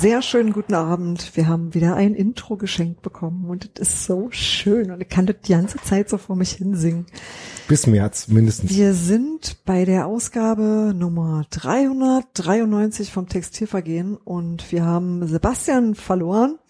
Sehr 0.00 0.22
schönen 0.22 0.52
guten 0.52 0.74
Abend. 0.74 1.34
Wir 1.34 1.48
haben 1.48 1.74
wieder 1.74 1.96
ein 1.96 2.14
Intro 2.14 2.56
geschenkt 2.56 3.02
bekommen 3.02 3.50
und 3.50 3.68
es 3.80 3.88
ist 3.88 4.04
so 4.04 4.28
schön 4.30 4.92
und 4.92 5.00
ich 5.00 5.08
kann 5.08 5.26
das 5.26 5.36
die 5.44 5.50
ganze 5.50 5.78
Zeit 5.78 6.08
so 6.08 6.18
vor 6.18 6.36
mich 6.36 6.52
hinsingen. 6.52 7.06
Bis 7.66 7.88
März 7.88 8.28
mindestens. 8.28 8.70
Wir 8.70 8.94
sind 8.94 9.64
bei 9.64 9.84
der 9.84 10.06
Ausgabe 10.06 10.94
Nummer 10.94 11.46
393 11.50 13.10
vom 13.10 13.28
Textilvergehen 13.28 14.16
und 14.16 14.70
wir 14.70 14.84
haben 14.84 15.26
Sebastian 15.26 15.96
verloren. 15.96 16.60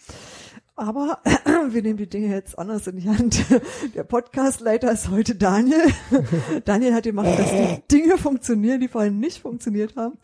Aber 0.75 1.19
wir 1.69 1.83
nehmen 1.83 1.99
die 1.99 2.09
Dinge 2.09 2.29
jetzt 2.35 2.59
anders 2.59 2.87
in 2.87 2.97
die 2.97 3.11
Hand. 3.11 3.45
Der 3.95 4.05
Podcastleiter 4.05 4.91
ist 4.91 5.11
heute 5.11 5.35
Daniel. 5.35 5.83
Daniel 6.65 6.95
hat 6.95 7.03
gemacht, 7.03 7.39
dass 7.39 7.51
die 7.51 7.83
Dinge 7.93 8.17
funktionieren, 8.17 8.81
die 8.81 8.89
vorhin 8.89 9.21
nicht 9.21 9.43
funktioniert 9.43 9.97
haben. 9.97 10.17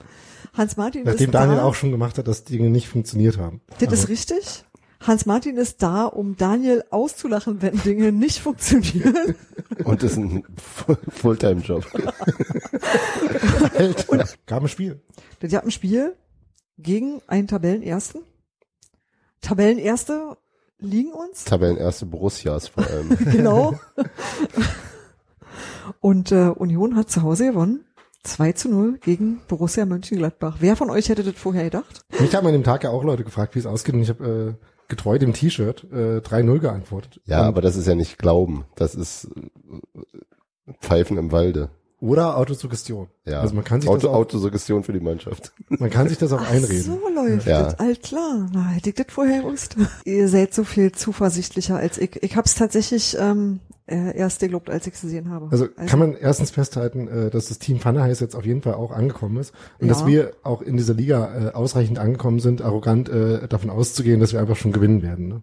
Hans 0.55 0.77
Martin 0.77 1.03
Nachdem 1.05 1.27
ist 1.27 1.35
Daniel 1.35 1.57
da. 1.59 1.65
auch 1.65 1.75
schon 1.75 1.91
gemacht 1.91 2.17
hat, 2.19 2.29
dass 2.29 2.45
Dinge 2.45 2.71
nicht 2.71 2.89
funktioniert 2.89 3.39
haben. 3.39 3.61
Das 3.81 3.93
ist 3.93 4.01
Aber 4.05 4.09
richtig. 4.11 4.65
Hans 5.01 5.27
Martin 5.27 5.57
ist 5.59 5.83
da, 5.83 6.05
um 6.07 6.37
Daniel 6.37 6.83
auszulachen, 6.91 7.61
wenn 7.61 7.77
Dinge 7.83 8.11
nicht 8.13 8.39
funktionieren. 8.39 9.35
Und 9.85 10.03
das 10.03 10.13
ist 10.13 10.19
ein 10.19 10.45
Full- 10.57 10.99
Fulltime-Job. 11.09 11.85
Alter, 13.77 14.29
gab 14.47 14.63
ein 14.63 14.69
Spiel. 14.69 15.03
Die 15.43 15.55
hatten 15.57 15.69
ein 15.69 15.73
Spiel 15.73 16.17
gegen 16.79 17.21
einen 17.27 17.49
Tabellenersten. 17.49 18.23
Tabellenerste 19.43 20.37
liegen 20.79 21.13
uns. 21.13 21.45
Tabellenerste 21.45 22.07
Borussias 22.07 22.69
vor 22.69 22.87
allem. 22.87 23.11
genau. 23.31 23.79
Und 26.01 26.33
äh, 26.33 26.49
Union 26.49 26.97
hat 26.97 27.11
zu 27.11 27.23
Hause 27.23 27.49
gewonnen. 27.49 27.85
2 28.25 28.53
zu 28.53 28.69
0 28.69 28.98
gegen 28.98 29.41
Borussia 29.48 29.84
Mönchengladbach. 29.86 30.56
Wer 30.61 30.77
von 30.77 30.91
euch 30.91 31.08
hätte 31.08 31.22
das 31.22 31.34
vorher 31.36 31.64
gedacht? 31.64 32.03
Mich 32.20 32.34
haben 32.34 32.47
an 32.47 32.53
dem 32.53 32.64
Tag 32.64 32.84
ja 32.84 32.91
auch 32.91 33.05
Leute 33.05 33.25
gefragt, 33.25 33.55
wie 33.55 33.58
es 33.61 33.67
ausgeht 33.67 33.94
und 33.94 34.03
ich 34.03 34.08
habe 34.08 34.56
äh, 34.61 34.64
getreu 34.89 35.19
dem 35.19 35.33
T-Shirt 35.33 35.84
äh, 35.92 36.19
3-0 36.19 36.58
geantwortet. 36.58 37.20
Ja, 37.27 37.41
Und- 37.42 37.47
aber 37.47 37.61
das 37.62 37.77
ist 37.77 37.86
ja 37.86 37.95
nicht 37.95 38.19
Glauben. 38.19 38.64
Das 38.77 38.95
ist 38.95 39.28
äh, 39.97 40.72
Pfeifen 40.80 41.19
im 41.19 41.33
Walde. 41.33 41.70
Oder 42.00 42.36
Autosuggestion. 42.36 43.08
Ja. 43.25 43.41
Also 43.41 43.55
man 43.55 43.64
kann 43.64 43.80
sich 43.80 43.89
Auto, 43.89 44.00
das 44.00 44.11
auch, 44.11 44.14
Autosuggestion 44.14 44.84
für 44.84 44.92
die 44.92 45.00
Mannschaft. 45.00 45.52
man 45.69 45.89
kann 45.89 46.08
sich 46.08 46.19
das 46.19 46.33
auch 46.33 46.41
Ach, 46.42 46.50
einreden. 46.50 46.83
so 46.83 47.00
läuft 47.14 47.47
Ja. 47.47 47.62
das. 47.62 47.78
Alt 47.78 48.02
klar. 48.02 48.50
Na, 48.52 48.69
hätte 48.69 48.91
ich 48.91 48.95
das 48.97 49.06
vorher 49.08 49.41
gewusst. 49.42 49.77
Ihr 50.05 50.28
seid 50.28 50.52
so 50.52 50.64
viel 50.64 50.92
zuversichtlicher 50.92 51.77
als 51.77 51.96
ich. 51.96 52.23
Ich 52.23 52.36
habe 52.36 52.45
es 52.46 52.55
tatsächlich 52.57 53.17
ähm, 53.18 53.61
äh, 53.86 54.17
erst 54.17 54.40
geglaubt, 54.40 54.70
als 54.70 54.86
ich 54.86 54.95
es 54.95 55.00
gesehen 55.02 55.30
habe. 55.30 55.48
Also 55.50 55.68
kann 55.68 55.98
man 55.98 56.14
erstens 56.17 56.50
festhalten, 56.50 57.06
äh, 57.08 57.30
dass 57.30 57.46
das 57.48 57.58
Team 57.58 57.80
Pfanne 57.80 58.02
heiß 58.02 58.20
jetzt 58.20 58.34
auf 58.34 58.46
jeden 58.46 58.62
Fall 58.62 58.74
auch 58.74 58.90
angekommen 58.92 59.36
ist 59.39 59.52
und 59.78 59.89
Ja. 59.89 59.92
dass 59.92 60.06
wir 60.06 60.33
auch 60.42 60.62
in 60.62 60.77
dieser 60.77 60.95
Liga 60.95 61.48
äh, 61.48 61.52
ausreichend 61.52 61.98
angekommen 61.98 62.40
sind, 62.40 62.62
arrogant 62.62 63.08
äh, 63.08 63.46
davon 63.48 63.70
auszugehen, 63.70 64.20
dass 64.20 64.33
wir 64.33 64.40
einfach 64.40 64.56
schon 64.56 64.72
gewinnen 64.72 65.02
werden. 65.02 65.28
Ne? 65.28 65.42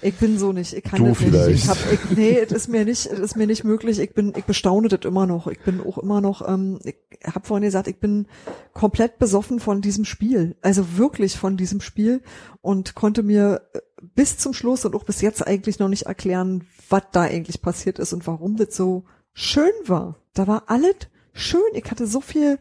Ich 0.00 0.14
bin 0.14 0.38
so 0.38 0.52
nicht. 0.52 0.74
Ich 0.74 0.84
kann 0.84 1.00
Du 1.02 1.08
das 1.08 1.18
nicht. 1.20 1.28
vielleicht. 1.30 1.64
Ich 1.64 1.68
hab, 1.68 1.76
ich, 1.92 2.16
nee, 2.16 2.38
es 2.38 2.52
ist 2.52 2.68
mir 2.68 2.84
nicht, 2.84 3.06
es 3.06 3.18
ist 3.18 3.36
mir 3.36 3.48
nicht 3.48 3.64
möglich. 3.64 3.98
Ich 3.98 4.14
bin, 4.14 4.32
ich 4.36 4.44
bestaune 4.44 4.86
das 4.86 5.00
immer 5.04 5.26
noch. 5.26 5.48
Ich 5.48 5.58
bin 5.60 5.80
auch 5.80 5.98
immer 5.98 6.20
noch. 6.20 6.46
Ähm, 6.48 6.78
ich 6.84 6.94
habe 7.24 7.44
vorhin 7.44 7.64
gesagt, 7.64 7.88
ich 7.88 7.98
bin 7.98 8.26
komplett 8.74 9.18
besoffen 9.18 9.58
von 9.58 9.80
diesem 9.82 10.04
Spiel. 10.04 10.56
Also 10.62 10.96
wirklich 10.98 11.36
von 11.36 11.56
diesem 11.56 11.80
Spiel 11.80 12.22
und 12.60 12.94
konnte 12.94 13.24
mir 13.24 13.62
äh, 13.74 13.80
bis 14.14 14.38
zum 14.38 14.54
Schluss 14.54 14.84
und 14.84 14.94
auch 14.94 15.02
bis 15.02 15.20
jetzt 15.20 15.44
eigentlich 15.44 15.80
noch 15.80 15.88
nicht 15.88 16.06
erklären, 16.06 16.68
was 16.88 17.02
da 17.12 17.22
eigentlich 17.22 17.62
passiert 17.62 17.98
ist 17.98 18.12
und 18.12 18.26
warum 18.26 18.56
das 18.56 18.74
so 18.74 19.04
schön 19.32 19.72
war. 19.86 20.16
Da 20.34 20.46
war 20.46 20.64
alles 20.66 20.96
schön. 21.32 21.60
Ich 21.74 21.90
hatte 21.90 22.06
so 22.06 22.20
viel 22.20 22.58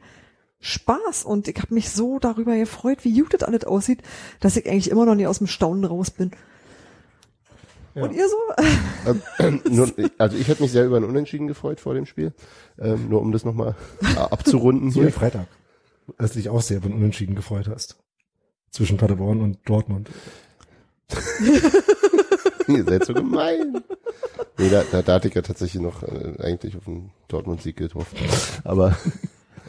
Spaß 0.59 1.23
und 1.25 1.47
ich 1.47 1.57
habe 1.57 1.73
mich 1.73 1.89
so 1.89 2.19
darüber 2.19 2.55
gefreut, 2.55 3.03
wie 3.03 3.19
gut 3.19 3.33
das 3.33 3.43
alles 3.43 3.63
aussieht, 3.65 4.01
dass 4.39 4.57
ich 4.57 4.67
eigentlich 4.67 4.89
immer 4.89 5.05
noch 5.05 5.15
nie 5.15 5.27
aus 5.27 5.37
dem 5.37 5.47
Staunen 5.47 5.85
raus 5.85 6.11
bin. 6.11 6.31
Ja. 7.93 8.03
Und 8.03 8.13
ihr 8.13 8.27
so? 8.29 8.37
Ähm, 9.39 9.61
nur, 9.69 9.91
also 10.19 10.37
ich 10.37 10.47
hätte 10.47 10.61
mich 10.61 10.71
sehr 10.71 10.85
über 10.85 10.97
ein 10.97 11.03
Unentschieden 11.03 11.47
gefreut 11.47 11.79
vor 11.79 11.95
dem 11.95 12.05
Spiel. 12.05 12.33
Ähm, 12.79 13.09
nur 13.09 13.21
um 13.21 13.31
das 13.31 13.43
nochmal 13.43 13.75
abzurunden 14.15 14.91
So 14.91 14.99
wie 14.99 15.05
hier. 15.05 15.13
Freitag. 15.13 15.47
Dass 16.17 16.33
du 16.33 16.37
dich 16.37 16.49
auch 16.49 16.61
sehr 16.61 16.77
über 16.77 16.89
den 16.89 16.97
Unentschieden 16.97 17.35
gefreut 17.35 17.67
hast. 17.67 17.97
Zwischen 18.69 18.97
Paderborn 18.97 19.41
und 19.41 19.57
Dortmund. 19.65 20.09
Ihr 22.67 22.83
seid 22.83 23.05
so 23.05 23.13
gemein. 23.13 23.81
Nee, 24.57 24.69
da, 24.69 24.83
da, 24.91 25.01
da 25.01 25.13
hatte 25.15 25.27
ich 25.27 25.33
ja 25.35 25.41
tatsächlich 25.41 25.81
noch 25.81 26.03
äh, 26.03 26.33
eigentlich 26.41 26.75
auf 26.75 26.87
einen 26.87 27.11
Dortmund-Sieg 27.27 27.75
getroffen. 27.77 28.17
Aber 28.63 28.95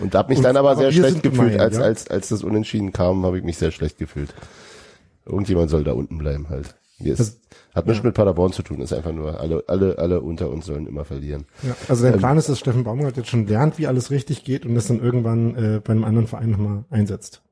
und 0.01 0.15
da 0.15 0.21
hab 0.21 0.29
mich 0.29 0.39
Und- 0.39 0.45
dann 0.45 0.57
aber, 0.57 0.71
aber 0.71 0.81
sehr 0.81 0.89
wir 0.93 1.03
schlecht 1.09 1.23
gefühlt, 1.23 1.53
gemein, 1.53 1.61
als, 1.61 1.77
ja? 1.77 1.83
als, 1.83 2.09
als 2.09 2.29
das 2.29 2.43
Unentschieden 2.43 2.93
kam, 2.93 3.25
habe 3.27 3.39
ich 3.39 3.45
mich 3.45 3.59
sehr 3.59 3.71
schlecht 3.71 3.99
gefühlt. 3.99 4.35
Irgendjemand 5.27 5.71
soll 5.71 5.85
da 5.85 5.93
unten 5.93 6.19
bleiben 6.19 6.49
halt. 6.49 6.75
Mir 6.99 7.13
ist, 7.13 7.21
Das- 7.21 7.41
hat 7.75 7.87
nichts 7.87 8.03
mit 8.03 8.15
Paderborn 8.15 8.53
zu 8.53 8.63
tun, 8.63 8.81
ist 8.81 8.93
einfach 8.93 9.13
nur, 9.13 9.39
alle, 9.39 9.63
alle, 9.69 9.99
alle 9.99 10.21
unter 10.21 10.51
uns 10.51 10.67
sollen 10.67 10.87
immer 10.89 11.05
verlieren. 11.05 11.45
Ja, 11.63 11.77
also 11.89 12.03
der 12.05 12.15
Ähm, 12.15 12.19
Plan 12.19 12.37
ist, 12.39 12.49
dass 12.49 12.59
Steffen 12.59 12.83
Baumgart 12.83 13.17
jetzt 13.17 13.29
schon 13.29 13.47
lernt, 13.47 13.79
wie 13.79 13.87
alles 13.87 14.11
richtig 14.11 14.43
geht 14.43 14.67
und 14.67 14.75
das 14.75 14.89
dann 14.89 15.01
irgendwann 15.01 15.55
äh, 15.55 15.81
bei 15.85 15.93
einem 15.93 16.03
anderen 16.05 16.27
Verein 16.27 16.51
nochmal 16.51 16.85
einsetzt. 16.91 17.43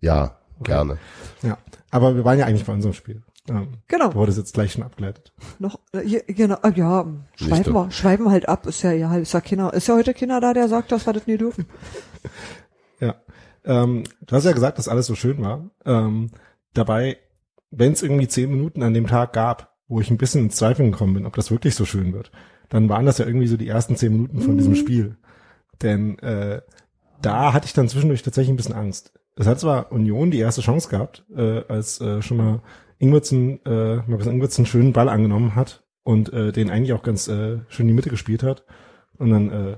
Ja, 0.00 0.36
gerne. 0.62 0.98
Ja, 1.42 1.56
aber 1.90 2.14
wir 2.16 2.24
waren 2.24 2.38
ja 2.38 2.44
eigentlich 2.46 2.66
bei 2.66 2.74
unserem 2.74 2.92
Spiel. 2.94 3.22
Ähm, 3.48 3.68
Genau. 3.88 4.14
Wurde 4.14 4.30
es 4.30 4.38
jetzt 4.38 4.54
gleich 4.54 4.72
schon 4.72 4.82
abgeleitet. 4.82 5.32
Noch, 5.58 5.80
äh, 5.92 6.20
genau, 6.32 6.56
äh, 6.62 6.72
ja, 6.74 7.06
schweifen 7.36 7.72
wir, 7.74 7.90
schweifen 7.90 8.30
halt 8.30 8.48
ab, 8.48 8.66
ist 8.66 8.82
ja, 8.82 8.92
ja, 8.92 9.16
ist 9.16 9.32
ja 9.32 9.40
Kinder, 9.40 9.72
ist 9.72 9.86
ja 9.88 9.94
heute 9.94 10.14
Kinder 10.14 10.40
da, 10.40 10.52
der 10.54 10.68
sagt, 10.68 10.92
dass 10.92 11.06
wir 11.06 11.12
das 11.12 11.26
nie 11.26 11.38
dürfen. 11.38 11.66
Ja. 12.98 13.16
Ähm, 13.64 14.04
du 14.26 14.34
hast 14.34 14.44
ja 14.46 14.52
gesagt, 14.52 14.78
dass 14.78 14.88
alles 14.88 15.04
so 15.04 15.14
schön 15.14 15.42
war. 15.42 15.68
Ähm, 15.84 16.30
dabei, 16.72 17.18
wenn 17.70 17.92
es 17.92 18.02
irgendwie 18.02 18.26
zehn 18.26 18.50
Minuten 18.50 18.82
an 18.82 18.94
dem 18.94 19.06
Tag 19.06 19.34
gab, 19.34 19.76
wo 19.86 20.00
ich 20.00 20.10
ein 20.10 20.16
bisschen 20.16 20.44
ins 20.44 20.56
Zweifeln 20.56 20.92
gekommen 20.92 21.12
bin, 21.12 21.26
ob 21.26 21.36
das 21.36 21.50
wirklich 21.50 21.74
so 21.74 21.84
schön 21.84 22.14
wird, 22.14 22.30
dann 22.70 22.88
waren 22.88 23.04
das 23.04 23.18
ja 23.18 23.26
irgendwie 23.26 23.48
so 23.48 23.58
die 23.58 23.68
ersten 23.68 23.96
zehn 23.96 24.12
Minuten 24.12 24.40
von 24.40 24.56
diesem 24.56 24.76
Spiel. 24.76 25.18
Denn 25.82 26.18
äh, 26.20 26.62
da 27.20 27.52
hatte 27.52 27.66
ich 27.66 27.74
dann 27.74 27.88
zwischendurch 27.88 28.22
tatsächlich 28.22 28.52
ein 28.52 28.56
bisschen 28.56 28.74
Angst. 28.74 29.12
Es 29.36 29.46
hat 29.46 29.60
zwar 29.60 29.92
Union 29.92 30.30
die 30.30 30.38
erste 30.38 30.62
Chance 30.62 30.88
gehabt, 30.88 31.24
äh, 31.36 31.62
als 31.68 32.00
äh, 32.00 32.22
schon 32.22 32.38
mal 32.38 32.62
Ingwertsen, 32.98 33.64
äh, 33.64 33.96
Markus 34.06 34.26
Ingwertsen 34.26 34.62
einen 34.62 34.70
schönen 34.70 34.92
Ball 34.92 35.08
angenommen 35.08 35.54
hat 35.54 35.84
und 36.02 36.32
äh, 36.32 36.52
den 36.52 36.70
eigentlich 36.70 36.92
auch 36.92 37.02
ganz 37.02 37.28
äh, 37.28 37.58
schön 37.68 37.84
in 37.84 37.88
die 37.88 37.94
Mitte 37.94 38.10
gespielt 38.10 38.42
hat. 38.42 38.64
Und 39.18 39.30
dann 39.30 39.50
äh, 39.50 39.76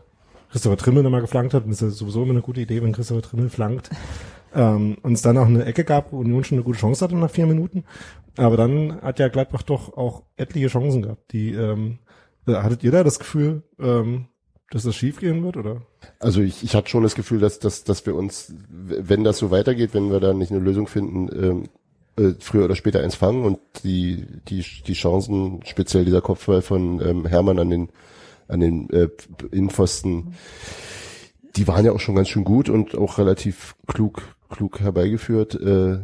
Christopher 0.50 0.76
Trimmel 0.76 1.02
nochmal 1.02 1.20
geflankt 1.20 1.54
hat. 1.54 1.64
Und 1.64 1.70
das 1.70 1.82
ist 1.82 1.92
ja 1.92 1.96
sowieso 1.96 2.22
immer 2.22 2.32
eine 2.32 2.42
gute 2.42 2.60
Idee, 2.60 2.82
wenn 2.82 2.92
Christopher 2.92 3.22
Trimmel 3.22 3.50
flankt. 3.50 3.90
Ähm, 4.54 4.96
und 5.02 5.12
es 5.12 5.22
dann 5.22 5.38
auch 5.38 5.46
eine 5.46 5.64
Ecke 5.64 5.84
gab, 5.84 6.12
wo 6.12 6.18
Union 6.18 6.44
schon 6.44 6.56
eine 6.56 6.64
gute 6.64 6.78
Chance 6.78 7.04
hatte 7.04 7.16
nach 7.16 7.30
vier 7.30 7.46
Minuten. 7.46 7.84
Aber 8.36 8.56
dann 8.56 9.00
hat 9.02 9.18
ja 9.18 9.28
Gladbach 9.28 9.62
doch 9.62 9.96
auch 9.96 10.22
etliche 10.36 10.68
Chancen 10.68 11.02
gehabt. 11.02 11.32
Die 11.32 11.52
ähm, 11.52 11.98
äh, 12.46 12.54
hattet 12.54 12.82
ihr 12.82 12.92
da 12.92 13.04
das 13.04 13.18
Gefühl, 13.18 13.62
ähm, 13.78 14.26
dass 14.70 14.82
das 14.82 14.96
schief 14.96 15.20
gehen 15.20 15.42
wird, 15.44 15.56
oder? 15.56 15.82
Also 16.18 16.40
ich, 16.40 16.62
ich 16.62 16.74
hatte 16.74 16.88
schon 16.88 17.02
das 17.02 17.14
Gefühl, 17.14 17.40
dass, 17.40 17.58
dass, 17.58 17.84
dass 17.84 18.04
wir 18.06 18.14
uns, 18.14 18.52
wenn 18.68 19.24
das 19.24 19.38
so 19.38 19.50
weitergeht, 19.50 19.94
wenn 19.94 20.10
wir 20.10 20.20
da 20.20 20.34
nicht 20.34 20.52
eine 20.52 20.60
Lösung 20.60 20.86
finden, 20.86 21.28
ähm, 21.32 21.64
äh, 22.18 22.34
früher 22.40 22.64
oder 22.64 22.76
später 22.76 23.00
eins 23.00 23.14
fangen 23.14 23.44
und 23.44 23.58
die, 23.84 24.26
die, 24.48 24.64
die 24.86 24.92
Chancen, 24.94 25.60
speziell 25.64 26.04
dieser 26.04 26.20
Kopfball 26.20 26.62
von 26.62 27.00
ähm, 27.00 27.26
Hermann 27.26 27.58
an 27.58 27.70
den, 27.70 27.88
an 28.48 28.60
den 28.60 28.90
äh, 28.90 29.08
Innenpfosten, 29.52 30.34
die 31.56 31.66
waren 31.66 31.84
ja 31.84 31.92
auch 31.92 32.00
schon 32.00 32.14
ganz 32.14 32.28
schön 32.28 32.44
gut 32.44 32.68
und 32.68 32.96
auch 32.96 33.18
relativ 33.18 33.74
klug, 33.86 34.22
klug 34.50 34.80
herbeigeführt 34.80 35.54
äh, 35.54 35.98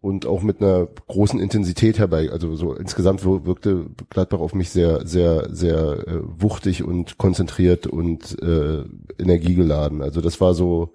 und 0.00 0.26
auch 0.26 0.42
mit 0.42 0.60
einer 0.62 0.86
großen 1.08 1.40
Intensität 1.40 1.98
herbei. 1.98 2.30
Also 2.30 2.54
so 2.56 2.72
insgesamt 2.74 3.24
wir- 3.24 3.44
wirkte 3.46 3.86
Gladbach 4.10 4.38
auf 4.40 4.54
mich 4.54 4.70
sehr, 4.70 5.06
sehr, 5.06 5.48
sehr 5.54 6.06
äh, 6.06 6.20
wuchtig 6.22 6.84
und 6.84 7.18
konzentriert 7.18 7.86
und 7.86 8.40
äh, 8.42 8.84
energiegeladen. 9.18 10.02
Also 10.02 10.20
das 10.20 10.40
war 10.40 10.54
so 10.54 10.92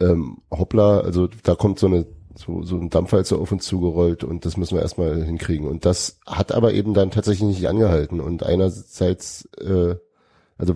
ähm, 0.00 0.38
hoppla, 0.50 1.00
also 1.00 1.28
da 1.42 1.54
kommt 1.54 1.78
so 1.78 1.86
eine 1.86 2.06
so, 2.34 2.62
so 2.62 2.76
ein 2.76 2.90
Dampfer 2.90 3.18
jetzt 3.18 3.28
so 3.28 3.40
auf 3.40 3.52
uns 3.52 3.64
zugerollt 3.66 4.24
und 4.24 4.44
das 4.44 4.56
müssen 4.56 4.76
wir 4.76 4.82
erstmal 4.82 5.22
hinkriegen. 5.24 5.66
Und 5.68 5.84
das 5.84 6.18
hat 6.26 6.52
aber 6.52 6.72
eben 6.72 6.94
dann 6.94 7.10
tatsächlich 7.10 7.48
nicht 7.48 7.68
angehalten. 7.68 8.20
Und 8.20 8.42
einerseits, 8.44 9.48
äh, 9.60 9.96
also 10.58 10.74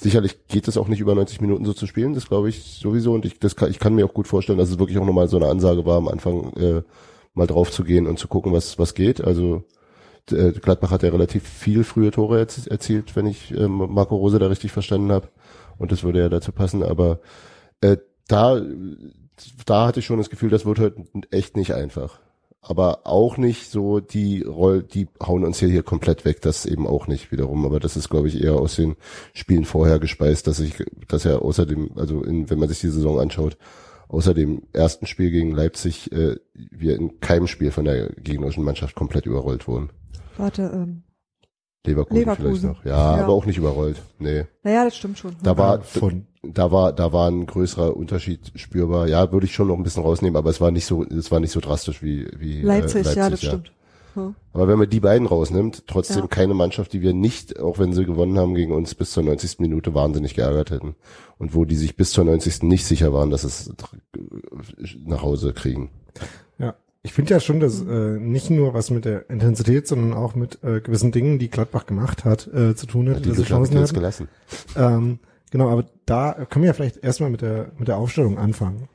sicherlich 0.00 0.46
geht 0.48 0.68
es 0.68 0.76
auch 0.76 0.88
nicht 0.88 1.00
über 1.00 1.14
90 1.14 1.40
Minuten 1.40 1.64
so 1.64 1.72
zu 1.72 1.86
spielen, 1.86 2.14
das 2.14 2.28
glaube 2.28 2.48
ich 2.48 2.78
sowieso. 2.80 3.12
Und 3.12 3.24
ich, 3.24 3.38
das 3.38 3.56
kann, 3.56 3.70
ich 3.70 3.78
kann 3.78 3.94
mir 3.94 4.04
auch 4.06 4.14
gut 4.14 4.28
vorstellen, 4.28 4.58
dass 4.58 4.70
es 4.70 4.78
wirklich 4.78 4.98
auch 4.98 5.06
nochmal 5.06 5.28
so 5.28 5.36
eine 5.36 5.48
Ansage 5.48 5.84
war, 5.86 5.96
am 5.98 6.08
Anfang 6.08 6.52
äh, 6.54 6.82
mal 7.34 7.46
drauf 7.46 7.70
zu 7.70 7.84
gehen 7.84 8.06
und 8.06 8.18
zu 8.18 8.28
gucken, 8.28 8.52
was, 8.52 8.78
was 8.78 8.94
geht. 8.94 9.22
Also 9.22 9.64
äh, 10.30 10.52
Gladbach 10.52 10.90
hat 10.90 11.02
ja 11.02 11.10
relativ 11.10 11.48
viel 11.48 11.84
frühe 11.84 12.10
Tore 12.10 12.40
erz- 12.40 12.68
erzielt, 12.68 13.16
wenn 13.16 13.26
ich 13.26 13.52
äh, 13.52 13.68
Marco 13.68 14.16
Rose 14.16 14.38
da 14.38 14.46
richtig 14.46 14.72
verstanden 14.72 15.12
habe. 15.12 15.28
Und 15.78 15.92
das 15.92 16.04
würde 16.04 16.20
ja 16.20 16.28
dazu 16.28 16.52
passen. 16.52 16.82
Aber 16.82 17.20
äh, 17.80 17.96
da, 18.28 18.60
da 19.66 19.86
hatte 19.86 20.00
ich 20.00 20.06
schon 20.06 20.18
das 20.18 20.30
Gefühl, 20.30 20.50
das 20.50 20.66
wird 20.66 20.78
heute 20.78 21.04
echt 21.30 21.56
nicht 21.56 21.74
einfach. 21.74 22.20
Aber 22.60 23.06
auch 23.06 23.36
nicht 23.36 23.70
so, 23.70 24.00
die 24.00 24.42
Roll, 24.42 24.82
die 24.82 25.06
hauen 25.22 25.44
uns 25.44 25.58
hier, 25.58 25.68
hier 25.68 25.82
komplett 25.82 26.24
weg, 26.24 26.40
das 26.40 26.64
eben 26.64 26.86
auch 26.86 27.06
nicht 27.08 27.30
wiederum. 27.30 27.66
Aber 27.66 27.78
das 27.78 27.96
ist, 27.96 28.08
glaube 28.08 28.28
ich, 28.28 28.42
eher 28.42 28.54
aus 28.54 28.76
den 28.76 28.96
Spielen 29.34 29.66
vorher 29.66 29.98
gespeist, 29.98 30.46
dass 30.46 30.60
ich, 30.60 30.82
dass 31.06 31.26
er 31.26 31.42
außerdem, 31.42 31.90
also 31.96 32.22
in, 32.22 32.48
wenn 32.48 32.58
man 32.58 32.70
sich 32.70 32.80
die 32.80 32.88
Saison 32.88 33.20
anschaut, 33.20 33.58
außer 34.08 34.32
dem 34.32 34.62
ersten 34.72 35.06
Spiel 35.06 35.30
gegen 35.30 35.50
Leipzig 35.50 36.10
äh, 36.12 36.36
wir 36.54 36.96
in 36.96 37.20
keinem 37.20 37.48
Spiel 37.48 37.70
von 37.70 37.84
der 37.84 38.10
gegnerischen 38.12 38.64
Mannschaft 38.64 38.94
komplett 38.94 39.26
überrollt 39.26 39.68
wurden. 39.68 39.90
Warte, 40.38 40.70
ähm, 40.72 41.02
Leverkusen, 41.86 42.18
Leverkusen. 42.20 42.54
vielleicht 42.60 42.64
noch. 42.64 42.84
Ja, 42.84 43.16
Ja. 43.18 43.24
aber 43.24 43.32
auch 43.32 43.46
nicht 43.46 43.58
überrollt. 43.58 44.00
Nee. 44.18 44.44
naja, 44.62 44.84
das 44.84 44.96
stimmt 44.96 45.18
schon. 45.18 45.36
Da 45.42 45.56
war, 45.58 45.80
von 45.82 46.26
da 46.42 46.70
war, 46.72 46.92
da 46.92 47.12
war 47.12 47.30
ein 47.30 47.46
größerer 47.46 47.96
Unterschied 47.96 48.52
spürbar. 48.54 49.08
Ja, 49.08 49.32
würde 49.32 49.46
ich 49.46 49.54
schon 49.54 49.68
noch 49.68 49.76
ein 49.76 49.82
bisschen 49.82 50.02
rausnehmen, 50.02 50.36
aber 50.36 50.50
es 50.50 50.60
war 50.60 50.70
nicht 50.70 50.86
so, 50.86 51.02
es 51.04 51.30
war 51.30 51.40
nicht 51.40 51.52
so 51.52 51.60
drastisch 51.60 52.02
wie, 52.02 52.26
wie 52.38 52.62
Leipzig, 52.62 53.06
äh, 53.06 53.14
ja, 53.16 53.30
das 53.30 53.40
stimmt. 53.42 53.72
Ja. 54.16 54.32
Aber 54.52 54.68
wenn 54.68 54.78
man 54.78 54.88
die 54.88 55.00
beiden 55.00 55.26
rausnimmt, 55.26 55.88
trotzdem 55.88 56.20
Ja. 56.22 56.26
keine 56.28 56.54
Mannschaft, 56.54 56.92
die 56.92 57.02
wir 57.02 57.12
nicht, 57.14 57.58
auch 57.58 57.78
wenn 57.80 57.92
sie 57.92 58.04
gewonnen 58.04 58.38
haben 58.38 58.54
gegen 58.54 58.72
uns, 58.72 58.94
bis 58.94 59.10
zur 59.10 59.24
90. 59.24 59.58
Minute 59.58 59.92
wahnsinnig 59.94 60.34
geärgert 60.34 60.70
hätten. 60.70 60.94
Und 61.38 61.54
wo 61.54 61.64
die 61.64 61.74
sich 61.74 61.96
bis 61.96 62.12
zur 62.12 62.24
90. 62.24 62.62
nicht 62.68 62.84
sicher 62.86 63.12
waren, 63.12 63.30
dass 63.30 63.42
es 63.42 63.72
nach 65.04 65.22
Hause 65.22 65.52
kriegen. 65.52 65.90
Ja, 67.04 67.06
ich 67.06 67.12
finde 67.12 67.30
ja 67.32 67.40
schon, 67.40 67.60
dass 67.60 67.80
äh, 67.82 68.18
nicht 68.18 68.50
nur 68.50 68.72
was 68.74 68.90
mit 68.90 69.04
der 69.04 69.28
Intensität, 69.28 69.86
sondern 69.86 70.14
auch 70.14 70.34
mit 70.34 70.62
äh, 70.64 70.80
gewissen 70.80 71.12
Dingen, 71.12 71.38
die 71.38 71.50
Gladbach 71.50 71.84
gemacht 71.86 72.24
hat, 72.24 72.46
äh, 72.48 72.74
zu 72.74 72.86
tun 72.86 73.08
hat, 73.08 73.16
Hat 73.16 73.26
dass 73.26 73.32
diese 73.32 73.42
sie 73.42 73.48
Chancen 73.48 73.74
jetzt 73.76 73.88
hatten. 73.90 73.94
gelassen. 73.94 74.28
Ähm, 74.76 75.18
genau, 75.50 75.68
aber 75.70 75.84
da 76.06 76.32
können 76.48 76.62
wir 76.62 76.68
ja 76.68 76.72
vielleicht 76.72 76.96
erstmal 77.04 77.30
mit 77.30 77.42
der 77.42 77.72
mit 77.78 77.88
der 77.88 77.98
Aufstellung 77.98 78.38
anfangen. 78.38 78.88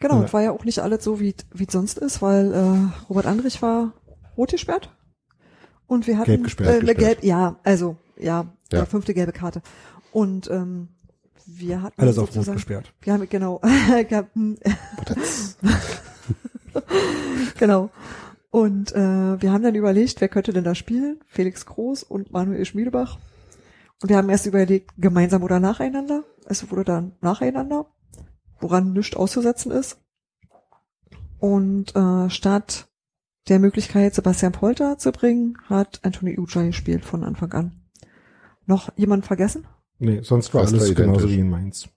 Genau, 0.00 0.16
Ja. 0.16 0.20
und 0.22 0.32
war 0.32 0.42
ja 0.42 0.50
auch 0.50 0.64
nicht 0.64 0.80
alles 0.80 1.04
so, 1.04 1.20
wie 1.20 1.34
wie 1.52 1.64
es 1.66 1.72
sonst 1.72 1.98
ist, 1.98 2.20
weil 2.22 2.52
äh, 2.52 3.06
Robert 3.08 3.26
Andrich 3.26 3.62
war 3.62 3.92
rot 4.36 4.50
gesperrt 4.50 4.90
und 5.86 6.06
wir 6.08 6.18
hatten 6.18 6.26
Gelb 6.32 6.44
gesperrt, 6.44 6.76
äh, 6.76 6.80
gesperrt. 6.80 6.98
gelb, 6.98 7.24
ja, 7.24 7.56
also 7.62 7.96
ja, 8.18 8.46
Ja. 8.72 8.82
äh, 8.82 8.86
fünfte 8.86 9.14
gelbe 9.14 9.32
Karte 9.32 9.62
und 10.12 10.50
ähm, 10.50 10.88
wir 11.46 11.82
hatten 11.82 12.00
Alles 12.00 12.18
auf 12.18 12.34
Rot 12.34 12.50
gesperrt. 12.52 12.92
Wir 13.02 13.12
haben 13.12 13.28
genau, 13.28 13.60
genau. 17.58 17.90
Und 18.50 18.92
äh, 18.92 19.42
wir 19.42 19.52
haben 19.52 19.64
dann 19.64 19.74
überlegt, 19.74 20.20
wer 20.20 20.28
könnte 20.28 20.52
denn 20.52 20.64
da 20.64 20.74
spielen? 20.74 21.20
Felix 21.26 21.66
Groß 21.66 22.04
und 22.04 22.32
Manuel 22.32 22.64
Schmiedebach. 22.64 23.18
Und 24.00 24.08
wir 24.08 24.16
haben 24.16 24.28
erst 24.28 24.46
überlegt, 24.46 24.92
gemeinsam 24.96 25.42
oder 25.42 25.60
nacheinander. 25.60 26.24
Es 26.46 26.70
wurde 26.70 26.84
dann 26.84 27.12
nacheinander, 27.20 27.86
woran 28.60 28.92
nichts 28.92 29.16
auszusetzen 29.16 29.72
ist. 29.72 29.98
Und 31.38 31.94
äh, 31.96 32.30
statt 32.30 32.86
der 33.48 33.58
Möglichkeit, 33.58 34.14
Sebastian 34.14 34.52
Polter 34.52 34.98
zu 34.98 35.12
bringen, 35.12 35.58
hat 35.68 36.00
Anthony 36.02 36.38
Uja 36.38 36.62
gespielt 36.62 37.04
von 37.04 37.24
Anfang 37.24 37.52
an. 37.52 37.72
Noch 38.66 38.90
jemand 38.96 39.26
vergessen? 39.26 39.66
Nee, 39.98 40.20
sonst 40.22 40.54
war 40.54 40.62
Fast 40.62 40.74
alles 40.74 40.88
war 40.88 40.94
genauso 40.94 41.26
identisch. 41.26 41.36
wie 41.36 41.40
in 41.40 41.50
Mainz. 41.50 41.88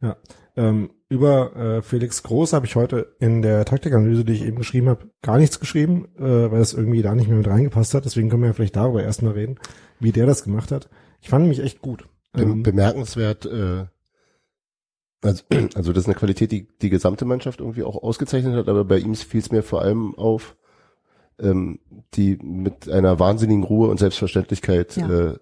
Ja. 0.00 0.16
Ähm, 0.56 0.90
über 1.08 1.54
äh, 1.56 1.82
Felix 1.82 2.22
Groß 2.22 2.52
habe 2.52 2.66
ich 2.66 2.74
heute 2.74 3.14
in 3.20 3.42
der 3.42 3.64
Taktikanalyse, 3.64 4.24
die 4.24 4.32
ich 4.32 4.44
eben 4.44 4.56
geschrieben 4.56 4.88
habe, 4.88 5.10
gar 5.22 5.38
nichts 5.38 5.60
geschrieben, 5.60 6.08
äh, 6.18 6.50
weil 6.50 6.60
es 6.60 6.74
irgendwie 6.74 7.02
da 7.02 7.14
nicht 7.14 7.28
mehr 7.28 7.36
mit 7.36 7.46
reingepasst 7.46 7.94
hat. 7.94 8.04
Deswegen 8.04 8.28
können 8.28 8.42
wir 8.42 8.48
ja 8.48 8.52
vielleicht 8.54 8.76
darüber 8.76 9.02
erstmal 9.02 9.32
reden, 9.34 9.58
wie 10.00 10.12
der 10.12 10.26
das 10.26 10.42
gemacht 10.42 10.72
hat. 10.72 10.88
Ich 11.20 11.28
fand 11.28 11.46
mich 11.46 11.60
echt 11.60 11.80
gut. 11.80 12.08
Ähm, 12.36 12.62
bemerkenswert, 12.62 13.46
äh, 13.46 13.86
also, 15.22 15.44
also 15.74 15.92
das 15.92 16.02
ist 16.02 16.08
eine 16.08 16.16
Qualität, 16.16 16.50
die 16.50 16.68
die 16.82 16.90
gesamte 16.90 17.24
Mannschaft 17.24 17.60
irgendwie 17.60 17.84
auch 17.84 18.02
ausgezeichnet 18.02 18.54
hat, 18.54 18.68
aber 18.68 18.84
bei 18.84 18.98
ihm 18.98 19.14
fiel 19.14 19.40
es 19.40 19.52
mir 19.52 19.62
vor 19.62 19.82
allem 19.82 20.14
auf, 20.16 20.56
ähm, 21.38 21.78
die 22.14 22.36
mit 22.42 22.88
einer 22.90 23.18
wahnsinnigen 23.18 23.62
Ruhe 23.62 23.88
und 23.88 23.98
Selbstverständlichkeit 23.98 24.96
Ja. 24.96 25.28
äh, 25.30 25.38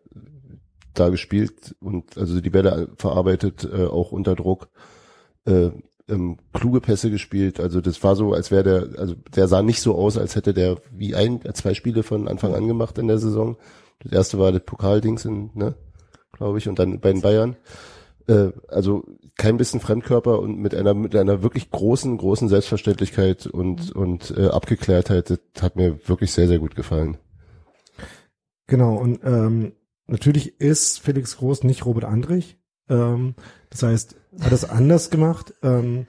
da 0.93 1.09
gespielt 1.09 1.75
und 1.81 2.17
also 2.17 2.41
die 2.41 2.51
Bälle 2.51 2.91
verarbeitet, 2.97 3.69
äh, 3.71 3.87
auch 3.87 4.13
unter 4.13 4.37
Druck, 4.37 4.69
äh, 5.47 5.71
ähm, 6.09 6.39
kluge 6.53 6.81
Pässe 6.81 7.11
gespielt. 7.11 7.61
Also 7.61 7.81
das 7.81 8.03
war 8.03 8.17
so, 8.17 8.33
als 8.33 8.51
wäre 8.51 8.63
der, 8.63 9.01
also 9.01 9.15
der 9.35 9.49
sah 9.49 9.63
nicht 9.63 9.81
so 9.81 9.95
aus, 9.95 10.19
als 10.19 10.37
hätte 10.37 10.55
der 10.55 10.77
wie 10.91 11.15
ein, 11.15 11.41
zwei 11.55 11.75
Spiele 11.75 12.03
von 12.03 12.29
Anfang 12.29 12.55
an 12.55 12.69
gemacht 12.69 12.99
in 12.99 13.09
der 13.09 13.19
Saison. 13.19 13.57
Das 14.01 14.13
erste 14.13 14.39
war 14.39 14.53
das 14.53 14.63
Pokaldings 14.65 15.25
in, 15.25 15.51
ne, 15.55 15.75
glaube 16.33 16.59
ich, 16.59 16.69
und 16.69 16.79
dann 16.79 17.01
bei 17.01 17.13
den 17.13 17.23
Bayern. 17.23 17.57
Äh, 18.27 18.51
also 18.69 19.05
kein 19.37 19.57
bisschen 19.57 19.81
Fremdkörper 19.81 20.39
und 20.39 20.59
mit 20.59 20.75
einer 20.75 20.95
mit 20.95 21.17
einer 21.17 21.43
wirklich 21.43 21.71
großen 21.71 22.17
großen 22.17 22.49
Selbstverständlichkeit 22.49 23.47
und 23.47 23.93
und 23.93 24.35
äh, 24.37 24.49
Abgeklärtheit. 24.49 25.31
Das 25.31 25.41
hat 25.61 25.77
mir 25.77 26.07
wirklich 26.09 26.33
sehr 26.33 26.49
sehr 26.49 26.59
gut 26.59 26.75
gefallen. 26.75 27.17
Genau, 28.67 28.97
und 28.97 29.21
ähm, 29.25 29.73
natürlich 30.07 30.61
ist 30.61 31.01
Felix 31.01 31.37
Groß 31.37 31.65
nicht 31.65 31.85
Robert 31.85 32.05
Andrich. 32.05 32.59
Ähm, 32.89 33.35
das 33.71 33.83
heißt, 33.83 34.17
hat 34.41 34.53
das 34.53 34.69
anders 34.69 35.11
gemacht. 35.11 35.55
Ähm, 35.63 36.07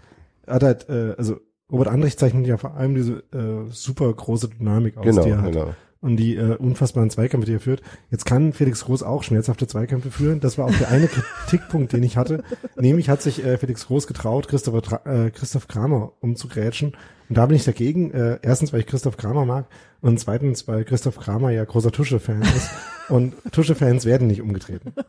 hat 0.48 0.64
halt, 0.64 0.90
äh, 0.90 1.16
also 1.18 1.40
Robert 1.72 1.88
Andrich 1.88 2.18
zeichnet 2.18 2.46
ja 2.48 2.58
vor 2.58 2.76
allem 2.76 2.96
diese 2.96 3.24
äh, 3.34 3.70
super 3.72 4.14
große 4.14 4.50
Dynamik 4.50 4.98
aus, 4.98 5.06
Genau, 5.06 5.24
die 5.24 5.30
er 5.30 5.42
hat. 5.42 5.52
genau. 5.52 5.74
Und 6.02 6.18
die 6.18 6.36
äh, 6.36 6.56
unfassbaren 6.58 7.10
Zweikämpfe, 7.10 7.48
die 7.48 7.56
er 7.56 7.60
führt. 7.60 7.82
Jetzt 8.12 8.26
kann 8.26 8.54
Felix 8.54 8.86
Groß 8.86 9.02
auch 9.02 9.24
schmerzhafte 9.24 9.66
Zweikämpfe 9.66 10.12
führen. 10.12 10.40
Das 10.40 10.60
war 10.60 10.66
auch 10.66 10.76
der 10.78 10.90
eine 10.90 11.08
Kritikpunkt, 11.08 11.94
den 11.94 12.04
ich 12.04 12.16
hatte. 12.16 12.44
Nämlich 12.76 13.10
hat 13.10 13.24
sich 13.24 13.44
äh, 13.44 13.58
Felix 13.58 13.88
Groß 13.88 14.06
getraut, 14.06 14.48
Christopher 14.48 14.84
Tra 14.84 15.02
äh, 15.06 15.32
Christoph 15.32 15.68
Kramer 15.68 16.12
umzugrätschen. 16.20 16.94
Und 17.28 17.38
da 17.40 17.48
bin 17.48 17.56
ich 17.56 17.64
dagegen. 17.64 18.12
Äh, 18.12 18.38
erstens, 18.44 18.72
weil 18.72 18.82
ich 18.82 18.86
Christoph 18.86 19.18
Kramer 19.18 19.46
mag. 19.46 19.66
Und 20.02 20.20
zweitens, 20.20 20.68
weil 20.68 20.84
Christoph 20.86 21.18
Kramer 21.18 21.50
ja 21.50 21.66
großer 21.66 21.92
Tusche-Fan 21.92 22.44
ist. 22.44 22.70
Und 23.10 23.34
Tusche-Fans 23.52 24.06
werden 24.06 24.28
nicht 24.28 24.42
umgetreten. 24.42 24.94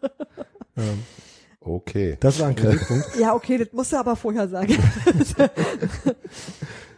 Ähm, 0.79 1.05
Okay. 1.66 2.16
das 2.20 2.38
war 2.40 2.49
ein 2.49 2.54
Kritikpunkt. 2.56 3.16
Ja, 3.18 3.35
okay, 3.35 3.58
das 3.58 3.68
musst 3.73 3.92
du 3.92 3.96
aber 3.96 4.16
vorher 4.16 4.49
sagen. 4.49 4.76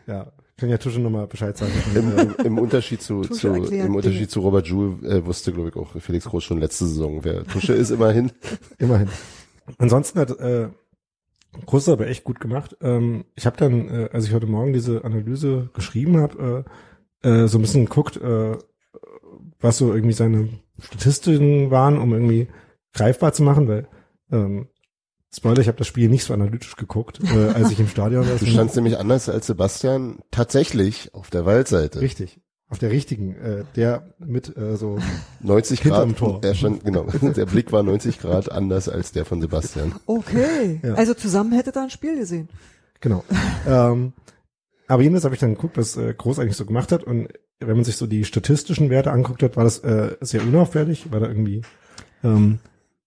Ja, 0.06 0.32
kann 0.56 0.70
ja 0.70 0.78
Tusche 0.78 1.00
nochmal 1.00 1.26
Bescheid 1.26 1.54
sagen. 1.54 1.70
Im, 1.94 2.34
im, 2.42 2.58
Unterschied 2.58 3.02
zu, 3.02 3.20
Tusche 3.20 3.40
zu 3.40 3.48
erklärt 3.48 3.87
im 3.88 3.94
Unterschied 3.94 4.20
Dinge. 4.20 4.28
zu 4.28 4.40
Robert 4.40 4.66
Joule 4.66 5.06
äh, 5.06 5.26
wusste 5.26 5.52
glaube 5.52 5.68
ich 5.68 5.76
auch 5.76 6.00
Felix 6.00 6.25
Groß 6.25 6.42
schon 6.42 6.60
letzte 6.60 6.87
Saison, 6.87 7.25
wer 7.25 7.44
Tusche 7.44 7.75
ist 7.75 7.90
immerhin. 7.90 8.32
Immerhin. 8.78 9.10
Ansonsten 9.76 10.18
hat 10.18 10.30
äh, 10.40 10.70
Groß 11.66 11.88
aber 11.90 12.06
echt 12.06 12.25
gut 12.25 12.40
gemacht. 12.40 12.76
Ähm, 12.80 13.25
ich 13.34 13.46
habe 13.46 13.56
dann, 13.56 13.88
äh, 13.88 14.08
als 14.12 14.26
ich 14.26 14.32
heute 14.32 14.46
Morgen 14.46 14.72
diese 14.72 15.04
Analyse 15.04 15.70
geschrieben 15.75 16.18
habe, 16.18 16.64
äh, 17.22 17.28
äh, 17.28 17.48
so 17.48 17.58
ein 17.58 17.62
bisschen 17.62 17.87
geguckt, 17.87 18.16
äh, 18.16 18.56
was 19.60 19.78
so 19.78 19.92
irgendwie 19.92 20.14
seine 20.14 20.48
Statistiken 20.80 21.70
waren, 21.70 21.98
um 21.98 22.12
irgendwie 22.12 22.48
greifbar 22.92 23.32
zu 23.32 23.42
machen, 23.42 23.68
weil 23.68 23.88
ähm, 24.30 24.68
Spoiler, 25.30 25.61
ich 25.61 25.68
habe 25.68 25.76
das 25.76 25.87
Spiel 25.87 26.08
nicht 26.08 26.25
so 26.25 26.32
analytisch 26.32 26.75
geguckt, 26.76 27.20
äh, 27.23 27.49
als 27.49 27.70
ich 27.70 27.78
im 27.78 27.88
Stadion 27.88 28.26
war. 28.26 28.37
Du 28.38 28.47
standst 28.47 28.76
nämlich 28.76 28.99
anders 28.99 29.28
als 29.28 29.47
Sebastian 29.47 30.20
tatsächlich 30.30 31.12
auf 31.14 31.28
der 31.28 31.44
Waldseite. 31.44 32.00
Richtig. 32.00 32.40
Auf 32.70 32.78
der 32.78 32.90
richtigen, 32.90 33.35
äh, 33.37 33.64
der 33.76 34.14
mit 34.18 34.56
äh, 34.56 34.76
so 34.76 34.99
90 35.40 35.80
Hinterm 35.80 36.11
Grad. 36.11 36.18
Tor. 36.18 36.40
Er 36.42 36.54
stand, 36.54 36.85
genau. 36.85 37.04
Der 37.23 37.47
Blick 37.47 37.73
war 37.73 37.82
90 37.82 38.20
Grad 38.20 38.52
anders 38.52 38.90
als 38.90 39.12
der 39.12 39.25
von 39.25 39.40
Sebastian. 39.40 39.94
Okay. 40.06 40.80
Ja. 40.85 40.94
Also 40.94 41.14
zusammen 41.14 41.52
hättet 41.52 41.76
ihr 41.76 41.82
ein 41.82 41.90
Spiel 41.90 42.16
gesehen. 42.16 42.49
Genau. 43.00 43.25
ähm, 43.66 44.12
aber 44.87 45.02
jedenfalls 45.02 45.25
habe 45.25 45.35
ich 45.35 45.40
dann 45.40 45.54
geguckt, 45.54 45.76
was 45.78 45.97
äh, 45.97 46.12
Groß 46.12 46.38
eigentlich 46.38 46.56
so 46.56 46.66
gemacht 46.66 46.92
hat. 46.92 47.04
Und 47.04 47.28
wenn 47.58 47.76
man 47.76 47.85
sich 47.85 47.97
so 47.97 48.06
die 48.06 48.25
statistischen 48.25 48.90
Werte 48.90 49.12
anguckt 49.12 49.42
hat, 49.42 49.56
war 49.56 49.64
das 49.64 49.78
äh, 49.80 50.16
sehr 50.20 50.42
unauffällig, 50.42 51.11
weil 51.11 51.20
da 51.20 51.26
irgendwie 51.26 51.62
ähm, 52.23 52.58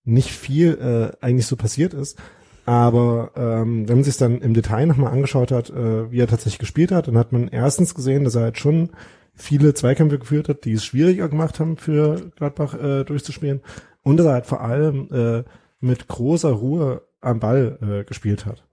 nicht 0.03 0.31
viel 0.31 0.77
äh, 1.21 1.23
eigentlich 1.23 1.47
so 1.47 1.55
passiert 1.55 1.93
ist. 1.93 2.17
Aber 2.65 3.31
ähm, 3.35 3.87
wenn 3.89 3.97
man 3.97 4.03
sich 4.03 4.17
dann 4.17 4.39
im 4.41 4.53
Detail 4.53 4.85
nochmal 4.85 5.11
angeschaut 5.11 5.51
hat, 5.51 5.69
äh, 5.69 6.11
wie 6.11 6.19
er 6.19 6.27
tatsächlich 6.27 6.59
gespielt 6.59 6.91
hat, 6.91 7.07
dann 7.07 7.17
hat 7.17 7.31
man 7.31 7.47
erstens 7.47 7.95
gesehen, 7.95 8.23
dass 8.23 8.35
er 8.35 8.43
halt 8.43 8.59
schon 8.59 8.91
viele 9.33 9.73
Zweikämpfe 9.73 10.19
geführt 10.19 10.49
hat, 10.49 10.65
die 10.65 10.73
es 10.73 10.85
schwieriger 10.85 11.27
gemacht 11.27 11.59
haben 11.59 11.77
für 11.77 12.31
Gladbach 12.35 12.75
äh, 12.75 13.03
durchzuspielen. 13.03 13.61
Und 14.03 14.17
dass 14.17 14.27
er 14.27 14.33
halt 14.33 14.45
vor 14.45 14.61
allem 14.61 15.09
äh, 15.11 15.43
mit 15.79 16.07
großer 16.07 16.51
Ruhe 16.51 17.01
am 17.19 17.39
Ball 17.39 17.77
äh, 17.81 18.03
gespielt 18.03 18.45
hat. 18.45 18.63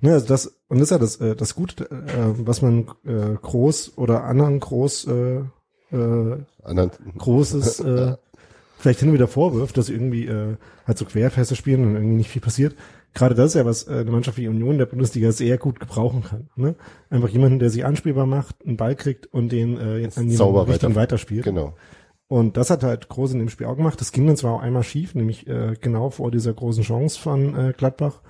Ne, 0.00 0.14
also 0.14 0.26
das, 0.26 0.58
und 0.68 0.78
das 0.78 0.86
ist 0.86 0.90
ja 0.90 0.98
das, 0.98 1.16
äh, 1.16 1.36
das 1.36 1.54
Gute, 1.54 1.90
äh, 1.90 2.46
was 2.46 2.62
man 2.62 2.88
äh, 3.04 3.34
groß 3.40 3.98
oder 3.98 4.24
anderen 4.24 4.60
groß, 4.60 5.06
äh, 5.08 5.42
äh, 5.92 6.38
Anderen, 6.62 6.90
großes, 7.16 7.80
äh, 7.80 8.16
vielleicht 8.78 9.00
hin 9.00 9.08
und 9.08 9.14
wieder 9.14 9.28
vorwirft, 9.28 9.76
dass 9.76 9.86
sie 9.86 9.92
irgendwie 9.94 10.26
äh, 10.26 10.56
halt 10.86 10.98
so 10.98 11.04
Querpässe 11.04 11.56
spielen 11.56 11.84
und 11.84 11.94
irgendwie 11.94 12.16
nicht 12.16 12.30
viel 12.30 12.42
passiert. 12.42 12.74
Gerade 13.14 13.34
das 13.34 13.48
ist 13.48 13.54
ja, 13.54 13.64
was 13.64 13.88
äh, 13.88 13.92
eine 14.00 14.10
Mannschaft 14.10 14.38
wie 14.38 14.48
Union 14.48 14.78
der 14.78 14.86
Bundesliga 14.86 15.32
sehr 15.32 15.58
gut 15.58 15.80
gebrauchen 15.80 16.22
kann. 16.22 16.48
Ne? 16.56 16.74
Einfach 17.10 17.28
jemanden, 17.30 17.58
der 17.58 17.70
sie 17.70 17.84
anspielbar 17.84 18.26
macht, 18.26 18.56
einen 18.64 18.76
Ball 18.76 18.94
kriegt 18.94 19.26
und 19.26 19.50
den 19.50 19.76
äh, 19.78 19.98
jetzt 19.98 20.18
an 20.18 20.28
jemanden 20.28 20.70
Richtung 20.70 20.90
weiter- 20.90 20.94
weiterspielt. 21.00 21.44
genau. 21.44 21.74
Und 22.30 22.58
das 22.58 22.68
hat 22.68 22.82
halt 22.82 23.08
Groß 23.08 23.32
in 23.32 23.38
dem 23.38 23.48
Spiel 23.48 23.66
auch 23.66 23.76
gemacht. 23.76 23.98
Das 24.00 24.12
ging 24.12 24.26
dann 24.26 24.36
zwar 24.36 24.52
auch 24.56 24.60
einmal 24.60 24.82
schief, 24.82 25.14
nämlich 25.14 25.46
äh, 25.46 25.74
genau 25.80 26.10
vor 26.10 26.30
dieser 26.30 26.52
großen 26.52 26.84
Chance 26.84 27.18
von 27.18 27.56
äh, 27.56 27.72
Gladbach. 27.74 28.20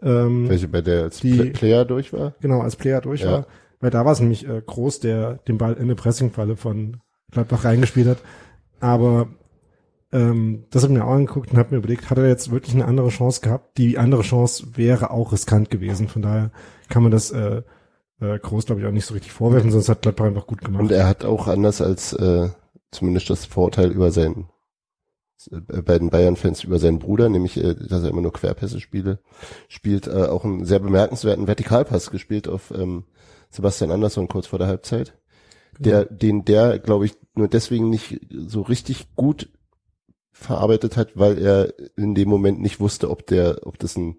Ähm, 0.00 0.48
Welche 0.48 0.68
bei 0.68 0.80
der 0.80 1.02
als 1.02 1.18
Die- 1.20 1.36
Pla- 1.36 1.50
Player 1.52 1.84
durch 1.84 2.12
war? 2.12 2.34
genau, 2.40 2.60
als 2.60 2.76
Player 2.76 3.00
durch 3.00 3.22
Ja. 3.22 3.32
war. 3.32 3.46
Weil 3.80 3.90
da 3.90 4.04
war 4.04 4.12
es 4.12 4.20
nämlich 4.20 4.46
äh, 4.48 4.62
Groß, 4.64 5.00
der 5.00 5.38
den 5.48 5.58
Ball 5.58 5.72
in 5.74 5.82
eine 5.82 5.94
Pressingfalle 5.96 6.56
von 6.56 6.98
Gladbach 7.32 7.64
reingespielt 7.64 8.06
hat. 8.08 8.18
Aber 8.78 9.28
ähm, 10.12 10.64
das 10.70 10.82
habe 10.82 10.92
ich 10.92 10.98
mir 10.98 11.04
auch 11.06 11.12
angeguckt 11.12 11.52
und 11.52 11.58
habe 11.58 11.70
mir 11.70 11.78
überlegt, 11.78 12.10
hat 12.10 12.18
er 12.18 12.28
jetzt 12.28 12.50
wirklich 12.50 12.74
eine 12.74 12.84
andere 12.84 13.08
Chance 13.10 13.40
gehabt? 13.40 13.78
Die 13.78 13.98
andere 13.98 14.22
Chance 14.22 14.76
wäre 14.76 15.10
auch 15.10 15.32
riskant 15.32 15.70
gewesen. 15.70 16.08
Von 16.08 16.22
daher 16.22 16.50
kann 16.88 17.02
man 17.02 17.12
das 17.12 17.30
äh, 17.30 17.62
äh, 18.20 18.38
Groß, 18.38 18.66
glaube 18.66 18.80
ich, 18.80 18.86
auch 18.86 18.92
nicht 18.92 19.06
so 19.06 19.14
richtig 19.14 19.32
vorwerfen, 19.32 19.70
sonst 19.70 19.88
hat 19.88 20.02
Gladbach 20.02 20.26
einfach 20.26 20.46
gut 20.46 20.62
gemacht. 20.62 20.82
Und 20.82 20.92
er 20.92 21.06
hat 21.06 21.24
auch 21.24 21.46
anders 21.46 21.80
als 21.80 22.12
äh, 22.12 22.48
zumindest 22.90 23.30
das 23.30 23.44
Vorteil 23.46 23.90
über 23.92 24.10
seinen 24.10 24.48
äh, 25.50 25.82
bei 25.82 25.98
den 25.98 26.10
Bayern-Fans 26.10 26.64
über 26.64 26.78
seinen 26.78 26.98
Bruder, 26.98 27.28
nämlich 27.28 27.56
äh, 27.56 27.74
dass 27.74 28.02
er 28.02 28.10
immer 28.10 28.20
nur 28.20 28.32
Querpässe 28.32 28.80
spiele, 28.80 29.20
spielt 29.68 30.06
äh, 30.06 30.26
auch 30.26 30.44
einen 30.44 30.64
sehr 30.64 30.80
bemerkenswerten 30.80 31.46
Vertikalpass 31.46 32.10
gespielt 32.10 32.48
auf 32.48 32.72
ähm, 32.72 33.04
Sebastian 33.50 33.90
Andersson 33.90 34.28
kurz 34.28 34.46
vor 34.46 34.58
der 34.58 34.68
Halbzeit. 34.68 35.16
Der, 35.78 36.04
den 36.04 36.44
der, 36.44 36.78
glaube 36.78 37.06
ich, 37.06 37.14
nur 37.34 37.48
deswegen 37.48 37.88
nicht 37.88 38.20
so 38.28 38.60
richtig 38.60 39.14
gut 39.14 39.48
verarbeitet 40.40 40.96
hat, 40.96 41.10
weil 41.14 41.38
er 41.38 41.72
in 41.96 42.14
dem 42.14 42.28
Moment 42.28 42.60
nicht 42.60 42.80
wusste, 42.80 43.10
ob 43.10 43.26
der, 43.26 43.60
ob 43.64 43.78
das 43.78 43.96
ein, 43.96 44.16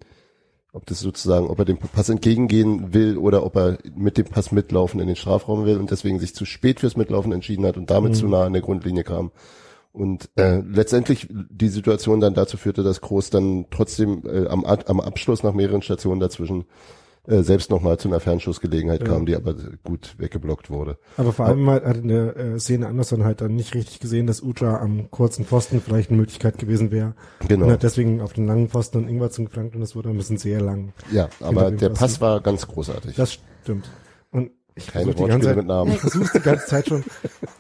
ob 0.74 0.86
das 0.86 1.00
sozusagen, 1.00 1.48
ob 1.48 1.60
er 1.60 1.66
dem 1.66 1.78
Pass 1.78 2.10
entgegengehen 2.10 2.94
will 2.94 3.18
oder 3.18 3.46
ob 3.46 3.56
er 3.58 3.78
mit 3.96 4.18
dem 4.18 4.26
Pass 4.26 4.52
mitlaufen 4.52 5.00
in 5.00 5.08
den 5.08 5.16
Strafraum 5.16 5.66
will 5.66 5.78
und 5.78 5.92
deswegen 5.92 6.20
sich 6.20 6.34
zu 6.34 6.46
spät 6.46 6.80
fürs 6.80 6.96
Mitlaufen 6.96 7.32
entschieden 7.34 7.66
hat 7.66 7.78
und 7.78 7.90
damit 7.90 8.12
Mhm. 8.12 8.16
zu 8.16 8.28
nah 8.28 8.46
an 8.46 8.54
der 8.54 8.62
Grundlinie 8.62 9.04
kam. 9.04 9.32
Und 9.94 10.30
äh, 10.38 10.62
letztendlich 10.62 11.28
die 11.30 11.68
Situation 11.68 12.22
dann 12.22 12.34
dazu 12.34 12.56
führte, 12.56 12.82
dass 12.82 13.02
Groß 13.02 13.30
dann 13.30 13.66
trotzdem 13.72 14.24
äh, 14.26 14.48
am, 14.48 14.64
am 14.64 15.02
Abschluss 15.02 15.44
nach 15.44 15.54
mehreren 15.54 15.82
Stationen 15.82 16.22
dazwischen 16.22 16.64
äh, 17.28 17.44
selbst 17.44 17.70
nochmal 17.70 17.98
zu 18.00 18.08
einer 18.08 18.20
Fernschussgelegenheit 18.20 19.02
Ja. 19.02 19.08
kam, 19.08 19.26
die 19.26 19.36
aber 19.36 19.56
gut 19.84 20.16
weggeblockt 20.18 20.70
wurde. 20.70 20.98
Aber 21.18 21.34
vor 21.34 21.46
allem 21.46 21.70
hat 21.70 21.98
in 21.98 22.08
der 22.08 22.36
äh, 22.36 22.60
Szene 22.60 22.88
Anderson 22.88 23.24
halt 23.24 23.42
dann 23.42 23.56
nicht 23.56 23.76
richtig 23.76 24.00
gesehen, 24.00 24.26
dass 24.26 24.42
Uja 24.42 24.80
am 24.80 25.12
kurzen 25.12 25.46
Pfosten 25.46 25.82
vielleicht 25.82 26.10
eine 26.10 26.18
Möglichkeit 26.18 26.58
gewesen 26.58 26.92
wäre. 26.92 27.14
Genau. 27.48 27.66
Und 27.66 27.72
hat 27.72 27.84
deswegen 27.84 28.22
auf 28.22 28.34
den 28.34 28.48
langen 28.48 28.70
Pfosten 28.70 28.98
und 28.98 29.08
Ingwertsen 29.08 29.46
geflankt 29.46 29.76
und 29.76 29.82
das 29.82 29.96
wurde 29.96 30.10
ein 30.10 30.18
bisschen 30.18 30.38
sehr 30.38 30.62
lang. 30.62 30.94
Ja, 31.12 31.30
aber 31.40 31.70
der 31.72 31.90
Pass. 31.90 32.00
Pass 32.00 32.22
war 32.22 32.42
ganz 32.42 32.68
großartig. 32.68 33.16
Das 33.16 33.38
stimmt. 33.62 33.90
Und 34.32 34.52
ich 34.74 34.88
Keine 34.88 35.14
die 35.14 35.24
ganze 35.26 35.48
Zeit, 35.50 35.58
mit 35.58 35.68
Namen. 35.68 35.92
ich 35.94 36.00
versuche 36.00 36.40
die 36.40 36.44
ganze 36.44 36.66
Zeit 36.66 36.88
schon, 36.88 37.04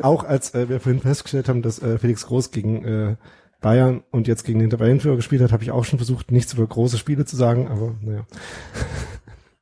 auch 0.01 0.23
als 0.23 0.55
äh, 0.55 0.69
wir 0.69 0.79
vorhin 0.79 1.01
festgestellt 1.01 1.49
haben, 1.49 1.61
dass 1.61 1.79
äh, 1.79 1.99
Felix 1.99 2.25
Groß 2.25 2.51
gegen 2.51 2.83
äh, 2.83 3.15
Bayern 3.59 4.03
und 4.09 4.27
jetzt 4.27 4.43
gegen 4.43 4.59
den 4.59 4.71
Tabellenführer 4.71 5.17
gespielt 5.17 5.41
hat, 5.41 5.51
habe 5.51 5.61
ich 5.61 5.69
auch 5.71 5.85
schon 5.85 5.99
versucht, 5.99 6.31
nichts 6.31 6.53
über 6.53 6.65
große 6.65 6.97
Spiele 6.97 7.25
zu 7.25 7.35
sagen, 7.35 7.67
aber 7.67 7.93
naja, 8.01 8.25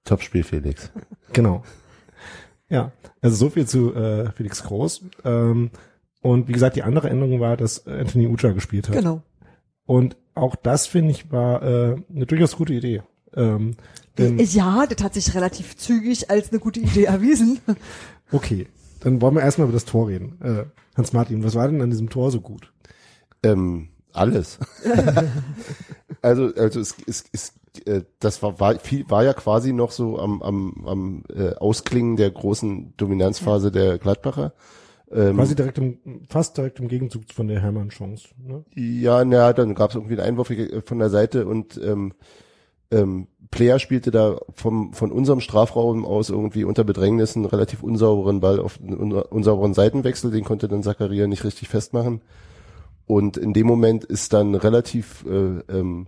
Topspiel, 0.09 0.43
Felix. 0.43 0.91
genau. 1.33 1.63
Ja, 2.69 2.91
also 3.21 3.35
so 3.35 3.49
viel 3.49 3.67
zu 3.67 3.93
äh, 3.95 4.31
Felix 4.31 4.63
Groß. 4.63 5.03
Ähm, 5.23 5.71
und 6.21 6.47
wie 6.47 6.51
gesagt, 6.51 6.75
die 6.75 6.83
andere 6.83 7.09
Änderung 7.09 7.39
war, 7.39 7.57
dass 7.57 7.87
Anthony 7.87 8.27
Uja 8.27 8.51
gespielt 8.51 8.89
hat. 8.89 8.95
Genau. 8.95 9.21
Und 9.85 10.17
auch 10.35 10.55
das, 10.55 10.87
finde 10.87 11.11
ich, 11.11 11.31
war 11.31 11.63
äh, 11.63 11.95
eine 12.13 12.25
durchaus 12.25 12.55
gute 12.55 12.73
Idee. 12.73 13.01
Ähm, 13.35 13.75
denn, 14.17 14.39
Ja, 14.39 14.85
das 14.85 15.03
hat 15.03 15.13
sich 15.13 15.33
relativ 15.33 15.77
zügig 15.77 16.29
als 16.29 16.51
eine 16.51 16.59
gute 16.59 16.79
Idee 16.79 17.05
erwiesen. 17.05 17.59
okay, 18.31 18.67
dann 18.99 19.21
wollen 19.21 19.35
wir 19.35 19.41
erstmal 19.41 19.67
über 19.67 19.73
das 19.73 19.85
Tor 19.85 20.09
reden. 20.09 20.39
Äh, 20.41 20.65
Hans-Martin, 20.97 21.43
was 21.43 21.55
war 21.55 21.67
denn 21.67 21.81
an 21.81 21.89
diesem 21.89 22.09
Tor 22.09 22.31
so 22.31 22.41
gut? 22.41 22.71
Ähm, 23.43 23.89
alles. 24.11 24.59
also, 26.21 26.53
also 26.55 26.79
es, 26.79 26.95
es, 27.07 27.25
es 27.31 27.53
das 28.19 28.41
war, 28.41 28.59
war, 28.59 28.79
viel, 28.79 29.09
war 29.09 29.23
ja 29.23 29.33
quasi 29.33 29.73
noch 29.73 29.91
so 29.91 30.19
am, 30.19 30.41
am, 30.41 30.85
am 30.85 31.23
äh, 31.33 31.55
Ausklingen 31.55 32.15
der 32.15 32.31
großen 32.31 32.93
Dominanzphase 32.97 33.71
der 33.71 33.97
Gladbacher. 33.97 34.53
Ähm, 35.11 35.37
Quasi 35.37 35.55
direkt 35.55 35.77
im, 35.79 35.99
fast 36.29 36.57
direkt 36.57 36.79
im 36.79 36.87
Gegenzug 36.87 37.23
von 37.33 37.47
der 37.47 37.61
Hermann-Chance. 37.61 38.29
Ne? 38.45 38.63
Ja, 38.75 39.25
na, 39.25 39.53
dann 39.53 39.73
gab 39.73 39.89
es 39.89 39.95
irgendwie 39.95 40.13
einen 40.13 40.27
Einwurf 40.27 40.51
äh, 40.51 40.81
von 40.81 40.99
der 40.99 41.09
Seite 41.09 41.47
und 41.47 41.79
ähm, 41.83 42.13
ähm, 42.91 43.27
Player 43.51 43.79
spielte 43.79 44.11
da 44.11 44.39
vom, 44.53 44.93
von 44.93 45.11
unserem 45.11 45.39
Strafraum 45.41 46.05
aus 46.05 46.29
irgendwie 46.29 46.63
unter 46.63 46.83
Bedrängnis 46.83 47.35
einen 47.35 47.45
relativ 47.45 47.81
unsauberen 47.81 48.39
Ball 48.39 48.59
auf 48.59 48.79
einen 48.81 48.99
un- 48.99 49.13
unsauberen 49.13 49.73
Seitenwechsel, 49.73 50.31
den 50.31 50.43
konnte 50.43 50.67
dann 50.67 50.83
Zakaria 50.83 51.27
nicht 51.27 51.43
richtig 51.43 51.69
festmachen. 51.69 52.21
Und 53.07 53.37
in 53.37 53.53
dem 53.53 53.65
Moment 53.65 54.05
ist 54.05 54.33
dann 54.33 54.53
relativ 54.53 55.25
äh, 55.25 55.59
ähm, 55.71 56.07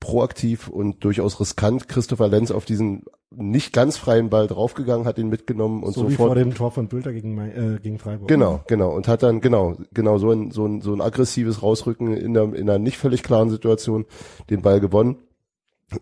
proaktiv 0.00 0.68
und 0.68 1.04
durchaus 1.04 1.40
riskant 1.40 1.88
Christopher 1.88 2.28
Lenz 2.28 2.50
auf 2.50 2.64
diesen 2.64 3.04
nicht 3.30 3.72
ganz 3.72 3.98
freien 3.98 4.30
Ball 4.30 4.46
draufgegangen, 4.46 5.06
hat 5.06 5.18
ihn 5.18 5.28
mitgenommen 5.28 5.82
und 5.82 5.92
so 5.92 6.06
wie 6.06 6.12
sofort 6.12 6.28
vor 6.28 6.34
dem 6.34 6.54
Tor 6.54 6.70
von 6.70 6.88
Bülter 6.88 7.12
gegen, 7.12 7.38
äh, 7.38 7.78
gegen 7.82 7.98
Freiburg. 7.98 8.28
Genau, 8.28 8.62
genau. 8.66 8.94
Und 8.94 9.06
hat 9.06 9.22
dann, 9.22 9.40
genau, 9.40 9.76
genau 9.92 10.18
so 10.18 10.30
ein, 10.30 10.50
so 10.50 10.64
ein, 10.64 10.80
so 10.80 10.94
ein 10.94 11.00
aggressives 11.00 11.62
Rausrücken 11.62 12.16
in 12.16 12.36
einer, 12.36 12.54
in 12.54 12.70
einer 12.70 12.78
nicht 12.78 12.96
völlig 12.96 13.22
klaren 13.22 13.50
Situation 13.50 14.06
den 14.48 14.62
Ball 14.62 14.80
gewonnen. 14.80 15.18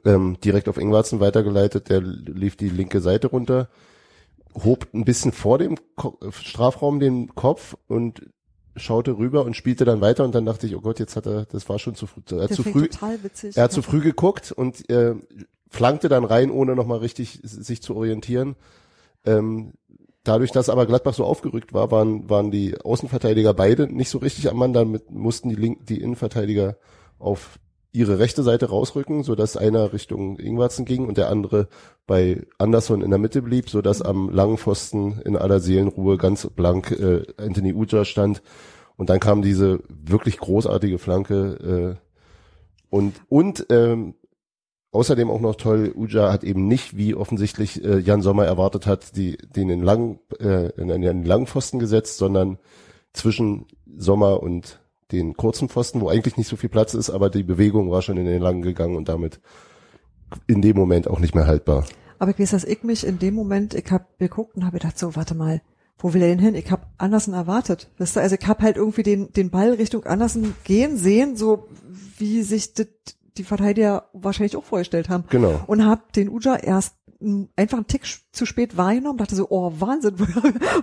Ähm, 0.05 0.37
direkt 0.43 0.69
auf 0.69 0.79
Ingwarzen 0.79 1.21
weitergeleitet, 1.21 1.91
der 1.91 2.01
lief 2.01 2.57
die 2.57 2.69
linke 2.69 3.01
Seite 3.01 3.29
runter, 3.29 3.69
hob 4.65 4.89
ein 4.93 5.05
bisschen 5.05 5.31
vor 5.31 5.59
dem 5.59 5.77
Ko 5.95 6.19
Strafraum 6.31 6.99
den 6.99 7.35
Kopf 7.35 7.77
und 7.87 8.23
schaute 8.77 9.17
rüber 9.19 9.45
und 9.45 9.57
spielte 9.57 9.85
dann 9.85 10.01
weiter 10.01 10.25
und 10.25 10.35
dann 10.35 10.45
dachte 10.45 10.67
ich, 10.67 10.77
oh 10.77 10.81
Gott, 10.81 10.99
jetzt 10.99 11.17
hat 11.17 11.27
er, 11.27 11.47
das 11.47 11.69
war 11.69 11.79
schon 11.79 11.95
zu, 11.95 12.07
früh- 12.07 12.21
er 12.31 12.43
hat 12.43 12.51
Das 12.51 12.57
zu 12.57 12.63
früh, 12.63 12.89
er 13.55 13.65
hat 13.65 13.73
zu 13.73 13.83
früh 13.83 14.01
geguckt 14.01 14.53
und 14.53 14.89
äh, 14.91 15.15
flankte 15.69 16.09
dann 16.09 16.25
rein, 16.25 16.51
ohne 16.51 16.77
nochmal 16.77 16.99
richtig 16.99 17.41
sich 17.43 17.83
zu 17.83 17.97
orientieren. 17.97 18.57
Ähm, 19.25 19.73
dadurch, 20.25 20.53
dass 20.53 20.69
aber 20.69 20.87
Gladbach 20.87 21.15
so 21.15 21.25
aufgerückt 21.25 21.73
war, 21.73 21.91
waren, 21.91 22.29
waren 22.31 22.51
die 22.51 22.81
Außenverteidiger 22.81 23.55
beide 23.55 23.87
nicht 23.93 24.11
so 24.11 24.19
richtig 24.19 24.49
am 24.51 24.57
Mann. 24.57 24.73
Damit 24.73 25.11
mussten 25.11 25.49
die, 25.49 25.57
Link 25.57 25.87
die 25.87 26.01
Innenverteidiger 26.01 26.77
auf 27.19 27.59
ihre 27.97 28.19
rechte 28.19 28.43
Seite 28.43 28.69
rausrücken, 28.69 29.23
so 29.23 29.35
dass 29.35 29.57
einer 29.57 29.93
Richtung 29.93 30.39
Ingwarzen 30.39 30.85
ging 30.85 31.07
und 31.07 31.17
der 31.17 31.31
andere 31.31 31.69
bei 32.07 32.47
Anderson 32.59 33.01
in 33.01 33.11
der 33.11 33.19
Mitte 33.19 33.41
blieb, 33.43 33.71
so 33.71 33.81
dass 33.81 34.03
am 34.03 34.29
langen 34.31 34.59
Pfosten 34.59 35.21
in 35.25 35.37
aller 35.37 35.61
Seelenruhe 35.61 36.19
ganz 36.19 36.47
blank 36.47 36.91
äh, 36.93 37.23
Anthony 37.39 37.73
Uja 37.73 38.05
stand. 38.05 38.43
Und 38.97 39.11
dann 39.11 39.21
kam 39.21 39.43
diese 39.43 39.81
wirklich 39.89 40.39
großartige 40.39 40.99
Flanke 40.99 41.97
äh, 41.99 42.07
und 42.91 43.15
und 43.29 43.67
ähm, 43.71 44.15
außerdem 44.93 45.31
auch 45.31 45.41
noch 45.41 45.57
toll, 45.57 45.93
Uja 45.97 46.33
hat 46.33 46.45
eben 46.45 46.69
nicht, 46.69 46.97
wie 46.97 47.15
offensichtlich 47.15 47.83
äh, 47.85 47.99
Jan 47.99 48.23
Sommer 48.23 48.45
erwartet 48.45 48.87
hat, 48.87 49.17
die, 49.17 49.37
den 49.37 49.71
in 49.71 49.83
langen, 49.83 50.19
äh, 50.39 50.71
in 50.81 50.91
einen 50.91 51.25
langen 51.25 51.47
Pfosten 51.47 51.79
gesetzt, 51.79 52.19
sondern 52.19 52.59
zwischen 53.13 53.67
Sommer 53.97 54.43
und 54.43 54.81
den 55.13 55.37
kurzen 55.37 55.69
Pfosten, 55.69 56.01
wo 56.01 56.09
eigentlich 56.09 56.37
nicht 56.37 56.49
so 56.49 56.57
viel 56.57 56.69
Platz 56.69 56.95
ist, 56.95 57.11
aber 57.11 57.31
die 57.31 57.43
Bewegung 57.43 57.91
war 57.91 58.03
schon 58.03 58.17
in 58.17 58.27
den 58.27 58.43
langen 58.43 58.63
gegangen 58.63 58.97
und 58.97 59.09
damit 59.09 59.41
in 60.47 60.63
dem 60.63 60.77
Moment 60.77 61.09
auch 61.09 61.21
nicht 61.21 61.35
mehr 61.35 61.47
haltbar. 61.47 61.85
Aber 62.19 62.31
ich 62.31 62.39
weiß, 62.39 62.51
dass 62.51 62.65
ich 62.65 62.83
mich 62.83 63.07
in 63.07 63.19
dem 63.19 63.35
Moment, 63.35 63.75
ich 63.75 63.91
hab 63.91 64.19
geguckt 64.19 64.57
und 64.57 64.65
habe 64.65 64.79
gedacht, 64.79 64.99
so, 64.99 65.15
warte 65.17 65.35
mal, 65.35 65.61
wo 65.99 66.13
will 66.13 66.23
er 66.23 66.29
denn 66.29 66.39
hin? 66.39 66.55
Ich 66.55 66.71
hab 66.71 66.91
Andersen 66.99 67.35
erwartet. 67.35 67.89
Weißt 67.99 68.17
du, 68.17 68.21
also 68.21 68.37
ich 68.39 68.47
hab 68.47 68.61
halt 68.63 68.77
irgendwie 68.77 69.03
den, 69.03 69.33
den 69.33 69.51
Ball 69.51 69.73
Richtung 69.73 70.05
Andersen 70.05 70.55
gehen 70.65 70.97
sehen, 70.97 71.37
so 71.37 71.69
wie 72.19 72.43
sich 72.43 72.75
das 72.75 72.89
die 73.39 73.45
Verteidiger 73.45 74.09
wahrscheinlich 74.13 74.57
auch 74.57 74.65
vorgestellt 74.65 75.09
haben. 75.09 75.25
Genau. 75.29 75.61
Und 75.67 75.85
hab 75.85 76.13
den 76.13 76.29
Uja 76.29 76.57
erst 76.57 76.96
einfach 77.57 77.79
einen 77.79 77.87
Tick 77.87 78.03
zu 78.33 78.47
spät 78.47 78.77
wahrgenommen, 78.77 79.19
dachte 79.19 79.35
so, 79.37 79.47
oh 79.51 79.73
Wahnsinn, 79.79 80.15
wo, 80.19 80.25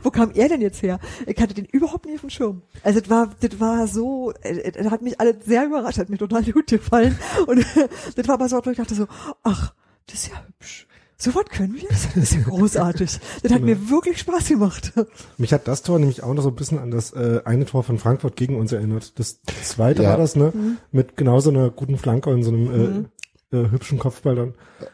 wo 0.03 0.09
kam 0.11 0.31
er 0.31 0.49
denn 0.49 0.61
jetzt 0.61 0.81
her? 0.81 0.99
Ich 1.27 1.39
hatte 1.41 1.53
den 1.53 1.65
überhaupt 1.65 2.05
nicht 2.05 2.15
auf 2.15 2.21
dem 2.21 2.29
Schirm. 2.29 2.61
Also 2.83 2.99
das 2.99 3.09
war, 3.09 3.29
das 3.39 3.59
war 3.59 3.87
so, 3.87 4.31
äh, 4.41 4.71
das 4.71 4.89
hat 4.91 5.01
mich 5.01 5.19
alles 5.19 5.45
sehr 5.45 5.65
überrascht, 5.65 5.99
hat 5.99 6.09
mir 6.09 6.17
total 6.17 6.43
gut 6.51 6.67
gefallen. 6.67 7.17
Und 7.47 7.65
das 8.15 8.27
war 8.27 8.35
aber 8.35 8.49
so, 8.49 8.59
wo 8.63 8.69
ich 8.69 8.77
dachte 8.77 8.95
so, 8.95 9.07
ach, 9.43 9.73
das 10.07 10.15
ist 10.23 10.31
ja 10.31 10.43
hübsch. 10.47 10.87
So 11.15 11.33
was 11.35 11.45
können 11.45 11.75
wir? 11.75 11.87
Das 11.87 12.17
ist 12.17 12.33
ja 12.33 12.41
großartig. 12.41 13.19
Das 13.43 13.51
hat 13.53 13.61
mir 13.61 13.89
wirklich 13.89 14.19
Spaß 14.19 14.49
gemacht. 14.49 14.91
Mich 15.37 15.53
hat 15.53 15.69
das 15.69 15.81
Tor 15.81 15.97
nämlich 15.97 16.21
auch 16.21 16.33
noch 16.33 16.43
so 16.43 16.49
ein 16.49 16.55
bisschen 16.55 16.79
an 16.79 16.91
das 16.91 17.13
äh, 17.13 17.39
eine 17.45 17.65
Tor 17.65 17.83
von 17.83 17.97
Frankfurt 17.97 18.35
gegen 18.35 18.57
uns 18.59 18.73
erinnert. 18.73 19.17
Das 19.19 19.41
zweite 19.41 20.03
Ja. 20.03 20.09
war 20.09 20.17
das, 20.17 20.35
ne? 20.35 20.51
Mhm. 20.53 20.77
Mit 20.91 21.15
genau 21.15 21.39
so 21.39 21.49
einer 21.49 21.69
guten 21.69 21.97
Flanke 21.97 22.29
und 22.29 22.43
so 22.43 22.51
einem 22.51 23.05
äh, 23.05 23.05
äh, 23.53 23.71
hübschen 23.71 23.99
Kopfball 23.99 24.35
dann. 24.35 24.53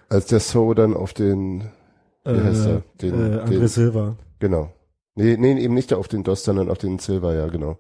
Als 0.09 0.27
der 0.27 0.39
So 0.39 0.73
dann 0.73 0.93
auf 0.93 1.13
den, 1.13 1.69
wie 2.25 2.41
heißt 2.41 2.67
er? 2.67 2.83
Den, 3.01 3.13
äh, 3.13 3.37
André 3.37 3.59
den, 3.59 3.67
Silva. 3.67 4.17
genau. 4.39 4.71
Nee, 5.15 5.35
nee, 5.37 5.59
eben 5.59 5.73
nicht 5.73 5.93
auf 5.93 6.07
den 6.07 6.23
Dost, 6.23 6.45
sondern 6.45 6.69
auf 6.69 6.77
den 6.77 6.99
Silver, 6.99 7.35
ja, 7.35 7.47
genau. 7.47 7.77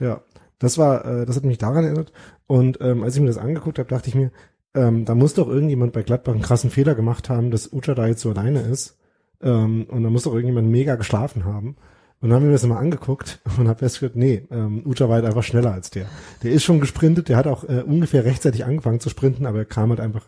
Ja, 0.00 0.22
das 0.58 0.78
war, 0.78 1.04
äh, 1.04 1.26
das 1.26 1.36
hat 1.36 1.44
mich 1.44 1.58
daran 1.58 1.84
erinnert. 1.84 2.12
Und 2.46 2.78
ähm, 2.80 3.02
als 3.04 3.14
ich 3.14 3.20
mir 3.20 3.28
das 3.28 3.38
angeguckt 3.38 3.78
habe, 3.78 3.88
dachte 3.88 4.08
ich 4.08 4.14
mir, 4.14 4.30
ähm, 4.74 5.04
da 5.04 5.14
muss 5.14 5.34
doch 5.34 5.48
irgendjemand 5.48 5.92
bei 5.92 6.02
Gladbach 6.02 6.32
einen 6.32 6.42
krassen 6.42 6.70
Fehler 6.70 6.94
gemacht 6.94 7.28
haben, 7.28 7.50
dass 7.50 7.72
Ucha 7.72 7.94
da 7.94 8.06
jetzt 8.06 8.22
so 8.22 8.30
alleine 8.30 8.60
ist. 8.62 8.98
Ähm, 9.40 9.86
und 9.88 10.02
da 10.02 10.10
muss 10.10 10.24
doch 10.24 10.34
irgendjemand 10.34 10.68
mega 10.68 10.96
geschlafen 10.96 11.44
haben. 11.44 11.76
Und 12.24 12.30
dann 12.30 12.36
haben 12.40 12.44
wir 12.46 12.52
das 12.52 12.64
mal 12.66 12.78
angeguckt 12.78 13.40
und 13.58 13.68
habe 13.68 13.80
festgestellt, 13.80 14.16
nee, 14.16 14.46
ähm, 14.50 14.80
Ucha 14.86 15.08
war 15.10 15.16
halt 15.16 15.26
einfach 15.26 15.42
schneller 15.42 15.72
als 15.74 15.90
der. 15.90 16.06
Der 16.42 16.52
ist 16.52 16.64
schon 16.64 16.80
gesprintet, 16.80 17.28
der 17.28 17.36
hat 17.36 17.46
auch 17.46 17.64
äh, 17.68 17.82
ungefähr 17.86 18.24
rechtzeitig 18.24 18.64
angefangen 18.64 18.98
zu 18.98 19.10
sprinten, 19.10 19.44
aber 19.44 19.58
er 19.58 19.64
kam 19.66 19.90
halt 19.90 20.00
einfach, 20.00 20.24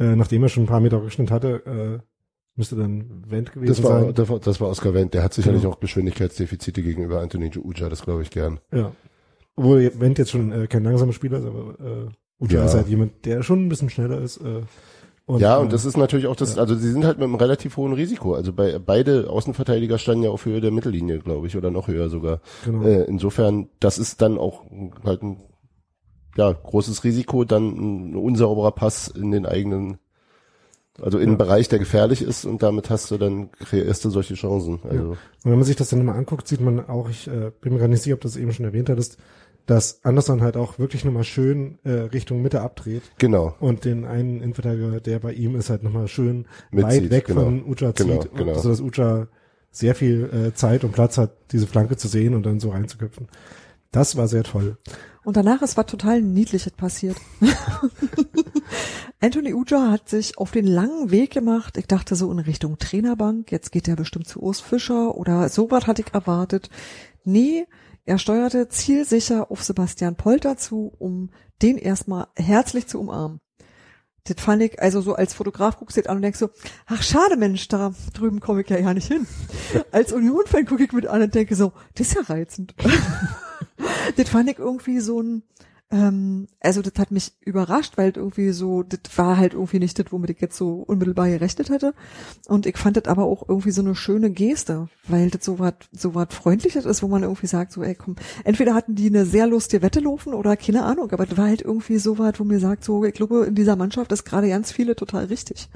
äh, 0.00 0.16
nachdem 0.16 0.42
er 0.44 0.48
schon 0.48 0.62
ein 0.62 0.66
paar 0.66 0.80
Meter 0.80 1.02
Rückschnitt 1.02 1.30
hatte, 1.30 2.00
äh, 2.00 2.06
müsste 2.54 2.76
dann 2.76 3.22
Wendt 3.28 3.52
gewesen 3.52 3.68
Das 3.68 3.82
war, 3.82 4.00
sein. 4.00 4.14
das 4.14 4.28
war, 4.30 4.38
das 4.40 4.60
war 4.62 4.68
Oscar 4.70 4.94
Wendt. 4.94 5.12
Der 5.12 5.22
hat 5.22 5.34
sicherlich 5.34 5.60
Genau. 5.60 5.74
auch 5.74 5.80
Geschwindigkeitsdefizite 5.80 6.82
gegenüber 6.82 7.20
Anthony 7.20 7.50
Uja, 7.54 7.90
das 7.90 8.00
glaube 8.02 8.22
ich 8.22 8.30
gern. 8.30 8.58
Ja. 8.72 8.92
obwohl 9.56 9.92
Wendt 10.00 10.16
jetzt 10.16 10.30
schon 10.30 10.52
äh, 10.52 10.66
kein 10.68 10.84
langsamer 10.84 11.12
Spieler 11.12 11.38
ist, 11.40 11.44
aber 11.44 11.74
äh, 11.78 12.42
Uja 12.44 12.60
Ja. 12.60 12.64
ist 12.64 12.74
halt 12.74 12.88
jemand, 12.88 13.26
der 13.26 13.42
schon 13.42 13.66
ein 13.66 13.68
bisschen 13.68 13.90
schneller 13.90 14.22
ist. 14.22 14.38
Äh, 14.38 14.62
und, 15.26 15.40
ja, 15.40 15.56
äh, 15.58 15.60
und 15.60 15.72
das 15.72 15.84
ist 15.84 15.96
natürlich 15.96 16.28
auch 16.28 16.36
das, 16.36 16.56
also 16.56 16.76
sie 16.76 16.92
sind 16.92 17.04
halt 17.04 17.18
mit 17.18 17.24
einem 17.24 17.34
relativ 17.34 17.76
hohen 17.76 17.92
Risiko. 17.92 18.34
Also 18.34 18.52
bei 18.52 18.78
beide 18.78 19.28
Außenverteidiger 19.28 19.98
standen 19.98 20.22
ja 20.22 20.30
auf 20.30 20.44
Höhe 20.44 20.60
der 20.60 20.70
Mittellinie, 20.70 21.18
glaube 21.18 21.48
ich, 21.48 21.56
oder 21.56 21.72
noch 21.72 21.88
höher 21.88 22.08
sogar. 22.08 22.40
Genau. 22.64 22.84
Äh, 22.84 23.02
insofern, 23.04 23.68
das 23.80 23.98
ist 23.98 24.22
dann 24.22 24.38
auch 24.38 24.62
halt 25.04 25.22
ein 25.22 25.40
ja, 26.36 26.52
großes 26.52 27.02
Risiko, 27.02 27.44
dann 27.44 28.12
ein 28.12 28.16
unsauberer 28.16 28.70
Pass 28.70 29.08
in 29.08 29.32
den 29.32 29.46
eigenen, 29.46 29.98
also 31.00 31.18
in 31.18 31.30
den 31.30 31.38
Bereich, 31.38 31.68
der 31.68 31.80
gefährlich 31.80 32.22
ist 32.22 32.44
und 32.44 32.62
damit 32.62 32.88
hast 32.88 33.10
du 33.10 33.18
dann 33.18 33.50
kreierst 33.50 34.04
du 34.04 34.10
solche 34.10 34.34
Chancen. 34.34 34.78
Also 34.88 35.10
Und 35.10 35.18
wenn 35.42 35.56
man 35.56 35.64
sich 35.64 35.76
das 35.76 35.88
dann 35.88 36.04
mal 36.04 36.14
anguckt, 36.14 36.46
sieht 36.46 36.60
man 36.60 36.88
auch, 36.88 37.10
ich 37.10 37.26
äh, 37.26 37.50
bin 37.60 37.72
mir 37.72 37.80
gar 37.80 37.88
nicht 37.88 38.02
sicher, 38.02 38.14
ob 38.14 38.20
du 38.20 38.28
das 38.28 38.36
eben 38.36 38.52
schon 38.52 38.66
erwähnt 38.66 38.90
hattest, 38.90 39.18
dass 39.66 40.04
Anderson 40.04 40.42
halt 40.42 40.56
auch 40.56 40.78
wirklich 40.78 41.04
nochmal 41.04 41.24
schön 41.24 41.78
äh, 41.84 41.90
Richtung 41.90 42.40
Mitte 42.40 42.60
abdreht 42.60 43.02
genau. 43.18 43.54
und 43.60 43.84
den 43.84 44.04
einen 44.04 44.40
Innenverteidiger, 44.40 45.00
der 45.00 45.18
bei 45.18 45.32
ihm 45.32 45.56
ist, 45.56 45.70
halt 45.70 45.82
nochmal 45.82 46.08
schön 46.08 46.46
Mitzieht, 46.70 47.04
weit 47.04 47.10
weg 47.10 47.24
genau. 47.26 47.44
von 47.44 47.64
Uja 47.64 47.94
zieht, 47.94 48.06
Genau, 48.06 48.24
genau. 48.34 48.58
so 48.58 48.68
dass 48.68 48.80
Uja 48.80 49.26
sehr 49.72 49.94
viel 49.94 50.30
äh, 50.32 50.54
Zeit 50.54 50.84
und 50.84 50.92
Platz 50.92 51.18
hat, 51.18 51.32
diese 51.52 51.66
Flanke 51.66 51.96
zu 51.96 52.08
sehen 52.08 52.34
und 52.34 52.44
dann 52.44 52.60
so 52.60 52.70
reinzuköpfen. 52.70 53.28
Das 53.90 54.16
war 54.16 54.28
sehr 54.28 54.42
toll. 54.42 54.78
Und 55.24 55.36
danach 55.36 55.60
ist 55.62 55.76
was 55.76 55.86
total 55.86 56.22
Niedliches 56.22 56.72
passiert. 56.72 57.16
Anthony 59.20 59.54
Uja 59.54 59.90
hat 59.90 60.08
sich 60.08 60.38
auf 60.38 60.52
den 60.52 60.66
langen 60.66 61.10
Weg 61.10 61.32
gemacht. 61.32 61.76
Ich 61.76 61.86
dachte 61.86 62.14
so 62.14 62.30
in 62.30 62.38
Richtung 62.38 62.78
Trainerbank. 62.78 63.50
Jetzt 63.50 63.72
geht 63.72 63.88
er 63.88 63.96
bestimmt 63.96 64.28
zu 64.28 64.40
Urs 64.40 64.60
Fischer 64.60 65.16
oder 65.16 65.48
sowas 65.48 65.86
hatte 65.86 66.02
ich 66.02 66.14
erwartet. 66.14 66.70
Nee, 67.24 67.66
er 68.06 68.18
steuerte 68.18 68.68
zielsicher 68.68 69.50
auf 69.50 69.62
Sebastian 69.62 70.16
Polter 70.16 70.56
zu, 70.56 70.92
um 70.98 71.30
den 71.60 71.76
erstmal 71.76 72.28
herzlich 72.36 72.86
zu 72.86 73.00
umarmen. 73.00 73.40
Das 74.24 74.42
fand 74.42 74.62
ich, 74.62 74.80
also 74.80 75.00
so 75.00 75.14
als 75.14 75.34
Fotograf 75.34 75.78
guckst 75.78 75.96
du 75.96 76.00
das 76.00 76.08
an 76.08 76.16
und 76.16 76.22
denkst 76.22 76.38
so, 76.38 76.50
ach 76.86 77.02
schade 77.02 77.36
Mensch, 77.36 77.68
da 77.68 77.94
drüben 78.14 78.40
komme 78.40 78.62
ich 78.62 78.70
ja 78.70 78.78
ja 78.78 78.94
nicht 78.94 79.08
hin. 79.08 79.26
Als 79.92 80.12
Union-Fan 80.12 80.66
gucke 80.66 80.84
ich 80.84 80.92
mit 80.92 81.06
an 81.06 81.22
und 81.22 81.34
denke 81.34 81.54
so, 81.54 81.72
das 81.94 82.08
ist 82.08 82.14
ja 82.14 82.22
reizend. 82.22 82.74
das 84.16 84.28
fand 84.28 84.50
ich 84.50 84.58
irgendwie 84.58 84.98
so 84.98 85.20
ein, 85.20 85.42
ähm, 85.90 86.48
also 86.60 86.82
das 86.82 86.94
hat 86.98 87.12
mich 87.12 87.32
überrascht, 87.40 87.96
weil 87.96 88.12
irgendwie 88.16 88.50
so, 88.50 88.82
das 88.82 89.00
war 89.16 89.36
halt 89.36 89.54
irgendwie 89.54 89.78
nicht 89.78 89.98
das, 89.98 90.06
womit 90.10 90.30
ich 90.30 90.40
jetzt 90.40 90.56
so 90.56 90.82
unmittelbar 90.86 91.28
gerechnet 91.28 91.70
hätte. 91.70 91.94
Und 92.48 92.66
ich 92.66 92.76
fand 92.76 92.96
das 92.96 93.04
aber 93.04 93.24
auch 93.24 93.48
irgendwie 93.48 93.70
so 93.70 93.82
eine 93.82 93.94
schöne 93.94 94.30
Geste, 94.30 94.88
weil 95.06 95.30
das 95.30 95.44
so 95.44 95.60
was, 95.60 95.74
so 95.92 96.14
was 96.14 96.28
Freundliches 96.30 96.86
ist, 96.86 97.02
wo 97.02 97.08
man 97.08 97.22
irgendwie 97.22 97.46
sagt, 97.46 97.70
so, 97.70 97.84
ey, 97.84 97.94
komm, 97.94 98.16
entweder 98.42 98.74
hatten 98.74 98.96
die 98.96 99.06
eine 99.06 99.26
sehr 99.26 99.46
lustige 99.46 99.82
Wette 99.82 100.00
laufen 100.00 100.34
oder 100.34 100.56
keine 100.56 100.84
Ahnung, 100.84 101.12
aber 101.12 101.24
das 101.24 101.38
war 101.38 101.46
halt 101.46 101.62
irgendwie 101.62 101.98
so 101.98 102.18
was, 102.18 102.40
wo 102.40 102.44
mir 102.44 102.58
sagt, 102.58 102.82
so, 102.82 103.04
ich 103.04 103.14
glaube, 103.14 103.46
in 103.46 103.54
dieser 103.54 103.76
Mannschaft 103.76 104.10
ist 104.10 104.24
gerade 104.24 104.48
ganz 104.48 104.72
viele 104.72 104.96
total 104.96 105.26
richtig. 105.26 105.68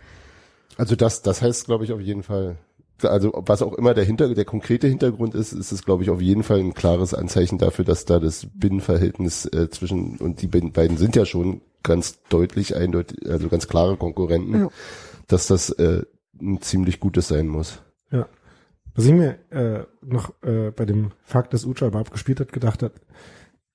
Also 0.77 0.97
das, 0.97 1.23
das 1.23 1.41
heißt, 1.41 1.67
glaube 1.67 1.85
ich, 1.85 1.93
auf 1.93 2.01
jeden 2.01 2.23
Fall. 2.23 2.57
Also 3.05 3.33
was 3.35 3.63
auch 3.63 3.75
immer 3.75 3.95
der 3.95 4.05
Hinter, 4.05 4.33
der 4.35 4.45
konkrete 4.45 4.87
Hintergrund 4.89 5.35
ist, 5.35 5.53
ist 5.53 5.73
es, 5.73 5.85
glaube 5.85 6.03
ich, 6.03 6.11
auf 6.11 6.21
jeden 6.21 6.43
Fall 6.43 6.59
ein 6.59 6.75
klares 6.75 7.15
Anzeichen 7.15 7.59
dafür, 7.59 7.85
dass 7.85 8.05
da 8.05 8.19
das 8.21 8.47
Binnenverhältnis 8.55 9.47
äh, 9.47 9.69
zwischen 9.71 10.17
und 10.19 10.43
die 10.43 10.47
beiden 10.47 10.73
beiden 10.73 10.97
sind 10.97 11.17
ja 11.17 11.25
schon 11.25 11.61
ganz 11.83 12.21
deutlich 12.29 12.77
eindeutig, 12.77 13.29
also 13.29 13.49
ganz 13.49 13.69
klare 13.69 13.97
Konkurrenten, 13.97 14.61
Ja. 14.61 14.69
dass 15.29 15.47
das 15.47 15.71
äh, 15.71 16.03
ein 16.41 16.61
ziemlich 16.61 17.01
gutes 17.01 17.29
sein 17.29 17.47
muss. 17.49 17.81
Ja. 18.11 18.27
Was 18.95 19.05
ich 19.07 19.13
mir 19.13 19.39
äh, 19.51 19.85
noch 20.03 20.35
äh, 20.43 20.71
bei 20.73 20.85
dem 20.85 21.13
Fakt, 21.23 21.55
dass 21.55 21.65
Ucha 21.65 21.87
überhaupt 21.87 22.11
gespielt 22.13 22.41
hat, 22.41 22.53
gedacht 22.53 22.83
hat, 22.83 22.93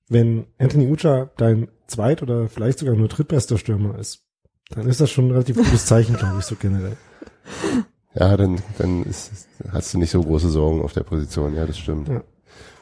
wenn 0.08 0.46
Anthony 0.58 0.88
Ucha 0.90 1.30
dein 1.36 1.68
zweit- 1.88 2.22
oder 2.22 2.48
vielleicht 2.48 2.78
sogar 2.78 2.94
nur 2.94 3.08
drittbester 3.08 3.58
Stürmer 3.58 3.98
ist, 3.98 4.24
dann 4.70 4.86
ist 4.86 5.00
das 5.00 5.10
schon 5.10 5.26
ein 5.28 5.30
relativ 5.32 5.56
gutes 5.56 5.86
Zeichen, 5.86 6.16
glaube 6.16 6.38
ich, 6.38 6.44
so 6.44 6.54
generell. 6.56 6.96
Ja, 8.18 8.36
dann, 8.36 8.60
dann 8.78 9.04
ist, 9.04 9.48
hast 9.70 9.92
du 9.92 9.98
nicht 9.98 10.10
so 10.10 10.22
große 10.22 10.48
Sorgen 10.48 10.82
auf 10.82 10.92
der 10.92 11.02
Position. 11.02 11.54
Ja, 11.54 11.66
das 11.66 11.78
stimmt. 11.78 12.08
Ja. 12.08 12.22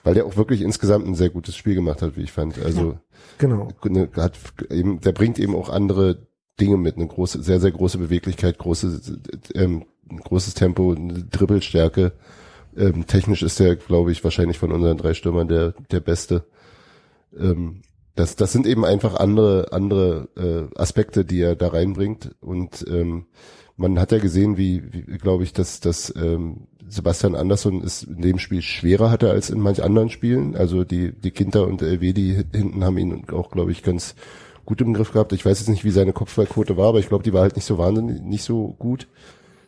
Weil 0.05 0.15
der 0.15 0.27
auch 0.27 0.37
wirklich 0.37 0.61
insgesamt 0.61 1.07
ein 1.07 1.15
sehr 1.15 1.31
gutes 1.31 1.57
Spiel 1.57 1.75
gemacht 1.75 2.03
hat, 2.03 2.17
wie 2.17 2.23
ich 2.23 2.33
fand. 2.33 2.63
Also 2.63 2.99
Genau. 3.39 3.69
ne, 3.85 4.09
hat 4.17 4.39
eben, 4.71 5.01
der 5.01 5.13
bringt 5.13 5.39
eben 5.39 5.57
auch 5.57 5.71
andere 5.71 6.27
Dinge 6.61 6.77
mit, 6.77 6.97
eine 6.97 7.07
große, 7.07 7.43
sehr, 7.43 7.59
sehr 7.59 7.73
große 7.73 7.99
Beweglichkeit, 7.99 8.59
große, 8.59 9.01
ähm, 9.55 9.87
großes 10.09 10.55
Tempo, 10.55 10.93
eine 10.93 11.25
Dribbelstärke. 11.25 12.13
Ähm, 12.77 13.07
technisch 13.07 13.43
ist 13.43 13.59
der, 13.59 13.77
glaube 13.77 14.13
ich, 14.13 14.23
wahrscheinlich 14.23 14.59
von 14.59 14.73
unseren 14.73 14.99
drei 14.99 15.15
Stürmern 15.15 15.49
der, 15.49 15.75
der 15.91 16.01
beste. 16.01 16.45
Ähm, 17.37 17.83
das, 18.15 18.37
das 18.37 18.53
sind 18.53 18.67
eben 18.67 18.85
einfach 18.85 19.17
andere, 19.17 19.73
andere 19.73 20.29
äh, 20.37 20.79
Aspekte, 20.79 21.25
die 21.25 21.41
er 21.41 21.57
da 21.57 21.69
reinbringt. 21.69 22.37
Und 22.41 22.85
ähm, 22.89 23.27
man 23.77 23.99
hat 23.99 24.13
ja 24.13 24.19
gesehen, 24.19 24.57
wie, 24.57 24.83
wie 24.93 25.19
glaube 25.19 25.43
ich, 25.43 25.53
dass, 25.53 25.81
dass 25.81 26.15
ähm, 26.17 26.69
Sebastian 26.89 27.35
Andersson 27.35 27.83
es 27.83 28.03
in 28.05 28.23
dem 28.23 28.39
Spiel 28.39 28.63
schwerer 28.63 29.11
hatte 29.11 29.31
als 29.31 29.51
in 29.51 29.61
manch 29.61 29.83
anderen 29.83 30.11
Spielen. 30.11 30.55
Also 30.55 30.85
die, 30.85 31.13
die 31.13 31.31
Kinder 31.31 31.67
und 31.67 31.83
Elvedi 31.83 32.45
hinten 32.53 32.85
haben 32.85 32.99
ihn 32.99 33.25
auch, 33.31 33.51
glaube 33.51 33.73
ich, 33.73 33.83
ganz 33.83 34.15
gut 34.65 34.81
im 34.81 34.95
Griff 34.95 35.13
gehabt. 35.13 35.33
Ich 35.33 35.45
weiß 35.45 35.59
jetzt 35.59 35.69
nicht, 35.69 35.85
wie 35.85 35.91
seine 35.91 36.13
Kopfballquote 36.13 36.77
war, 36.77 36.89
aber 36.89 36.99
ich 36.99 37.09
glaube, 37.09 37.25
die 37.25 37.33
war 37.33 37.43
halt 37.43 37.57
nicht 37.57 37.67
so 37.67 37.79
wahnsinnig, 37.79 38.23
nicht 38.23 38.45
so 38.45 38.75
gut 38.79 39.09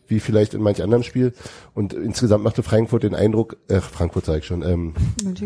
wie 0.08 0.20
vielleicht 0.20 0.54
in 0.54 0.62
manch 0.62 0.82
anderem 0.82 1.02
Spiel. 1.02 1.32
Und 1.74 1.92
insgesamt 1.92 2.44
machte 2.44 2.62
Frankfurt 2.62 3.02
den 3.02 3.14
Eindruck, 3.14 3.56
äh, 3.68 3.80
Frankfurt 3.80 4.24
sage 4.24 4.38
ich 4.38 4.46
schon, 4.46 4.62
ähm, 4.62 4.94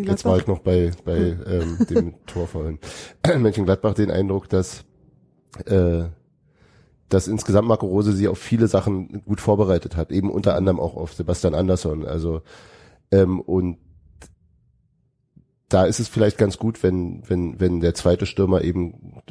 jetzt 0.04 0.24
war 0.24 0.36
ich 0.36 0.46
noch 0.46 0.58
bei, 0.58 0.90
bei 1.04 1.16
ähm, 1.46 1.78
dem 1.88 2.14
Tor 2.26 2.46
vorhin. 2.46 2.78
Mönchengladbach 3.38 3.94
den 3.94 4.10
Eindruck, 4.10 4.48
dass 4.48 4.84
äh, 5.66 6.04
dass 7.10 7.28
insgesamt 7.28 7.68
Marco 7.68 7.86
Rose 7.86 8.12
sie 8.12 8.28
auf 8.28 8.38
viele 8.38 8.68
Sachen 8.68 9.22
gut 9.24 9.40
vorbereitet 9.40 9.96
hat, 9.96 10.10
eben 10.10 10.30
unter 10.30 10.56
anderem 10.56 10.80
auch 10.80 10.96
auf 10.96 11.12
Sebastian 11.12 11.54
Andersson. 11.54 12.06
Also 12.06 12.42
ähm, 13.10 13.40
und 13.40 13.78
da 15.68 15.84
ist 15.84 16.00
es 16.00 16.08
vielleicht 16.08 16.38
ganz 16.38 16.58
gut, 16.58 16.82
wenn 16.82 17.22
wenn 17.28 17.60
wenn 17.60 17.80
der 17.80 17.94
zweite 17.94 18.26
Stürmer 18.26 18.62
eben 18.62 19.22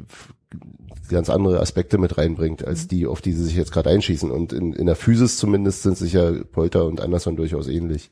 ganz 1.09 1.29
andere 1.29 1.59
Aspekte 1.59 1.97
mit 1.97 2.17
reinbringt, 2.17 2.65
als 2.65 2.87
die, 2.87 3.05
auf 3.05 3.21
die 3.21 3.33
sie 3.33 3.43
sich 3.43 3.55
jetzt 3.55 3.71
gerade 3.71 3.89
einschießen. 3.89 4.31
Und 4.31 4.53
in, 4.53 4.73
in 4.73 4.85
der 4.85 4.95
Physis 4.95 5.37
zumindest 5.37 5.83
sind 5.83 5.97
sich 5.97 6.13
ja 6.13 6.31
Polter 6.51 6.85
und 6.85 7.01
Andersson 7.01 7.35
durchaus 7.35 7.67
ähnlich. 7.67 8.11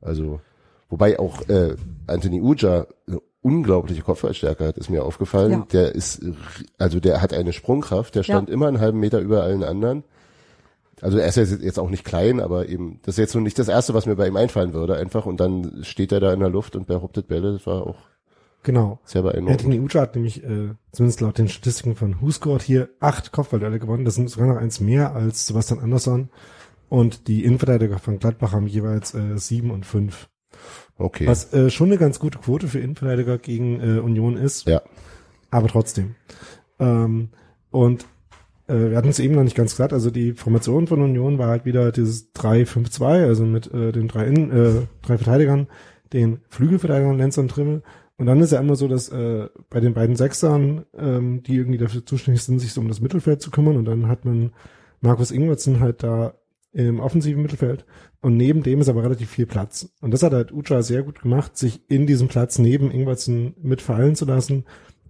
Also, 0.00 0.40
wobei 0.88 1.18
auch 1.18 1.48
äh, 1.48 1.76
Anthony 2.06 2.40
Uja 2.40 2.86
eine 3.06 3.20
unglaubliche 3.40 4.02
Kopfballstärke 4.02 4.66
hat, 4.66 4.78
ist 4.78 4.90
mir 4.90 5.04
aufgefallen. 5.04 5.52
Ja. 5.52 5.66
Der 5.72 5.94
ist, 5.94 6.20
also 6.78 7.00
der 7.00 7.22
hat 7.22 7.32
eine 7.32 7.52
Sprungkraft, 7.52 8.14
der 8.14 8.22
stand 8.22 8.48
Ja. 8.48 8.54
immer 8.54 8.66
einen 8.68 8.80
halben 8.80 8.98
Meter 9.00 9.20
über 9.20 9.42
allen 9.42 9.62
anderen. 9.62 10.04
Also 11.00 11.18
er 11.18 11.28
ist 11.28 11.36
jetzt 11.36 11.78
auch 11.78 11.90
nicht 11.90 12.04
klein, 12.04 12.40
aber 12.40 12.68
eben, 12.68 12.98
das 13.04 13.14
ist 13.14 13.18
jetzt 13.18 13.32
so 13.32 13.38
nicht 13.40 13.58
das 13.58 13.68
Erste, 13.68 13.94
was 13.94 14.06
mir 14.06 14.16
bei 14.16 14.26
ihm 14.26 14.36
einfallen 14.36 14.72
würde, 14.72 14.96
einfach. 14.96 15.26
Und 15.26 15.38
dann 15.38 15.78
steht 15.84 16.10
er 16.10 16.18
da 16.18 16.32
in 16.32 16.40
der 16.40 16.50
Luft 16.50 16.74
und 16.74 16.88
behauptet 16.88 17.28
Bälle, 17.28 17.52
das 17.52 17.66
war 17.66 17.86
auch 17.86 17.96
Genau. 18.64 18.98
sehr 19.04 19.22
beeindruckend. 19.22 19.60
Anthony 19.60 19.78
Ucha 19.78 20.00
hat 20.00 20.16
nämlich, 20.16 20.42
äh, 20.42 20.70
zumindest 20.90 21.20
laut 21.20 21.38
den 21.38 21.48
Statistiken 21.48 21.94
von 21.94 22.20
WhoScored 22.20 22.60
hier 22.62 22.88
acht 22.98 23.30
Kopfballduelle 23.30 23.78
gewonnen. 23.78 24.04
Das 24.04 24.16
sind 24.16 24.28
sogar 24.28 24.48
noch 24.48 24.56
eins 24.60 24.80
mehr 24.80 25.14
als 25.14 25.46
Sebastian 25.46 25.78
Andersson. 25.78 26.30
Und 26.88 27.28
die 27.28 27.44
Innenverteidiger 27.44 28.00
von 28.00 28.18
Gladbach 28.18 28.52
haben 28.52 28.66
jeweils 28.66 29.14
äh, 29.14 29.38
sieben 29.38 29.70
und 29.70 29.86
fünf. 29.86 30.28
Okay. 30.96 31.26
Was 31.26 31.52
äh, 31.52 31.70
schon 31.70 31.88
eine 31.88 31.98
ganz 31.98 32.18
gute 32.18 32.38
Quote 32.38 32.68
für 32.68 32.80
Innenverteidiger 32.80 33.38
gegen 33.38 33.80
äh, 33.80 34.00
Union 34.00 34.36
ist. 34.36 34.66
Ja. 34.66 34.82
aber 35.50 35.68
trotzdem. 35.68 36.16
Ähm, 36.78 37.30
und 37.70 38.04
äh, 38.66 38.90
wir 38.90 38.96
hatten 38.96 39.08
es 39.08 39.18
eben 39.18 39.34
noch 39.34 39.44
nicht 39.44 39.56
ganz 39.56 39.72
gesagt, 39.72 39.92
also 39.92 40.10
die 40.10 40.32
Formation 40.32 40.86
von 40.86 41.02
Union 41.02 41.38
war 41.38 41.48
halt 41.48 41.64
wieder 41.64 41.92
dieses 41.92 42.34
3-5-2, 42.34 43.24
also 43.24 43.44
mit 43.44 43.72
äh, 43.72 43.92
den 43.92 44.08
drei, 44.08 44.26
Innen, 44.26 44.50
äh, 44.50 44.86
drei 45.02 45.18
Verteidigern, 45.18 45.68
den 46.12 46.40
Flügelverteidigern 46.48 47.18
Lenz 47.18 47.38
und 47.38 47.50
Trimmel. 47.50 47.82
Und 48.16 48.26
dann 48.26 48.40
ist 48.40 48.52
ja 48.52 48.58
immer 48.58 48.74
so, 48.74 48.88
dass 48.88 49.08
äh, 49.10 49.48
bei 49.70 49.80
den 49.80 49.94
beiden 49.94 50.16
Sechsern, 50.16 50.84
ähm, 50.96 51.42
die 51.44 51.56
irgendwie 51.56 51.78
dafür 51.78 52.04
zuständig 52.04 52.42
sind, 52.42 52.58
sich 52.58 52.72
so 52.72 52.80
um 52.80 52.88
das 52.88 53.00
Mittelfeld 53.00 53.40
zu 53.40 53.50
kümmern. 53.50 53.76
Und 53.76 53.84
dann 53.84 54.08
hat 54.08 54.24
man 54.24 54.52
Markus 55.00 55.30
Ingwertsen 55.30 55.78
halt 55.78 56.02
da 56.02 56.34
im 56.72 57.00
offensiven 57.00 57.42
Mittelfeld. 57.42 57.84
Und 58.20 58.36
neben 58.36 58.62
dem 58.62 58.80
ist 58.80 58.88
aber 58.88 59.02
relativ 59.02 59.30
viel 59.30 59.46
Platz. 59.46 59.90
Und 60.00 60.12
das 60.12 60.22
hat 60.22 60.32
halt 60.32 60.52
Ucha 60.52 60.82
sehr 60.82 61.02
gut 61.02 61.22
gemacht, 61.22 61.56
sich 61.56 61.88
in 61.88 62.06
diesem 62.06 62.28
Platz 62.28 62.58
neben 62.58 62.90
Ingwertsen 62.90 63.54
mitfallen 63.62 64.16
zu 64.16 64.24
lassen, 64.24 64.64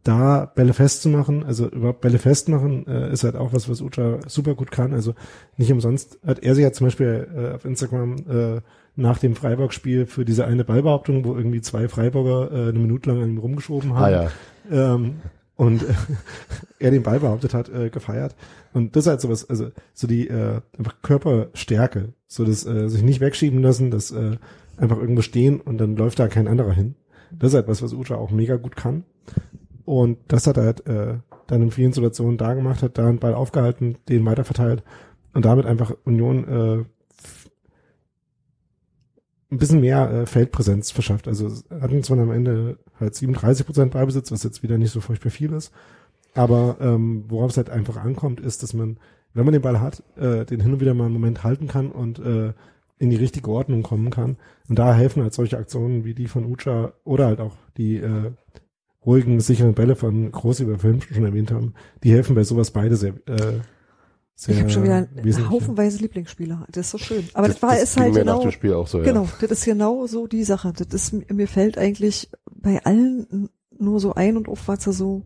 da 0.05 0.47
Bälle 0.47 0.73
festzumachen, 0.73 1.44
also 1.44 1.68
überhaupt 1.68 2.01
Bälle 2.01 2.18
festmachen, 2.18 2.87
äh, 2.87 3.12
ist 3.12 3.25
halt 3.25 3.37
auch 3.37 3.53
was, 3.53 3.68
was 3.68 3.81
Ucha 3.81 4.21
super 4.27 4.55
gut 4.55 4.71
kann. 4.71 4.92
Also 4.92 5.14
nicht 5.57 5.73
umsonst 5.73 6.18
hat 6.25 6.38
er 6.40 6.55
sich 6.55 6.62
ja 6.62 6.73
zum 6.73 6.87
Beispiel 6.87 7.29
äh, 7.35 7.55
auf 7.55 7.64
Instagram 7.64 8.16
äh, 8.29 8.61
nach 8.97 9.18
dem 9.18 9.35
Freiburg-Spiel 9.35 10.07
für 10.07 10.25
diese 10.25 10.44
eine 10.44 10.64
Ballbehauptung, 10.64 11.25
wo 11.25 11.37
irgendwie 11.37 11.61
zwei 11.61 11.88
Freiburger 11.88 12.51
äh, 12.51 12.68
eine 12.71 12.79
Minute 12.79 13.11
lang 13.11 13.23
an 13.23 13.31
ihm 13.31 13.38
rumgeschoben 13.38 13.94
haben, 13.94 14.05
Ah 14.05 14.11
ja. 14.11 14.94
ähm, 14.94 15.16
und 15.57 15.83
äh, 15.83 15.87
er 16.79 16.90
den 16.90 17.03
Ball 17.03 17.21
behauptet 17.21 17.53
hat, 17.55 17.68
äh, 17.68 17.90
gefeiert. 17.90 18.35
Und 18.72 18.96
das 18.96 19.04
ist 19.04 19.11
halt 19.11 19.20
sowas, 19.20 19.48
also 19.48 19.70
so 19.94 20.07
die 20.07 20.28
äh, 20.28 20.61
einfach 20.76 21.00
Körperstärke, 21.02 22.12
so 22.26 22.44
das 22.44 22.66
äh, 22.66 22.88
sich 22.88 23.02
nicht 23.02 23.20
wegschieben 23.20 23.62
lassen, 23.62 23.90
das 23.90 24.11
äh, 24.11 24.37
einfach 24.76 24.98
irgendwo 24.98 25.22
stehen 25.22 25.61
und 25.61 25.78
dann 25.78 25.96
läuft 25.96 26.18
da 26.18 26.28
kein 26.28 26.48
anderer 26.48 26.72
hin. 26.72 26.94
Das 27.31 27.50
ist 27.50 27.54
halt 27.54 27.68
was, 27.68 27.83
was 27.83 27.92
Ucha 27.92 28.16
auch 28.16 28.31
mega 28.31 28.57
gut 28.57 28.76
kann. 28.76 29.04
Und 29.85 30.18
das 30.28 30.46
hat 30.46 30.59
er 30.59 30.64
halt 30.64 30.87
äh, 30.87 31.18
dann 31.46 31.62
in 31.62 31.70
vielen 31.70 31.92
Situationen 31.92 32.37
da 32.37 32.54
gemacht, 32.54 32.83
hat 32.83 32.98
da 32.98 33.09
einen 33.09 33.18
Ball 33.18 33.35
aufgehalten, 33.35 33.96
den 34.09 34.24
weiterverteilt 34.26 34.83
und 35.33 35.44
damit 35.44 35.66
einfach 35.66 35.92
Union 36.04 36.46
äh, 36.46 36.85
ein 39.50 39.59
bisschen 39.59 39.81
mehr 39.81 40.11
äh, 40.11 40.26
Feldpräsenz 40.26 40.90
verschafft. 40.90 41.26
Also 41.26 41.50
hatten 41.70 42.02
zwar 42.02 42.18
am 42.18 42.31
Ende 42.31 42.78
halt 43.00 43.14
37 43.14 43.64
Prozent 43.64 43.92
Ballbesitz, 43.92 44.31
was 44.31 44.42
jetzt 44.42 44.62
wieder 44.62 44.76
nicht 44.76 44.92
so 44.92 45.00
furchtbar 45.00 45.31
viel 45.31 45.52
ist, 45.52 45.72
aber 46.38 46.77
ähm, 46.81 47.24
worauf 47.29 47.51
es 47.51 47.57
halt 47.57 47.68
einfach 47.68 47.96
ankommt, 47.96 48.38
ist, 48.40 48.62
dass 48.62 48.72
man, 48.72 48.98
wenn 49.35 49.44
man 49.44 49.53
den 49.53 49.62
Ball 49.62 49.81
hat, 49.81 50.05
äh, 50.16 50.44
den 50.44 50.61
hin 50.61 50.72
und 50.74 50.81
wieder 50.81 50.94
mal 50.94 51.07
einen 51.07 51.14
Moment 51.14 51.42
halten 51.42 51.66
kann 51.66 51.90
und 51.90 52.20
äh, 52.20 52.53
in 53.01 53.11
die 53.11 53.16
richtige 53.16 53.51
Ordnung 53.51 53.83
kommen 53.83 54.11
kann. 54.11 54.37
Und 54.68 54.79
da 54.79 54.94
helfen 54.94 55.22
halt 55.22 55.35
solche 55.35 55.59
Aktionen 55.59 56.05
wie 56.05 56.14
die 56.14 56.29
von 56.29 56.44
Ucha 56.44 56.92
oder 57.05 57.27
halt 57.27 57.40
auch 57.40 57.57
die 57.77 57.96
äh, 57.96 58.31
ruhigen, 59.05 59.40
sicheren 59.40 59.74
Bälle 59.74 59.96
von 59.96 60.31
Groß, 60.31 60.61
wir 60.66 60.79
vorhin 60.79 61.01
schon 61.03 61.24
erwähnt 61.24 61.51
haben, 61.51 61.74
die 62.05 62.12
helfen 62.12 62.37
bei 62.37 62.44
sowas 62.44 62.70
beide 62.70 62.94
sehr, 62.96 63.14
äh, 63.27 63.61
sehr 64.37 64.55
Ich 64.55 64.61
habe 64.61 64.70
schon 64.70 64.85
wieder 64.85 65.09
einen 65.16 65.51
haufenweise 65.51 65.98
Lieblingsspieler. 65.98 66.66
Das 66.70 66.87
ist 66.87 66.90
so 66.92 66.98
schön. 66.98 67.24
Aber 67.35 67.48
das, 67.48 67.57
Das- 67.57 67.62
war 67.62 67.70
das 67.72 67.83
ist 67.83 67.96
halt 67.96 68.14
mir 68.14 68.24
nach 68.24 68.35
genau, 68.35 68.42
dem 68.42 68.53
Spiel 68.53 68.74
auch 68.74 68.87
so, 68.87 68.98
ja. 68.98 69.05
genau, 69.05 69.29
das 69.40 69.51
ist 69.51 69.64
genau 69.64 70.07
so 70.07 70.29
die 70.29 70.44
Sache. 70.44 70.72
Das 70.72 70.87
ist, 70.94 71.33
mir 71.33 71.48
fällt 71.48 71.79
eigentlich 71.79 72.31
bei 72.55 72.85
allen 72.85 73.48
nur 73.77 73.98
so 73.98 74.14
ein 74.14 74.37
und 74.37 74.48
auf, 74.48 74.68
was 74.68 74.85
sie 74.85 74.92
so 74.92 75.24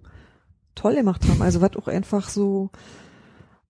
toll 0.75 0.95
gemacht 0.95 1.23
haben. 1.29 1.43
Also 1.43 1.61
was 1.61 1.77
auch 1.77 1.89
einfach 1.89 2.29
so, 2.29 2.71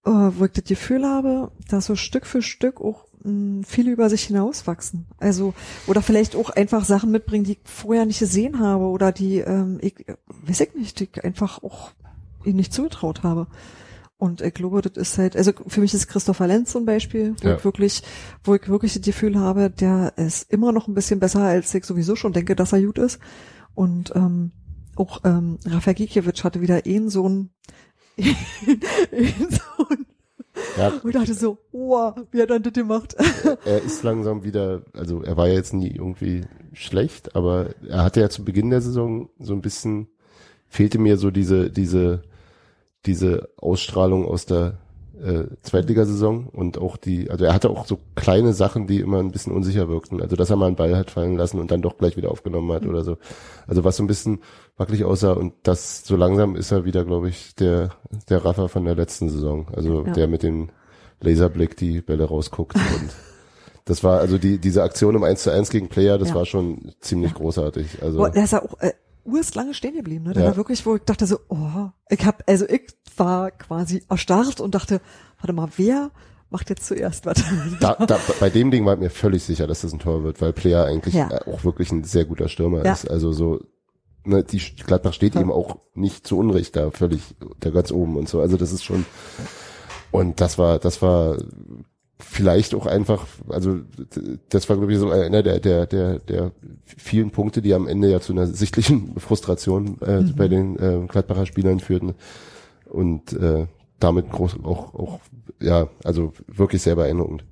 äh, 0.04 0.10
wo 0.10 0.44
ich 0.44 0.52
das 0.52 0.64
Gefühl 0.64 1.04
habe, 1.06 1.50
dass 1.68 1.86
so 1.86 1.96
Stück 1.96 2.26
für 2.26 2.42
Stück 2.42 2.80
auch 2.80 3.04
mh, 3.22 3.62
viele 3.66 3.90
über 3.92 4.08
sich 4.10 4.24
hinauswachsen. 4.24 5.06
Also, 5.18 5.54
oder 5.86 6.02
vielleicht 6.02 6.34
auch 6.36 6.50
einfach 6.50 6.84
Sachen 6.84 7.10
mitbringen, 7.10 7.44
die 7.44 7.52
ich 7.52 7.60
vorher 7.64 8.04
nicht 8.06 8.18
gesehen 8.20 8.58
habe 8.60 8.84
oder 8.84 9.12
die, 9.12 9.38
ähm, 9.38 9.78
ich, 9.80 9.94
weiß 10.46 10.60
ich 10.60 10.74
nicht, 10.74 11.00
die 11.00 11.08
ich 11.12 11.24
einfach 11.24 11.62
auch 11.62 11.90
ihnen 12.44 12.56
nicht 12.56 12.72
zugetraut 12.72 13.22
habe. 13.22 13.46
Und 14.18 14.40
ich 14.40 14.54
glaube, 14.54 14.82
das 14.82 14.92
ist 15.10 15.18
halt, 15.18 15.36
also 15.36 15.50
für 15.66 15.80
mich 15.80 15.94
ist 15.94 16.06
Christopher 16.06 16.46
Lenz 16.46 16.70
zum 16.70 16.84
Beispiel, 16.84 17.34
wo 17.42 17.48
Ja. 17.48 17.56
ich 17.56 17.64
wirklich, 17.64 18.02
wo 18.44 18.54
ich 18.54 18.68
wirklich 18.68 18.92
das 18.94 19.02
Gefühl 19.02 19.36
habe, 19.36 19.68
der 19.68 20.12
ist 20.16 20.48
immer 20.52 20.70
noch 20.70 20.86
ein 20.86 20.94
bisschen 20.94 21.18
besser, 21.18 21.40
als 21.42 21.74
ich 21.74 21.84
sowieso 21.84 22.14
schon 22.14 22.32
denke, 22.32 22.54
dass 22.54 22.72
er 22.72 22.80
gut 22.82 22.98
ist. 22.98 23.18
Und 23.74 24.12
ähm, 24.14 24.52
auch 24.96 25.20
ähm, 25.24 25.58
Rafael 25.66 25.94
Gikiewicz 25.94 26.44
hatte 26.44 26.60
wieder 26.60 26.82
einen 26.86 27.08
so 27.08 27.28
ein, 27.28 27.50
so 28.16 29.86
ein 29.90 30.06
Ja, 30.76 30.92
und 31.02 31.14
dachte 31.14 31.34
so, 31.34 31.58
wow, 31.72 32.14
wie 32.30 32.42
hat 32.42 32.50
er 32.50 32.60
das 32.60 32.72
gemacht? 32.72 33.16
er 33.64 33.82
ist 33.82 34.02
langsam 34.02 34.44
wieder, 34.44 34.82
also 34.92 35.22
er 35.22 35.36
war 35.36 35.48
ja 35.48 35.54
jetzt 35.54 35.72
nie 35.72 35.90
irgendwie 35.90 36.44
schlecht, 36.72 37.34
aber 37.36 37.70
er 37.88 38.02
hatte 38.02 38.20
ja 38.20 38.30
zu 38.30 38.44
Beginn 38.44 38.70
der 38.70 38.80
Saison 38.80 39.28
so 39.38 39.54
ein 39.54 39.62
bisschen, 39.62 40.08
fehlte 40.68 40.98
mir 40.98 41.16
so 41.16 41.30
diese, 41.30 41.70
diese, 41.70 42.22
diese 43.06 43.48
Ausstrahlung 43.56 44.26
aus 44.26 44.46
der 44.46 44.78
äh, 45.22 45.44
Zweitligasaison 45.62 46.48
und 46.48 46.78
auch 46.78 46.96
die, 46.96 47.30
also 47.30 47.44
er 47.44 47.54
hatte 47.54 47.70
auch 47.70 47.86
so 47.86 47.98
kleine 48.16 48.52
Sachen, 48.52 48.86
die 48.86 49.00
immer 49.00 49.18
ein 49.20 49.30
bisschen 49.30 49.52
unsicher 49.52 49.88
wirkten. 49.88 50.20
Also 50.20 50.36
dass 50.36 50.50
er 50.50 50.56
mal 50.56 50.66
einen 50.66 50.76
Ball 50.76 50.96
hat 50.96 51.10
fallen 51.10 51.36
lassen 51.36 51.60
und 51.60 51.70
dann 51.70 51.80
doch 51.82 51.96
gleich 51.98 52.16
wieder 52.16 52.30
aufgenommen 52.30 52.72
hat 52.72 52.86
oder 52.86 53.04
so. 53.04 53.16
Also 53.66 53.84
was 53.84 53.96
so 53.96 54.02
ein 54.02 54.08
bisschen 54.08 54.40
wackelig 54.76 55.04
aussah 55.04 55.32
und 55.32 55.54
das 55.62 56.04
so 56.04 56.16
langsam 56.16 56.56
ist 56.56 56.72
er 56.72 56.84
wieder, 56.84 57.04
glaube 57.04 57.28
ich, 57.28 57.54
der 57.54 57.90
der 58.28 58.44
Raffer 58.44 58.68
von 58.68 58.84
der 58.84 58.94
letzten 58.96 59.28
Saison. 59.28 59.68
Also 59.74 60.04
Ja. 60.06 60.12
der 60.12 60.26
mit 60.28 60.42
dem 60.42 60.70
Laserblick 61.20 61.76
die 61.76 62.00
Bälle 62.00 62.24
rausguckt 62.24 62.74
und 62.76 63.10
das 63.84 64.02
war 64.02 64.18
also 64.20 64.38
die 64.38 64.58
diese 64.58 64.82
Aktion 64.82 65.14
im 65.14 65.22
1 65.24 65.42
zu 65.44 65.50
1 65.50 65.70
gegen 65.70 65.88
Player, 65.88 66.18
das 66.18 66.30
Ja. 66.30 66.34
war 66.34 66.46
schon 66.46 66.92
ziemlich 67.00 67.32
großartig. 67.34 68.02
Also 68.02 68.18
Boah, 68.18 68.30
der 68.30 68.44
ist 68.44 68.52
ja 68.52 68.62
auch 68.62 68.78
äh, 68.80 68.92
urst 69.24 69.54
lange 69.54 69.72
stehen 69.72 69.94
geblieben, 69.94 70.24
ne? 70.24 70.32
Der 70.32 70.42
Ja. 70.42 70.48
war 70.50 70.56
wirklich, 70.56 70.84
wo 70.84 70.96
ich 70.96 71.02
dachte 71.02 71.26
so, 71.26 71.38
oh, 71.48 71.90
ich 72.10 72.26
hab, 72.26 72.42
also 72.48 72.66
ich 72.68 72.82
war 73.16 73.50
quasi 73.50 74.02
erstarrt 74.08 74.60
und 74.60 74.74
dachte, 74.74 75.00
warte 75.38 75.52
mal, 75.52 75.68
wer 75.76 76.10
macht 76.50 76.68
jetzt 76.70 76.86
zuerst 76.86 77.24
was? 77.26 77.42
da, 77.80 77.94
da, 78.06 78.18
bei 78.40 78.50
dem 78.50 78.70
Ding 78.70 78.84
war 78.84 78.94
ich 78.94 79.00
mir 79.00 79.10
völlig 79.10 79.42
sicher, 79.42 79.66
dass 79.66 79.80
das 79.82 79.92
ein 79.92 79.98
Tor 79.98 80.22
wird, 80.22 80.40
weil 80.40 80.52
Player 80.52 80.84
eigentlich 80.84 81.14
Ja. 81.14 81.30
auch 81.46 81.64
wirklich 81.64 81.90
ein 81.92 82.04
sehr 82.04 82.24
guter 82.26 82.48
Stürmer 82.48 82.84
Ja. 82.84 82.92
ist. 82.92 83.10
Also 83.10 83.32
so, 83.32 83.60
ne, 84.24 84.44
die 84.44 84.58
Gladbach 84.58 85.14
steht 85.14 85.34
Ja. 85.34 85.40
ihm 85.40 85.50
auch 85.50 85.78
nicht 85.94 86.26
zu 86.26 86.36
Unrecht 86.38 86.76
da 86.76 86.90
völlig 86.90 87.22
da 87.60 87.70
ganz 87.70 87.90
oben 87.90 88.16
und 88.16 88.28
so. 88.28 88.40
Also 88.40 88.56
das 88.56 88.72
ist 88.72 88.84
schon 88.84 89.06
und 90.10 90.40
das 90.42 90.58
war, 90.58 90.78
das 90.78 91.00
war 91.00 91.38
vielleicht 92.18 92.74
auch 92.74 92.86
einfach, 92.86 93.26
also 93.48 93.80
das 94.50 94.68
war 94.68 94.76
glaube 94.76 94.92
ich 94.92 94.98
so 94.98 95.10
einer 95.10 95.42
der, 95.42 95.58
der, 95.58 95.86
der, 95.86 96.18
der 96.20 96.52
vielen 96.84 97.30
Punkte, 97.30 97.62
die 97.62 97.74
am 97.74 97.88
Ende 97.88 98.10
ja 98.10 98.20
zu 98.20 98.32
einer 98.32 98.46
sichtlichen 98.46 99.18
Frustration 99.18 99.98
äh, 100.02 100.20
Mhm. 100.20 100.36
bei 100.36 100.48
den 100.48 100.76
äh, 100.78 101.06
Gladbacher 101.08 101.46
Spielern 101.46 101.80
führten 101.80 102.14
und 102.92 103.32
äh, 103.32 103.66
damit 103.98 104.30
groß 104.30 104.58
auch, 104.64 104.94
auch 104.94 105.20
ja, 105.60 105.88
also 106.04 106.32
wirklich 106.46 106.82
sehr 106.82 106.96
beeindruckend. 106.96 107.44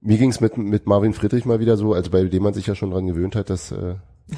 Mir 0.00 0.18
ging's 0.18 0.40
mit, 0.40 0.56
mit 0.56 0.86
Marvin 0.86 1.14
Friedrich 1.14 1.44
mal 1.44 1.60
wieder 1.60 1.76
so, 1.76 1.94
also 1.94 2.10
bei 2.10 2.24
dem 2.24 2.42
man 2.42 2.54
sich 2.54 2.66
ja 2.66 2.74
schon 2.74 2.90
dran 2.90 3.06
gewöhnt 3.06 3.34
hat, 3.34 3.50
dass, 3.50 3.72
äh, 3.72 3.94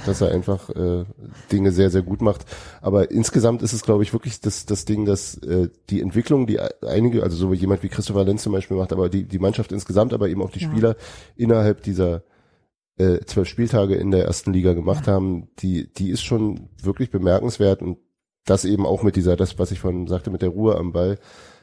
dass 0.07 0.21
er 0.21 0.31
einfach 0.31 0.71
äh, 0.71 1.05
Dinge 1.53 1.73
sehr, 1.73 1.90
sehr 1.90 2.03
gut 2.03 2.23
macht. 2.23 2.44
Aber 2.81 3.11
insgesamt 3.11 3.62
ist 3.62 3.73
es, 3.73 3.83
glaube 3.83 4.03
ich, 4.03 4.12
wirklich 4.12 4.40
das, 4.40 4.66
das 4.66 4.85
Ding, 4.85 5.05
dass 5.05 5.37
äh, 5.38 5.68
die 5.90 6.01
Entwicklung, 6.01 6.47
die 6.47 6.61
einige, 6.87 7.23
also 7.23 7.37
so 7.37 7.53
jemand 7.53 7.83
wie 7.83 7.88
Christopher 7.88 8.25
Lenz 8.25 8.42
zum 8.42 8.53
Beispiel 8.53 8.77
macht, 8.77 8.92
aber 8.92 9.09
die, 9.09 9.25
die 9.25 9.38
Mannschaft 9.38 9.73
insgesamt, 9.73 10.14
aber 10.14 10.29
eben 10.29 10.42
auch 10.42 10.51
die 10.51 10.61
Ja. 10.61 10.71
Spieler 10.71 10.97
innerhalb 11.37 11.83
dieser 11.83 12.23
äh, 12.97 13.21
zwölf 13.27 13.49
Spieltage 13.49 13.94
in 13.94 14.11
der 14.11 14.25
ersten 14.25 14.53
Liga 14.53 14.73
gemacht 14.73 15.07
haben, 15.07 15.49
die, 15.59 15.92
die 15.92 16.11
ist 16.11 16.23
schon 16.23 16.68
wirklich 16.83 17.11
bemerkenswert 17.11 17.83
und 17.83 17.99
das 18.51 18.65
eben 18.65 18.87
auch 18.87 19.03
mit 19.03 19.17
dieser, 19.17 19.37
das, 19.37 19.59
was 19.59 19.71
ich 19.71 19.81
vorhin 19.81 20.07
sagte, 20.07 20.31
mit 20.31 20.43
der 20.43 20.51
Ruhe 20.51 20.77
am 20.77 20.93
Ball, 20.93 21.19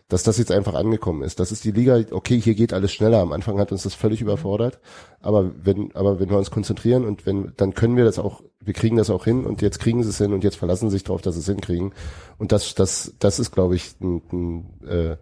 dass 0.07 0.21
das 0.21 0.37
jetzt 0.37 0.51
einfach 0.51 0.75
angekommen 0.75 1.23
ist. 1.23 1.39
Das 1.39 1.51
ist 1.51 1.63
die 1.63 1.71
Liga, 1.71 1.99
okay, 2.11 2.39
hier 2.39 2.53
geht 2.53 2.73
alles 2.73 2.91
schneller. 2.93 3.21
Am 3.21 3.31
Anfang 3.31 3.59
hat 3.59 3.71
uns 3.71 3.83
das 3.83 3.95
völlig 3.95 4.21
überfordert. 4.21 4.79
Aber 5.19 5.51
wenn, 5.63 5.95
aber 5.95 6.19
wenn 6.19 6.29
wir 6.29 6.37
uns 6.37 6.51
konzentrieren 6.51 7.05
und 7.05 7.25
wenn, 7.25 7.53
dann 7.57 7.73
können 7.73 7.97
wir 7.97 8.05
das 8.05 8.19
auch, 8.19 8.43
wir 8.59 8.73
kriegen 8.73 8.97
das 8.97 9.09
auch 9.09 9.25
hin 9.25 9.45
und 9.45 9.63
jetzt 9.63 9.79
kriegen 9.79 10.03
sie 10.03 10.09
es 10.09 10.19
hin 10.19 10.31
und 10.33 10.43
jetzt 10.43 10.57
verlassen 10.57 10.89
sie 10.89 10.97
sich 10.97 11.03
darauf, 11.03 11.21
dass 11.21 11.33
sie 11.33 11.41
es 11.41 11.47
hinkriegen. 11.47 11.93
Und 12.37 12.51
das, 12.51 12.75
das, 12.75 13.15
das 13.17 13.39
ist, 13.39 13.51
glaube 13.51 13.75
ich, 13.75 13.95
ein, 13.99 14.21
ein, 14.31 14.87
äh, 14.87 15.17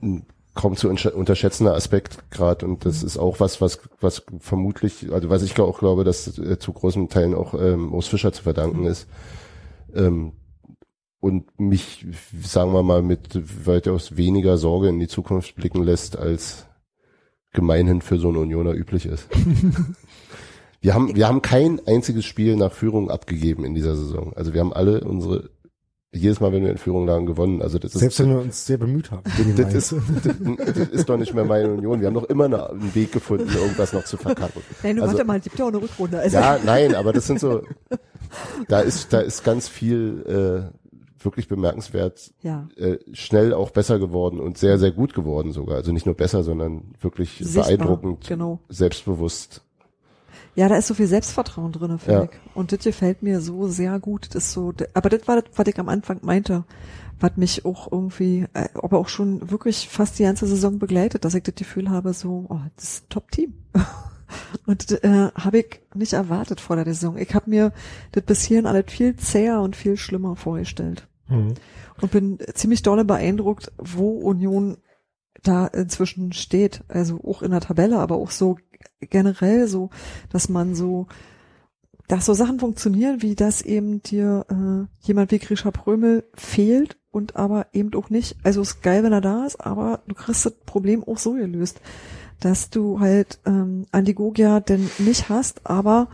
ein 0.00 0.26
kaum 0.54 0.76
zu 0.76 0.88
untersch- 0.88 1.12
unterschätzender 1.12 1.74
Aspekt 1.74 2.30
gerade 2.30 2.64
und 2.64 2.86
das 2.86 3.02
ist 3.02 3.18
auch 3.18 3.40
was, 3.40 3.60
was, 3.60 3.80
was 4.00 4.22
vermutlich, 4.38 5.12
also 5.12 5.28
was 5.28 5.42
ich 5.42 5.58
auch 5.58 5.80
glaube, 5.80 6.04
dass 6.04 6.38
äh, 6.38 6.58
zu 6.58 6.72
großen 6.72 7.08
Teilen 7.08 7.34
auch 7.34 7.54
ähm, 7.54 7.92
aus 7.92 8.06
Fischer 8.06 8.32
zu 8.32 8.44
verdanken 8.44 8.86
ist. 8.86 9.08
Ähm, 9.94 10.32
und 11.24 11.58
mich, 11.58 12.04
sagen 12.42 12.74
wir 12.74 12.82
mal, 12.82 13.00
mit 13.00 13.40
weitaus 13.66 14.18
weniger 14.18 14.58
Sorge 14.58 14.90
in 14.90 15.00
die 15.00 15.08
Zukunft 15.08 15.54
blicken 15.56 15.82
lässt, 15.82 16.18
als 16.18 16.66
gemeinhin 17.54 18.02
für 18.02 18.18
so 18.18 18.28
einen 18.28 18.36
Unioner 18.36 18.74
üblich 18.74 19.06
ist. 19.06 19.26
wir 20.82 20.92
haben, 20.92 21.16
wir 21.16 21.26
haben 21.26 21.40
kein 21.40 21.80
einziges 21.86 22.26
Spiel 22.26 22.56
nach 22.56 22.74
Führung 22.74 23.10
abgegeben 23.10 23.64
in 23.64 23.74
dieser 23.74 23.96
Saison. 23.96 24.34
Also 24.36 24.52
wir 24.52 24.60
haben 24.60 24.74
alle 24.74 25.00
unsere, 25.00 25.48
jedes 26.12 26.40
Mal, 26.40 26.52
wenn 26.52 26.62
wir 26.62 26.70
in 26.70 26.76
Führung 26.76 27.06
lagen, 27.06 27.24
gewonnen. 27.24 27.62
Also 27.62 27.78
das 27.78 27.92
Selbst 27.92 28.20
ist, 28.20 28.26
wenn 28.26 28.34
wir 28.34 28.42
uns 28.42 28.66
sehr 28.66 28.76
bemüht 28.76 29.10
haben. 29.10 29.22
das 29.24 29.56
meins. 29.72 29.74
ist, 29.74 29.94
das, 30.24 30.74
das 30.74 30.88
ist 30.88 31.08
doch 31.08 31.16
nicht 31.16 31.32
mehr 31.32 31.46
meine 31.46 31.72
Union. 31.72 32.00
Wir 32.00 32.08
haben 32.08 32.14
doch 32.14 32.28
immer 32.28 32.44
eine, 32.44 32.68
einen 32.68 32.94
Weg 32.94 33.12
gefunden, 33.12 33.48
irgendwas 33.48 33.94
noch 33.94 34.04
zu 34.04 34.18
verkacken. 34.18 34.60
Nein, 34.82 34.96
du 34.96 35.02
Also- 35.02 35.14
warte 35.14 35.26
mal, 35.26 35.38
es 35.38 35.44
gibt 35.44 35.58
ja 35.58 35.64
auch 35.64 35.68
eine 35.68 35.80
Rückrunde. 35.80 36.18
Also, 36.18 36.36
Ja, 36.36 36.58
nein, 36.62 36.94
aber 36.94 37.14
das 37.14 37.26
sind 37.26 37.40
so, 37.40 37.62
da 38.68 38.80
ist, 38.80 39.10
da 39.14 39.20
ist 39.20 39.42
ganz 39.42 39.68
viel 39.68 40.70
äh, 40.70 40.83
wirklich 41.24 41.48
bemerkenswert 41.48 42.32
ja. 42.42 42.68
äh, 42.76 42.98
schnell 43.12 43.52
auch 43.52 43.70
besser 43.70 43.98
geworden 43.98 44.40
und 44.40 44.58
sehr, 44.58 44.78
sehr 44.78 44.92
gut 44.92 45.14
geworden 45.14 45.52
sogar. 45.52 45.76
Also 45.76 45.92
nicht 45.92 46.06
nur 46.06 46.14
besser, 46.14 46.42
sondern 46.42 46.94
wirklich 47.00 47.38
Sichtbar, 47.38 47.64
beeindruckend, 47.64 48.26
genau. 48.28 48.60
selbstbewusst. 48.68 49.62
Ja, 50.56 50.68
da 50.68 50.76
ist 50.76 50.86
so 50.86 50.94
viel 50.94 51.08
Selbstvertrauen 51.08 51.72
drinne, 51.72 51.98
finde 51.98 52.18
Ja. 52.20 52.24
ich. 52.24 52.56
Und 52.56 52.70
das 52.72 52.84
gefällt 52.84 53.22
mir 53.22 53.40
so 53.40 53.66
sehr 53.66 53.98
gut. 53.98 54.34
Das 54.34 54.44
ist 54.44 54.52
so, 54.52 54.72
aber 54.94 55.08
das 55.08 55.26
war 55.26 55.40
das, 55.40 55.50
was 55.56 55.66
ich 55.66 55.78
am 55.78 55.88
Anfang 55.88 56.20
meinte, 56.22 56.64
was 57.18 57.36
mich 57.36 57.64
auch 57.64 57.90
irgendwie, 57.90 58.46
äh, 58.54 58.68
aber 58.74 58.98
auch 58.98 59.08
schon 59.08 59.50
wirklich 59.50 59.88
fast 59.88 60.18
die 60.18 60.24
ganze 60.24 60.46
Saison 60.46 60.78
begleitet, 60.78 61.24
dass 61.24 61.34
ich 61.34 61.42
das 61.42 61.54
Gefühl 61.54 61.90
habe, 61.90 62.12
so, 62.12 62.46
oh, 62.48 62.60
das 62.76 62.84
ist 62.84 63.04
ein 63.04 63.08
Top-Team. 63.08 63.54
Und 64.66 64.90
das, 64.90 64.98
äh, 65.00 65.30
habe 65.34 65.58
ich 65.58 65.80
nicht 65.94 66.12
erwartet 66.12 66.60
vor 66.60 66.76
der 66.76 66.84
Saison. 66.86 67.16
Ich 67.18 67.34
habe 67.34 67.50
mir 67.50 67.72
das 68.12 68.24
bis 68.24 68.44
hierhin 68.44 68.66
alles 68.66 68.86
viel 68.88 69.16
zäher 69.16 69.60
und 69.60 69.76
viel 69.76 69.96
schlimmer 69.96 70.34
vorgestellt. 70.34 71.06
Mhm. 71.28 71.54
Und 72.00 72.12
bin 72.12 72.38
ziemlich 72.54 72.82
dolle 72.82 73.04
beeindruckt, 73.04 73.72
wo 73.78 74.10
Union 74.18 74.78
da 75.42 75.66
inzwischen 75.66 76.32
steht. 76.32 76.82
Also 76.88 77.20
auch 77.24 77.42
in 77.42 77.50
der 77.50 77.60
Tabelle, 77.60 77.98
aber 77.98 78.16
auch 78.16 78.30
so 78.30 78.58
generell 79.00 79.68
so, 79.68 79.90
dass 80.30 80.48
man 80.48 80.74
so, 80.74 81.06
dass 82.08 82.26
so 82.26 82.34
Sachen 82.34 82.58
funktionieren, 82.58 83.22
wie 83.22 83.34
dass 83.34 83.62
eben 83.62 84.02
dir 84.02 84.46
äh, 84.50 85.06
jemand 85.06 85.30
wie 85.30 85.38
Grisha 85.38 85.70
Prömel 85.70 86.24
fehlt 86.34 86.96
und 87.10 87.36
aber 87.36 87.66
eben 87.72 87.94
auch 87.94 88.10
nicht. 88.10 88.36
Also 88.42 88.62
ist 88.62 88.82
geil, 88.82 89.02
wenn 89.02 89.12
er 89.12 89.20
da 89.20 89.46
ist, 89.46 89.64
aber 89.64 90.02
du 90.06 90.14
kriegst 90.14 90.46
das 90.46 90.54
Problem 90.66 91.04
auch 91.04 91.18
so 91.18 91.34
gelöst, 91.34 91.80
dass 92.40 92.70
du 92.70 93.00
halt 93.00 93.38
ähm, 93.46 93.86
Andi 93.92 94.14
Gogia 94.14 94.60
denn 94.60 94.90
nicht 94.98 95.28
hast, 95.28 95.66
aber 95.66 96.08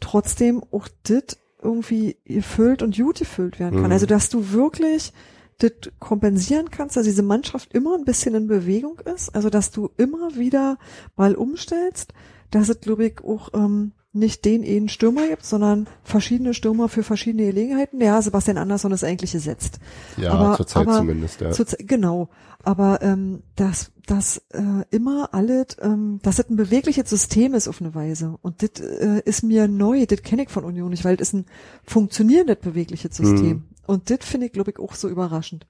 trotzdem 0.00 0.62
auch 0.70 0.88
dit 1.08 1.38
irgendwie 1.62 2.16
gefüllt 2.24 2.82
und 2.82 2.96
gut 2.96 3.18
gefüllt 3.18 3.58
werden 3.58 3.76
kann. 3.76 3.86
Mhm. 3.86 3.92
Also 3.92 4.06
dass 4.06 4.28
du 4.28 4.52
wirklich 4.52 5.12
das 5.58 5.72
kompensieren 5.98 6.70
kannst, 6.70 6.96
dass 6.96 7.04
diese 7.04 7.22
Mannschaft 7.22 7.72
immer 7.74 7.96
ein 7.96 8.04
bisschen 8.04 8.34
in 8.34 8.46
Bewegung 8.46 9.00
ist, 9.12 9.34
also 9.34 9.50
dass 9.50 9.70
du 9.72 9.90
immer 9.96 10.36
wieder 10.36 10.78
mal 11.16 11.34
umstellst, 11.34 12.12
dass 12.50 12.68
es, 12.68 12.80
glaube 12.80 13.06
ich, 13.06 13.24
auch 13.24 13.50
ähm, 13.54 13.92
nicht 14.12 14.44
den 14.44 14.64
einen 14.64 14.88
Stürmer 14.88 15.26
gibt, 15.28 15.44
sondern 15.44 15.86
verschiedene 16.02 16.54
Stürmer 16.54 16.88
für 16.88 17.02
verschiedene 17.02 17.46
Gelegenheiten. 17.46 18.00
Ja, 18.00 18.22
Sebastian 18.22 18.56
Andersson 18.56 18.92
ist 18.92 19.04
eigentlich 19.04 19.32
gesetzt. 19.32 19.80
Ja, 20.16 20.32
Aber- 20.32 20.56
zurzeit 20.56 20.86
aber 20.86 20.98
zumindest, 20.98 21.40
ja. 21.40 21.50
Zur 21.50 21.66
genau. 21.78 22.28
Aber 22.68 23.00
ähm, 23.00 23.44
dass 23.56 23.92
das 24.04 24.42
äh, 24.52 24.84
immer 24.90 25.30
alles, 25.32 25.78
ähm, 25.80 26.20
dass 26.22 26.36
das 26.36 26.50
ein 26.50 26.56
bewegliches 26.56 27.08
System 27.08 27.54
ist 27.54 27.66
auf 27.66 27.80
eine 27.80 27.94
Weise. 27.94 28.36
Und 28.42 28.62
das 28.62 28.84
äh, 28.84 29.22
ist 29.24 29.42
mir 29.42 29.68
neu, 29.68 30.04
das 30.04 30.20
kenne 30.20 30.42
ich 30.42 30.50
von 30.50 30.64
Union 30.64 30.90
nicht, 30.90 31.02
weil 31.02 31.16
das 31.16 31.28
ist 31.28 31.32
ein 31.32 31.46
funktionierendes 31.84 32.58
bewegliches 32.60 33.16
System. 33.16 33.48
Mhm. 33.48 33.64
Und 33.86 34.10
das 34.10 34.18
finde 34.20 34.48
ich, 34.48 34.52
glaube 34.52 34.72
ich, 34.72 34.78
auch 34.80 34.92
so 34.92 35.08
überraschend. 35.08 35.66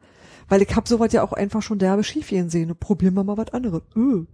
Weil 0.48 0.61
ich 0.61 0.74
habe 0.74 0.88
sowas 0.88 1.12
ja 1.12 1.22
auch 1.22 1.32
einfach 1.32 1.62
schon 1.62 1.78
derbe 1.78 2.02
schief 2.02 2.30
gehen 2.30 2.50
sehen. 2.50 2.74
Probieren 2.74 3.14
wir 3.14 3.22
mal 3.22 3.37
was 3.37 3.52
anderes. 3.52 3.82
Öh. 3.94 4.24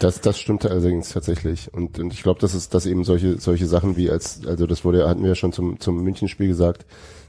Das, 0.00 0.20
das 0.20 0.40
stimmt 0.40 0.66
allerdings 0.66 1.10
tatsächlich. 1.10 1.72
Und, 1.72 2.00
und 2.00 2.12
ich 2.12 2.24
glaube, 2.24 2.40
das 2.40 2.52
ist, 2.52 2.74
dass 2.74 2.84
eben 2.84 3.04
solche, 3.04 3.38
solche 3.38 3.66
Sachen 3.66 3.96
wie 3.96 4.10
als, 4.10 4.44
also 4.44 4.66
das 4.66 4.84
wurde, 4.84 5.08
hatten 5.08 5.22
wir 5.22 5.28
ja 5.28 5.34
schon 5.36 5.52
zum, 5.52 5.78
zum 5.78 6.02
Münchenspiel 6.02 6.48
gesagt, 6.48 6.84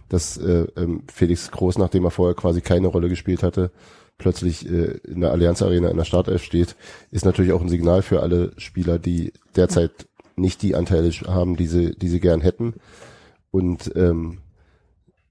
dass 0.10 0.38
äh, 0.38 0.66
ähm, 0.76 1.04
Felix 1.14 1.52
Groß, 1.52 1.78
nachdem 1.78 2.04
er 2.04 2.12
vorher 2.12 2.36
quasi 2.36 2.62
keine 2.62 2.88
Rolle 2.88 3.10
gespielt 3.10 3.44
hatte, 3.44 3.72
plötzlich 4.20 4.70
äh, 4.70 5.00
in 5.08 5.22
der 5.22 5.32
Allianz 5.32 5.64
Arena 5.64 5.90
in 5.90 5.98
der 5.98 6.06
Startelf 6.06 6.44
steht, 6.44 6.76
ist 7.10 7.26
natürlich 7.26 7.52
auch 7.54 7.62
ein 7.62 7.70
Signal 7.70 8.04
für 8.04 8.22
alle 8.22 8.52
Spieler, 8.58 9.00
die 9.00 9.34
derzeit 9.56 10.08
nicht 10.36 10.62
die 10.62 10.76
Anteile 10.76 11.10
haben, 11.26 11.56
die 11.56 11.66
sie, 11.66 11.96
die 11.98 12.08
sie 12.08 12.20
gern 12.20 12.42
hätten. 12.42 12.76
Und 13.50 13.92
ähm, 13.96 14.40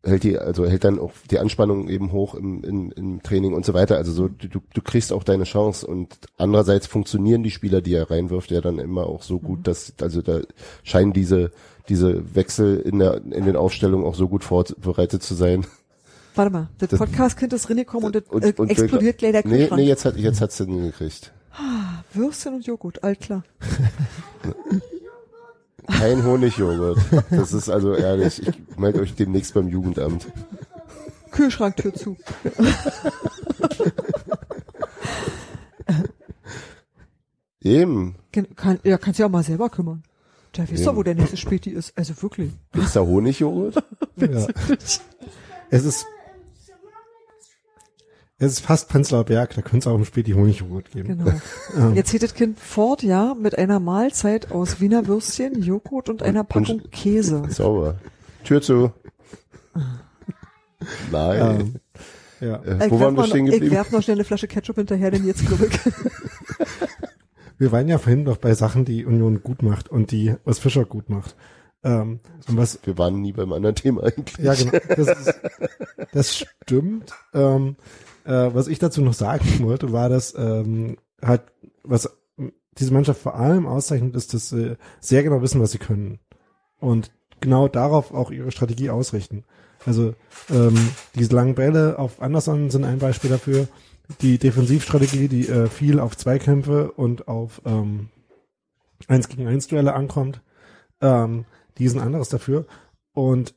hält 0.05 0.25
die, 0.25 0.39
also 0.39 0.67
hält 0.67 0.85
dann 0.85 0.99
auch 0.99 1.13
die 1.31 1.39
Anspannung 1.39 1.89
eben 1.89 2.13
hoch 2.13 2.35
im, 2.35 2.65
im, 2.65 2.93
im 2.93 3.23
Training 3.23 3.55
und 3.55 3.65
so 3.65 3.75
weiter. 3.75 3.97
Also 3.97 4.13
so, 4.13 4.29
du, 4.29 4.49
du 4.49 4.83
kriegst 4.83 5.13
auch 5.13 5.25
deine 5.25 5.45
Chance 5.45 5.87
und 5.87 6.17
andererseits 6.37 6.87
funktionieren 6.87 7.43
die 7.43 7.51
Spieler, 7.51 7.81
die 7.81 7.95
er 7.95 8.11
reinwirft, 8.11 8.51
ja 8.51 8.61
dann 8.61 8.79
immer 8.79 9.07
auch 9.07 9.23
so 9.23 9.39
gut, 9.39 9.67
dass, 9.67 9.93
also 10.01 10.23
da 10.23 10.41
scheinen 10.83 11.13
diese, 11.13 11.53
diese 11.89 12.35
Wechsel 12.35 12.81
in 12.81 12.99
der, 12.99 13.23
in 13.25 13.45
den 13.45 13.57
Aufstellungen 13.57 14.07
auch 14.07 14.15
so 14.15 14.29
gut 14.29 14.45
vorbereitet 14.45 15.23
zu 15.23 15.35
sein. 15.35 15.67
Warte 16.39 16.53
mal, 16.53 16.69
das, 16.79 16.91
Das- 16.91 16.99
Podcast-Kind 17.01 17.53
ist 17.53 17.69
reingekommen 17.69 18.07
und 18.07 18.15
das 18.15 18.23
Und- 18.29 18.45
äh, 18.45 18.55
und- 18.57 18.71
explodiert 18.71 19.19
gleich 19.19 19.33
der 19.33 19.45
Nee, 19.45 19.57
Kühlschrank. 19.59 19.81
nee, 19.81 19.89
jetzt 19.89 20.05
hat, 20.05 20.17
jetzt 20.17 20.41
hat's 20.41 20.57
den 20.59 20.83
gekriegt. 20.83 21.33
Würstchen 22.15 22.55
und 22.55 22.65
Joghurt, 22.65 23.03
alt 23.03 23.19
klar. 23.21 23.43
Kein 25.89 26.25
Honigjoghurt. 26.25 26.99
Das 27.31 27.53
ist 27.53 27.69
also 27.69 27.95
ehrlich, 27.95 28.47
ich 28.47 28.55
melde 28.79 29.01
euch 29.01 29.15
demnächst 29.17 29.53
beim 29.55 29.67
Jugendamt. 29.69 30.27
Kühlschranktür 31.33 31.93
zu. 31.93 32.17
Eben. 37.63 38.15
Kann, 38.33 38.47
kann, 38.57 38.79
ja, 38.85 38.99
kannst 38.99 39.19
ja 39.19 39.27
auch 39.27 39.31
mal 39.31 39.43
selber 39.43 39.69
kümmern. 39.69 40.03
Der 40.57 40.65
weiß 40.65 40.71
Eben. 40.81 40.85
doch, 40.85 40.97
wo 40.97 41.03
der 41.03 41.15
nächste 41.15 41.37
Späti 41.37 41.71
ist. 41.71 41.93
Also 41.97 42.21
wirklich. 42.23 42.53
Ist 42.75 42.97
da 42.97 43.01
Honigjoghurt? 43.01 43.83
Ja. 44.17 44.47
Es 45.71 45.85
ist, 45.85 46.07
es 48.39 48.53
ist 48.53 48.61
fast 48.61 48.89
Prenzlauer 48.89 49.25
Berg, 49.25 49.55
da 49.55 49.63
könnte 49.63 49.79
es 49.79 49.87
auch 49.87 49.97
im 49.97 50.05
Späti 50.05 50.33
Honigjoghurt 50.33 50.91
geben. 50.93 51.19
Genau. 51.19 51.33
Ähm, 51.77 51.95
Jetzt 51.95 52.11
zieht 52.11 52.23
das 52.23 52.35
Kind 52.35 52.59
fort, 52.59 53.03
ja, 53.03 53.35
mit 53.35 53.59
einer 53.59 53.79
Mahlzeit 53.81 54.51
aus 54.53 54.81
Wiener 54.81 55.07
Würstchen, 55.07 55.63
Joghurt 55.63 56.09
und 56.09 56.23
einer 56.23 56.45
Packung 56.45 56.83
Käse. 56.91 57.43
Sauber. 57.51 57.97
Tür 58.45 58.63
zu. 58.63 58.93
Nein. 61.13 61.61
ähm, 61.61 61.75
ja. 62.49 62.57
Äh, 62.63 62.87
Ich 62.87 62.91
wo 62.93 63.01
werf, 63.01 63.01
waren 63.01 63.17
wir 63.17 63.25
stehen 63.27 63.47
ich 63.47 63.53
geblieben? 63.55 63.75
werf 63.75 63.91
noch 63.93 64.03
schnell 64.03 64.17
eine 64.17 64.25
Flasche 64.25 64.47
Ketchup 64.49 64.77
hinterher, 64.77 65.11
denn 65.11 65.27
jetzt 65.27 65.45
glaube 65.47 65.67
ich. 65.67 65.79
Wir 67.59 67.73
waren 67.73 67.89
ja 67.89 67.99
vorhin 67.99 68.23
noch 68.23 68.37
bei 68.37 68.55
Sachen, 68.55 68.85
die 68.85 69.05
Union 69.05 69.43
gut 69.43 69.63
macht 69.63 69.89
und 69.89 70.13
die, 70.13 70.35
was 70.45 70.61
Fischer 70.61 70.85
gut 70.85 71.11
macht. 71.11 71.35
Ähm, 71.83 72.21
und 72.49 72.57
was, 72.57 72.79
Wir 72.85 72.97
waren 72.99 73.21
nie 73.21 73.33
beim 73.33 73.53
anderen 73.53 73.75
Thema 73.75 74.05
eigentlich. 74.05 74.39
ja 74.39 74.55
genau, 74.55 74.73
das, 74.89 75.09
ist, 75.27 75.41
das 76.13 76.37
stimmt. 76.37 77.13
Ähm, 77.35 77.77
äh, 78.29 78.55
was 78.55 78.69
ich 78.69 78.79
dazu 78.79 79.01
noch 79.01 79.15
sagen 79.15 79.47
wollte, 79.61 79.93
war, 79.93 80.09
dass 80.09 80.35
ähm, 80.37 80.99
halt, 81.23 81.43
was 81.83 82.11
diese 82.79 82.93
Mannschaft 82.93 83.21
vor 83.21 83.35
allem 83.35 83.67
auszeichnet, 83.67 84.15
ist, 84.15 84.35
dass 84.35 84.51
sie 84.51 84.77
sehr 85.01 85.23
genau 85.23 85.43
wissen, 85.43 85.61
was 85.61 85.73
sie 85.73 85.79
können. 85.79 86.21
Und 86.79 87.11
genau 87.41 87.67
darauf 87.67 88.13
auch 88.13 88.31
ihre 88.31 88.53
Strategie 88.53 88.91
ausrichten. 88.91 89.45
Also 89.85 90.15
ähm, 90.51 90.91
diese 91.15 91.35
langen 91.35 91.55
Bälle 91.55 91.99
auf 91.99 92.21
Anderson 92.21 92.71
sind 92.71 92.85
ein 92.85 92.99
Beispiel 92.99 93.31
dafür. 93.31 93.67
Die 94.21 94.39
Defensivstrategie, 94.39 95.29
die 95.29 95.49
äh, 95.49 95.67
viel 95.67 95.99
auf 95.99 96.17
Zweikämpfe 96.17 96.93
und 96.93 97.27
auf 97.27 97.63
ähm, 97.65 98.11
eins 99.09 99.29
gegen 99.29 99.47
eins 99.47 99.67
Duelle 99.67 99.95
ankommt, 99.95 100.41
ähm, 101.01 101.47
die 101.79 101.85
ist 101.85 101.97
ein 101.97 102.03
anderes 102.03 102.29
dafür. 102.29 102.67
Und 103.13 103.55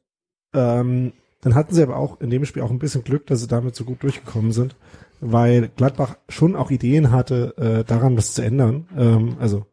ähm, 0.54 1.14
dann 1.42 1.56
hatten 1.56 1.74
sie 1.74 1.84
aber 1.84 1.98
auch 1.98 2.22
in 2.22 2.30
dem 2.30 2.46
Spiel 2.46 2.62
auch 2.62 2.72
ein 2.72 2.80
bisschen 2.80 3.04
Glück, 3.04 3.28
dass 3.28 3.42
sie 3.42 3.48
damit 3.48 3.76
so 3.76 3.84
gut 3.84 4.04
durchgekommen 4.04 4.52
sind, 4.52 4.76
weil 5.20 5.70
Gladbach 5.76 6.18
schon 6.30 6.56
auch 6.56 6.72
Ideen 6.72 7.12
hatte, 7.12 7.56
äh, 7.58 7.84
daran 7.84 8.16
was 8.16 8.34
zu 8.34 8.44
ändern. 8.44 8.88
Ähm, 8.96 9.38
also 9.40 9.66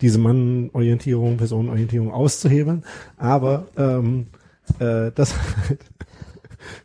diese 0.00 0.18
Mannorientierung, 0.18 1.36
Personenorientierung 1.36 2.12
auszuhebeln, 2.12 2.84
aber 3.16 3.66
ähm, 3.76 4.28
äh, 4.78 5.10
das 5.12 5.34
halt, 5.68 5.80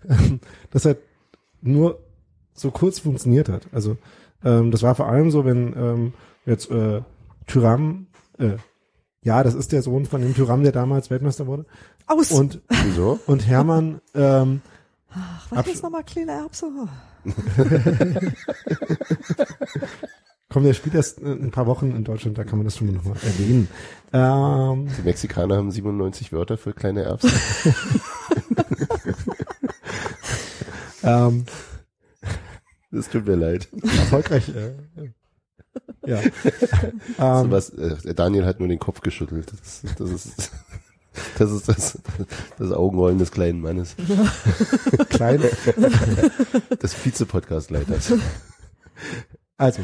ähm, 0.10 0.40
das 0.72 0.86
halt 0.86 0.98
nur 1.62 2.00
so 2.54 2.72
kurz 2.72 3.00
funktioniert 3.00 3.50
hat. 3.50 3.68
Also 3.72 3.98
ähm, 4.44 4.72
das 4.72 4.82
war 4.84 4.96
vor 4.96 5.08
allem 5.08 5.32
so, 5.32 5.46
wenn 5.46 5.74
ähm, 5.78 6.14
jetzt 6.46 6.72
äh, 6.72 7.02
Tyram, 7.46 8.08
äh, 8.40 8.58
ja, 9.24 9.44
das 9.44 9.54
ist 9.56 9.72
der 9.72 9.82
Sohn 9.82 10.06
von 10.06 10.22
dem 10.22 10.34
Tyram, 10.36 10.64
der 10.64 10.72
damals 10.72 11.10
Weltmeister 11.10 11.48
wurde, 11.48 11.66
Aus! 12.08 12.32
und 12.32 12.62
Wieso? 12.86 13.20
und 13.28 13.48
Hermann 13.48 14.02
ähm, 14.16 14.62
Ach, 15.16 15.46
was 15.52 15.68
ist 15.68 15.84
nochmal 15.84 16.04
kleine 16.04 16.32
Erbse? 16.32 16.66
Komm, 20.50 20.64
der 20.66 20.74
spielt 20.74 20.96
erst 20.96 21.20
in 21.20 21.46
ein 21.46 21.52
paar 21.52 21.66
Wochen 21.68 21.96
in 21.96 22.04
Deutschland, 22.04 22.38
da 22.38 22.44
kann 22.44 22.58
man 22.60 22.66
das 22.66 22.78
schon 22.78 22.88
mal 22.88 22.94
nochmal 22.94 23.18
erwähnen. 23.24 23.68
Ähm, 24.12 24.88
Die 24.98 25.02
Mexikaner 25.04 25.58
haben 25.58 25.72
97 25.72 26.32
Wörter 26.32 26.58
für 26.58 26.74
kleine 26.74 27.04
Erbsen. 27.04 27.32
ähm, 31.04 31.46
Das 32.92 33.10
tut 33.10 33.26
mir 33.26 33.36
leid. 33.36 33.68
erfolgreich. 33.82 34.50
Äh, 34.50 34.74
ja. 36.06 36.22
So 36.22 36.30
ähm, 37.20 37.52
was, 37.52 37.70
äh, 37.70 38.14
Daniel 38.14 38.46
hat 38.46 38.60
nur 38.60 38.68
den 38.68 38.80
Kopf 38.80 39.02
geschüttelt. 39.02 39.52
Das, 39.52 39.82
das 39.98 40.10
ist 40.10 40.52
das 41.38 41.52
ist 41.52 41.68
das, 41.70 42.00
das 42.58 42.72
Augenrollen 42.72 43.20
des 43.20 43.32
kleinen 43.32 43.62
Mannes, 43.62 43.96
kleine. 45.10 45.50
des 46.82 46.94
Vize-Podcast-Leiters. 46.94 48.14
Also, 49.58 49.82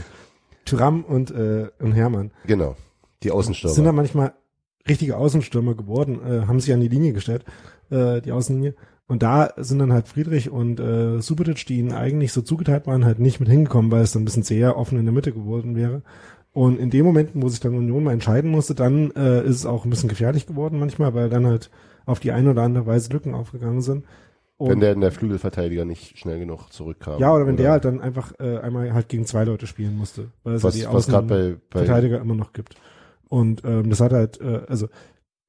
Tyram 0.65 1.03
und, 1.03 1.31
äh, 1.31 1.69
und 1.79 1.93
Hermann 1.93 2.31
Genau. 2.45 2.75
Die 3.23 3.27
sind 3.27 3.37
Außenstürmer. 3.37 3.83
dann 3.83 3.95
manchmal 3.95 4.33
richtige 4.87 5.17
Außenstürmer 5.17 5.75
geworden, 5.75 6.19
äh, 6.25 6.47
haben 6.47 6.59
sich 6.59 6.73
an 6.73 6.79
die 6.79 6.87
Linie 6.87 7.13
gestellt, 7.13 7.45
äh, 7.91 8.21
die 8.21 8.31
Außenlinie. 8.31 8.75
Und 9.09 9.23
da 9.23 9.53
sind 9.57 9.79
dann 9.79 9.91
halt 9.91 10.07
Friedrich 10.07 10.51
und 10.51 10.79
äh, 10.79 11.19
Subotic, 11.19 11.65
die 11.65 11.79
ihnen 11.79 11.93
eigentlich 11.93 12.31
so 12.31 12.43
zugeteilt 12.43 12.85
waren, 12.85 13.05
halt 13.05 13.17
nicht 13.17 13.39
mit 13.39 13.49
hingekommen, 13.49 13.91
weil 13.91 14.03
es 14.03 14.11
dann 14.11 14.21
ein 14.21 14.25
bisschen 14.25 14.43
sehr 14.43 14.77
offen 14.77 14.99
in 14.99 15.05
der 15.05 15.13
Mitte 15.13 15.31
geworden 15.31 15.75
wäre. 15.75 16.03
Und 16.53 16.79
in 16.79 16.91
dem 16.91 17.07
Moment, 17.07 17.31
wo 17.33 17.49
sich 17.49 17.59
dann 17.59 17.73
Union 17.73 18.03
mal 18.03 18.13
entscheiden 18.13 18.51
musste, 18.51 18.75
dann 18.75 19.09
äh, 19.15 19.43
ist 19.43 19.55
es 19.55 19.65
auch 19.65 19.83
ein 19.83 19.89
bisschen 19.89 20.09
gefährlich 20.09 20.45
geworden 20.45 20.77
manchmal, 20.77 21.15
weil 21.15 21.27
dann 21.27 21.47
halt 21.47 21.71
auf 22.05 22.19
die 22.19 22.31
eine 22.31 22.51
oder 22.51 22.61
andere 22.61 22.85
Weise 22.85 23.11
Lücken 23.11 23.33
aufgegangen 23.33 23.81
sind. 23.81 24.05
Und 24.57 24.69
wenn 24.69 24.79
der, 24.79 24.93
der 24.93 25.11
Flügelverteidiger 25.11 25.85
nicht 25.85 26.19
schnell 26.19 26.37
genug 26.37 26.71
zurückkam. 26.71 27.19
ja, 27.19 27.33
oder 27.33 27.47
wenn 27.47 27.57
der 27.57 27.71
halt 27.71 27.85
dann 27.85 28.01
einfach 28.01 28.33
äh, 28.39 28.59
einmal 28.59 28.93
halt 28.93 29.09
gegen 29.09 29.25
zwei 29.25 29.43
Leute 29.43 29.65
spielen 29.65 29.97
musste, 29.97 30.27
weil 30.43 30.53
es 30.53 30.63
was, 30.63 30.79
ja 30.79 30.87
die 30.87 30.95
was 30.95 31.07
gerade 31.07 31.27
bei, 31.27 31.55
bei 31.71 31.85
Verteidiger 31.85 32.21
immer 32.21 32.35
noch 32.35 32.53
gibt. 32.53 32.75
Und 33.27 33.63
ähm, 33.65 33.89
das 33.89 34.01
hat 34.01 34.13
halt, 34.13 34.39
äh, 34.39 34.61
also 34.67 34.87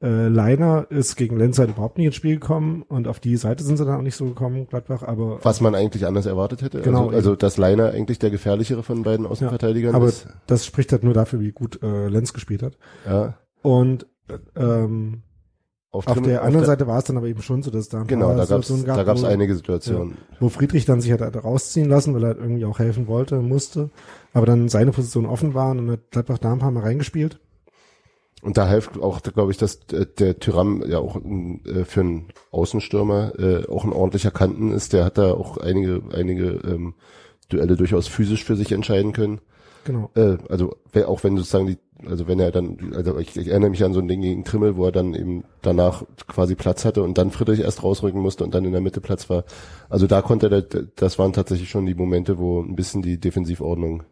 äh, 0.02 0.28
Leiner 0.28 0.86
ist 0.90 1.16
gegen 1.16 1.36
Lenz 1.36 1.58
halt 1.58 1.70
überhaupt 1.70 1.98
nicht 1.98 2.06
ins 2.06 2.14
Spiel 2.16 2.34
gekommen 2.38 2.82
und 2.88 3.06
auf 3.06 3.20
die 3.20 3.36
Seite 3.36 3.62
sind 3.64 3.76
sie 3.76 3.84
dann 3.84 3.96
auch 3.98 4.02
nicht 4.02 4.16
so 4.16 4.24
gekommen, 4.24 4.66
Gladbach, 4.66 5.02
aber 5.02 5.38
was 5.44 5.60
man 5.60 5.74
eigentlich 5.74 6.06
anders 6.06 6.26
erwartet 6.26 6.62
hätte. 6.62 6.80
Genau, 6.80 7.06
Also, 7.06 7.16
also 7.16 7.36
dass 7.36 7.56
Leiner 7.58 7.90
eigentlich 7.90 8.18
der 8.18 8.30
gefährlichere 8.30 8.82
von 8.82 9.02
beiden 9.02 9.26
Außenverteidigern 9.26 9.94
aber 9.94 10.06
ist. 10.06 10.26
das 10.46 10.64
spricht 10.64 10.92
halt 10.92 11.04
nur 11.04 11.12
dafür, 11.14 11.40
wie 11.40 11.52
gut 11.52 11.82
äh, 11.82 12.08
Lenz 12.08 12.32
gespielt 12.32 12.62
hat. 12.62 12.78
Ja. 13.06 13.34
Und 13.62 14.06
äh, 14.28 14.38
ähm, 14.58 15.22
Auf, 15.90 16.06
auf 16.06 16.22
der 16.22 16.40
anderen 16.42 16.60
der- 16.60 16.66
Seite 16.66 16.86
war 16.86 16.98
es 16.98 17.04
dann 17.04 17.18
aber 17.18 17.26
eben 17.26 17.42
schon 17.42 17.62
so, 17.62 17.70
dass 17.70 17.88
da 17.90 18.00
ein 18.00 18.06
Genau, 18.06 18.28
paar 18.28 18.36
da 18.36 18.44
gab's 18.46 18.84
gab, 18.86 18.96
da 18.96 19.02
gab's 19.04 19.22
wo- 19.22 19.26
einige 19.26 19.54
Situationen. 19.54 20.16
wo 20.38 20.48
Friedrich 20.48 20.86
dann 20.86 21.00
sich 21.02 21.10
halt 21.12 21.44
rausziehen 21.44 21.88
lassen, 21.90 22.14
weil 22.14 22.22
er 22.22 22.28
halt 22.28 22.38
irgendwie 22.38 22.64
auch 22.64 22.78
helfen 22.78 23.06
wollte, 23.06 23.40
musste, 23.40 23.90
aber 24.32 24.46
dann 24.46 24.68
seine 24.70 24.92
Position 24.92 25.26
offen 25.26 25.52
war 25.52 25.72
und 25.72 25.78
dann 25.78 25.90
hat 25.90 26.10
Gladbach 26.10 26.38
da 26.38 26.52
ein 26.52 26.58
paar 26.60 26.70
Mal 26.70 26.84
reingespielt. 26.84 27.38
Und 28.42 28.56
da 28.56 28.68
hilft 28.68 28.98
auch, 29.00 29.22
glaube 29.22 29.52
ich, 29.52 29.58
dass 29.58 29.80
äh, 29.92 30.06
der 30.18 30.38
Tyram 30.38 30.82
ja 30.86 30.98
auch 30.98 31.16
äh, 31.16 31.84
für 31.84 32.00
einen 32.00 32.28
Außenstürmer 32.50 33.38
äh, 33.38 33.66
auch 33.68 33.84
ein 33.84 33.92
ordentlicher 33.92 34.30
Kanten 34.30 34.72
ist. 34.72 34.92
Der 34.92 35.04
hat 35.04 35.18
da 35.18 35.32
auch 35.32 35.58
einige, 35.58 36.02
einige 36.12 36.60
ähm, 36.64 36.94
Duelle 37.48 37.76
durchaus 37.76 38.08
physisch 38.08 38.44
für 38.44 38.56
sich 38.56 38.72
entscheiden 38.72 39.12
können. 39.12 39.40
Genau. 39.84 40.10
Äh, 40.14 40.38
also 40.48 40.76
auch 41.06 41.24
wenn 41.24 41.36
sozusagen 41.36 41.66
die, 41.66 41.78
also 42.06 42.26
wenn 42.28 42.40
er 42.40 42.50
dann, 42.50 42.92
also 42.94 43.18
ich, 43.18 43.36
ich 43.36 43.48
erinnere 43.48 43.70
mich 43.70 43.84
an 43.84 43.92
so 43.92 44.00
ein 44.00 44.08
Ding 44.08 44.22
gegen 44.22 44.44
Trimmel, 44.44 44.76
wo 44.76 44.86
er 44.86 44.92
dann 44.92 45.14
eben 45.14 45.44
danach 45.62 46.04
quasi 46.26 46.54
Platz 46.54 46.84
hatte 46.84 47.02
und 47.02 47.18
dann 47.18 47.30
Friedrich 47.30 47.60
erst 47.60 47.82
rausrücken 47.82 48.20
musste 48.20 48.44
und 48.44 48.54
dann 48.54 48.64
in 48.64 48.72
der 48.72 48.80
Mitte 48.80 49.00
Platz 49.00 49.28
war. 49.28 49.44
Also 49.88 50.06
da 50.06 50.22
konnte 50.22 50.50
er, 50.50 50.62
das 50.96 51.18
waren 51.18 51.32
tatsächlich 51.32 51.68
schon 51.68 51.86
die 51.86 51.94
Momente, 51.94 52.38
wo 52.38 52.60
ein 52.60 52.76
bisschen 52.76 53.02
die 53.02 53.18
Defensivordnung 53.18 54.04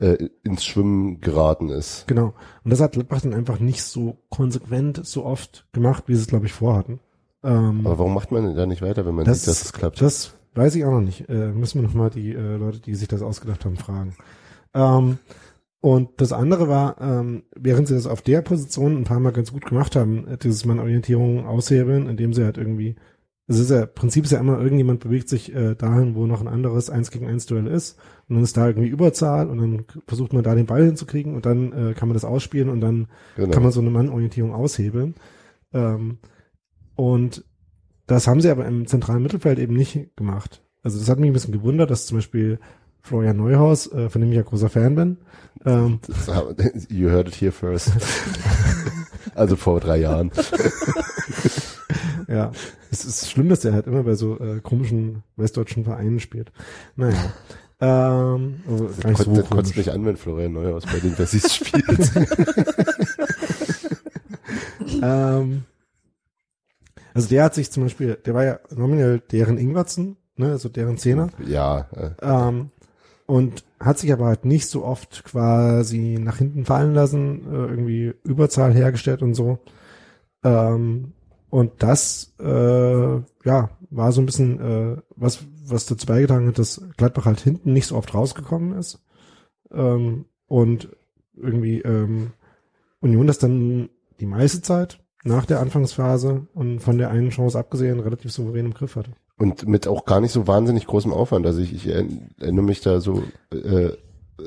äh, 0.00 0.28
ins 0.42 0.64
Schwimmen 0.64 1.20
geraten 1.20 1.68
ist. 1.68 2.06
Genau. 2.08 2.34
Und 2.64 2.70
das 2.70 2.80
hat 2.80 2.92
Gladbach 2.92 3.20
dann 3.20 3.34
einfach 3.34 3.60
nicht 3.60 3.82
so 3.82 4.18
konsequent 4.30 5.04
so 5.04 5.24
oft 5.24 5.66
gemacht, 5.72 6.04
wie 6.06 6.14
sie 6.14 6.22
es, 6.22 6.26
glaube 6.26 6.46
ich, 6.46 6.52
vorhatten. 6.52 7.00
Ähm, 7.42 7.86
Aber 7.86 7.98
warum 7.98 8.14
macht 8.14 8.32
man 8.32 8.54
da 8.54 8.66
nicht 8.66 8.82
weiter, 8.82 9.06
wenn 9.06 9.14
man 9.14 9.24
das, 9.24 9.40
sieht, 9.40 9.48
dass 9.48 9.62
es 9.62 9.72
klappt? 9.72 10.00
Das 10.00 10.34
weiß 10.54 10.74
ich 10.74 10.84
auch 10.84 10.90
noch 10.92 11.00
nicht. 11.00 11.28
Äh, 11.28 11.52
müssen 11.52 11.80
wir 11.80 11.86
nochmal 11.86 12.10
die 12.10 12.32
äh, 12.32 12.56
Leute, 12.56 12.80
die 12.80 12.94
sich 12.94 13.08
das 13.08 13.22
ausgedacht 13.22 13.64
haben, 13.64 13.76
fragen. 13.76 14.16
Ähm, 14.74 15.18
und 15.80 16.20
das 16.20 16.32
andere 16.32 16.68
war, 16.68 17.00
ähm, 17.00 17.44
während 17.56 17.88
sie 17.88 17.94
das 17.94 18.06
auf 18.06 18.20
der 18.20 18.42
Position 18.42 18.98
ein 18.98 19.04
paar 19.04 19.20
Mal 19.20 19.32
ganz 19.32 19.52
gut 19.52 19.64
gemacht 19.64 19.96
haben, 19.96 20.26
dieses 20.42 20.66
Mann-Orientierung 20.66 21.46
aushebeln, 21.46 22.06
indem 22.06 22.34
sie 22.34 22.44
halt 22.44 22.58
irgendwie 22.58 22.96
es 23.50 23.58
ist 23.58 23.70
ja, 23.70 23.84
Prinzip 23.84 24.24
ist 24.24 24.30
ja 24.30 24.38
immer, 24.38 24.60
irgendjemand 24.60 25.00
bewegt 25.00 25.28
sich 25.28 25.52
äh, 25.52 25.74
dahin, 25.74 26.14
wo 26.14 26.26
noch 26.26 26.40
ein 26.40 26.46
anderes 26.46 26.88
eins 26.88 27.10
gegen 27.10 27.26
eins 27.26 27.46
Duell 27.46 27.66
ist 27.66 27.98
und 28.28 28.36
dann 28.36 28.44
ist 28.44 28.56
da 28.56 28.68
irgendwie 28.68 28.88
Überzahl 28.88 29.50
und 29.50 29.58
dann 29.58 29.84
versucht 30.06 30.32
man 30.32 30.44
da 30.44 30.54
den 30.54 30.66
Ball 30.66 30.84
hinzukriegen 30.84 31.34
und 31.34 31.46
dann 31.46 31.72
äh, 31.72 31.94
kann 31.94 32.08
man 32.08 32.14
das 32.14 32.24
ausspielen 32.24 32.68
und 32.68 32.80
dann 32.80 33.08
genau. 33.34 33.50
kann 33.50 33.64
man 33.64 33.72
so 33.72 33.80
eine 33.80 33.90
Mannorientierung 33.90 34.54
aushebeln. 34.54 35.16
Ähm, 35.72 36.18
und 36.94 37.44
das 38.06 38.28
haben 38.28 38.40
sie 38.40 38.50
aber 38.50 38.66
im 38.66 38.86
zentralen 38.86 39.22
Mittelfeld 39.22 39.58
eben 39.58 39.74
nicht 39.74 40.16
gemacht. 40.16 40.62
Also 40.84 41.00
das 41.00 41.08
hat 41.08 41.18
mich 41.18 41.28
ein 41.28 41.32
bisschen 41.32 41.52
gewundert, 41.52 41.90
dass 41.90 42.06
zum 42.06 42.18
Beispiel 42.18 42.60
Florian 43.02 43.36
Neuhaus, 43.36 43.90
äh, 43.90 44.10
von 44.10 44.20
dem 44.20 44.30
ich 44.30 44.36
ja 44.36 44.42
großer 44.42 44.68
Fan 44.68 44.94
bin. 44.94 45.16
Ähm, 45.64 45.98
you 46.88 47.08
heard 47.08 47.26
it 47.26 47.34
here 47.34 47.50
first. 47.50 47.90
also 49.34 49.56
vor 49.56 49.80
drei 49.80 49.98
Jahren. 49.98 50.30
ja, 52.30 52.52
es 52.90 53.04
ist 53.04 53.28
schlimm, 53.28 53.48
dass 53.48 53.60
der 53.60 53.72
halt 53.72 53.86
immer 53.86 54.04
bei 54.04 54.14
so 54.14 54.38
äh, 54.38 54.60
komischen 54.60 55.24
westdeutschen 55.36 55.84
Vereinen 55.84 56.20
spielt. 56.20 56.52
Naja. 56.96 57.16
Ähm, 57.82 58.60
also 58.68 58.88
das 58.88 59.18
so 59.20 59.32
kotzt, 59.32 59.50
kotzt 59.50 59.76
mich 59.78 59.90
an, 59.90 60.04
wenn 60.04 60.18
Florian 60.18 60.52
Neuhaus 60.52 60.84
bei 60.84 60.98
den 60.98 61.18
Wessis 61.18 61.54
spielt. 61.54 61.80
ähm, 65.02 65.62
also 67.14 67.28
der 67.30 67.44
hat 67.44 67.54
sich 67.54 67.70
zum 67.70 67.84
Beispiel, 67.84 68.16
der 68.16 68.34
war 68.34 68.44
ja 68.44 68.60
nominell 68.68 69.22
deren 69.32 69.56
Ingwertsen, 69.56 70.18
ne, 70.36 70.50
also 70.50 70.68
deren 70.68 70.98
Zehner. 70.98 71.30
Ja. 71.46 71.88
Äh. 71.96 72.10
Ähm, 72.20 72.70
und 73.24 73.64
hat 73.80 73.98
sich 73.98 74.12
aber 74.12 74.26
halt 74.26 74.44
nicht 74.44 74.68
so 74.68 74.84
oft 74.84 75.24
quasi 75.24 76.18
nach 76.20 76.36
hinten 76.36 76.66
fallen 76.66 76.92
lassen, 76.92 77.50
äh, 77.50 77.66
irgendwie 77.66 78.12
Überzahl 78.24 78.74
hergestellt 78.74 79.22
und 79.22 79.32
so. 79.32 79.58
Ähm, 80.44 81.14
und 81.50 81.72
das, 81.82 82.32
äh, 82.38 83.16
ja, 83.44 83.70
war 83.90 84.12
so 84.12 84.22
ein 84.22 84.26
bisschen, 84.26 84.60
äh, 84.60 84.96
was, 85.16 85.40
was 85.66 85.86
dazu 85.86 86.06
beigetragen 86.06 86.46
hat, 86.46 86.58
dass 86.58 86.80
Gladbach 86.96 87.26
halt 87.26 87.40
hinten 87.40 87.72
nicht 87.72 87.86
so 87.86 87.96
oft 87.96 88.14
rausgekommen 88.14 88.78
ist. 88.78 89.00
Ähm, 89.72 90.26
und 90.46 90.88
irgendwie 91.36 91.80
ähm, 91.80 92.32
Union 93.00 93.26
das 93.26 93.38
dann 93.38 93.88
die 94.20 94.26
meiste 94.26 94.62
Zeit 94.62 95.00
nach 95.24 95.44
der 95.44 95.60
Anfangsphase 95.60 96.46
und 96.54 96.80
von 96.80 96.98
der 96.98 97.10
einen 97.10 97.30
Chance 97.30 97.58
abgesehen 97.58 98.00
relativ 98.00 98.32
souverän 98.32 98.66
im 98.66 98.74
Griff 98.74 98.96
hatte. 98.96 99.12
Und 99.36 99.66
mit 99.66 99.88
auch 99.88 100.04
gar 100.04 100.20
nicht 100.20 100.32
so 100.32 100.46
wahnsinnig 100.46 100.86
großem 100.86 101.12
Aufwand. 101.12 101.46
Also 101.46 101.60
ich, 101.60 101.72
ich 101.74 101.88
erinnere 101.88 102.64
mich 102.64 102.80
da 102.80 103.00
so, 103.00 103.22
äh, 103.52 103.92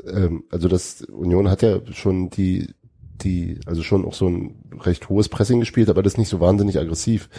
ähm, 0.08 0.44
also 0.52 0.68
das 0.68 1.02
Union 1.02 1.50
hat 1.50 1.64
ja 1.64 1.80
schon 1.92 2.30
die 2.30 2.74
die 3.22 3.60
also 3.66 3.84
schon 3.84 4.06
auch 4.06 4.14
so 4.14 4.28
ein 4.28 4.56
recht 4.80 5.10
hohes 5.10 5.30
Pressing 5.30 5.60
gespielt, 5.60 5.90
aber 5.90 6.04
das 6.04 6.18
nicht 6.18 6.30
so 6.30 6.40
wahnsinnig 6.40 6.80
aggressiv. 6.80 7.30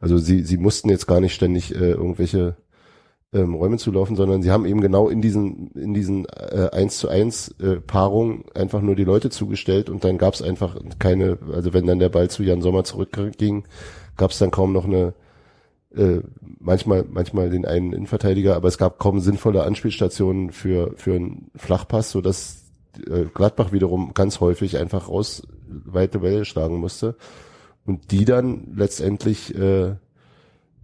Also 0.00 0.18
sie, 0.18 0.42
sie 0.42 0.58
mussten 0.58 0.90
jetzt 0.90 1.06
gar 1.06 1.20
nicht 1.20 1.34
ständig 1.34 1.74
äh, 1.74 1.92
irgendwelche 1.92 2.56
ähm, 3.32 3.54
Räume 3.54 3.78
zulaufen, 3.78 4.16
sondern 4.16 4.42
sie 4.42 4.50
haben 4.50 4.64
eben 4.64 4.80
genau 4.80 5.08
in 5.08 5.20
diesen 5.20 5.70
in 5.72 5.92
diesen 5.92 6.26
äh, 6.26 6.68
1 6.72 6.98
zu 6.98 7.08
1 7.08 7.56
äh, 7.60 7.76
Paarungen 7.76 8.44
einfach 8.54 8.80
nur 8.80 8.94
die 8.94 9.04
Leute 9.04 9.30
zugestellt 9.30 9.90
und 9.90 10.04
dann 10.04 10.18
gab 10.18 10.34
es 10.34 10.42
einfach 10.42 10.76
keine, 10.98 11.38
also 11.52 11.74
wenn 11.74 11.86
dann 11.86 11.98
der 11.98 12.08
Ball 12.08 12.30
zu 12.30 12.42
Jan 12.42 12.62
Sommer 12.62 12.84
zurückging, 12.84 13.64
gab 14.16 14.30
es 14.30 14.38
dann 14.38 14.50
kaum 14.50 14.72
noch 14.72 14.84
eine 14.84 15.14
äh, 15.96 16.20
manchmal 16.60 17.04
manchmal 17.08 17.50
den 17.50 17.66
einen 17.66 17.92
Innenverteidiger, 17.92 18.56
aber 18.56 18.68
es 18.68 18.78
gab 18.78 18.98
kaum 18.98 19.20
sinnvolle 19.20 19.64
Anspielstationen 19.64 20.52
für 20.52 20.92
für 20.96 21.14
einen 21.14 21.50
Flachpass, 21.56 22.10
so 22.10 22.20
dass 22.20 22.63
äh, 23.08 23.26
Gladbach 23.32 23.72
wiederum 23.72 24.14
ganz 24.14 24.40
häufig 24.40 24.78
einfach 24.78 25.08
raus 25.08 25.42
weite 25.68 26.22
Welle 26.22 26.44
schlagen 26.44 26.76
musste 26.76 27.16
und 27.86 28.10
die 28.10 28.24
dann 28.24 28.72
letztendlich 28.74 29.54
äh, 29.54 29.96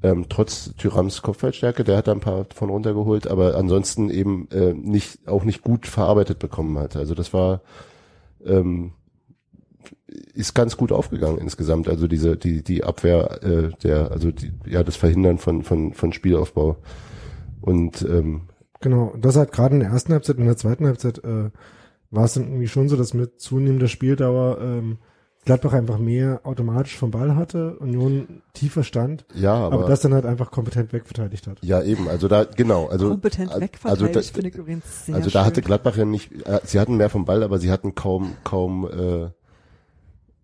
ähm, 0.03 0.27
trotz 0.29 0.75
Tyrams 0.77 1.23
Kopfballstärke, 1.23 1.85
der 1.85 1.99
hat 1.99 2.09
da 2.09 2.13
ein 2.13 2.21
paar 2.21 2.47
von 2.55 2.71
runtergeholt, 2.71 3.27
aber 3.27 3.57
ansonsten 3.57 4.09
eben 4.09 4.49
äh, 4.51 4.73
nicht 4.73 5.29
auch 5.29 5.45
nicht 5.45 5.63
gut 5.63 5.87
verarbeitet 5.87 6.39
bekommen 6.39 6.79
hat. 6.79 6.97
Also 6.97 7.15
das 7.15 7.33
war 7.33 7.61
ähm, 8.45 8.93
ist 10.35 10.55
ganz 10.55 10.77
gut 10.77 10.93
aufgegangen 10.93 11.39
insgesamt. 11.39 11.89
Also 11.89 12.09
diese 12.09 12.37
die 12.37 12.63
die 12.65 12.83
Abwehr 12.85 13.43
äh, 13.43 13.71
der 13.83 14.11
also 14.11 14.31
die, 14.31 14.53
ja 14.67 14.83
das 14.83 14.97
Verhindern 14.97 15.39
von 15.39 15.63
von 15.63 15.93
von 15.93 16.13
Spielaufbau 16.13 16.77
und 17.61 18.03
ähm, 18.03 18.43
genau. 18.81 19.15
Das 19.21 19.37
hat 19.37 19.53
gerade 19.53 19.75
in 19.75 19.81
der 19.81 19.91
ersten 19.91 20.13
Halbzeit 20.13 20.37
und 20.37 20.43
in 20.43 20.49
der 20.49 20.57
zweiten 20.57 20.87
Halbzeit 20.87 21.19
äh, 21.25 21.51
war 22.11 22.25
es 22.25 22.35
dann 22.35 22.45
irgendwie 22.45 22.69
schon 22.69 22.89
so, 22.89 22.97
dass 22.97 23.15
mit 23.15 23.41
zunehmender 23.41 23.89
Spieldauer 23.89 24.61
ähm, 24.61 24.99
Gladbach 25.47 25.73
einfach 25.73 25.99
mehr 25.99 26.41
automatisch 26.45 26.99
vom 26.99 27.11
Ball 27.11 27.35
hatte, 27.35 27.77
Union 27.79 28.43
tiefer 28.53 28.85
stand, 28.85 29.25
ja, 29.35 29.55
aber, 29.55 29.75
aber 29.75 29.89
das 29.89 30.01
dann 30.01 30.13
halt 30.13 30.27
einfach 30.27 30.51
kompetent 30.51 30.93
wegverteidigt 30.93 31.47
hat. 31.47 31.59
Ja, 31.63 31.83
eben, 31.83 32.09
also 32.09 32.29
da, 32.29 32.45
genau, 32.45 32.89
also. 32.89 33.09
Kompetent 33.09 33.49
wegverteidigt 33.59 33.85
also 33.85 34.07
da, 34.07 34.21
finde 34.21 34.49
ich 34.51 34.55
übrigens 34.55 35.07
sehr 35.07 35.15
Also 35.15 35.31
da 35.31 35.47
hatte 35.47 35.63
Gladbach 35.63 35.97
ja 35.97 36.05
nicht, 36.05 36.47
äh, 36.47 36.61
sie 36.65 36.79
hatten 36.79 36.99
mehr 36.99 37.09
vom 37.09 37.25
Ball, 37.25 37.43
aber 37.43 37.59
sie 37.59 37.71
hatten 37.71 37.95
kaum, 37.95 38.35
kaum, 38.45 38.85
äh, 38.87 39.31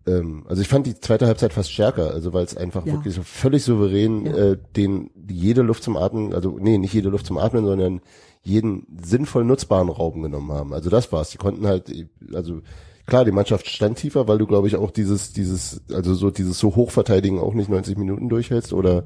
ähm, 0.07 0.45
also 0.47 0.61
ich 0.61 0.67
fand 0.67 0.87
die 0.87 0.99
zweite 0.99 1.27
Halbzeit 1.27 1.53
fast 1.53 1.71
stärker, 1.71 2.11
also 2.11 2.33
weil 2.33 2.45
es 2.45 2.55
einfach 2.55 2.85
ja. 2.85 2.93
wirklich 2.93 3.13
so 3.13 3.23
völlig 3.23 3.63
souverän, 3.63 4.25
ja. 4.25 4.35
äh, 4.35 4.57
den, 4.75 5.11
jede 5.29 5.61
Luft 5.61 5.83
zum 5.83 5.97
Atmen, 5.97 6.33
also 6.33 6.57
nee, 6.59 6.77
nicht 6.77 6.93
jede 6.93 7.09
Luft 7.09 7.25
zum 7.25 7.37
Atmen, 7.37 7.65
sondern 7.65 8.01
jeden 8.41 8.87
sinnvoll 9.03 9.43
nutzbaren 9.43 9.89
Raum 9.89 10.21
genommen 10.21 10.51
haben. 10.51 10.73
Also 10.73 10.89
das 10.89 11.11
war's. 11.11 11.31
Die 11.31 11.37
konnten 11.37 11.67
halt, 11.67 11.91
also 12.33 12.61
klar, 13.05 13.25
die 13.25 13.31
Mannschaft 13.31 13.67
stand 13.67 13.97
tiefer, 13.97 14.27
weil 14.27 14.37
du, 14.37 14.47
glaube 14.47 14.67
ich, 14.67 14.77
auch 14.77 14.91
dieses, 14.91 15.33
dieses, 15.33 15.81
also 15.91 16.13
so 16.13 16.31
dieses 16.31 16.57
so 16.57 16.75
hochverteidigen 16.75 17.39
auch 17.39 17.53
nicht 17.53 17.69
90 17.69 17.97
Minuten 17.97 18.29
durchhältst 18.29 18.71
oder 18.71 19.03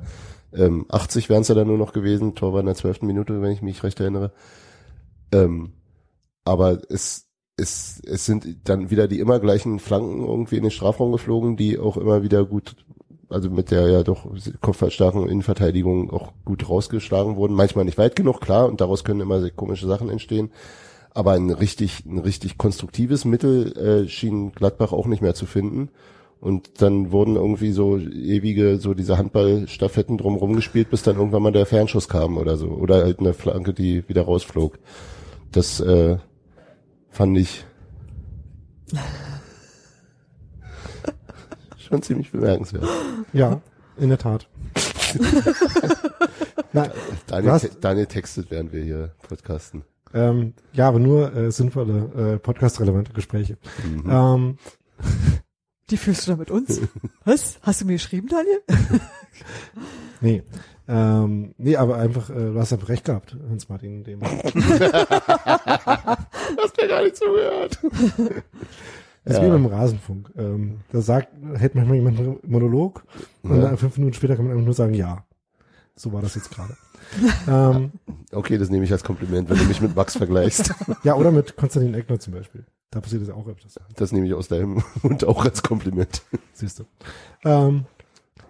ähm, 0.53 0.85
80 0.89 1.29
wären 1.29 1.41
es 1.41 1.47
ja 1.47 1.55
dann 1.55 1.67
nur 1.67 1.77
noch 1.77 1.93
gewesen, 1.93 2.35
Tor 2.35 2.53
war 2.53 2.59
in 2.59 2.65
der 2.67 2.75
zwölften 2.75 3.07
Minute, 3.07 3.41
wenn 3.41 3.51
ich 3.51 3.63
mich 3.63 3.83
recht 3.83 3.99
erinnere. 3.99 4.31
Ähm, 5.31 5.71
aber 6.43 6.81
es, 6.89 7.30
es, 7.61 8.01
es 8.05 8.25
sind 8.25 8.57
dann 8.65 8.89
wieder 8.89 9.07
die 9.07 9.19
immer 9.19 9.39
gleichen 9.39 9.79
Flanken 9.79 10.25
irgendwie 10.25 10.57
in 10.57 10.63
den 10.63 10.71
Strafraum 10.71 11.11
geflogen, 11.11 11.55
die 11.55 11.79
auch 11.79 11.97
immer 11.97 12.23
wieder 12.23 12.45
gut 12.45 12.75
also 13.31 13.49
mit 13.49 13.71
der 13.71 13.87
ja 13.89 14.03
doch 14.03 14.27
kopfballstarken 14.59 15.27
Innenverteidigung 15.27 16.11
auch 16.11 16.33
gut 16.45 16.67
rausgeschlagen 16.67 17.37
wurden. 17.37 17.55
Manchmal 17.55 17.85
nicht 17.85 17.97
weit 17.97 18.15
genug, 18.15 18.41
klar, 18.41 18.67
und 18.67 18.81
daraus 18.81 19.03
können 19.03 19.21
immer 19.21 19.39
sehr 19.39 19.51
komische 19.51 19.87
Sachen 19.87 20.09
entstehen. 20.09 20.51
Aber 21.13 21.31
ein 21.33 21.49
richtig, 21.49 22.05
ein 22.05 22.19
richtig 22.19 22.57
konstruktives 22.57 23.25
Mittel 23.25 23.77
äh, 23.77 24.07
schien 24.07 24.51
Gladbach 24.51 24.91
auch 24.91 25.07
nicht 25.07 25.21
mehr 25.21 25.33
zu 25.33 25.45
finden. 25.45 25.89
Und 26.39 26.81
dann 26.81 27.11
wurden 27.11 27.35
irgendwie 27.35 27.71
so 27.71 27.97
ewige, 27.97 28.77
so 28.79 28.93
diese 28.93 29.17
Handballstaffetten 29.17 30.17
drumherum 30.17 30.55
gespielt, 30.55 30.89
bis 30.89 31.03
dann 31.03 31.17
irgendwann 31.17 31.43
mal 31.43 31.51
der 31.51 31.65
Fernschuss 31.67 32.09
kam 32.09 32.37
oder 32.37 32.57
so. 32.57 32.67
Oder 32.67 33.03
halt 33.03 33.19
eine 33.19 33.33
Flanke, 33.33 33.73
die 33.73 34.07
wieder 34.09 34.23
rausflog. 34.23 34.79
Das 35.51 35.79
äh, 35.81 36.17
fand 37.11 37.37
ich 37.37 37.65
schon 41.77 42.01
ziemlich 42.01 42.31
bemerkenswert. 42.31 42.85
Ja, 43.33 43.61
in 43.97 44.09
der 44.09 44.17
Tat. 44.17 44.47
Nein, 46.73 46.91
Daniel, 47.27 47.59
te 47.59 47.69
Daniel 47.79 48.05
textet, 48.05 48.49
während 48.49 48.71
wir 48.71 48.83
hier 48.83 49.11
podcasten. 49.27 49.83
Ähm, 50.13 50.53
ja, 50.73 50.87
aber 50.87 50.99
nur 50.99 51.33
äh, 51.35 51.51
sinnvolle, 51.51 52.33
äh, 52.35 52.39
podcast-relevante 52.39 53.13
Gespräche. 53.13 53.57
Mhm. 53.85 54.03
Ähm, 54.09 54.57
Die 55.89 55.97
führst 55.97 56.27
du 56.27 56.31
da 56.31 56.37
mit 56.37 56.51
uns? 56.51 56.79
Was? 57.25 57.59
Hast 57.61 57.81
du 57.81 57.85
mir 57.85 57.93
geschrieben, 57.93 58.27
Daniel? 58.27 58.61
nee. 60.21 60.43
Ähm, 60.87 61.53
nee, 61.57 61.75
aber 61.77 61.97
einfach, 61.97 62.29
äh, 62.29 62.33
du 62.33 62.59
hast 62.59 62.73
einfach 62.73 62.89
recht 62.89 63.05
gehabt, 63.05 63.35
Hans-Martin. 63.49 64.03
Dem. 64.03 64.21
hast 64.25 64.53
mir 66.81 66.87
gar 66.87 67.03
nicht 67.03 67.15
zugehört. 67.15 67.79
Das 67.83 67.91
ist 69.25 69.37
Ja. 69.37 69.43
wie 69.45 69.49
beim 69.49 69.65
Rasenfunk. 69.67 70.31
Ähm, 70.37 70.79
da 70.91 71.01
sagt, 71.01 71.29
hält 71.55 71.75
manchmal 71.75 71.97
jemand 71.97 72.19
einen 72.19 72.39
Monolog 72.45 73.03
und 73.43 73.55
Ja. 73.55 73.61
dann 73.61 73.77
fünf 73.77 73.97
Minuten 73.97 74.13
später 74.15 74.35
kann 74.35 74.45
man 74.45 74.53
einfach 74.53 74.65
nur 74.65 74.73
sagen, 74.73 74.93
ja. 74.93 75.23
So 75.95 76.11
war 76.13 76.21
das 76.21 76.35
jetzt 76.35 76.51
gerade. 76.51 76.75
ähm, 77.47 77.91
Okay, 78.31 78.57
das 78.57 78.69
nehme 78.69 78.85
ich 78.85 78.91
als 78.91 79.03
Kompliment, 79.03 79.49
wenn 79.49 79.57
du 79.57 79.65
mich 79.65 79.81
mit 79.81 79.95
Max 79.95 80.15
vergleichst. 80.15 80.73
ja, 81.03 81.15
oder 81.15 81.31
mit 81.31 81.55
Konstantin 81.57 81.93
Eckner 81.93 82.19
zum 82.19 82.33
Beispiel. 82.33 82.65
Da 82.89 82.99
passiert 83.01 83.21
das 83.21 83.29
auch 83.29 83.47
öfters. 83.47 83.75
Das 83.95 84.11
nehme 84.11 84.25
ich 84.27 84.33
aus 84.33 84.47
deinem 84.49 84.83
Mund 85.03 85.23
auch 85.25 85.45
als 85.45 85.61
Kompliment. 85.63 86.23
Siehst 86.53 86.79
du. 86.79 86.83
Ähm, 87.45 87.85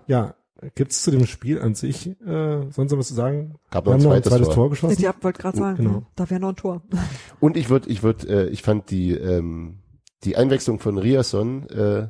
ja, 0.08 0.34
gibt's 0.76 1.04
zu 1.04 1.12
dem 1.12 1.26
Spiel 1.26 1.60
an 1.62 1.76
sich 1.76 2.08
äh, 2.26 2.62
sonst 2.72 2.92
noch 2.92 3.00
was 3.00 3.08
zu 3.08 3.14
sagen? 3.14 3.56
Gab 3.72 3.86
Wir 3.86 3.92
noch 3.92 3.94
ein 3.98 4.02
haben 4.02 4.04
noch 4.04 4.12
ein 4.12 4.24
zweites 4.24 4.30
zweites 4.30 4.48
Tor. 4.48 4.56
Tor 4.56 4.64
Ja, 4.66 4.70
geschossen. 4.70 4.96
die 4.98 5.24
wollte 5.24 5.42
gerade 5.42 5.58
sagen, 5.58 5.78
Genau. 5.78 6.04
da 6.16 6.30
wäre 6.30 6.40
noch 6.40 6.50
ein 6.50 6.56
Tor. 6.56 6.82
Und 7.40 7.58
ich 7.58 7.70
würde, 7.70 7.90
ich 7.90 8.04
würde, 8.04 8.28
äh, 8.28 8.50
ich 8.50 8.62
fand 8.62 8.90
die 8.92 9.12
ähm, 9.12 9.78
die 10.24 10.38
Einwechslung 10.38 10.80
von 10.80 10.98
Riasson 11.00 11.68
äh, 11.70 12.08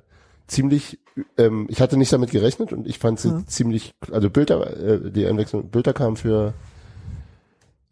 ziemlich, 0.48 1.00
ähm, 1.38 1.68
ich 1.70 1.80
hatte 1.82 1.96
nicht 1.96 2.12
damit 2.12 2.32
gerechnet 2.32 2.74
und 2.74 2.86
ich 2.86 3.00
fand 3.00 3.22
sie 3.22 3.30
Ja. 3.30 3.46
ziemlich, 3.46 3.94
also 4.12 4.30
Bilder, 4.30 4.78
äh, 5.06 5.12
die 5.12 5.26
Einwechslung, 5.26 5.70
Bilder 5.70 5.94
kam 5.94 6.18
für, 6.18 6.54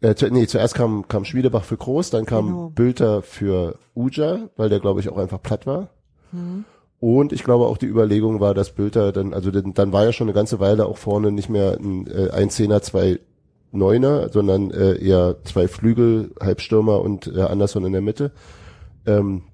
äh, 0.02 0.14
zu, 0.14 0.28
nee, 0.30 0.46
zuerst 0.46 0.74
kam 0.74 1.08
kam 1.08 1.24
Schwiedebach 1.24 1.64
für 1.64 1.78
Groß, 1.78 2.10
dann 2.10 2.26
kam 2.26 2.46
Genau. 2.48 2.68
Bülter 2.70 3.22
für 3.22 3.78
Uja, 3.94 4.50
weil 4.56 4.68
der 4.68 4.80
glaube 4.80 5.00
ich 5.00 5.08
auch 5.08 5.16
einfach 5.16 5.40
platt 5.42 5.66
war. 5.66 5.88
Hm. 6.32 6.64
Und 7.00 7.32
ich 7.32 7.44
glaube 7.44 7.66
auch 7.66 7.78
die 7.78 7.86
Überlegung 7.86 8.40
war, 8.40 8.52
dass 8.52 8.72
Bülter 8.72 9.10
dann, 9.10 9.32
also 9.32 9.50
dann, 9.50 9.72
dann 9.72 9.92
war 9.92 10.04
ja 10.04 10.12
schon 10.12 10.28
eine 10.28 10.34
ganze 10.34 10.60
Weile 10.60 10.84
auch 10.84 10.98
vorne 10.98 11.32
nicht 11.32 11.48
mehr 11.48 11.78
ein, 11.80 12.06
äh, 12.06 12.30
ein 12.30 12.50
Zehner, 12.50 12.82
zwei 12.82 13.18
Neuner, 13.72 14.28
sondern 14.30 14.70
äh, 14.70 14.96
eher 14.96 15.36
zwei 15.44 15.66
Flügel, 15.66 16.32
Halbstürmer 16.40 17.00
und 17.00 17.26
äh, 17.26 17.40
Anderson 17.40 17.86
in 17.86 17.92
der 17.92 18.02
Mitte. 18.02 18.32
Ähm, 19.06 19.44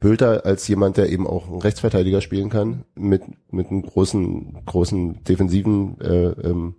Bülter 0.00 0.46
als 0.46 0.66
jemand, 0.68 0.96
der 0.96 1.10
eben 1.10 1.26
auch 1.26 1.48
einen 1.48 1.60
Rechtsverteidiger 1.60 2.20
spielen 2.20 2.48
kann, 2.48 2.84
mit, 2.94 3.22
mit 3.50 3.68
einem 3.68 3.82
großen, 3.82 4.64
großen 4.64 5.24
defensiven, 5.24 6.00
äh, 6.00 6.28
ähm, 6.28 6.76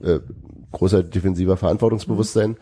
äh, 0.00 0.18
großer 0.72 1.02
defensiver 1.02 1.56
Verantwortungsbewusstsein, 1.56 2.56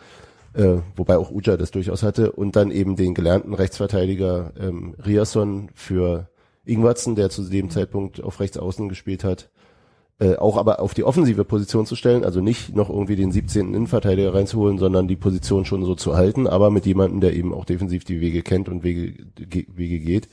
äh, 0.55 0.79
wobei 0.97 1.17
auch 1.17 1.31
Uja 1.31 1.57
das 1.57 1.71
durchaus 1.71 2.03
hatte, 2.03 2.33
und 2.33 2.57
dann 2.57 2.71
eben 2.71 2.97
den 2.97 3.15
gelernten 3.15 3.55
Rechtsverteidiger 3.55 4.53
ähm, 4.61 4.95
Riasson 5.05 5.71
für 5.75 6.29
Ingwarzen, 6.65 7.15
der 7.15 7.31
zu 7.31 7.43
dem 7.43 7.71
Zeitpunkt 7.71 8.23
auf 8.23 8.41
rechts 8.41 8.57
außen 8.59 8.89
gespielt 8.89 9.25
hat, 9.25 9.51
äh, 10.21 10.37
auch 10.37 10.57
aber 10.57 10.81
auf 10.81 10.95
die 10.95 11.05
offensive 11.05 11.45
Position 11.45 11.87
zu 11.87 11.97
stellen, 11.97 12.25
also 12.25 12.41
nicht 12.41 12.75
noch 12.75 12.89
irgendwie 12.89 13.17
den 13.17 13.33
17. 13.33 13.75
Innenverteidiger 13.75 14.33
reinzuholen, 14.33 14.79
sondern 14.79 15.09
die 15.09 15.17
Position 15.17 15.65
schon 15.65 15.85
so 15.85 15.95
zu 15.95 16.17
halten, 16.17 16.47
aber 16.47 16.71
mit 16.71 16.87
jemandem, 16.87 17.21
der 17.21 17.35
eben 17.35 17.53
auch 17.53 17.65
defensiv 17.65 18.05
die 18.05 18.21
Wege 18.21 18.43
kennt 18.43 18.69
und 18.69 18.85
Wege, 18.85 19.25
ge, 19.35 19.67
Wege 19.75 19.99
geht, 19.99 20.29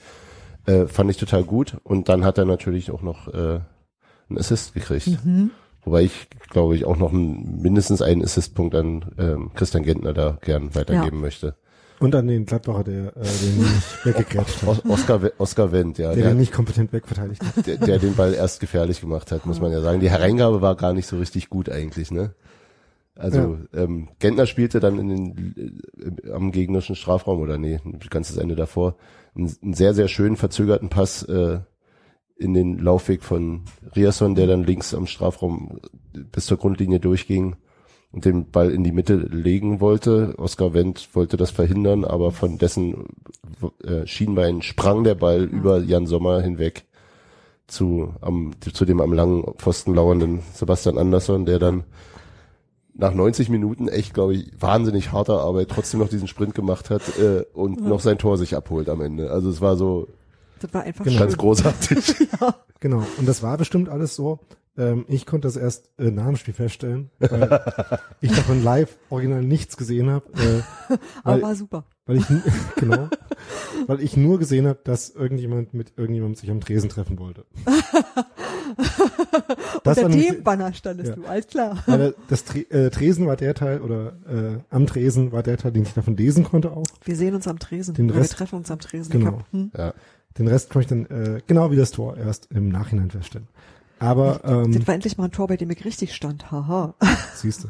äh, 0.66 0.86
fand 0.86 1.10
ich 1.10 1.18
total 1.18 1.44
gut. 1.44 1.78
Und 1.84 2.10
dann 2.10 2.24
hat 2.24 2.38
er 2.38 2.46
natürlich 2.46 2.92
auch 2.92 3.02
noch 3.02 3.28
äh, 3.28 3.60
einen 4.30 4.38
Assist 4.38 4.74
gekriegt. 4.74 5.08
Wobei 5.84 6.04
ich, 6.04 6.28
glaube 6.50 6.76
ich, 6.76 6.86
auch 6.86 6.98
noch 6.98 7.12
einen, 7.12 7.62
mindestens 7.62 8.04
einen 8.04 8.24
Assistpunkt 8.24 8.76
an 8.76 9.14
ähm, 9.18 9.52
Christian 9.56 9.84
Gentner 9.84 10.14
da 10.14 10.38
gern 10.42 10.76
weitergeben 10.76 11.18
möchte. 11.22 11.56
Und 12.02 12.16
an 12.16 12.28
den 12.28 12.46
Gladbacher, 12.46 12.84
der 12.84 13.16
äh, 13.16 13.22
den 13.22 13.58
nicht 13.60 14.06
weggegrätscht 14.06 14.64
hat. 14.64 14.70
Os 14.70 14.86
Oscar, 14.86 15.22
Oscar 15.38 15.72
Wendt, 15.72 15.98
ja, 16.00 16.14
Der 16.14 16.24
der, 16.24 16.32
den 16.32 16.40
nicht 16.40 16.52
kompetent 16.52 16.92
wegverteidigt 16.94 17.44
hat. 17.44 17.68
der, 17.68 17.78
der 17.78 18.00
den 18.00 18.16
Ball 18.16 18.34
erst 18.34 18.60
gefährlich 18.60 19.02
gemacht 19.02 19.32
hat, 19.32 19.46
muss 19.46 19.62
man 19.62 19.72
ja 19.72 19.82
sagen. 19.82 20.00
Die 20.00 20.10
Hereingabe 20.10 20.62
war 20.62 20.76
gar 20.76 20.94
nicht 20.94 21.08
so 21.08 21.18
richtig 21.18 21.50
gut 21.50 21.70
eigentlich, 21.70 22.12
ne? 22.12 22.34
Also 23.16 23.60
ähm, 23.74 24.08
Gentner 24.20 24.48
spielte 24.48 24.80
dann 24.80 24.98
in 24.98 25.10
den, 25.10 25.82
äh, 26.26 26.32
am 26.32 26.52
gegnerischen 26.52 26.96
Strafraum 26.96 27.40
oder 27.40 27.58
nee, 27.58 27.80
ganzes 28.10 28.38
Ende 28.38 28.56
davor 28.56 28.96
einen, 29.36 29.54
einen 29.62 29.74
sehr 29.74 29.94
sehr 29.94 30.08
schönen 30.08 30.38
verzögerten 30.38 30.90
Pass 30.90 31.22
äh, 31.24 31.60
in 32.38 32.54
den 32.56 32.80
Laufweg 32.80 33.22
von 33.24 33.66
Riasson, 33.96 34.34
der 34.34 34.48
dann 34.48 34.64
links 34.64 34.96
am 34.96 35.06
Strafraum 35.06 35.80
bis 36.32 36.48
zur 36.48 36.58
Grundlinie 36.58 37.00
durchging 37.00 37.58
und 38.12 38.26
den 38.26 38.52
Ball 38.52 38.72
in 38.72 38.84
die 38.84 38.92
Mitte 38.92 39.16
legen 39.16 39.80
wollte. 39.80 40.34
Oskar 40.38 40.74
Wendt 40.74 41.10
wollte 41.14 41.38
das 41.38 41.52
verhindern, 41.52 42.04
aber 42.06 42.32
von 42.32 42.58
dessen 42.58 43.06
äh, 43.84 44.06
Schienbein 44.06 44.62
sprang 44.62 45.04
der 45.04 45.16
Ball 45.16 45.44
über 45.44 45.80
Jan 45.80 46.08
Sommer 46.08 46.42
hinweg 46.42 46.84
zu, 47.68 48.14
am, 48.20 48.52
zu 48.74 48.84
dem 48.86 49.00
am 49.00 49.14
langen 49.14 49.44
Pfosten 49.58 49.96
lauernden 49.96 50.42
Sebastian 50.54 50.98
Andersson, 50.98 51.46
der 51.46 51.58
dann 51.60 51.84
nach 52.94 53.14
90 53.14 53.48
Minuten 53.48 53.88
echt, 53.88 54.14
glaube 54.14 54.36
ich, 54.36 54.52
wahnsinnig 54.60 55.14
harter 55.14 55.40
Arbeit 55.40 55.70
trotzdem 55.70 56.02
noch 56.02 56.10
diesen 56.10 56.28
Sprint 56.28 56.54
gemacht 56.54 56.90
hat 56.90 57.02
äh, 57.18 57.46
und 57.54 57.82
noch 57.88 58.02
sein 58.02 58.18
Tor 58.18 58.38
sich 58.38 58.56
abholt 58.58 58.90
am 58.90 59.00
Ende. 59.00 59.32
Also 59.32 59.50
es 59.50 59.62
war 59.62 59.78
so 59.78 60.10
Das 60.60 60.74
war 60.74 60.84
einfach 60.84 61.06
Genau. 61.06 61.20
ganz 61.20 61.38
großartig. 61.38 62.28
Genau. 62.82 63.04
Und 63.20 63.28
das 63.30 63.44
war 63.44 63.58
bestimmt 63.60 63.90
alles 63.90 64.16
so. 64.16 64.40
Ähm, 64.78 65.04
ich 65.10 65.26
konnte 65.26 65.48
das 65.50 65.58
erst 65.58 65.90
äh, 66.00 66.12
nach 66.12 66.28
dem 66.28 66.38
Spiel 66.38 66.54
feststellen, 66.54 67.10
weil 67.20 67.60
ich 68.22 68.32
davon 68.34 68.64
live 68.64 68.98
original 69.10 69.42
nichts 69.44 69.76
gesehen 69.76 70.10
habe. 70.10 70.26
Äh, 70.34 70.96
Aber 71.24 71.36
weil, 71.36 71.42
war 71.42 71.56
super. 71.56 71.86
weil 72.06 72.18
ich 72.18 72.26
genau, 72.78 73.10
weil 73.88 74.00
ich 74.02 74.16
nur 74.16 74.40
gesehen 74.40 74.68
habe, 74.68 74.80
dass 74.84 75.10
irgendjemand 75.10 75.74
mit 75.74 75.94
irgendjemandem 75.98 76.36
sich 76.40 76.50
am 76.50 76.62
Tresen 76.62 76.90
treffen 76.90 77.20
wollte. 77.20 77.46
Das 79.84 79.98
Unter 79.98 80.10
dem 80.18 80.44
Banner 80.44 80.74
standest 80.74 81.10
Ja. 81.10 81.16
du, 81.16 81.26
alles 81.26 81.48
klar. 81.48 81.84
Weil 81.86 81.98
der- 81.98 82.14
das 82.30 82.44
Tre 82.46 82.60
äh, 82.70 82.90
Tresen 82.90 83.28
war 83.28 83.36
der 83.36 83.54
Teil 83.54 83.82
oder 83.82 84.14
äh, 84.28 84.60
am 84.70 84.88
Tresen 84.88 85.32
war 85.32 85.44
der 85.44 85.58
Teil, 85.58 85.72
den 85.72 85.84
ich 85.84 85.94
davon 85.94 86.16
lesen 86.16 86.44
konnte 86.44 86.72
auch. 86.72 86.86
Wir 87.04 87.16
sehen 87.16 87.36
uns 87.36 87.48
am 87.48 87.60
Tresen. 87.60 87.94
Den 87.96 88.10
Rest- 88.10 88.32
wir 88.34 88.38
treffen 88.38 88.56
uns 88.56 88.72
am 88.72 88.80
Tresen. 88.80 89.12
Genau. 89.12 89.32
Hab- 89.40 89.52
Hm. 89.52 89.72
ja. 89.78 89.94
Den 90.38 90.48
Rest 90.48 90.70
konnte 90.70 90.96
ich 90.96 91.08
dann 91.10 91.36
äh, 91.36 91.42
genau 91.46 91.72
wie 91.72 91.76
das 91.76 91.92
Tor 91.92 92.16
erst 92.16 92.50
im 92.54 92.70
Nachhinein 92.70 93.12
feststellen. 93.12 93.48
Aber 94.02 94.42
ähm, 94.44 94.72
Das 94.74 94.88
war 94.88 94.96
endlich 94.96 95.18
mal 95.18 95.26
ein 95.26 95.32
Tor, 95.32 95.48
bei 95.48 95.58
dem 95.58 95.70
ich 95.70 95.86
richtig 95.86 96.16
stand. 96.16 96.52
Haha. 96.52 96.96
Siehst 97.36 97.66
du. 97.66 97.68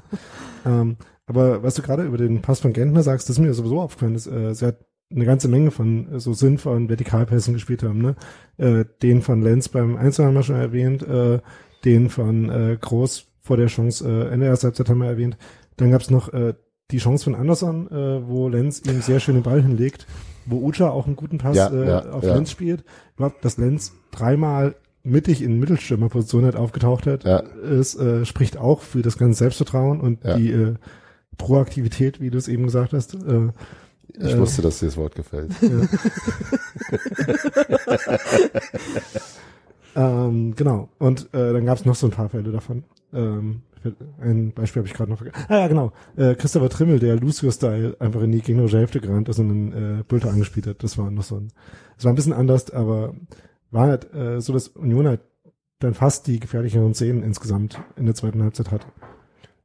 ähm, 0.65 0.95
aber 1.25 1.61
was 1.61 1.75
du 1.75 1.81
gerade 1.81 2.03
über 2.03 2.17
den 2.17 2.41
Pass 2.41 2.61
von 2.61 2.71
Gentner 2.71 3.03
sagst, 3.03 3.27
das 3.27 3.37
ist 3.37 3.41
mir 3.41 3.53
sowieso 3.53 3.81
aufgefallen. 3.81 4.13
Dass, 4.13 4.27
äh, 4.27 4.53
sie 4.55 4.65
hat 4.65 4.77
eine 5.13 5.25
ganze 5.25 5.49
Menge 5.49 5.71
von 5.71 6.13
äh, 6.13 6.19
so 6.21 6.31
sinnvollen 6.31 6.87
Vertikalpässen 6.87 7.53
gespielt 7.53 7.83
haben. 7.83 8.01
Ne? 8.01 8.15
Äh, 8.57 8.85
den 9.01 9.21
von 9.21 9.41
Lenz 9.41 9.67
beim 9.67 9.97
Einzel 9.97 10.25
haben 10.25 10.33
wir 10.33 10.43
schon 10.43 10.55
erwähnt, 10.55 11.03
äh, 11.03 11.39
den 11.83 12.09
von 12.09 12.49
äh, 12.49 12.77
Groß 12.79 13.27
vor 13.41 13.57
der 13.57 13.67
Chance 13.67 14.07
äh, 14.07 14.27
Ende 14.27 14.45
der 14.45 14.49
ersten 14.51 14.67
Halbzeit 14.67 14.87
haben 14.87 14.99
wir 14.99 15.07
erwähnt. 15.07 15.37
Dann 15.75 15.91
gab's 15.91 16.09
noch 16.09 16.31
äh, 16.31 16.53
die 16.91 16.99
Chance 16.99 17.25
von 17.25 17.35
Anderson, 17.35 17.91
äh, 17.91 18.25
wo 18.25 18.47
Lenz 18.47 18.81
ihm 18.85 19.01
sehr 19.01 19.19
schön 19.19 19.35
den 19.35 19.43
Ball 19.43 19.61
hinlegt, 19.61 20.07
wo 20.45 20.65
Ucha 20.65 20.89
auch 20.89 21.07
einen 21.07 21.17
guten 21.17 21.39
Pass 21.39 21.57
Ja, 21.57 21.69
äh, 21.69 21.87
ja, 21.87 22.09
auf 22.11 22.23
ja. 22.23 22.35
Lenz 22.35 22.51
spielt. 22.51 22.85
Ich 23.09 23.17
glaube, 23.17 23.35
dass 23.41 23.57
Lenz 23.57 23.91
dreimal 24.11 24.75
mittig 25.03 25.41
in 25.41 25.59
Mittelstürmerposition 25.59 26.45
hat 26.45 26.55
aufgetaucht 26.55 27.07
hat, 27.07 27.23
Ja. 27.23 27.39
es 27.41 27.95
äh, 27.95 28.25
spricht 28.25 28.57
auch 28.57 28.81
für 28.81 29.01
das 29.01 29.17
ganze 29.17 29.39
Selbstvertrauen 29.39 29.99
und 30.01 30.23
Ja. 30.23 30.37
die 30.37 30.51
äh, 30.51 30.75
Proaktivität, 31.37 32.19
wie 32.21 32.29
du 32.29 32.37
es 32.37 32.47
eben 32.47 32.63
gesagt 32.65 32.93
hast. 32.93 33.15
Äh, 33.15 33.49
Ich 34.13 34.33
äh, 34.33 34.37
wusste, 34.37 34.61
dass 34.61 34.79
dir 34.79 34.85
das 34.87 34.97
Wort 34.97 35.15
gefällt. 35.15 35.51
Ähm, 39.95 40.55
genau. 40.55 40.87
Und 40.99 41.33
äh, 41.33 41.51
dann 41.53 41.65
gab 41.65 41.77
es 41.77 41.85
noch 41.85 41.95
so 41.95 42.07
ein 42.07 42.11
paar 42.11 42.29
Fälle 42.29 42.51
davon. 42.51 42.83
Ähm, 43.13 43.61
ein 44.21 44.53
Beispiel 44.53 44.81
habe 44.81 44.87
ich 44.87 44.93
gerade 44.93 45.11
noch 45.11 45.17
vergessen. 45.17 45.43
Ah 45.49 45.59
ja, 45.59 45.67
genau. 45.67 45.91
Äh, 46.15 46.35
Christopher 46.35 46.69
Trimmel, 46.69 46.99
der 46.99 47.15
Lucio-Style 47.17 47.97
einfach 47.99 48.21
in 48.21 48.31
die 48.31 48.41
gegnerische 48.41 48.77
Hälfte 48.77 49.01
gerannt 49.01 49.27
ist 49.27 49.39
und 49.39 49.49
einen 49.49 49.99
äh, 49.99 50.03
Bülter 50.07 50.29
angespielt 50.29 50.67
hat. 50.67 50.81
Das 50.83 50.97
war 50.97 51.11
noch 51.11 51.23
so 51.23 51.35
ein, 51.37 51.49
das 51.97 52.05
war 52.05 52.13
ein 52.13 52.15
bisschen 52.15 52.31
anders, 52.33 52.69
aber 52.71 53.13
war 53.71 53.87
halt 53.87 54.13
äh, 54.13 54.41
so, 54.41 54.53
dass 54.53 54.67
Union 54.69 55.07
halt 55.07 55.21
dann 55.79 55.93
fast 55.93 56.27
die 56.27 56.39
gefährlicheren 56.39 56.93
Szenen 56.93 57.23
insgesamt 57.23 57.79
in 57.95 58.05
der 58.05 58.15
zweiten 58.15 58.43
Halbzeit 58.43 58.71
hat. 58.71 58.85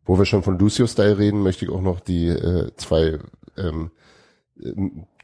Wo 0.05 0.19
wir 0.19 0.25
schon 0.25 0.43
von 0.43 0.59
Lucio-Style 0.59 1.19
reden, 1.19 1.43
möchte 1.43 1.65
ich 1.65 1.71
auch 1.71 1.83
noch 1.83 2.01
die 2.01 2.29
äh, 2.29 2.71
zwei 2.77 3.19
ähm, 3.57 3.91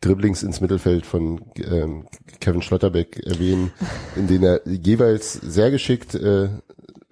Dribblings 0.00 0.42
ins 0.42 0.60
Mittelfeld 0.60 1.06
von 1.06 1.40
ähm, 1.56 2.06
Kevin 2.40 2.62
Schlotterbeck 2.62 3.24
erwähnen, 3.24 3.72
in 4.16 4.26
denen 4.26 4.44
er 4.44 4.60
jeweils 4.66 5.32
sehr 5.34 5.70
geschickt 5.70 6.14
äh, 6.14 6.48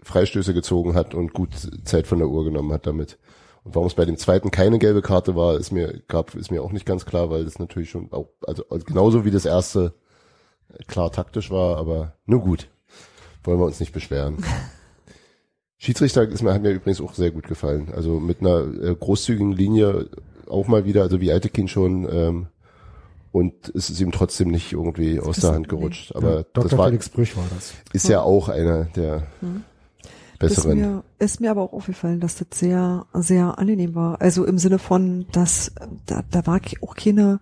Freistöße 0.02 0.52
gezogen 0.52 0.94
hat 0.94 1.14
und 1.14 1.32
gut 1.32 1.50
Zeit 1.84 2.06
von 2.06 2.18
der 2.18 2.28
Uhr 2.28 2.44
genommen 2.44 2.72
hat 2.72 2.86
damit. 2.86 3.18
Und 3.62 3.74
warum 3.74 3.86
es 3.86 3.94
bei 3.94 4.04
dem 4.04 4.16
zweiten 4.16 4.50
keine 4.50 4.78
gelbe 4.78 5.02
Karte 5.02 5.36
war, 5.36 5.56
ist 5.56 5.70
mir 5.70 6.02
gab 6.08 6.34
ist 6.34 6.50
mir 6.50 6.62
auch 6.62 6.72
nicht 6.72 6.86
ganz 6.86 7.06
klar, 7.06 7.30
weil 7.30 7.44
das 7.44 7.58
natürlich 7.58 7.90
schon 7.90 8.10
auch 8.12 8.28
also, 8.46 8.64
also 8.70 8.84
genauso 8.84 9.24
wie 9.24 9.30
das 9.30 9.44
erste 9.44 9.94
klar 10.86 11.12
taktisch 11.12 11.50
war, 11.50 11.76
aber 11.76 12.14
nur 12.26 12.40
gut. 12.40 12.68
Wollen 13.44 13.58
wir 13.58 13.66
uns 13.66 13.80
nicht 13.80 13.92
beschweren. 13.92 14.38
Schiedsrichter 15.78 16.28
ist 16.28 16.42
mir, 16.42 16.52
hat 16.52 16.62
mir 16.62 16.72
übrigens 16.72 17.00
auch 17.00 17.14
sehr 17.14 17.30
gut 17.30 17.48
gefallen. 17.48 17.90
Also 17.94 18.20
mit 18.20 18.40
einer 18.40 18.60
äh, 18.60 18.94
großzügigen 18.94 19.52
Linie 19.52 20.10
auch 20.46 20.68
mal 20.68 20.84
wieder, 20.84 21.02
also 21.02 21.20
wie 21.20 21.32
Altekin 21.32 21.68
schon, 21.68 22.06
ähm, 22.12 22.46
und 23.32 23.72
es 23.74 23.90
ist 23.90 24.00
ihm 24.00 24.10
trotzdem 24.10 24.50
nicht 24.50 24.72
irgendwie 24.72 25.20
aus 25.20 25.36
der 25.36 25.52
Hand 25.52 25.68
gerutscht. 25.68 26.14
Aber 26.16 26.30
ja, 26.30 26.42
Dr. 26.52 26.64
das 26.64 26.78
war, 26.78 26.86
Felix 26.86 27.08
Brüch 27.08 27.36
war 27.36 27.44
das. 27.54 27.74
ist 27.92 28.08
ja 28.08 28.22
auch 28.22 28.48
einer 28.48 28.86
der 28.86 29.28
Ist 30.02 30.38
besseren. 30.38 30.78
mir, 30.78 31.04
ist 31.20 31.40
mir 31.40 31.52
aber 31.52 31.62
auch 31.62 31.72
aufgefallen, 31.72 32.18
dass 32.18 32.36
das 32.36 32.48
sehr, 32.58 33.06
sehr 33.14 33.56
angenehm 33.58 33.94
war. 33.94 34.20
Also 34.20 34.44
im 34.44 34.58
Sinne 34.58 34.80
von, 34.80 35.26
dass 35.30 35.72
da, 36.06 36.24
da 36.28 36.46
war 36.46 36.60
auch 36.82 36.96
keine, 36.96 37.40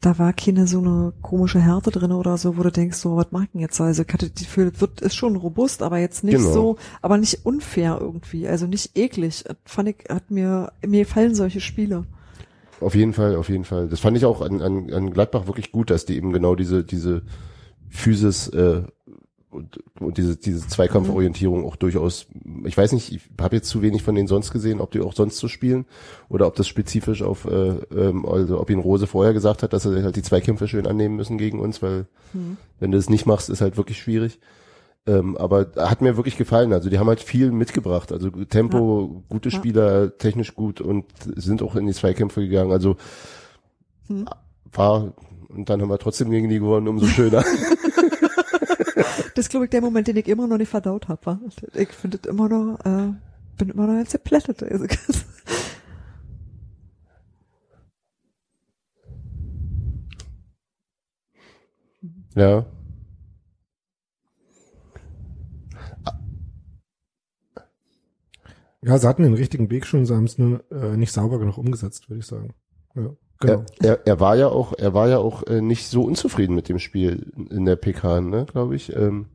da 0.00 0.18
war 0.18 0.32
keine 0.32 0.66
so 0.66 0.78
eine 0.78 1.12
komische 1.22 1.60
Härte 1.60 1.90
drin 1.90 2.12
oder 2.12 2.36
so, 2.36 2.56
wo 2.56 2.62
du 2.62 2.70
denkst, 2.70 2.98
so, 2.98 3.16
was 3.16 3.28
denn 3.30 3.60
jetzt? 3.60 3.80
Also 3.80 4.02
ich 4.06 4.12
hatte 4.12 4.30
die 4.30 4.44
Gefühl, 4.44 4.70
es 4.74 4.80
wird, 4.80 5.00
ist 5.00 5.16
schon 5.16 5.36
robust, 5.36 5.82
aber 5.82 5.98
jetzt 5.98 6.22
nicht 6.22 6.36
Genau. 6.36 6.52
so, 6.52 6.76
aber 7.02 7.16
nicht 7.16 7.44
unfair 7.46 7.98
irgendwie, 8.00 8.46
also 8.46 8.66
nicht 8.66 8.96
eklig. 8.96 9.44
Das 9.44 9.56
Fand 9.64 9.88
ich, 9.88 9.96
hat 10.08 10.30
mir, 10.30 10.72
mir 10.86 11.04
gefallen 11.04 11.34
solche 11.34 11.60
Spiele. 11.60 12.04
Auf 12.80 12.94
jeden 12.94 13.14
Fall, 13.14 13.36
auf 13.36 13.48
jeden 13.48 13.64
Fall. 13.64 13.88
Das 13.88 14.00
fand 14.00 14.16
ich 14.18 14.26
auch 14.26 14.42
an, 14.42 14.60
an, 14.60 14.92
an 14.92 15.10
Gladbach 15.10 15.46
wirklich 15.46 15.72
gut, 15.72 15.88
dass 15.90 16.04
die 16.04 16.16
eben 16.16 16.32
genau 16.32 16.54
diese, 16.54 16.84
diese 16.84 17.22
Physis 17.88 18.48
äh, 18.48 18.82
und, 19.56 19.80
und 19.98 20.18
diese, 20.18 20.36
diese 20.36 20.66
Zweikampforientierung 20.68 21.64
auch 21.64 21.76
durchaus, 21.76 22.26
ich 22.64 22.76
weiß 22.76 22.92
nicht, 22.92 23.12
ich 23.12 23.22
habe 23.40 23.56
jetzt 23.56 23.68
zu 23.68 23.82
wenig 23.82 24.02
von 24.02 24.14
denen 24.14 24.28
sonst 24.28 24.52
gesehen, 24.52 24.80
ob 24.80 24.90
die 24.92 25.00
auch 25.00 25.14
sonst 25.14 25.38
so 25.38 25.48
spielen 25.48 25.86
oder 26.28 26.46
ob 26.46 26.54
das 26.54 26.68
spezifisch 26.68 27.22
auf, 27.22 27.46
äh, 27.46 27.78
ähm, 27.96 28.24
also 28.26 28.60
ob 28.60 28.70
ihn 28.70 28.78
Rose 28.78 29.06
vorher 29.06 29.32
gesagt 29.32 29.62
hat, 29.62 29.72
dass 29.72 29.82
sie 29.84 30.04
halt 30.04 30.16
die 30.16 30.22
Zweikämpfe 30.22 30.68
schön 30.68 30.86
annehmen 30.86 31.16
müssen 31.16 31.38
gegen 31.38 31.58
uns, 31.58 31.82
weil 31.82 32.06
wenn 32.80 32.90
du 32.92 32.98
das 32.98 33.08
nicht 33.08 33.24
machst, 33.26 33.48
ist 33.48 33.62
halt 33.62 33.76
wirklich 33.78 33.98
schwierig. 33.98 34.38
Ähm, 35.06 35.36
aber 35.36 35.68
hat 35.76 36.02
mir 36.02 36.16
wirklich 36.16 36.36
gefallen. 36.36 36.72
Also 36.72 36.90
die 36.90 36.98
haben 36.98 37.06
halt 37.06 37.22
viel 37.22 37.52
mitgebracht. 37.52 38.12
Also 38.12 38.28
Tempo, 38.30 39.22
gute 39.28 39.48
Ja. 39.48 39.56
Spieler, 39.56 40.18
technisch 40.18 40.54
gut 40.54 40.80
und 40.80 41.06
sind 41.36 41.62
auch 41.62 41.76
in 41.76 41.86
die 41.86 41.94
Zweikämpfe 41.94 42.40
gegangen. 42.42 42.72
Also 42.72 42.96
Hm. 44.08 44.26
war 44.72 45.14
und 45.48 45.70
dann 45.70 45.80
haben 45.80 45.88
wir 45.88 45.98
trotzdem 45.98 46.30
gegen 46.30 46.48
die 46.48 46.58
gewonnen, 46.58 46.88
umso 46.88 47.06
schöner. 47.06 47.44
Das 49.36 49.44
ist, 49.44 49.50
glaube 49.50 49.66
ich, 49.66 49.70
der 49.70 49.82
Moment, 49.82 50.08
den 50.08 50.16
ich 50.16 50.28
immer 50.28 50.46
noch 50.46 50.56
nicht 50.56 50.70
verdaut 50.70 51.08
habe. 51.08 51.38
Ich 51.74 51.90
finde 51.90 52.18
es 52.22 52.26
immer 52.26 52.48
noch, 52.48 52.78
äh, 52.86 53.12
bin 53.58 53.68
immer 53.68 53.86
noch 53.86 53.92
ganz 53.92 54.08
zerplättet. 54.08 54.62
Also, 54.62 54.86
ja. 62.34 62.64
Ja, 68.82 68.98
sie 68.98 69.06
hatten 69.06 69.22
den 69.22 69.34
richtigen 69.34 69.68
Weg 69.68 69.84
schon, 69.84 70.06
sie 70.06 70.14
haben 70.14 70.24
es 70.24 70.38
nur 70.38 70.64
äh, 70.72 70.96
nicht 70.96 71.12
sauber 71.12 71.38
genug 71.38 71.58
umgesetzt, 71.58 72.08
würde 72.08 72.20
ich 72.20 72.26
sagen. 72.26 72.54
Ja, 72.94 73.10
genau. 73.40 73.64
Er, 73.80 73.88
er, 73.88 74.06
er 74.06 74.20
war 74.20 74.36
ja 74.36 74.48
auch, 74.48 74.72
er 74.76 74.94
war 74.94 75.08
ja 75.08 75.18
auch 75.18 75.42
äh, 75.44 75.60
nicht 75.60 75.88
so 75.88 76.02
unzufrieden 76.02 76.54
mit 76.54 76.68
dem 76.68 76.78
Spiel 76.78 77.32
in 77.50 77.64
der 77.64 77.76
PK, 77.76 78.20
ne, 78.20 78.46
glaube 78.50 78.76
ich. 78.76 78.94
Ähm, 78.94 79.26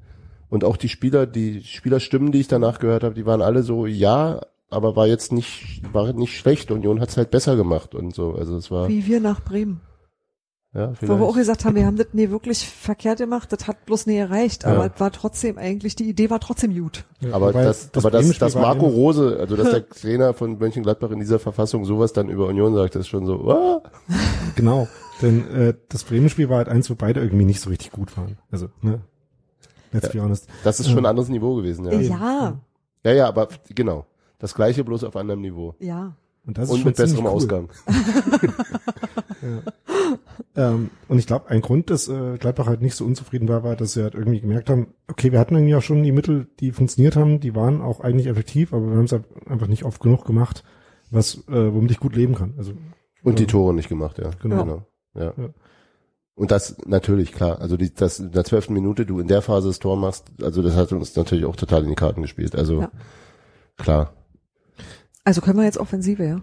und 0.50 0.64
auch 0.64 0.78
die 0.78 0.90
Spieler, 0.90 1.26
die 1.26 1.64
Spielerstimmen, 1.64 2.32
die 2.32 2.42
ich 2.42 2.48
danach 2.48 2.80
gehört 2.80 3.04
habe, 3.04 3.16
die 3.16 3.26
waren 3.26 3.42
alle 3.42 3.64
so, 3.64 3.86
ja, 3.86 4.42
aber 4.70 4.96
war 4.96 5.08
jetzt 5.08 5.32
nicht, 5.32 5.82
war 5.94 6.12
nicht 6.14 6.38
schlecht. 6.38 6.72
Union 6.72 7.00
hat's 7.00 7.18
halt 7.18 7.32
besser 7.32 7.56
gemacht 7.56 7.96
und 7.96 8.14
so. 8.14 8.34
Also 8.34 8.58
es 8.58 8.72
war, 8.72 8.88
wie 8.90 9.06
wir 9.06 9.20
nach 9.20 9.42
Bremen. 9.42 9.82
Ja, 10.74 10.94
Wo 11.02 11.08
wir 11.08 11.14
auch 11.14 11.18
vielleicht. 11.34 11.38
gesagt 11.38 11.66
haben, 11.66 11.76
wir 11.76 11.86
haben 11.86 11.98
das 11.98 12.08
nie 12.14 12.30
wirklich 12.30 12.68
verkehrt 12.68 13.18
gemacht, 13.20 13.52
das 13.52 13.68
hat 13.68 13.86
bloß 13.86 14.08
nie 14.08 14.16
erreicht, 14.18 14.66
aber 14.66 14.86
Ja. 14.86 14.92
es 14.94 15.00
war 15.02 15.12
trotzdem 15.12 15.58
eigentlich, 15.58 15.96
die 15.96 16.08
Idee 16.10 16.30
war 16.30 16.40
trotzdem 16.40 16.74
gut. 16.74 17.04
Ja, 17.20 17.34
Aber 17.34 17.50
wobei 17.50 17.66
das, 17.66 17.90
aber 17.94 18.10
das, 18.10 18.38
dass 18.40 18.56
war 18.56 18.62
Marco 18.62 18.88
Rose, 18.88 19.38
also 19.40 19.56
dass 19.58 19.70
der 19.72 19.88
Trainer 19.90 20.34
von 20.34 20.58
Mönchengladbach 20.58 21.12
in 21.12 21.20
dieser 21.20 21.40
Verfassung 21.40 21.84
sowas 21.86 22.14
dann 22.14 22.30
über 22.30 22.48
Union 22.48 22.74
sagt, 22.74 22.96
das 22.96 23.02
ist 23.02 23.10
schon 23.10 23.26
so, 23.26 23.52
ah. 23.52 23.82
Genau, 24.56 24.88
denn 25.22 25.52
äh, 25.54 25.74
das 25.90 26.04
Bremen-Spiel 26.06 26.50
war 26.50 26.58
halt 26.58 26.70
eins, 26.70 26.90
wo 26.90 26.96
beide 26.96 27.20
irgendwie 27.20 27.46
nicht 27.46 27.60
so 27.60 27.70
richtig 27.70 27.92
gut 27.92 28.16
waren. 28.18 28.38
Also, 28.52 28.70
ne? 28.82 29.02
Let's 29.94 30.10
be 30.10 30.22
honest. 30.22 30.48
das 30.64 30.80
ist 30.80 30.88
schon 30.90 31.00
ein 31.00 31.06
anderes 31.06 31.28
Niveau 31.28 31.56
gewesen, 31.56 31.84
ja. 31.86 32.00
Ja, 32.00 32.60
Ja, 33.04 33.12
ja, 33.12 33.28
aber 33.28 33.50
genau. 33.76 34.06
Das 34.40 34.56
gleiche 34.56 34.86
bloß 34.86 35.04
auf 35.04 35.18
anderem 35.18 35.42
Niveau. 35.42 35.76
ja. 35.80 36.16
Und 36.44 36.58
das 36.58 36.66
ist 36.66 36.72
Und 36.72 36.78
schon 36.80 36.88
mit 36.88 36.96
besserem 36.98 37.26
cool. 37.26 37.32
Ausgang. 37.34 37.70
Ähm, 40.56 40.90
und 41.08 41.20
ich 41.20 41.28
glaube, 41.28 41.50
ein 41.50 41.62
Grund, 41.62 41.90
dass 41.90 42.08
äh, 42.08 42.38
Gladbach 42.38 42.68
halt 42.68 42.82
nicht 42.82 42.96
so 42.96 43.06
unzufrieden 43.06 43.48
war, 43.48 43.64
war, 43.64 43.76
dass 43.76 43.94
sie 43.94 44.04
halt 44.04 44.16
irgendwie 44.16 44.42
gemerkt 44.42 44.70
haben, 44.70 44.94
okay, 45.08 45.32
wir 45.32 45.40
hatten 45.40 45.56
irgendwie 45.56 45.76
auch 45.76 45.82
schon 45.82 46.04
die 46.04 46.12
Mittel, 46.12 46.48
die 46.60 46.72
funktioniert 46.72 47.16
haben, 47.16 47.40
die 47.40 47.56
waren 47.56 47.82
auch 47.82 48.00
eigentlich 48.02 48.28
effektiv, 48.28 48.74
aber 48.74 48.88
wir 48.90 48.98
haben 48.98 49.06
es 49.06 49.12
halt 49.12 49.26
einfach 49.48 49.68
nicht 49.68 49.84
oft 49.84 50.02
genug 50.02 50.26
gemacht, 50.26 50.64
was 51.10 51.36
äh, 51.48 51.74
womit 51.74 51.92
ich 51.92 52.00
gut 52.00 52.16
leben 52.16 52.36
kann. 52.36 52.54
Also 52.58 52.74
Und 53.24 53.40
die 53.40 53.44
Ja. 53.44 53.50
Tore 53.50 53.74
nicht 53.74 53.90
gemacht, 53.90 54.18
ja. 54.18 54.32
Genau. 54.42 54.86
Ja. 55.16 55.34
Ja. 55.38 55.50
Und 56.36 56.52
das 56.52 56.78
natürlich, 56.86 57.34
klar. 57.34 57.60
Also 57.60 57.78
die, 57.78 57.94
das 57.94 58.20
in 58.20 58.32
der 58.32 58.44
zwölften 58.46 58.74
Minute 58.74 59.06
du 59.06 59.20
in 59.20 59.28
der 59.28 59.42
Phase 59.42 59.68
das 59.68 59.80
Tor 59.80 59.98
machst, 59.98 60.32
also 60.42 60.62
das 60.62 60.76
hat 60.76 60.92
uns 60.92 61.16
natürlich 61.16 61.46
auch 61.46 61.56
total 61.56 61.84
in 61.84 61.90
die 61.90 61.96
Karten 61.96 62.22
gespielt. 62.22 62.56
Also 62.56 62.82
Ja. 62.82 62.92
klar, 63.78 64.14
Also 65.24 65.42
können 65.42 65.60
wir 65.60 65.66
jetzt 65.66 65.78
Offensive, 65.78 66.24
ja? 66.26 66.42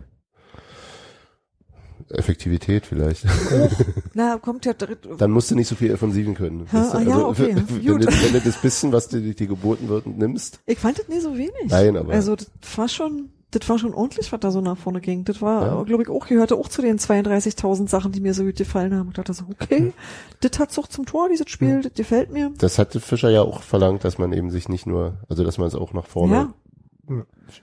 Effektivität 2.10 2.86
vielleicht. 2.86 3.24
Na, 4.14 4.38
kommt 4.38 4.64
ja 4.64 4.72
dritt, 4.72 5.00
Dann 5.18 5.30
musst 5.30 5.50
du 5.50 5.54
nicht 5.54 5.68
so 5.68 5.74
viel 5.74 5.92
Offensiven 5.92 6.34
können. 6.34 6.66
Das- 6.72 6.94
ah 6.94 7.00
ja, 7.00 7.18
okay, 7.18 7.54
wenn, 7.54 7.66
gut. 7.86 8.04
du, 8.04 8.06
wenn 8.06 8.32
du 8.32 8.40
das 8.40 8.60
bisschen, 8.60 8.92
was 8.92 9.08
dir, 9.08 9.20
dir 9.20 9.46
geboten 9.46 9.88
wird, 9.88 10.06
nimmst. 10.06 10.60
ich 10.66 10.78
fand 10.78 10.98
das 10.98 11.08
nie 11.08 11.20
so 11.20 11.34
wenig. 11.34 11.52
Nein, 11.68 11.96
aber- 11.96 12.12
Also, 12.12 12.36
das 12.36 12.48
war 12.76 12.88
schon, 12.88 13.30
das 13.50 13.68
war 13.68 13.78
schon 13.78 13.94
ordentlich, 13.94 14.30
was 14.32 14.40
da 14.40 14.50
so 14.50 14.60
nach 14.60 14.76
vorne 14.76 15.00
ging. 15.00 15.24
Das 15.24 15.40
war, 15.42 15.66
Ja. 15.66 15.82
glaube 15.84 16.02
ich, 16.02 16.08
auch, 16.08 16.26
gehörte 16.26 16.56
auch 16.56 16.68
zu 16.68 16.82
den 16.82 16.98
32.000 16.98 17.88
Sachen, 17.88 18.12
die 18.12 18.20
mir 18.20 18.34
so 18.34 18.44
gut 18.44 18.56
gefallen 18.56 18.94
haben. 18.94 19.08
Ich 19.08 19.14
dachte 19.14 19.32
so, 19.32 19.44
okay, 19.50 19.92
das 20.40 20.58
hat's 20.58 20.78
auch 20.78 20.86
zum 20.86 21.06
Tor, 21.06 21.28
dieses 21.28 21.48
Spiel, 21.50 21.82
das 21.82 21.94
gefällt 21.94 22.30
mir. 22.32 22.52
Das 22.58 22.78
hatte 22.78 23.00
Fischer 23.00 23.30
ja 23.30 23.42
auch 23.42 23.62
verlangt, 23.62 24.04
dass 24.04 24.18
man 24.18 24.32
eben 24.32 24.50
sich 24.50 24.68
nicht 24.68 24.86
nur, 24.86 25.14
also 25.28 25.44
dass 25.44 25.58
man 25.58 25.66
es 25.68 25.74
auch 25.74 25.92
nach 25.92 26.06
vorne, 26.06 26.34
Ja. 26.34 26.54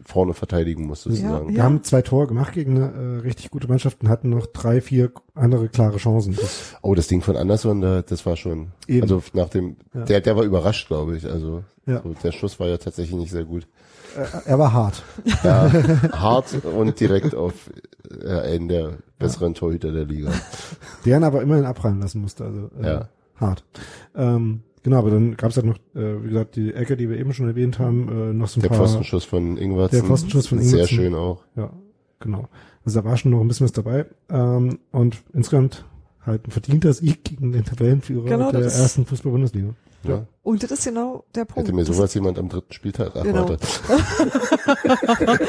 Vorne 0.03 0.33
verteidigen 0.33 0.85
muss 0.87 1.03
sozusagen. 1.03 1.53
wir 1.53 1.63
haben 1.63 1.83
zwei 1.83 2.01
Tore 2.01 2.27
gemacht 2.27 2.53
gegen 2.53 2.75
eine 2.75 2.91
äh, 2.91 3.19
richtig 3.21 3.51
gute 3.51 3.67
Mannschaft 3.67 4.01
und 4.01 4.09
hatten 4.09 4.29
noch 4.29 4.47
drei, 4.47 4.81
vier 4.81 5.11
andere 5.35 5.69
klare 5.69 5.97
Chancen. 5.97 6.35
Das, 6.35 6.75
Oh, 6.81 6.95
das 6.95 7.07
Ding 7.07 7.21
von 7.21 7.35
Anderson, 7.37 7.81
da, 7.81 8.01
das 8.01 8.25
war 8.25 8.35
schon, 8.35 8.69
Eben. 8.87 9.03
also 9.03 9.21
nach 9.33 9.49
dem, 9.49 9.77
Ja. 9.93 10.05
der, 10.05 10.21
der 10.21 10.35
war 10.35 10.43
überrascht, 10.43 10.87
glaube 10.87 11.15
ich. 11.17 11.25
Also 11.25 11.63
Ja. 11.85 12.01
so, 12.01 12.13
der 12.23 12.31
Schuss 12.31 12.59
war 12.59 12.67
ja 12.67 12.77
tatsächlich 12.77 13.15
nicht 13.15 13.31
sehr 13.31 13.45
gut. 13.45 13.67
äh, 14.17 14.25
er 14.49 14.57
war 14.59 14.73
hart. 14.73 15.03
Ja, 15.43 15.71
hart 16.13 16.63
und 16.65 16.99
direkt 16.99 17.35
auf 17.35 17.53
äh, 18.23 18.27
einen 18.27 18.67
der 18.67 18.97
besseren 19.19 19.53
Torhüter 19.53 19.91
der 19.91 20.05
Liga. 20.05 20.31
deren 21.05 21.23
aber 21.23 21.41
immerhin 21.41 21.65
abprallen 21.65 21.99
lassen 22.01 22.21
musste. 22.21 22.43
Also 22.45 22.69
äh, 22.81 22.85
Ja. 22.85 23.09
hart. 23.35 23.63
Ähm, 24.15 24.63
genau, 24.85 24.99
aber 24.99 25.09
dann 25.09 25.35
gab 25.35 25.49
es 25.49 25.57
halt 25.57 25.65
noch, 25.65 25.75
äh, 25.95 26.23
wie 26.23 26.29
gesagt, 26.29 26.55
die 26.55 26.73
Ecke, 26.73 26.95
die 26.95 27.09
wir 27.09 27.17
eben 27.19 27.33
schon 27.33 27.47
erwähnt 27.49 27.77
haben, 27.79 28.07
äh, 28.07 28.33
noch 28.33 28.47
so 28.47 28.59
ein 28.59 28.61
Der 28.61 28.69
paar. 28.69 28.77
Pfostenschuss 28.77 29.25
von 29.25 29.57
Ingwertsen. 29.57 29.99
Der 29.99 30.07
Pfostenschuss 30.07 30.47
von 30.47 30.59
Sehr 30.59 30.69
Ingwertsen. 30.71 30.95
schön 30.97 31.15
auch. 31.15 31.43
Ja, 31.57 31.73
genau. 32.19 32.47
Also 32.85 33.01
da 33.01 33.05
war 33.05 33.17
schon 33.17 33.31
noch 33.31 33.41
ein 33.41 33.47
bisschen 33.49 33.65
was 33.65 33.73
dabei. 33.73 34.05
Ähm, 34.29 34.79
und 34.93 35.17
insgesamt 35.33 35.83
halt 36.25 36.47
ein 36.47 36.51
verdienter 36.51 36.93
Sieg 36.93 37.23
gegen 37.23 37.51
den 37.51 37.65
Tabellenführer 37.65 38.25
Genau, 38.29 38.51
der 38.51 38.61
ersten 38.61 39.05
Fußball-Bundesliga. 39.05 39.73
Ja. 40.07 40.25
Und 40.43 40.61
das 40.61 40.69
ist 40.71 40.85
genau 40.85 41.23
der 41.33 41.45
Punkt. 41.45 41.67
Hätte 41.67 41.73
mir 41.75 41.83
Das- 41.85 41.95
sowas 41.95 42.13
jemand 42.13 42.37
am 42.37 42.49
dritten 42.49 42.71
Spieltag 42.73 43.13
Genau. 43.13 43.43
erwartet. 43.45 43.81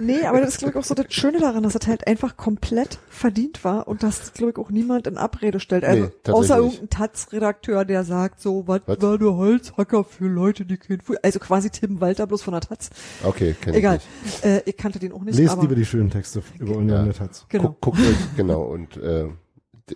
Nee, 0.00 0.24
aber 0.24 0.40
das 0.40 0.50
ist, 0.50 0.58
glaube 0.58 0.72
ich, 0.72 0.76
auch 0.78 0.84
so 0.84 0.94
das 0.94 1.06
Schöne 1.12 1.38
daran, 1.40 1.62
dass 1.64 1.72
das 1.72 1.86
halt 1.86 2.06
einfach 2.06 2.36
komplett 2.36 2.98
verdient 3.08 3.64
war 3.64 3.88
und 3.88 4.02
dass, 4.02 4.32
glaube 4.32 4.52
ich, 4.52 4.56
auch 4.58 4.70
niemand 4.70 5.06
in 5.06 5.18
Abrede 5.18 5.60
stellt. 5.60 5.84
Also, 5.84 6.04
Nee, 6.26 6.32
außer 6.32 6.58
irgendein 6.58 6.88
Taz-Redakteur, 6.88 7.84
der 7.84 8.04
sagt 8.04 8.40
so, 8.40 8.66
was 8.66 8.80
war 8.86 8.96
der 9.18 9.34
Holzhacker 9.34 10.04
für 10.04 10.26
Leute, 10.28 10.64
die 10.64 10.76
kein 10.76 11.00
Fußball, 11.00 11.18
also 11.22 11.38
quasi 11.40 11.70
Tim 11.70 12.00
Walter 12.00 12.26
bloß 12.26 12.42
von 12.42 12.52
der 12.52 12.60
Taz. 12.60 12.90
Okay, 13.24 13.54
kenn 13.60 13.74
ich 13.74 13.78
Egal. 13.80 14.00
Äh, 14.42 14.60
ich 14.66 14.76
kannte 14.76 14.98
den 14.98 15.12
auch 15.12 15.22
nicht, 15.22 15.36
Lest 15.36 15.50
aber 15.52 15.62
lieber 15.62 15.74
die 15.74 15.84
schönen 15.84 16.10
Texte 16.10 16.42
über 16.58 16.76
Union 16.76 16.88
Ja. 16.88 17.02
der 17.04 17.14
Taz. 17.14 17.44
genau. 17.48 17.76
Guck, 17.80 17.96
guckt 17.96 17.98
euch, 18.00 18.16
genau, 18.36 18.62
und 18.62 18.96
äh, 18.98 19.26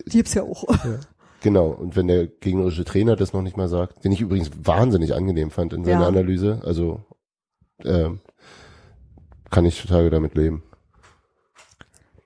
Die 0.06 0.10
gibt's 0.18 0.34
ja 0.34 0.42
auch. 0.42 0.64
Genau, 1.42 1.68
und 1.68 1.96
wenn 1.96 2.08
der 2.08 2.26
gegnerische 2.26 2.84
Trainer 2.84 3.16
das 3.16 3.32
noch 3.32 3.42
nicht 3.42 3.56
mal 3.56 3.68
sagt, 3.68 4.04
den 4.04 4.12
ich 4.12 4.20
übrigens 4.20 4.50
wahnsinnig 4.62 5.14
angenehm 5.14 5.50
fand 5.50 5.72
in 5.72 5.84
seiner 5.84 6.02
Ja. 6.02 6.08
Analyse, 6.08 6.60
also 6.64 7.00
ähm, 7.84 8.20
kann 9.50 9.64
ich 9.64 9.80
total 9.82 10.08
damit 10.10 10.34
leben. 10.34 10.62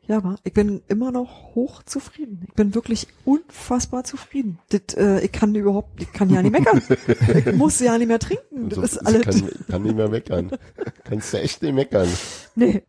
Ja, 0.08 0.18
aber 0.18 0.36
ich 0.44 0.52
bin 0.52 0.82
immer 0.86 1.10
noch 1.10 1.56
hoch 1.56 1.82
zufrieden. 1.82 2.44
Ich 2.46 2.54
bin 2.54 2.76
wirklich 2.76 3.08
unfassbar 3.24 4.04
zufrieden. 4.04 4.60
Das, 4.68 4.94
äh, 4.96 5.18
ich 5.24 5.32
kann 5.32 5.52
überhaupt, 5.56 6.00
ich 6.00 6.12
kann 6.12 6.30
ja 6.30 6.42
nicht 6.42 6.52
meckern. 6.52 6.80
ich 7.44 7.52
muss 7.54 7.80
ja 7.80 7.98
nicht 7.98 8.06
mehr 8.06 8.20
trinken. 8.20 8.68
Das 8.68 8.76
So, 8.76 8.82
ist 8.82 9.00
ich 9.00 9.06
alles. 9.08 9.24
kann, 9.24 9.50
kann 9.68 9.82
nicht 9.82 9.96
mehr 9.96 10.08
meckern. 10.08 10.52
Kannst 11.04 11.32
du 11.34 11.38
echt 11.40 11.60
nicht 11.60 11.74
meckern. 11.74 12.08
nee. 12.54 12.84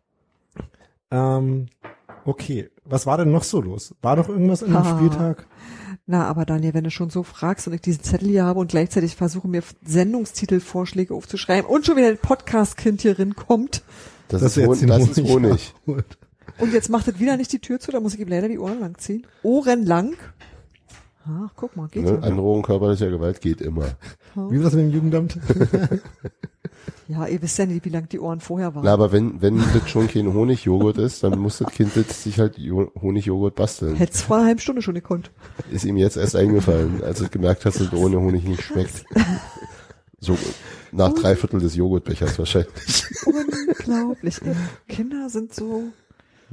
Ähm, 1.10 1.66
okay, 2.24 2.70
was 2.84 3.06
war 3.06 3.18
denn 3.18 3.30
noch 3.32 3.42
so 3.44 3.60
los? 3.60 3.94
War 4.02 4.16
noch 4.16 4.28
irgendwas 4.28 4.62
an 4.62 4.70
dem 4.70 4.84
Ha. 4.84 4.96
Spieltag? 4.96 5.46
Na, 6.06 6.24
aber 6.26 6.46
Daniel, 6.46 6.72
wenn 6.74 6.84
du 6.84 6.90
schon 6.90 7.10
so 7.10 7.22
fragst 7.22 7.66
und 7.66 7.74
ich 7.74 7.82
diesen 7.82 8.02
Zettel 8.02 8.28
hier 8.28 8.44
habe 8.44 8.60
und 8.60 8.70
gleichzeitig 8.70 9.14
versuche, 9.14 9.46
mir 9.46 9.62
Sendungstitelvorschläge 9.84 11.12
aufzuschreiben 11.14 11.68
und 11.70 11.84
schon 11.84 11.96
wieder 11.96 12.08
ein 12.08 12.16
Podcast-Kind 12.18 13.02
hier 13.02 13.18
rin 13.18 13.34
kommt 13.36 13.82
Das, 14.28 14.40
Dass 14.40 14.56
ist, 14.56 14.64
jetzt 14.80 14.88
das 14.88 15.08
ist 15.08 15.18
Honig 15.18 15.30
Honig. 15.30 15.74
abholt. 15.82 16.18
und 16.60 16.72
jetzt 16.72 16.88
macht 16.88 17.08
es 17.08 17.18
wieder 17.18 17.36
nicht 17.36 17.52
die 17.52 17.58
Tür 17.58 17.78
zu, 17.78 17.90
da 17.92 18.00
muss 18.00 18.14
ich 18.14 18.20
ihm 18.20 18.28
leider 18.28 18.48
die 18.48 18.58
Ohren 18.58 18.80
lang 18.80 18.96
ziehen. 18.98 19.26
Ohren 19.42 19.84
lang. 19.84 20.14
Ach, 21.26 21.50
guck 21.56 21.76
mal, 21.76 21.88
geht 21.88 22.04
Ne? 22.04 22.12
ja. 22.12 22.18
Androhung 22.20 22.62
körperlicher 22.62 23.10
Gewalt 23.10 23.42
geht 23.42 23.60
immer. 23.60 23.84
Wie 24.34 24.56
war 24.56 24.64
das 24.64 24.72
mit 24.72 24.84
dem 24.84 24.90
Jugendamt? 24.92 25.38
Ja, 27.08 27.26
ihr 27.26 27.40
wisst 27.42 27.58
ja 27.58 27.66
nicht, 27.66 27.84
wie 27.84 27.88
lang 27.90 28.08
die 28.08 28.20
Ohren 28.20 28.40
vorher 28.40 28.74
waren. 28.74 28.84
Na, 28.84 28.92
aber 28.92 29.12
wenn, 29.12 29.40
wenn 29.40 29.58
das 29.58 29.88
schon 29.88 30.08
kein 30.08 30.32
Honigjoghurt 30.32 30.98
ist, 30.98 31.22
dann 31.22 31.38
muss 31.38 31.58
das 31.58 31.70
Kind 31.72 31.96
jetzt 31.96 32.22
sich 32.22 32.38
halt 32.38 32.58
Jo- 32.58 32.92
Honigjoghurt 33.00 33.54
basteln. 33.54 33.96
Hätt's 33.96 34.22
vor 34.22 34.36
einer 34.38 34.46
halben 34.46 34.60
Stunde 34.60 34.82
schon 34.82 34.94
gekonnt. 34.94 35.30
Ist 35.70 35.84
ihm 35.84 35.96
jetzt 35.96 36.16
erst 36.16 36.36
eingefallen, 36.36 37.02
als 37.02 37.20
er 37.20 37.28
gemerkt 37.28 37.64
hat, 37.64 37.74
dass 37.74 37.80
es 37.80 37.92
ohne 37.92 38.18
Honig 38.20 38.44
nicht 38.44 38.62
schmeckt. 38.62 39.04
So 40.20 40.36
nach 40.92 41.12
drei 41.12 41.36
Viertel 41.36 41.60
des 41.60 41.76
Joghurtbechers 41.76 42.38
wahrscheinlich. 42.38 43.04
Unglaublich. 43.24 44.40
Kinder 44.88 45.28
sind 45.30 45.54
so, 45.54 45.84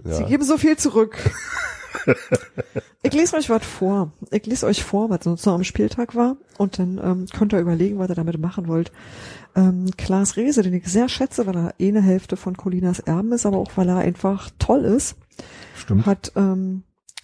sie 0.04 0.22
Ja. 0.22 0.28
geben 0.28 0.44
so 0.44 0.58
viel 0.58 0.78
zurück. 0.78 1.18
Ich 3.04 3.14
lese 3.14 3.36
euch 3.38 3.50
was 3.50 3.66
vor. 3.66 4.12
Ich 4.32 4.46
lese 4.46 4.66
euch 4.68 4.84
vor, 4.84 5.10
was 5.10 5.24
sonst 5.24 5.46
noch 5.46 5.54
am 5.56 5.64
Spieltag 5.64 6.14
war. 6.16 6.38
Und 6.58 6.78
dann 6.78 7.00
ähm, 7.04 7.26
könnt 7.34 7.54
ihr 7.54 7.60
überlegen, 7.60 7.98
was 8.00 8.10
ihr 8.10 8.16
damit 8.16 8.40
machen 8.40 8.68
wollt. 8.68 8.92
Ähm, 9.56 9.90
Klaas 9.98 10.36
Rehse, 10.38 10.62
den 10.62 10.74
ich 10.74 10.88
sehr 10.88 11.08
schätze, 11.10 11.48
weil 11.48 11.56
er 11.56 11.74
eh 11.80 11.88
eine 11.90 12.02
Hälfte 12.02 12.36
von 12.38 12.58
Colinas 12.58 13.00
Erben 13.00 13.32
ist, 13.32 13.46
aber 13.46 13.58
auch 13.58 13.72
weil 13.76 13.88
er 13.90 13.98
einfach 13.98 14.50
toll 14.60 14.84
ist, 14.84 15.16
Stimmt. 15.78 16.06
hat 16.06 16.32
ähm, 16.36 16.84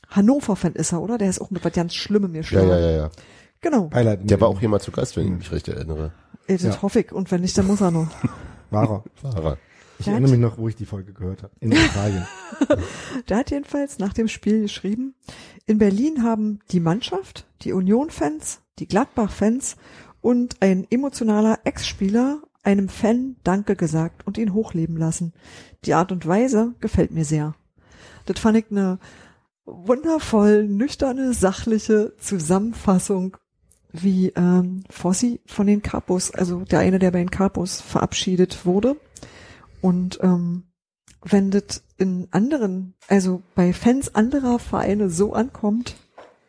Hannover-Fan 0.10 0.74
ist 0.74 0.94
er, 0.94 1.02
oder? 1.02 1.18
Der 1.18 1.30
ist 1.30 1.42
auch 1.42 1.52
mit 1.52 1.64
was 1.66 1.74
ganz 1.74 1.94
Schlimmem 1.94 2.32
mir 2.32 2.38
Ja, 2.42 2.44
schon. 2.44 2.68
ja, 2.70 2.80
ja, 2.80 2.92
ja. 2.92 3.10
Genau. 3.60 3.88
Beileid. 3.90 4.22
Der 4.30 4.40
war 4.42 4.48
auch 4.48 4.60
hier 4.60 4.70
mal 4.70 4.80
zu 4.80 4.92
Gast, 4.92 5.16
wenn 5.18 5.26
ich 5.26 5.32
mich 5.32 5.52
recht 5.52 5.68
erinnere. 5.68 6.12
Ey, 6.48 6.58
Das 6.58 6.76
Ja. 6.76 6.82
hoffe 6.82 7.02
ich. 7.02 7.12
Und 7.12 7.30
wenn 7.32 7.42
nicht, 7.42 7.58
dann 7.58 7.68
muss 7.68 7.82
er 7.82 7.92
noch. 7.92 8.08
War 8.72 9.04
er. 9.24 9.34
War 9.34 9.44
er. 9.44 9.58
Ich 10.02 10.06
Der 10.06 10.16
erinnere 10.16 10.32
mich 10.32 10.40
noch, 10.40 10.58
wo 10.58 10.68
ich 10.68 10.76
die 10.76 10.88
Folge 10.88 11.14
gehört 11.14 11.44
habe. 11.44 11.54
In 11.60 11.74
Australien. 11.74 12.28
Der 13.30 13.38
hat 13.38 13.52
jedenfalls 13.52 14.00
nach 14.00 14.14
dem 14.14 14.28
Spiel 14.28 14.64
geschrieben, 14.64 15.14
in 15.68 15.78
Berlin 15.78 16.24
haben 16.24 16.60
die 16.72 16.80
Mannschaft, 16.80 17.46
die 17.62 17.72
Union-Fans, 17.72 18.62
die 18.80 18.88
Gladbach-Fans 18.88 19.76
und 20.20 20.58
ein 20.60 20.88
emotionaler 20.90 21.60
Ex-Spieler 21.66 22.42
einem 22.64 22.90
Fan 22.90 23.36
Danke 23.44 23.76
gesagt 23.76 24.26
und 24.26 24.40
ihn 24.40 24.54
hochleben 24.56 24.98
lassen. 24.98 25.34
Die 25.86 25.94
Art 25.94 26.12
und 26.12 26.28
Weise 26.28 26.74
gefällt 26.80 27.12
mir 27.12 27.26
sehr. 27.26 27.54
Das 28.26 28.40
fand 28.40 28.58
ich 28.58 28.66
eine 28.72 28.98
wundervoll 29.66 30.68
nüchterne, 30.68 31.34
sachliche 31.34 32.14
Zusammenfassung, 32.18 33.38
wie 33.92 34.30
ähm, 34.30 34.84
Fossi 34.90 35.42
von 35.46 35.68
den 35.68 35.84
Capos, 35.84 36.32
also 36.32 36.62
der 36.62 36.80
eine, 36.80 36.98
der 36.98 37.12
bei 37.12 37.20
den 37.20 37.32
Capos 37.32 37.82
verabschiedet 37.82 38.66
wurde. 38.66 38.96
Und 39.82 40.20
ähm, 40.22 40.64
wenn 41.24 41.52
das 41.52 41.84
in 41.98 42.28
anderen, 42.32 42.94
also 43.08 43.42
bei 43.56 43.74
Fans 43.74 44.16
anderer 44.16 44.60
Vereine 44.60 45.10
so 45.10 45.34
ankommt, 45.34 45.96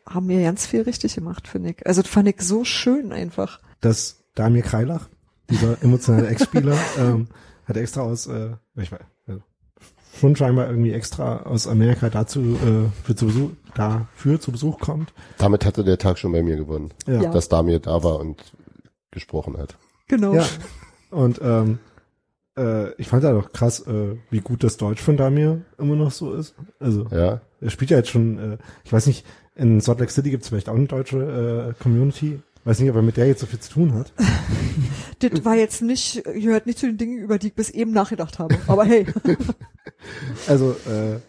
haben 0.07 0.27
wir 0.27 0.41
ganz 0.41 0.65
viel 0.65 0.81
richtig 0.81 1.15
gemacht, 1.15 1.47
finde 1.47 1.71
ich. 1.71 1.85
Also 1.87 2.01
das 2.01 2.09
fand 2.11 2.27
ich 2.27 2.41
so 2.41 2.63
schön 2.63 3.11
einfach. 3.11 3.59
dass 3.81 4.23
Damir 4.35 4.63
Kreilach, 4.63 5.09
dieser 5.49 5.81
emotionale 5.83 6.27
Ex-Spieler, 6.27 6.75
ähm, 6.97 7.27
hat 7.65 7.77
extra 7.77 8.01
aus, 8.01 8.25
äh, 8.27 8.51
ich 8.75 8.91
weiß, 8.91 8.99
also 9.27 9.41
schon 10.19 10.35
scheinbar 10.35 10.67
irgendwie 10.69 10.91
extra 10.91 11.43
aus 11.43 11.67
Amerika 11.67 12.09
dazu 12.09 12.39
äh, 12.55 12.89
für 13.05 13.15
zu 13.15 13.27
Besuch, 13.27 13.51
dafür 13.75 14.41
zu 14.41 14.51
Besuch 14.51 14.79
kommt. 14.79 15.13
Damit 15.37 15.65
hatte 15.65 15.83
der 15.83 15.99
Tag 15.99 16.17
schon 16.17 16.31
bei 16.31 16.41
mir 16.41 16.55
gewonnen, 16.55 16.91
Ja. 17.05 17.21
Ja. 17.21 17.31
dass 17.31 17.47
Damir 17.47 17.79
da 17.79 18.03
war 18.03 18.19
und 18.19 18.41
gesprochen 19.11 19.57
hat. 19.57 19.77
Genau. 20.07 20.33
Ja. 20.33 20.45
Und 21.11 21.39
ähm, 21.43 21.77
äh, 22.57 22.93
ich 22.95 23.07
fand 23.07 23.23
ja 23.23 23.31
doch 23.31 23.51
krass, 23.51 23.85
äh, 23.87 24.15
wie 24.29 24.41
gut 24.41 24.63
das 24.63 24.77
Deutsch 24.77 25.01
von 25.01 25.17
Damir 25.17 25.61
immer 25.77 25.95
noch 25.95 26.11
so 26.11 26.33
ist. 26.33 26.55
Also 26.79 27.07
Ja, 27.11 27.41
er 27.61 27.69
spielt 27.69 27.91
ja 27.91 27.97
jetzt 27.97 28.09
schon, 28.09 28.37
äh, 28.37 28.57
ich 28.83 28.93
weiß 28.93 29.07
nicht, 29.07 29.25
in 29.55 29.81
Salt 29.81 29.99
Lake 29.99 30.11
City 30.11 30.31
gibt 30.31 30.43
es 30.43 30.49
vielleicht 30.49 30.69
auch 30.69 30.75
eine 30.75 30.87
deutsche 30.87 31.73
äh, 31.77 31.83
Community. 31.83 32.39
Weiß 32.65 32.79
nicht, 32.79 32.89
ob 32.89 32.95
er 32.95 33.01
mit 33.01 33.17
der 33.17 33.27
jetzt 33.27 33.41
so 33.41 33.45
viel 33.45 33.59
zu 33.59 33.71
tun 33.71 33.93
hat. 33.93 34.13
Das 35.19 35.45
war 35.45 35.55
jetzt 35.55 35.81
nicht, 35.81 36.21
gehört 36.25 36.65
nicht 36.65 36.79
zu 36.79 36.85
den 36.85 36.97
Dingen, 36.97 37.17
über 37.19 37.37
die 37.37 37.47
ich 37.47 37.53
bis 37.53 37.69
eben 37.69 37.91
nachgedacht 37.91 38.39
habe. 38.39 38.57
Aber 38.67 38.83
hey, 38.83 39.05
Also 40.47 40.71
äh, 40.71 41.19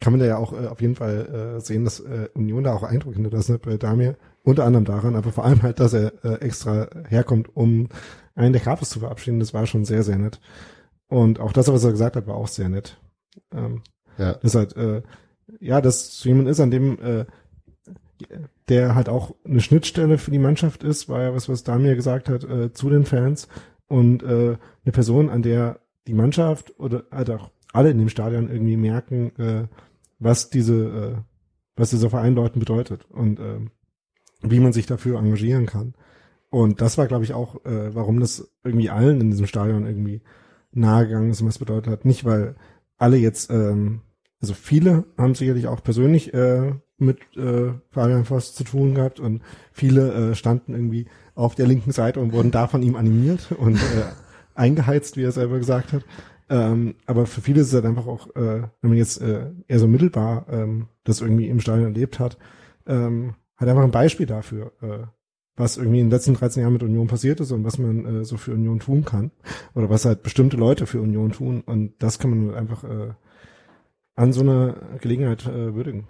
kann 0.00 0.12
man 0.12 0.20
da 0.20 0.26
ja 0.26 0.36
auch 0.38 0.52
äh, 0.52 0.66
auf 0.66 0.80
jeden 0.80 0.96
Fall 0.96 1.56
äh, 1.56 1.60
sehen, 1.60 1.84
dass 1.84 2.00
äh, 2.00 2.28
Union 2.34 2.64
da 2.64 2.74
auch 2.74 2.82
Eindruck 2.82 3.14
hinterlassen 3.14 3.54
hat 3.54 3.62
bei 3.62 3.76
Damir. 3.76 4.16
Unter 4.42 4.64
anderem 4.64 4.84
daran, 4.84 5.16
aber 5.16 5.32
vor 5.32 5.44
allem 5.44 5.62
halt, 5.62 5.80
dass 5.80 5.94
er 5.94 6.12
äh, 6.22 6.34
extra 6.40 6.88
herkommt, 7.08 7.48
um 7.54 7.88
einen 8.34 8.52
der 8.52 8.62
Capos 8.62 8.90
zu 8.90 9.00
verabschieden. 9.00 9.40
Das 9.40 9.54
war 9.54 9.66
schon 9.66 9.84
sehr, 9.84 10.02
sehr 10.02 10.18
nett. 10.18 10.40
Und 11.08 11.40
auch 11.40 11.52
das, 11.52 11.68
was 11.68 11.84
er 11.84 11.90
gesagt 11.90 12.16
hat, 12.16 12.26
war 12.26 12.36
auch 12.36 12.48
sehr 12.48 12.68
nett. 12.68 12.98
Ähm, 13.52 13.82
ja. 14.18 14.34
das 14.34 14.54
halt, 14.54 14.76
äh, 14.76 15.02
ja, 15.60 15.80
dass 15.80 16.18
so 16.18 16.28
jemand 16.28 16.48
ist, 16.48 16.60
an 16.60 16.70
dem 16.70 16.98
äh, 17.00 17.24
der 18.68 18.94
halt 18.94 19.08
auch 19.08 19.34
eine 19.44 19.60
Schnittstelle 19.60 20.18
für 20.18 20.30
die 20.30 20.38
Mannschaft 20.38 20.82
ist, 20.82 21.08
war 21.08 21.22
ja 21.22 21.34
was, 21.34 21.48
was 21.48 21.64
Damir 21.64 21.94
gesagt 21.94 22.28
hat, 22.28 22.44
äh, 22.44 22.72
zu 22.72 22.88
den 22.88 23.04
Fans 23.04 23.48
und 23.88 24.22
äh, 24.22 24.56
eine 24.84 24.92
Person, 24.92 25.28
an 25.28 25.42
der 25.42 25.80
die 26.06 26.14
Mannschaft 26.14 26.78
oder 26.78 27.04
halt 27.10 27.30
auch 27.30 27.50
alle 27.72 27.90
in 27.90 27.98
dem 27.98 28.08
Stadion 28.08 28.50
irgendwie 28.50 28.76
merken, 28.76 29.32
äh, 29.38 29.66
was 30.18 30.48
diese, 30.48 30.74
äh, 30.74 31.16
was 31.76 31.90
dieser 31.90 32.10
Verein 32.10 32.34
Leuten 32.34 32.60
bedeutet 32.60 33.04
und 33.10 33.40
äh, 33.40 33.60
wie 34.42 34.60
man 34.60 34.72
sich 34.72 34.86
dafür 34.86 35.18
engagieren 35.18 35.66
kann. 35.66 35.94
Und 36.54 36.80
das 36.80 36.98
war, 36.98 37.08
glaube 37.08 37.24
ich, 37.24 37.34
auch, 37.34 37.64
äh, 37.64 37.92
warum 37.96 38.20
das 38.20 38.48
irgendwie 38.62 38.88
allen 38.88 39.20
in 39.20 39.28
diesem 39.32 39.48
Stadion 39.48 39.86
irgendwie 39.86 40.22
nahegegangen 40.70 41.30
ist 41.30 41.40
und 41.40 41.48
was 41.48 41.58
bedeutet 41.58 41.92
hat. 41.92 42.04
Nicht, 42.04 42.24
weil 42.24 42.54
alle 42.96 43.16
jetzt, 43.16 43.50
ähm, 43.50 44.02
also 44.40 44.54
viele 44.54 45.02
haben 45.18 45.34
sicherlich 45.34 45.66
auch 45.66 45.82
persönlich 45.82 46.32
äh, 46.32 46.74
mit 46.96 47.18
äh, 47.36 47.72
Fabian 47.90 48.24
Voss 48.24 48.54
zu 48.54 48.62
tun 48.62 48.94
gehabt 48.94 49.18
und 49.18 49.42
viele 49.72 50.12
äh, 50.12 50.34
standen 50.36 50.74
irgendwie 50.74 51.08
auf 51.34 51.56
der 51.56 51.66
linken 51.66 51.90
Seite 51.90 52.20
und 52.20 52.32
wurden 52.32 52.52
da 52.52 52.68
von 52.68 52.84
ihm 52.84 52.94
animiert 52.94 53.50
und 53.50 53.74
äh, 53.74 54.04
eingeheizt, 54.54 55.16
wie 55.16 55.24
er 55.24 55.32
selber 55.32 55.58
gesagt 55.58 55.92
hat. 55.92 56.04
Ähm, 56.48 56.94
aber 57.06 57.26
für 57.26 57.40
viele 57.40 57.62
ist 57.62 57.68
es 57.68 57.74
halt 57.74 57.84
einfach 57.84 58.06
auch, 58.06 58.28
äh, 58.36 58.62
wenn 58.80 58.90
man 58.90 58.96
jetzt 58.96 59.20
äh, 59.20 59.50
eher 59.66 59.80
so 59.80 59.88
mittelbar 59.88 60.46
ähm, 60.48 60.86
das 61.02 61.20
irgendwie 61.20 61.48
im 61.48 61.58
Stadion 61.58 61.86
erlebt 61.86 62.20
hat, 62.20 62.38
ähm, 62.86 63.34
hat 63.56 63.68
einfach 63.68 63.82
ein 63.82 63.90
Beispiel 63.90 64.26
dafür, 64.26 64.70
äh, 64.82 65.06
was 65.56 65.76
irgendwie 65.76 66.00
in 66.00 66.06
den 66.06 66.10
letzten 66.10 66.34
13 66.34 66.62
Jahren 66.62 66.72
mit 66.72 66.82
Union 66.82 67.06
passiert 67.06 67.40
ist 67.40 67.52
und 67.52 67.64
was 67.64 67.78
man 67.78 68.22
äh, 68.22 68.24
so 68.24 68.36
für 68.36 68.52
Union 68.52 68.80
tun 68.80 69.04
kann. 69.04 69.30
Oder 69.74 69.88
was 69.88 70.04
halt 70.04 70.22
bestimmte 70.22 70.56
Leute 70.56 70.86
für 70.86 71.00
Union 71.00 71.32
tun. 71.32 71.62
Und 71.64 71.94
das 72.00 72.18
kann 72.18 72.30
man 72.30 72.54
einfach 72.54 72.84
äh, 72.84 73.12
an 74.16 74.32
so 74.32 74.40
einer 74.40 74.76
Gelegenheit 75.00 75.46
äh, 75.46 75.74
würdigen. 75.74 76.08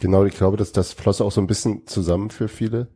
Genau, 0.00 0.24
ich 0.24 0.34
glaube, 0.34 0.56
dass 0.56 0.72
das 0.72 0.92
floss 0.92 1.20
auch 1.20 1.32
so 1.32 1.40
ein 1.40 1.46
bisschen 1.46 1.86
zusammen 1.86 2.30
für 2.30 2.48
viele. 2.48 2.88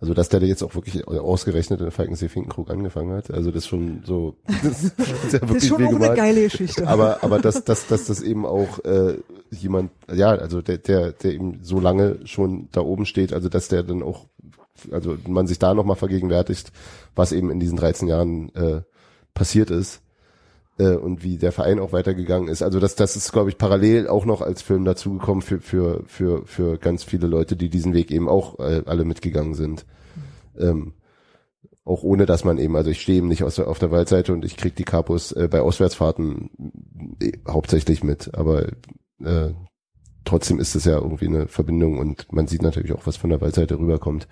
Also, 0.00 0.14
dass 0.14 0.30
der 0.30 0.40
da 0.40 0.46
jetzt 0.46 0.62
auch 0.62 0.74
wirklich 0.74 1.06
ausgerechnet 1.06 1.82
in 1.82 1.90
Falkensee 1.90 2.28
Finkenkrug 2.28 2.70
angefangen 2.70 3.14
hat. 3.14 3.30
Also, 3.30 3.50
das 3.50 3.64
ist 3.64 3.68
schon 3.68 4.02
so, 4.04 4.34
das 4.62 4.84
ist 4.84 4.98
ja 5.32 5.38
das 5.40 5.56
ist 5.56 5.66
schon 5.68 5.84
auch 5.84 5.94
eine 5.94 6.14
geile 6.14 6.44
Geschichte. 6.44 6.88
aber 6.88 7.22
aber 7.22 7.38
dass 7.38 7.64
dass 7.64 7.86
dass 7.86 8.06
das 8.06 8.22
eben 8.22 8.46
auch 8.46 8.82
äh, 8.84 9.18
jemand 9.50 9.90
ja 10.10 10.30
also 10.30 10.62
der 10.62 10.78
der 10.78 11.12
der 11.12 11.34
eben 11.34 11.58
so 11.62 11.80
lange 11.80 12.26
schon 12.26 12.70
da 12.72 12.80
oben 12.80 13.04
steht 13.04 13.34
also 13.34 13.50
dass 13.50 13.68
der 13.68 13.82
dann 13.82 14.02
auch 14.02 14.26
also 14.90 15.16
man 15.26 15.46
sich 15.46 15.58
da 15.58 15.74
noch 15.74 15.84
mal 15.84 15.94
vergegenwärtigt 15.94 16.72
was 17.14 17.32
eben 17.32 17.50
in 17.50 17.60
diesen 17.60 17.76
13 17.76 18.08
Jahren 18.08 18.54
äh, 18.54 18.82
passiert 19.34 19.70
ist 19.70 20.02
äh, 20.78 20.94
und 20.94 21.22
wie 21.22 21.38
der 21.38 21.52
Verein 21.52 21.78
auch 21.78 21.92
weitergegangen 21.92 22.48
ist. 22.48 22.62
Also 22.62 22.80
das 22.80 22.94
das 22.94 23.16
ist 23.16 23.32
glaube 23.32 23.50
ich 23.50 23.58
parallel 23.58 24.08
auch 24.08 24.24
noch 24.24 24.40
als 24.40 24.62
Film 24.62 24.84
dazugekommen 24.84 25.42
für 25.42 25.60
für 25.60 26.02
für 26.06 26.46
für 26.46 26.78
ganz 26.78 27.04
viele 27.04 27.26
Leute 27.26 27.56
die 27.56 27.68
diesen 27.68 27.94
Weg 27.94 28.10
eben 28.10 28.28
auch 28.28 28.58
äh, 28.58 28.82
alle 28.86 29.04
mitgegangen 29.04 29.54
sind. 29.54 29.86
Ähm, 30.58 30.94
auch 31.84 32.02
ohne 32.02 32.26
dass 32.26 32.44
man 32.44 32.58
eben, 32.58 32.76
also 32.76 32.90
ich 32.90 33.00
stehe 33.00 33.18
eben 33.18 33.28
nicht 33.28 33.42
aus 33.42 33.58
auf 33.58 33.78
der 33.78 33.90
Waldseite 33.90 34.32
und 34.32 34.44
ich 34.44 34.56
krieg 34.56 34.76
die 34.76 34.84
Kapus 34.84 35.32
äh, 35.32 35.48
bei 35.50 35.60
Auswärtsfahrten 35.60 36.50
äh, 37.20 37.32
hauptsächlich 37.48 38.04
mit, 38.04 38.34
aber 38.34 38.68
äh, 39.24 39.50
trotzdem 40.24 40.60
ist 40.60 40.76
es 40.76 40.84
ja 40.84 40.98
irgendwie 40.98 41.26
eine 41.26 41.48
Verbindung 41.48 41.98
und 41.98 42.32
man 42.32 42.46
sieht 42.46 42.62
natürlich 42.62 42.92
auch, 42.92 43.06
was 43.06 43.16
von 43.16 43.30
der 43.30 43.40
Waldseite 43.40 43.78
rüberkommt. 43.78 44.28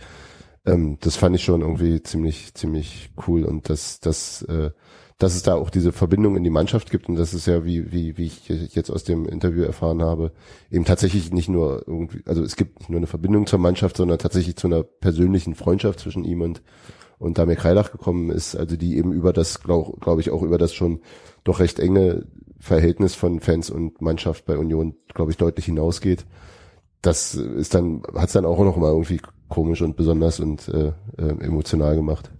Ähm, 0.64 0.98
das 1.00 1.16
fand 1.16 1.36
ich 1.36 1.44
schon 1.44 1.60
irgendwie 1.60 2.02
ziemlich, 2.02 2.54
ziemlich 2.54 3.10
cool 3.26 3.44
und 3.44 3.68
dass, 3.68 4.00
dass, 4.00 4.42
äh, 4.42 4.70
dass 5.18 5.34
es 5.34 5.42
da 5.42 5.54
auch 5.54 5.70
diese 5.70 5.92
Verbindung 5.92 6.36
in 6.36 6.44
die 6.44 6.50
Mannschaft 6.50 6.90
gibt 6.90 7.08
und 7.08 7.16
das 7.16 7.34
ist 7.34 7.46
ja, 7.46 7.64
wie, 7.64 7.90
wie, 7.92 8.16
wie 8.16 8.26
ich 8.26 8.48
jetzt 8.48 8.90
aus 8.90 9.04
dem 9.04 9.26
Interview 9.26 9.62
erfahren 9.62 10.02
habe, 10.02 10.32
eben 10.70 10.84
tatsächlich 10.84 11.32
nicht 11.32 11.48
nur 11.48 11.84
irgendwie, 11.86 12.22
also 12.26 12.42
es 12.42 12.56
gibt 12.56 12.78
nicht 12.80 12.90
nur 12.90 12.98
eine 12.98 13.06
Verbindung 13.06 13.46
zur 13.46 13.58
Mannschaft, 13.58 13.96
sondern 13.96 14.18
tatsächlich 14.18 14.56
zu 14.56 14.68
einer 14.68 14.82
persönlichen 14.82 15.54
Freundschaft 15.54 16.00
zwischen 16.00 16.24
ihm 16.24 16.42
und 16.42 16.62
und 17.18 17.38
Damir 17.38 17.56
Kreilach 17.56 17.90
gekommen 17.90 18.30
ist, 18.30 18.54
also 18.54 18.76
die 18.76 18.96
eben 18.96 19.12
über 19.12 19.32
das, 19.32 19.60
glaube 19.60 19.98
glaub 20.00 20.20
ich, 20.20 20.30
auch 20.30 20.42
über 20.42 20.56
das 20.56 20.72
schon 20.72 21.00
doch 21.44 21.60
recht 21.60 21.80
enge 21.80 22.26
Verhältnis 22.60 23.14
von 23.14 23.40
Fans 23.40 23.70
und 23.70 24.00
Mannschaft 24.00 24.44
bei 24.44 24.56
Union, 24.56 24.94
glaube 25.14 25.30
ich, 25.30 25.36
deutlich 25.36 25.66
hinausgeht. 25.66 26.26
Das 27.02 27.34
ist 27.34 27.74
dann, 27.74 28.02
hat 28.14 28.26
es 28.26 28.32
dann 28.32 28.44
auch 28.44 28.58
noch 28.60 28.76
mal 28.76 28.90
irgendwie 28.90 29.20
komisch 29.48 29.82
und 29.82 29.96
besonders 29.96 30.40
und 30.40 30.68
äh, 30.68 30.92
äh, 31.16 31.44
emotional 31.44 31.96
gemacht. 31.96 32.30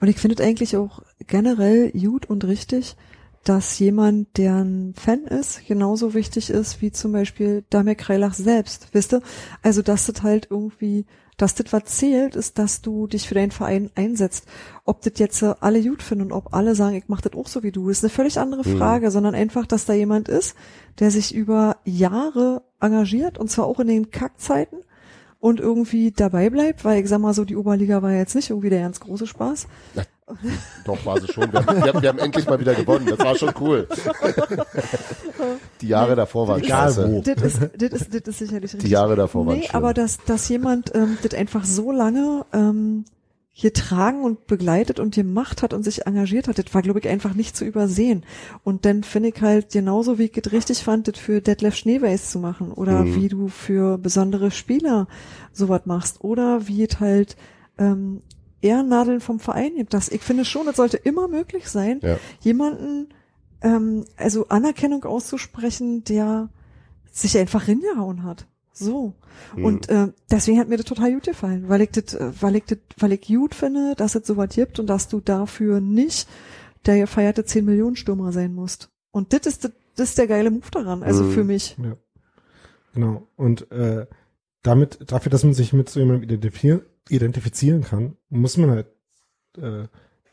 Und 0.00 0.08
ich 0.08 0.16
finde 0.16 0.40
es 0.40 0.46
eigentlich 0.46 0.76
auch 0.76 1.02
generell 1.26 1.90
gut 1.92 2.26
und 2.26 2.44
richtig, 2.44 2.96
dass 3.44 3.78
jemand, 3.78 4.36
der 4.36 4.56
ein 4.56 4.94
Fan 4.96 5.24
ist, 5.24 5.66
genauso 5.66 6.14
wichtig 6.14 6.50
ist 6.50 6.82
wie 6.82 6.90
zum 6.90 7.12
Beispiel 7.12 7.64
Damir 7.70 7.94
Kreilach 7.94 8.34
selbst, 8.34 8.88
wisst 8.92 9.14
ihr? 9.14 9.22
Also, 9.62 9.82
dass 9.82 10.06
das 10.06 10.22
halt 10.22 10.48
irgendwie 10.50 11.06
dass 11.38 11.54
das 11.54 11.72
was 11.72 11.84
zählt, 11.84 12.36
ist, 12.36 12.58
dass 12.58 12.82
du 12.82 13.06
dich 13.06 13.26
für 13.26 13.34
deinen 13.34 13.52
Verein 13.52 13.90
einsetzt. 13.94 14.46
Ob 14.84 15.00
das 15.02 15.12
jetzt 15.16 15.40
äh, 15.42 15.54
alle 15.60 15.80
gut 15.82 16.02
finden 16.02 16.24
und 16.26 16.32
ob 16.32 16.52
alle 16.52 16.74
sagen, 16.74 16.96
ich 16.96 17.04
mach 17.06 17.20
das 17.20 17.32
auch 17.32 17.46
so 17.46 17.62
wie 17.62 17.70
du, 17.72 17.88
ist 17.88 18.04
eine 18.04 18.10
völlig 18.10 18.38
andere 18.38 18.68
Mhm. 18.68 18.76
Frage, 18.76 19.10
sondern 19.10 19.34
einfach, 19.34 19.64
dass 19.64 19.86
da 19.86 19.92
jemand 19.92 20.28
ist, 20.28 20.56
der 20.98 21.10
sich 21.12 21.32
über 21.32 21.76
Jahre 21.84 22.62
engagiert 22.80 23.38
und 23.38 23.50
zwar 23.50 23.66
auch 23.66 23.78
in 23.78 23.86
den 23.86 24.10
Kackzeiten 24.10 24.80
und 25.40 25.60
irgendwie 25.60 26.10
dabei 26.10 26.50
bleibt, 26.50 26.84
weil 26.84 27.02
ich 27.02 27.08
sag 27.08 27.20
mal 27.20 27.32
so, 27.34 27.44
die 27.44 27.56
Oberliga 27.56 28.02
war 28.02 28.12
jetzt 28.12 28.34
nicht 28.34 28.50
irgendwie 28.50 28.70
der 28.70 28.80
ganz 28.82 28.98
große 29.00 29.26
Spaß. 29.26 29.66
Doch, 30.84 31.06
war 31.06 31.18
sie 31.20 31.28
schon. 31.32 31.50
Wir 31.52 31.64
haben, 31.64 31.76
wir, 31.82 31.92
haben, 31.92 32.02
wir 32.02 32.08
haben 32.10 32.18
endlich 32.18 32.46
mal 32.46 32.60
wieder 32.60 32.74
gewonnen. 32.74 33.06
Das 33.08 33.18
war 33.20 33.34
schon 33.34 33.52
cool. 33.60 33.88
Die 35.80 35.88
Jahre 35.88 36.16
davor 36.16 36.48
waren 36.48 36.62
Egal 36.62 36.88
scheiße. 36.88 37.10
wo. 37.12 37.20
Das 37.22 37.42
ist, 37.42 37.60
das 37.78 37.92
ist, 38.00 38.14
das 38.14 38.28
ist 38.28 38.38
sicherlich 38.38 38.64
richtig. 38.74 38.80
Die 38.84 38.90
Jahre 38.90 39.16
davor 39.16 39.46
waren 39.46 39.56
Nee, 39.58 39.62
schlimm. 39.68 39.76
aber 39.76 39.94
dass, 39.94 40.18
dass 40.26 40.48
jemand 40.48 40.94
ähm, 40.94 41.16
das 41.22 41.32
einfach 41.34 41.64
so 41.64 41.92
lange 41.92 42.44
ähm, 42.52 43.04
hier 43.60 43.72
tragen 43.72 44.22
und 44.22 44.46
begleitet 44.46 45.00
und 45.00 45.16
gemacht 45.16 45.62
hat 45.64 45.74
und 45.74 45.82
sich 45.82 46.06
engagiert 46.06 46.46
hat, 46.46 46.58
das 46.58 46.72
war, 46.72 46.80
glaube 46.80 47.00
ich, 47.00 47.08
einfach 47.08 47.34
nicht 47.34 47.56
zu 47.56 47.64
übersehen. 47.64 48.24
Und 48.62 48.84
dann 48.84 49.02
finde 49.02 49.30
ich 49.30 49.42
halt 49.42 49.72
genauso, 49.72 50.16
wie 50.16 50.26
ich 50.26 50.36
es 50.36 50.52
richtig 50.52 50.78
fand, 50.84 51.08
das 51.08 51.18
für 51.18 51.40
Detlef 51.40 51.74
Schneeweis 51.74 52.30
zu 52.30 52.38
machen 52.38 52.70
oder 52.70 53.04
Mhm. 53.04 53.14
wie 53.16 53.28
du 53.28 53.48
für 53.48 53.98
besondere 53.98 54.52
Spieler 54.52 55.08
sowas 55.52 55.82
machst 55.86 56.22
oder 56.22 56.68
wie 56.68 56.84
es 56.84 57.00
halt 57.00 57.36
ähm, 57.78 58.22
Ehrennadeln 58.60 59.20
vom 59.20 59.40
Verein 59.40 59.74
gibt. 59.74 59.92
Das, 59.92 60.08
ich 60.08 60.22
finde 60.22 60.44
schon, 60.44 60.66
das 60.66 60.76
sollte 60.76 60.96
immer 60.96 61.26
möglich 61.26 61.68
sein, 61.68 61.98
Ja. 62.00 62.16
jemanden, 62.40 63.08
ähm, 63.62 64.04
also 64.16 64.46
Anerkennung 64.50 65.02
auszusprechen, 65.04 66.04
der 66.04 66.48
sich 67.10 67.36
einfach 67.36 67.64
hingehauen 67.64 68.22
hat. 68.22 68.46
So. 68.78 69.14
Mhm. 69.56 69.64
Und 69.64 69.88
äh, 69.88 70.08
deswegen 70.30 70.58
hat 70.58 70.68
mir 70.68 70.76
das 70.76 70.86
total 70.86 71.12
gut 71.12 71.24
gefallen, 71.24 71.68
weil 71.68 71.80
ich 71.82 71.90
das, 71.90 72.14
äh, 72.14 72.32
weil 72.40 72.56
ich 72.56 72.64
das, 72.64 72.78
weil 72.98 73.12
ich 73.12 73.26
gut 73.26 73.54
finde, 73.54 73.94
dass 73.96 74.14
es 74.14 74.26
sowas 74.26 74.50
gibt 74.54 74.78
und 74.78 74.86
dass 74.86 75.08
du 75.08 75.20
dafür 75.20 75.80
nicht 75.80 76.28
der 76.86 76.98
gefeierte 76.98 77.44
10 77.44 77.64
Millionen 77.64 77.96
Stürmer 77.96 78.32
sein 78.32 78.54
musst. 78.54 78.90
Und 79.10 79.32
das 79.32 79.46
ist 79.46 79.64
das, 79.64 79.72
das 79.96 80.10
ist 80.10 80.18
der 80.18 80.26
geile 80.28 80.50
Move 80.50 80.70
daran, 80.70 81.02
also 81.02 81.24
Mhm. 81.24 81.30
für 81.32 81.44
mich. 81.44 81.76
Ja. 81.82 81.96
Genau. 82.94 83.26
Und 83.36 83.70
äh, 83.70 84.06
damit, 84.62 84.98
dafür, 85.10 85.30
dass 85.30 85.44
man 85.44 85.54
sich 85.54 85.72
mit 85.72 85.88
so 85.88 86.00
jemandem 86.00 86.24
identifizieren, 86.24 86.82
identifizieren 87.08 87.82
kann, 87.82 88.16
muss 88.28 88.56
man 88.56 88.70
halt 88.70 88.86
äh, 89.56 89.84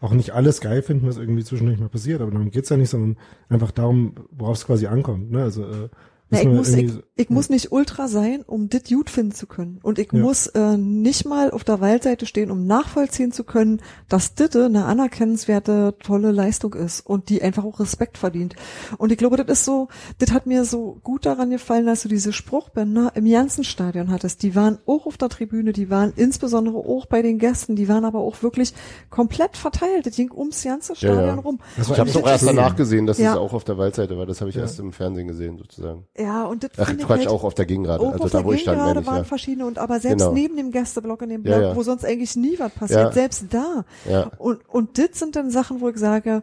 auch 0.02 0.14
nicht 0.14 0.32
alles 0.32 0.62
geil 0.62 0.82
finden, 0.82 1.08
was 1.08 1.18
irgendwie 1.18 1.43
zwischendurch 1.43 1.80
mal 1.80 1.89
passiert. 1.89 2.22
Aber 2.22 2.32
darum 2.32 2.52
geht's 2.52 2.70
ja 2.70 2.78
nicht, 2.78 2.89
sondern 2.89 3.18
einfach 3.50 3.72
darum, 3.72 4.16
worauf 4.32 4.58
es 4.58 4.66
quasi 4.66 4.88
ankommt. 4.88 5.32
Ne? 5.32 5.41
Also 5.41 5.64
äh, 5.64 5.89
Na, 6.32 6.41
ich 6.41 6.47
muss, 6.47 6.69
ich, 6.69 6.91
ich 7.15 7.30
muss 7.30 7.49
nicht 7.49 7.71
Ultra 7.71 8.07
sein, 8.07 8.41
um 8.47 8.67
dit 8.67 8.89
gut 8.89 9.11
finden 9.11 9.32
zu 9.34 9.45
können. 9.45 9.80
Und 9.84 9.99
ich 9.99 10.11
Ja. 10.11 10.19
muss 10.19 10.47
äh, 10.47 10.76
nicht 10.76 11.23
mal 11.26 11.51
auf 11.51 11.63
der 11.63 11.82
Waldseite 11.82 12.26
stehen, 12.26 12.49
um 12.49 12.65
nachvollziehen 12.65 13.32
zu 13.32 13.43
können, 13.43 13.80
dass 14.09 14.34
Ditte 14.34 14.65
eine 14.65 14.86
anerkennenswerte, 14.86 15.95
tolle 16.03 16.32
Leistung 16.32 16.73
ist 16.73 17.01
und 17.01 17.30
die 17.30 17.41
einfach 17.43 17.63
auch 17.63 17.80
Respekt 17.80 18.17
verdient. 18.17 18.55
Und 18.97 19.11
ich 19.11 19.17
glaube, 19.19 19.38
das 19.38 19.59
ist 19.59 19.65
so, 19.65 19.88
das 20.17 20.32
hat 20.32 20.47
mir 20.47 20.65
so 20.65 20.97
gut 21.03 21.26
daran 21.28 21.51
gefallen, 21.51 21.86
dass 21.86 22.01
du 22.01 22.09
diese 22.09 22.34
Spruchbänder 22.34 23.11
im 23.15 23.30
ganzen 23.30 23.63
Stadion 23.63 24.09
hattest. 24.09 24.41
Die 24.43 24.55
waren 24.55 24.80
auch 24.88 25.05
auf 25.05 25.17
der 25.17 25.30
Tribüne, 25.30 25.73
die 25.73 25.89
waren 25.91 26.11
insbesondere 26.15 26.78
auch 26.78 27.05
bei 27.05 27.21
den 27.21 27.38
Gästen, 27.38 27.76
die 27.76 27.88
waren 27.88 28.03
aber 28.03 28.19
auch 28.19 28.41
wirklich 28.41 28.73
komplett 29.11 29.57
verteilt. 29.57 30.05
Das 30.07 30.15
ging 30.15 30.32
ums 30.32 30.63
ganze 30.63 30.93
Ja, 30.93 30.95
Stadion 30.97 31.26
ja. 31.28 31.34
rum. 31.36 31.59
Das 31.78 31.88
war 31.88 31.95
Ich 31.95 31.99
habe 31.99 32.09
es 32.09 32.15
auch 32.17 32.28
erst 32.28 32.47
danach 32.47 32.76
gesehen, 32.76 33.05
dass 33.05 33.19
Ja. 33.19 33.34
es 33.34 33.38
auch 33.38 33.53
auf 33.53 33.63
der 33.63 33.78
Waldseite 33.78 34.17
war. 34.17 34.26
Das 34.26 34.41
habe 34.41 34.49
ich 34.49 34.55
Ja. 34.55 34.63
erst 34.63 34.80
im 34.80 34.91
Fernsehen 34.91 35.28
gesehen, 35.28 35.57
sozusagen. 35.57 36.05
Ja, 36.18 36.45
und 36.45 36.63
das 36.63 36.72
Ach, 36.78 36.86
finde 36.88 37.01
ich 37.01 37.07
Quatsch, 37.07 37.20
halt, 37.20 37.28
auch 37.28 37.43
auf 37.43 37.53
der 37.55 37.66
Gegengrade. 37.66 38.01
Auch 38.01 38.13
Also 38.13 38.24
auf 38.26 38.32
da, 38.32 38.38
der 38.38 38.45
wo 38.47 38.53
ich 38.53 38.61
stand, 38.61 38.78
Gegengrade 38.78 39.01
ich, 39.01 39.05
waren 39.07 39.18
ja. 39.18 39.24
verschiedene 39.26 39.66
und 39.66 39.78
aber 39.78 39.99
selbst 39.99 40.24
Genau. 40.24 40.34
neben 40.34 40.55
dem 40.55 40.72
Gästeblock 40.72 41.22
in 41.24 41.30
dem 41.30 41.43
Block, 41.43 41.55
Ja, 41.55 41.61
ja. 41.70 41.76
wo 41.76 41.84
sonst 41.84 42.05
eigentlich 42.05 42.36
nie 42.38 42.57
was 42.57 42.72
passiert, 42.72 42.99
Ja. 43.01 43.11
selbst 43.11 43.45
da. 43.49 43.84
Ja. 44.09 44.32
Und 44.38 44.61
und 44.70 44.97
das 44.97 45.20
sind 45.20 45.36
dann 45.36 45.51
Sachen, 45.51 45.82
wo 45.82 45.89
ich 45.89 45.97
sage, 45.97 46.41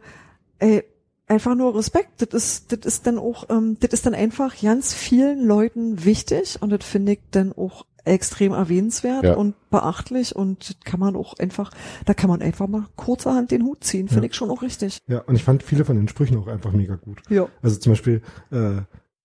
ey, 0.59 0.85
einfach 1.27 1.55
nur 1.55 1.75
Respekt. 1.75 2.21
Das 2.21 2.35
ist 2.35 2.73
das 2.73 2.81
ist 2.85 3.07
dann 3.07 3.19
auch 3.19 3.49
ähm, 3.49 3.79
das 3.81 3.93
ist 3.95 4.05
dann 4.05 4.15
einfach 4.15 4.55
ganz 4.61 4.93
vielen 4.93 5.47
Leuten 5.47 6.05
wichtig 6.05 6.59
und 6.61 6.69
das 6.71 6.85
finde 6.85 7.13
ich 7.13 7.21
dann 7.31 7.53
auch 7.55 7.87
extrem 8.05 8.53
erwähnenswert 8.53 9.23
Ja. 9.25 9.35
und 9.37 9.55
beachtlich 9.71 10.35
und 10.37 10.69
das 10.69 10.77
kann 10.85 10.99
man 11.01 11.15
auch 11.17 11.39
einfach, 11.39 11.71
da 12.05 12.15
kann 12.15 12.29
man 12.29 12.43
einfach 12.43 12.67
mal 12.67 12.85
kurzerhand 12.97 13.53
den 13.53 13.63
Hut 13.63 13.85
ziehen, 13.85 14.09
finde 14.09 14.25
Ja. 14.27 14.31
ich 14.31 14.35
schon 14.35 14.51
auch 14.51 14.61
richtig. 14.61 14.99
Ja, 15.07 15.21
und 15.21 15.37
ich 15.37 15.45
fand 15.45 15.63
viele 15.63 15.85
von 15.85 15.95
den 15.97 16.09
Sprüchen 16.09 16.37
auch 16.37 16.49
einfach 16.49 16.73
mega 16.73 16.97
gut. 16.97 17.23
Ja. 17.31 17.47
Also 17.63 17.77
zum 17.79 17.93
Beispiel 17.93 18.21
äh, 18.51 18.83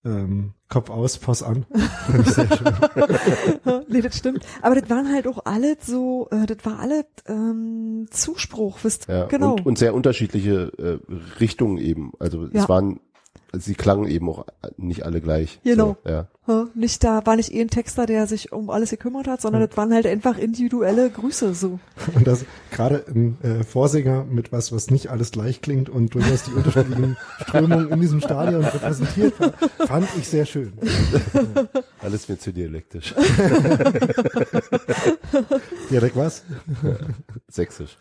ähm, 0.08 0.54
Kopf 0.70 0.90
aus, 0.90 1.18
Pass 1.18 1.44
an. 1.44 1.66
Sehr 2.26 2.48
schön. 2.58 2.68
nee, 3.88 4.02
das 4.02 4.18
stimmt. 4.18 4.46
Aber 4.62 4.76
das 4.76 4.90
waren 4.90 5.14
halt 5.14 5.28
auch 5.28 5.40
alles 5.46 5.78
so, 5.86 6.28
äh, 6.32 6.46
das 6.46 6.58
war 6.66 6.80
alles 6.80 7.06
ähm, 7.28 8.08
Zuspruch, 8.12 8.80
wisst 8.84 9.08
Ja, 9.08 9.26
genau. 9.28 9.54
und, 9.54 9.66
und 9.66 9.78
sehr 9.78 9.94
unterschiedliche 9.94 10.72
äh, 10.78 11.14
Richtungen 11.40 11.78
eben. 11.78 12.12
Also 12.20 12.46
Ja. 12.52 12.64
es 12.64 12.70
waren, 12.70 13.00
sie 13.54 13.76
klangen 13.76 14.08
eben 14.08 14.30
auch 14.30 14.46
nicht 14.78 15.06
alle 15.06 15.22
gleich. 15.22 15.60
Genau. 15.64 15.98
So, 16.04 16.10
ja. 16.10 16.28
Nicht 16.76 17.04
da 17.04 17.26
war 17.26 17.36
nicht 17.36 17.54
eh 17.54 17.60
ein 17.60 17.70
Texter, 17.70 18.06
der 18.06 18.26
sich 18.26 18.54
um 18.54 18.70
alles 18.70 18.92
gekümmert 18.92 19.28
hat, 19.28 19.42
sondern 19.42 19.68
das 19.68 19.76
waren 19.76 19.94
halt 19.94 20.08
einfach 20.08 20.38
individuelle 20.38 21.10
Grüße 21.10 21.54
so. 21.54 21.78
Und 22.16 22.26
das 22.26 22.46
gerade 22.72 23.04
ein 23.10 23.38
äh, 23.44 23.66
Vorsänger 23.66 24.24
mit 24.24 24.54
was, 24.54 24.72
was 24.72 24.90
nicht 24.90 25.10
alles 25.10 25.32
gleich 25.32 25.62
klingt 25.62 25.90
und 25.90 26.16
durchaus 26.16 26.44
die 26.44 26.54
unterschiedlichen 26.54 27.18
Strömungen 27.42 27.90
in 27.90 28.00
diesem 28.00 28.22
Stadion 28.22 28.64
repräsentiert 28.64 29.38
war, 29.42 29.52
fand 29.88 30.08
ich 30.18 30.26
sehr 30.30 30.46
schön. 30.46 30.72
Alles 32.02 32.30
mir 32.30 32.38
zu 32.38 32.54
dialektisch. 32.54 33.14
Direkt 35.92 36.16
was? 36.16 36.44
Sächsisch. 37.50 37.98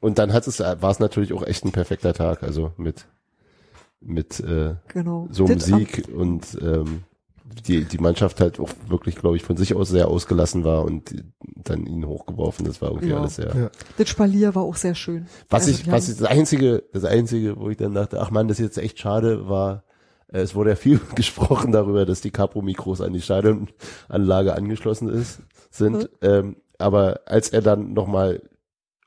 und 0.00 0.18
dann 0.18 0.32
hat 0.32 0.46
es, 0.46 0.60
war 0.60 0.90
es 0.90 1.00
natürlich 1.00 1.32
auch 1.32 1.42
echt 1.42 1.64
ein 1.64 1.72
perfekter 1.72 2.14
Tag, 2.14 2.44
also 2.44 2.70
mit, 2.76 3.06
mit 4.00 4.40
äh, 4.40 4.74
Genau. 4.88 5.28
so 5.30 5.46
Das- 5.46 5.68
Musik 5.68 6.08
und 6.14 6.58
ähm, 6.60 7.02
die, 7.66 7.84
die 7.84 7.98
Mannschaft 7.98 8.40
halt 8.40 8.60
auch 8.60 8.68
wirklich, 8.88 9.16
glaube 9.16 9.36
ich, 9.36 9.42
von 9.42 9.56
sich 9.56 9.74
aus 9.74 9.88
sehr 9.88 10.08
ausgelassen 10.08 10.64
war 10.64 10.84
und 10.84 11.24
dann 11.64 11.86
ihn 11.86 12.06
hochgeworfen. 12.06 12.66
Das 12.66 12.82
war 12.82 12.90
irgendwie 12.90 13.08
Ja. 13.10 13.20
alles 13.20 13.36
sehr. 13.36 13.56
Ja. 13.56 13.70
Das 13.96 14.08
Spalier 14.10 14.54
war 14.54 14.62
auch 14.62 14.76
sehr 14.76 14.94
schön. 14.94 15.26
Was 15.48 15.66
Also, 15.66 15.80
ich, 15.80 15.90
was 15.90 16.08
ich, 16.08 16.18
das 16.18 16.28
einzige, 16.28 16.82
das 16.92 17.04
einzige, 17.04 17.58
wo 17.58 17.70
ich 17.70 17.78
dann 17.78 17.94
dachte, 17.94 18.20
ach 18.20 18.30
man, 18.30 18.48
das 18.48 18.58
ist 18.58 18.64
jetzt 18.64 18.78
echt 18.78 18.98
schade, 18.98 19.48
war, 19.48 19.84
äh, 20.28 20.40
es 20.40 20.54
wurde 20.54 20.70
ja 20.70 20.76
viel 20.76 21.00
gesprochen 21.14 21.72
darüber, 21.72 22.04
dass 22.04 22.20
die 22.20 22.30
Capro-Mikros 22.30 23.00
an 23.00 23.14
die 23.14 23.22
Stadionanlage 23.22 24.54
angeschlossen 24.54 25.08
ist, 25.08 25.40
sind. 25.70 26.02
Hm. 26.02 26.08
Ähm, 26.20 26.56
aber 26.78 27.20
als 27.24 27.48
er 27.50 27.62
dann 27.62 27.94
nochmal 27.94 28.42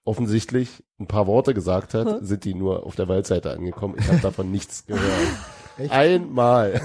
offensichtlich 0.09 0.83
ein 0.99 1.07
paar 1.07 1.27
Worte 1.27 1.53
gesagt 1.53 1.93
hat, 1.93 2.07
Hm. 2.07 2.25
sind 2.25 2.43
die 2.43 2.53
nur 2.55 2.85
auf 2.85 2.95
der 2.95 3.07
Waldseite 3.07 3.51
angekommen. 3.51 3.95
Ich 3.99 4.07
habe 4.07 4.19
davon 4.19 4.51
nichts 4.51 4.85
gehört. 4.85 5.03
Echt? 5.77 5.91
Einmal. 5.93 6.81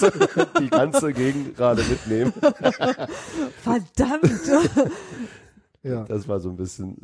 die 0.60 0.68
ganze 0.70 1.12
Gegend 1.12 1.56
gerade 1.56 1.82
mitnehmen. 1.84 2.32
Verdammt! 3.62 4.30
Ja. 5.84 6.04
Das 6.04 6.26
war 6.28 6.40
so 6.40 6.48
ein 6.48 6.56
bisschen. 6.56 6.96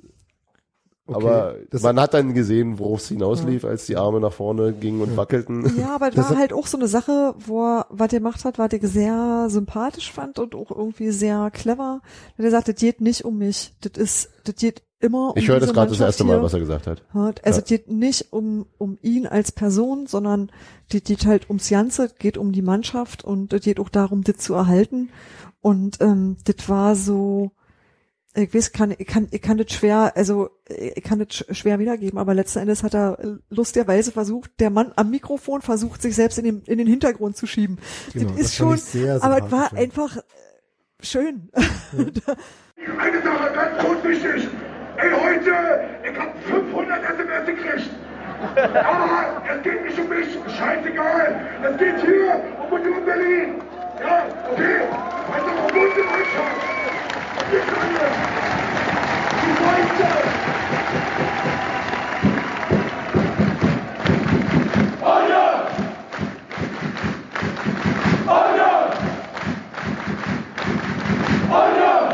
Okay. 1.06 1.16
Aber 1.26 1.54
Das- 1.70 1.82
man 1.82 1.98
hat 2.00 2.12
dann 2.12 2.34
gesehen, 2.34 2.78
worauf 2.78 3.00
es 3.00 3.08
hinauslief, 3.08 3.64
als 3.64 3.86
die 3.86 3.96
Arme 3.96 4.20
nach 4.20 4.32
vorne 4.32 4.72
gingen 4.74 5.00
und 5.00 5.16
wackelten. 5.16 5.78
ja, 5.78 5.94
aber 5.94 6.08
es 6.08 6.14
Das 6.14 6.28
war 6.30 6.36
halt 6.38 6.52
auch 6.52 6.66
so 6.66 6.76
eine 6.76 6.86
Sache, 6.88 7.34
wo 7.38 7.64
er, 7.64 7.86
was 7.88 8.12
er 8.12 8.18
gemacht 8.18 8.44
hat, 8.44 8.58
was 8.58 8.72
ich 8.72 8.82
sehr 8.82 9.46
sympathisch 9.48 10.12
fand 10.12 10.38
und 10.38 10.54
auch 10.54 10.70
irgendwie 10.70 11.10
sehr 11.10 11.50
clever. 11.50 12.02
Der 12.36 12.50
sagt, 12.50 12.68
das 12.68 12.74
geht 12.74 13.00
nicht 13.00 13.24
um 13.24 13.38
mich. 13.38 13.74
Das 13.80 13.92
ist, 13.96 14.28
das 14.44 14.56
geht 14.56 14.82
immer 15.01 15.30
um 15.30 15.36
Ich 15.36 15.49
höre 15.49 15.61
das 15.61 15.72
gerade 15.72 15.90
das 15.90 16.01
erste 16.01 16.24
Mal, 16.24 16.42
was 16.42 16.53
er 16.55 16.61
gesagt 16.61 16.86
hat. 16.86 17.03
hat. 17.14 17.44
Also 17.44 17.59
Ja. 17.59 17.62
es 17.62 17.68
geht 17.68 17.90
nicht 17.90 18.32
um, 18.32 18.66
um 18.78 18.99
ihn 19.03 19.26
als 19.26 19.53
Person, 19.53 20.07
sondern 20.07 20.51
es 20.92 21.03
geht 21.05 21.24
halt 21.26 21.49
ums 21.49 21.68
Ganze, 21.68 22.07
es 22.07 22.14
geht 22.16 22.36
um 22.38 22.53
die 22.53 22.62
Mannschaft 22.62 23.24
und 23.24 23.53
es 23.53 23.62
geht 23.62 23.78
auch 23.80 23.88
darum, 23.90 24.22
das 24.24 24.38
zu 24.38 24.55
erhalten. 24.55 25.11
Und 25.61 26.01
ähm, 26.01 26.36
das 26.44 26.68
war 26.68 26.94
so, 26.96 27.51
ich 28.34 28.53
weiß, 28.55 28.72
kann, 28.72 28.94
ich 28.96 29.07
kann, 29.07 29.26
ich 29.32 29.42
kann 29.42 29.59
das 29.59 29.72
schwer, 29.72 30.12
also 30.16 30.51
ich 30.68 31.03
kann 31.03 31.18
das 31.18 31.28
sch- 31.28 31.55
schwer 31.55 31.78
wiedergeben, 31.80 32.18
aber 32.18 32.34
letzten 32.34 32.61
Endes 32.61 32.82
hat 32.84 32.94
er 32.94 33.18
äh, 33.18 33.36
lustigerweise 33.51 34.12
versucht, 34.12 34.51
der 34.61 34.70
Mann 34.70 34.92
am 34.96 35.11
Mikrofon 35.11 35.61
versucht, 35.62 36.03
sich 36.03 36.14
selbst 36.14 36.38
in 36.38 36.44
den, 36.44 36.62
in 36.62 36.78
den 36.78 36.86
Hintergrund 36.86 37.36
zu 37.36 37.46
schieben. 37.46 37.78
Genau, 38.12 38.30
das 38.30 38.40
ist 38.40 38.44
das 38.51 38.55
fand 38.55 38.68
schon, 38.68 38.74
ich 38.76 38.82
sehr 38.84 39.22
aber 39.24 39.44
es 39.46 39.51
war 39.53 39.72
ja. 39.72 39.78
einfach 39.78 40.16
äh, 40.18 40.20
schön. 41.03 41.49
Eine 41.92 43.22
Sache 43.22 43.53
ganz 43.55 43.84
kurz 43.84 44.05
wichtig. 44.05 44.49
Ey, 45.01 45.11
heute, 45.12 45.84
ich 46.03 46.18
hab 46.18 46.36
500 46.42 47.05
SMS 47.05 47.46
gekriegt. 47.46 47.90
Aber 48.74 49.42
es 49.49 49.62
geht 49.62 49.84
nicht 49.84 49.96
um 49.96 50.09
mich, 50.09 50.26
scheißegal. 50.59 51.40
Es 51.62 51.78
geht 51.78 52.01
hier 52.01 52.42
um 52.61 52.72
Union 52.72 53.05
Berlin. 53.05 53.62
Ja, 54.01 54.24
okay? 54.51 54.80
Ist 55.36 55.46
um 55.46 55.57
unsere 55.66 56.05
Mannschaft. 56.05 56.59
Wir 57.51 57.62
alle. 57.78 58.07
Die 59.44 59.53
Leute. 59.62 60.09
Alle! 65.05 65.44
Alle! 68.26 68.68
Alle! 71.51 72.09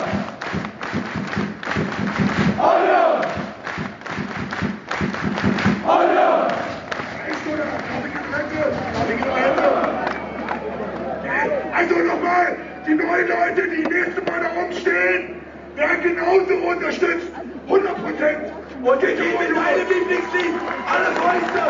die 12.87 12.95
neuen 12.95 13.29
Leute, 13.29 13.69
die 13.69 13.83
nächste 13.83 14.21
Mal 14.23 14.41
da 14.43 14.61
rumstehen, 14.61 15.43
werden 15.75 16.03
genauso 16.03 16.55
unterstützt. 16.69 17.29
100 17.67 17.97
Prozent. 17.97 18.53
Und 18.83 19.03
wir 19.03 19.17
gehen 19.17 19.39
mit 19.39 19.57
deinem 19.57 19.89
Lieblingslied. 19.89 20.55
Alle 20.87 21.11
Fäuste, 21.17 21.63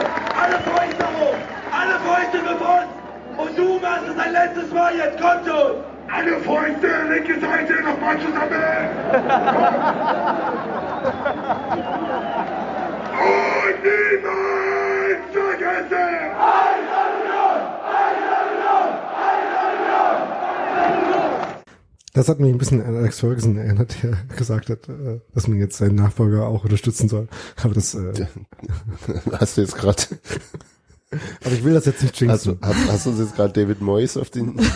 alle 0.42 0.58
Fäuste 0.58 1.04
hoch. 1.18 1.36
Alle 1.70 1.98
Fäuste 2.00 2.38
für 2.38 2.54
uns. 2.64 2.88
Und 3.36 3.58
du 3.58 3.78
machst 3.78 4.04
es 4.08 4.18
ein 4.18 4.32
letztes 4.32 4.72
Mal 4.72 4.96
jetzt. 4.96 5.18
Komm 5.20 5.46
schon. 5.46 5.84
Alle 6.12 6.38
Fäuste, 6.40 6.88
linke 7.08 7.40
Seite, 7.40 7.74
nochmal 7.82 8.18
zusammen. 8.18 8.88
Und 13.14 13.84
niemals 13.84 15.20
vergessen! 15.32 16.24
Das 22.24 22.30
hat 22.30 22.40
mich 22.40 22.50
ein 22.50 22.56
bisschen 22.56 22.80
an 22.82 22.96
Alex 22.96 23.20
Ferguson 23.20 23.58
erinnert, 23.58 24.02
der 24.02 24.16
gesagt 24.34 24.70
hat, 24.70 24.88
äh, 24.88 25.20
dass 25.34 25.46
man 25.46 25.58
jetzt 25.58 25.76
seinen 25.76 25.96
Nachfolger 25.96 26.46
auch 26.46 26.64
unterstützen 26.64 27.06
soll. 27.10 27.28
Aber 27.62 27.74
das, 27.74 27.94
äh, 27.94 28.26
Hast 29.32 29.58
du 29.58 29.60
jetzt 29.60 29.76
gerade, 29.76 30.02
aber 31.44 31.52
ich 31.52 31.62
will 31.64 31.74
das 31.74 31.84
jetzt 31.84 32.00
nicht 32.02 32.14
hast, 32.14 32.20
jinxen. 32.46 32.58
du- 32.62 32.66
hast, 32.66 32.90
hast 32.90 33.04
du 33.04 33.10
uns 33.10 33.18
jetzt 33.18 33.36
gerade 33.36 33.52
David 33.52 33.82
Moyes 33.82 34.16
auf 34.16 34.30
den, 34.30 34.58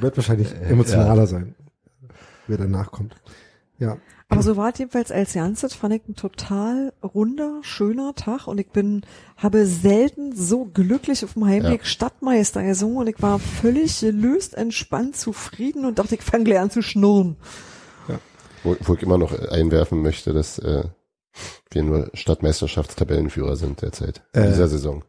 Wird 0.00 0.16
wahrscheinlich 0.16 0.50
emotionaler 0.62 1.26
sein, 1.26 1.54
wer 2.46 2.56
danach 2.56 2.90
kommt. 2.90 3.14
Ja, 3.80 3.96
Aber 4.28 4.42
so 4.42 4.56
war 4.56 4.72
es 4.72 4.78
jedenfalls 4.78 5.12
als 5.12 5.34
Ganzes, 5.34 5.72
fand 5.74 5.94
ich 5.94 6.02
ein 6.08 6.16
total 6.16 6.92
runder, 7.02 7.60
schöner 7.62 8.14
Tag 8.14 8.46
und 8.48 8.58
ich 8.58 8.70
bin, 8.70 9.02
habe 9.36 9.66
selten 9.66 10.34
so 10.34 10.64
glücklich 10.64 11.24
auf 11.24 11.34
dem 11.34 11.46
Heimweg 11.46 11.80
Ja. 11.80 11.84
Stadtmeister 11.86 12.62
gesungen 12.64 12.96
und 12.98 13.06
ich 13.08 13.22
war 13.22 13.38
völlig 13.38 14.00
gelöst, 14.00 14.54
entspannt, 14.54 15.16
zufrieden 15.16 15.84
und 15.84 15.98
dachte, 16.00 16.16
ich 16.16 16.22
fange 16.22 16.44
gleich 16.44 16.58
an 16.58 16.70
zu 16.70 16.82
schnurren. 16.82 17.36
wo, 18.64 18.76
wo 18.80 18.94
ich 18.94 19.02
immer 19.02 19.18
noch 19.18 19.32
einwerfen 19.50 20.02
möchte, 20.02 20.32
dass 20.32 20.58
äh, 20.58 20.82
wir 21.70 21.82
nur 21.84 22.10
Stadtmeisterschaftstabellenführer 22.14 23.54
sind 23.56 23.82
derzeit 23.82 24.22
in 24.32 24.42
Äh. 24.42 24.48
dieser 24.48 24.66
Saison. 24.68 25.04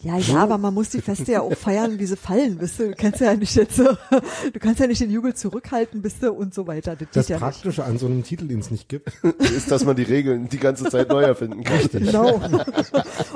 Ja, 0.00 0.16
ja, 0.16 0.36
aber 0.44 0.58
man 0.58 0.74
muss 0.74 0.90
die 0.90 1.00
Feste 1.00 1.32
ja 1.32 1.40
auch 1.40 1.54
feiern, 1.56 1.98
wie 1.98 2.06
sie 2.06 2.16
fallen, 2.16 2.60
wisst 2.60 2.78
du. 2.78 2.90
Du 2.90 2.94
kannst 2.94 3.20
ja 3.20 3.34
nicht 3.34 3.56
jetzt, 3.56 3.74
so- 3.74 3.82
du 4.52 4.58
kannst 4.60 4.78
ja 4.78 4.86
nicht 4.86 5.00
den 5.00 5.10
Jubel 5.10 5.34
zurückhalten, 5.34 6.02
bist 6.02 6.22
du 6.22 6.30
und 6.32 6.54
so 6.54 6.68
weiter. 6.68 6.94
Das, 6.94 7.08
das 7.12 7.28
ja 7.28 7.36
nicht. 7.36 7.42
Praktische 7.42 7.82
an 7.84 7.98
so 7.98 8.06
einem 8.06 8.22
Titel, 8.22 8.46
den 8.46 8.60
es 8.60 8.70
nicht 8.70 8.88
gibt, 8.88 9.10
Ist, 9.40 9.72
dass 9.72 9.84
man 9.84 9.96
die 9.96 10.04
Regeln 10.04 10.48
die 10.48 10.58
ganze 10.58 10.84
Zeit 10.84 11.08
neu 11.08 11.22
erfinden 11.22 11.64
kann. 11.64 11.80
Genau. 11.92 12.40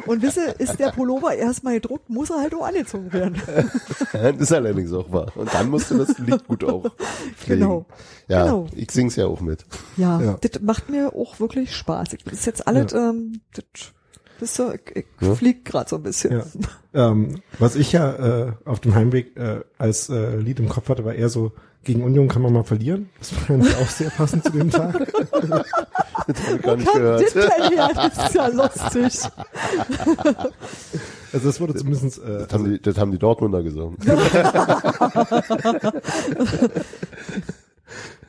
Und 0.06 0.22
wisse, 0.22 0.44
ist 0.58 0.78
der 0.78 0.90
Pullover 0.92 1.34
erstmal 1.34 1.74
gedruckt, 1.74 2.08
muss 2.08 2.30
er 2.30 2.40
halt 2.40 2.54
auch 2.54 2.64
angezogen 2.66 3.12
werden. 3.12 3.42
Das 4.12 4.36
ist 4.38 4.52
allerdings 4.52 4.92
auch 4.92 5.10
wahr. 5.12 5.32
Und 5.34 5.52
dann 5.52 5.68
musst 5.68 5.90
du 5.90 5.98
das 5.98 6.16
Lied 6.18 6.46
gut 6.46 6.62
auch 6.62 6.84
pflegen. 7.38 7.62
Genau. 7.62 7.86
Ja, 8.28 8.44
Genau. 8.44 8.66
ich 8.76 8.90
sing's 8.92 9.16
ja 9.16 9.26
auch 9.26 9.40
mit. 9.40 9.64
Ja, 9.96 10.20
Ja. 10.20 10.38
das 10.40 10.62
macht 10.62 10.88
mir 10.90 11.12
auch 11.14 11.40
wirklich 11.40 11.74
Spaß. 11.74 12.10
Das 12.24 12.32
ist 12.32 12.46
jetzt 12.46 12.66
alles, 12.68 12.92
ähm, 12.92 13.40
das, 13.52 13.64
wisst 14.42 14.58
du, 14.58 14.74
ich, 14.94 15.06
Ja. 15.20 15.34
flieg 15.34 15.64
gerade 15.64 15.88
so 15.88 15.96
ein 15.96 16.02
bisschen. 16.02 16.32
Ja. 16.92 17.08
ähm, 17.10 17.40
was 17.58 17.76
ich 17.76 17.92
ja 17.92 18.12
äh, 18.48 18.52
auf 18.66 18.80
dem 18.80 18.94
Heimweg 18.94 19.34
äh, 19.38 19.60
als 19.78 20.10
äh, 20.10 20.36
Lied 20.36 20.60
im 20.60 20.68
Kopf 20.68 20.88
hatte, 20.90 21.04
war 21.06 21.14
eher 21.14 21.30
so, 21.30 21.52
gegen 21.84 22.02
Union 22.04 22.28
kann 22.28 22.42
man 22.42 22.52
mal 22.52 22.62
verlieren. 22.62 23.08
Das 23.18 23.30
fand 23.30 23.66
ich 23.66 23.74
auch 23.76 23.88
sehr 23.88 24.10
passend 24.10 24.44
zu 24.44 24.50
dem 24.52 24.70
Tag. 24.70 25.10
Das 26.24 26.40
habe 26.46 26.56
ich 26.56 26.62
gar 26.62 26.76
nicht 26.76 26.92
gehört. 26.92 27.34
das? 27.34 27.34
Das 28.14 28.26
ist 28.28 28.34
ja 28.36 28.46
lustig. 28.46 29.18
Also 31.32 31.46
das 31.48 31.60
wurde 31.62 31.74
zumindest 31.74 32.18
äh, 32.22 32.40
Das 32.46 32.52
haben, 32.52 32.64
die, 32.70 32.78
das 32.80 32.98
haben 32.98 33.10
die 33.10 33.18
Dortmunder 33.18 33.62
gesungen. 33.62 33.96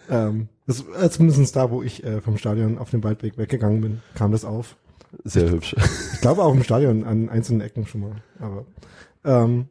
ähm, 0.09 0.47
das, 0.67 0.83
äh, 0.99 1.09
zumindest 1.09 1.55
da, 1.55 1.69
wo 1.71 1.83
ich 1.83 2.03
äh, 2.03 2.21
vom 2.21 2.37
Stadion 2.37 2.77
auf 2.77 2.89
den 2.91 3.03
Waldweg 3.03 3.37
weggegangen 3.37 3.81
bin, 3.81 4.01
kam 4.15 4.31
das 4.31 4.45
auf. 4.45 4.75
Sehr 5.23 5.49
hübsch. 5.49 5.75
Ich 6.13 6.21
glaube 6.21 6.43
auch 6.43 6.53
im 6.53 6.63
Stadion 6.63 7.03
an 7.03 7.29
einzelnen 7.29 7.61
Ecken 7.61 7.85
schon 7.85 8.01
mal. 8.01 8.15
Aber 8.39 8.65
ähm, 9.23 9.69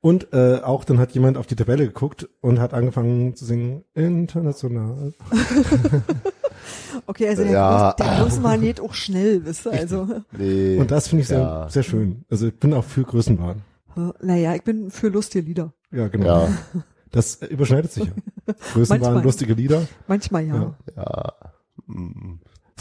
und 0.00 0.32
äh, 0.32 0.60
auch 0.62 0.84
dann 0.84 0.98
hat 0.98 1.12
jemand 1.12 1.36
auf 1.38 1.46
die 1.46 1.56
Tabelle 1.56 1.86
geguckt 1.86 2.28
und 2.40 2.60
hat 2.60 2.74
angefangen 2.74 3.34
zu 3.34 3.44
singen 3.44 3.84
international. 3.94 5.14
Okay, 7.06 7.28
also 7.28 7.42
der, 7.42 7.52
Ja. 7.52 7.94
Bus, 8.22 8.40
der 8.40 8.56
nicht 8.58 8.80
auch 8.80 8.94
schnell, 8.94 9.44
wisst 9.44 9.66
ihr, 9.66 9.72
also, 9.72 10.08
Nee. 10.36 10.78
Und 10.78 10.90
das 10.90 11.08
finde 11.08 11.22
ich 11.22 11.28
sehr, 11.28 11.40
Ja. 11.40 11.68
sehr 11.68 11.82
schön. 11.82 12.24
Also 12.30 12.48
ich 12.48 12.58
bin 12.58 12.72
auch 12.74 12.84
für 12.84 13.02
Größenwahn. 13.02 13.62
naja, 14.20 14.54
ich 14.54 14.62
bin 14.62 14.90
für 14.90 15.08
lustige 15.08 15.46
Lieder. 15.46 15.72
Ja, 15.90 16.08
genau. 16.08 16.44
ja, 16.46 16.48
Das 17.10 17.36
überschneidet 17.42 17.92
sich 17.92 18.04
ja. 18.04 18.12
Größenwahn, 18.72 19.22
lustige 19.22 19.54
Lieder. 19.54 19.82
Manchmal 20.06 20.46
ja. 20.46 20.76
Ja. 20.96 21.02
ja. 21.04 21.32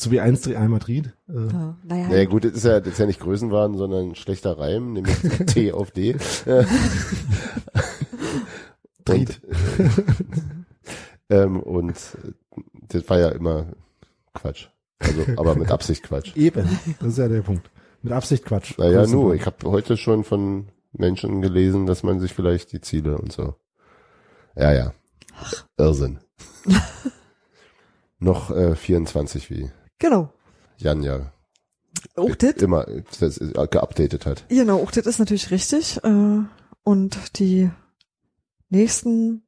So 0.02 0.10
wie 0.10 0.20
1 0.20 0.48
Real 0.48 0.68
Madrid. 0.68 1.14
Äh, 1.30 1.34
ja. 1.34 1.78
Naja, 1.84 2.08
Naja 2.08 2.26
gut, 2.26 2.44
das 2.44 2.54
ist 2.54 2.66
ja, 2.66 2.80
das 2.80 2.94
ist 2.94 2.98
ja 2.98 3.06
nicht 3.06 3.20
Größenwahn, 3.20 3.78
sondern 3.78 4.16
schlechter 4.16 4.58
Reim, 4.58 4.94
nämlich 4.94 5.16
T 5.46 5.72
auf 5.72 5.92
D. 5.92 6.16
Äh, 9.08 9.14
und, 9.14 9.42
ähm, 11.30 11.60
und 11.60 11.96
äh, 11.98 12.32
das 12.88 13.10
war 13.10 13.20
ja 13.20 13.30
immer 13.30 13.66
Quatsch. 14.34 14.68
Also, 15.00 15.26
aber 15.38 15.56
mit 15.56 15.72
Absicht 15.72 16.04
Quatsch. 16.04 16.34
Eben. 16.36 16.70
Das 17.00 17.10
ist 17.10 17.18
ja 17.18 17.28
der 17.28 17.42
Punkt. 17.42 17.70
Mit 18.04 18.14
Absicht 18.14 18.46
Quatsch. 18.46 18.78
Naja, 18.78 19.08
nur. 19.08 19.34
Ich 19.34 19.48
habe 19.48 19.70
heute 19.70 19.98
schon 19.98 20.24
von 20.24 20.68
Menschen 20.94 21.42
gelesen, 21.42 21.88
dass 21.88 22.04
man 22.04 22.20
sich 22.20 22.34
vielleicht 22.34 22.72
die 22.72 22.80
Ziele 22.80 23.18
und 23.18 23.34
so. 23.34 23.56
Ja, 24.56 24.72
ja. 24.72 24.94
Irrsinn. 25.78 26.20
Noch 28.20 28.52
äh, 28.52 28.76
24, 28.76 29.50
wie 29.50 29.72
genau. 30.02 30.34
Jan 30.78 31.02
ja 31.04 31.32
Auch 32.16 32.36
das, 32.36 32.54
immer 32.56 32.86
das 33.20 33.38
äh, 33.38 33.54
geupdatet 33.70 34.26
hat. 34.26 34.46
genau, 34.50 34.82
auch 34.82 34.92
das 34.92 35.06
ist 35.06 35.20
natürlich 35.20 35.50
richtig. 35.52 36.04
Äh, 36.04 36.40
und 36.84 37.40
die 37.40 37.70
nächsten 38.70 39.44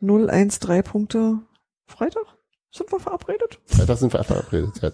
013 0.00 0.82
Punkte 0.82 1.38
Freitag 1.86 2.24
sind 2.70 2.90
wir 2.90 2.98
verabredet. 3.00 3.60
Freitag 3.66 3.98
sind 3.98 4.12
wir 4.12 4.24
verabredet. 4.24 4.82
Ja, 4.82 4.90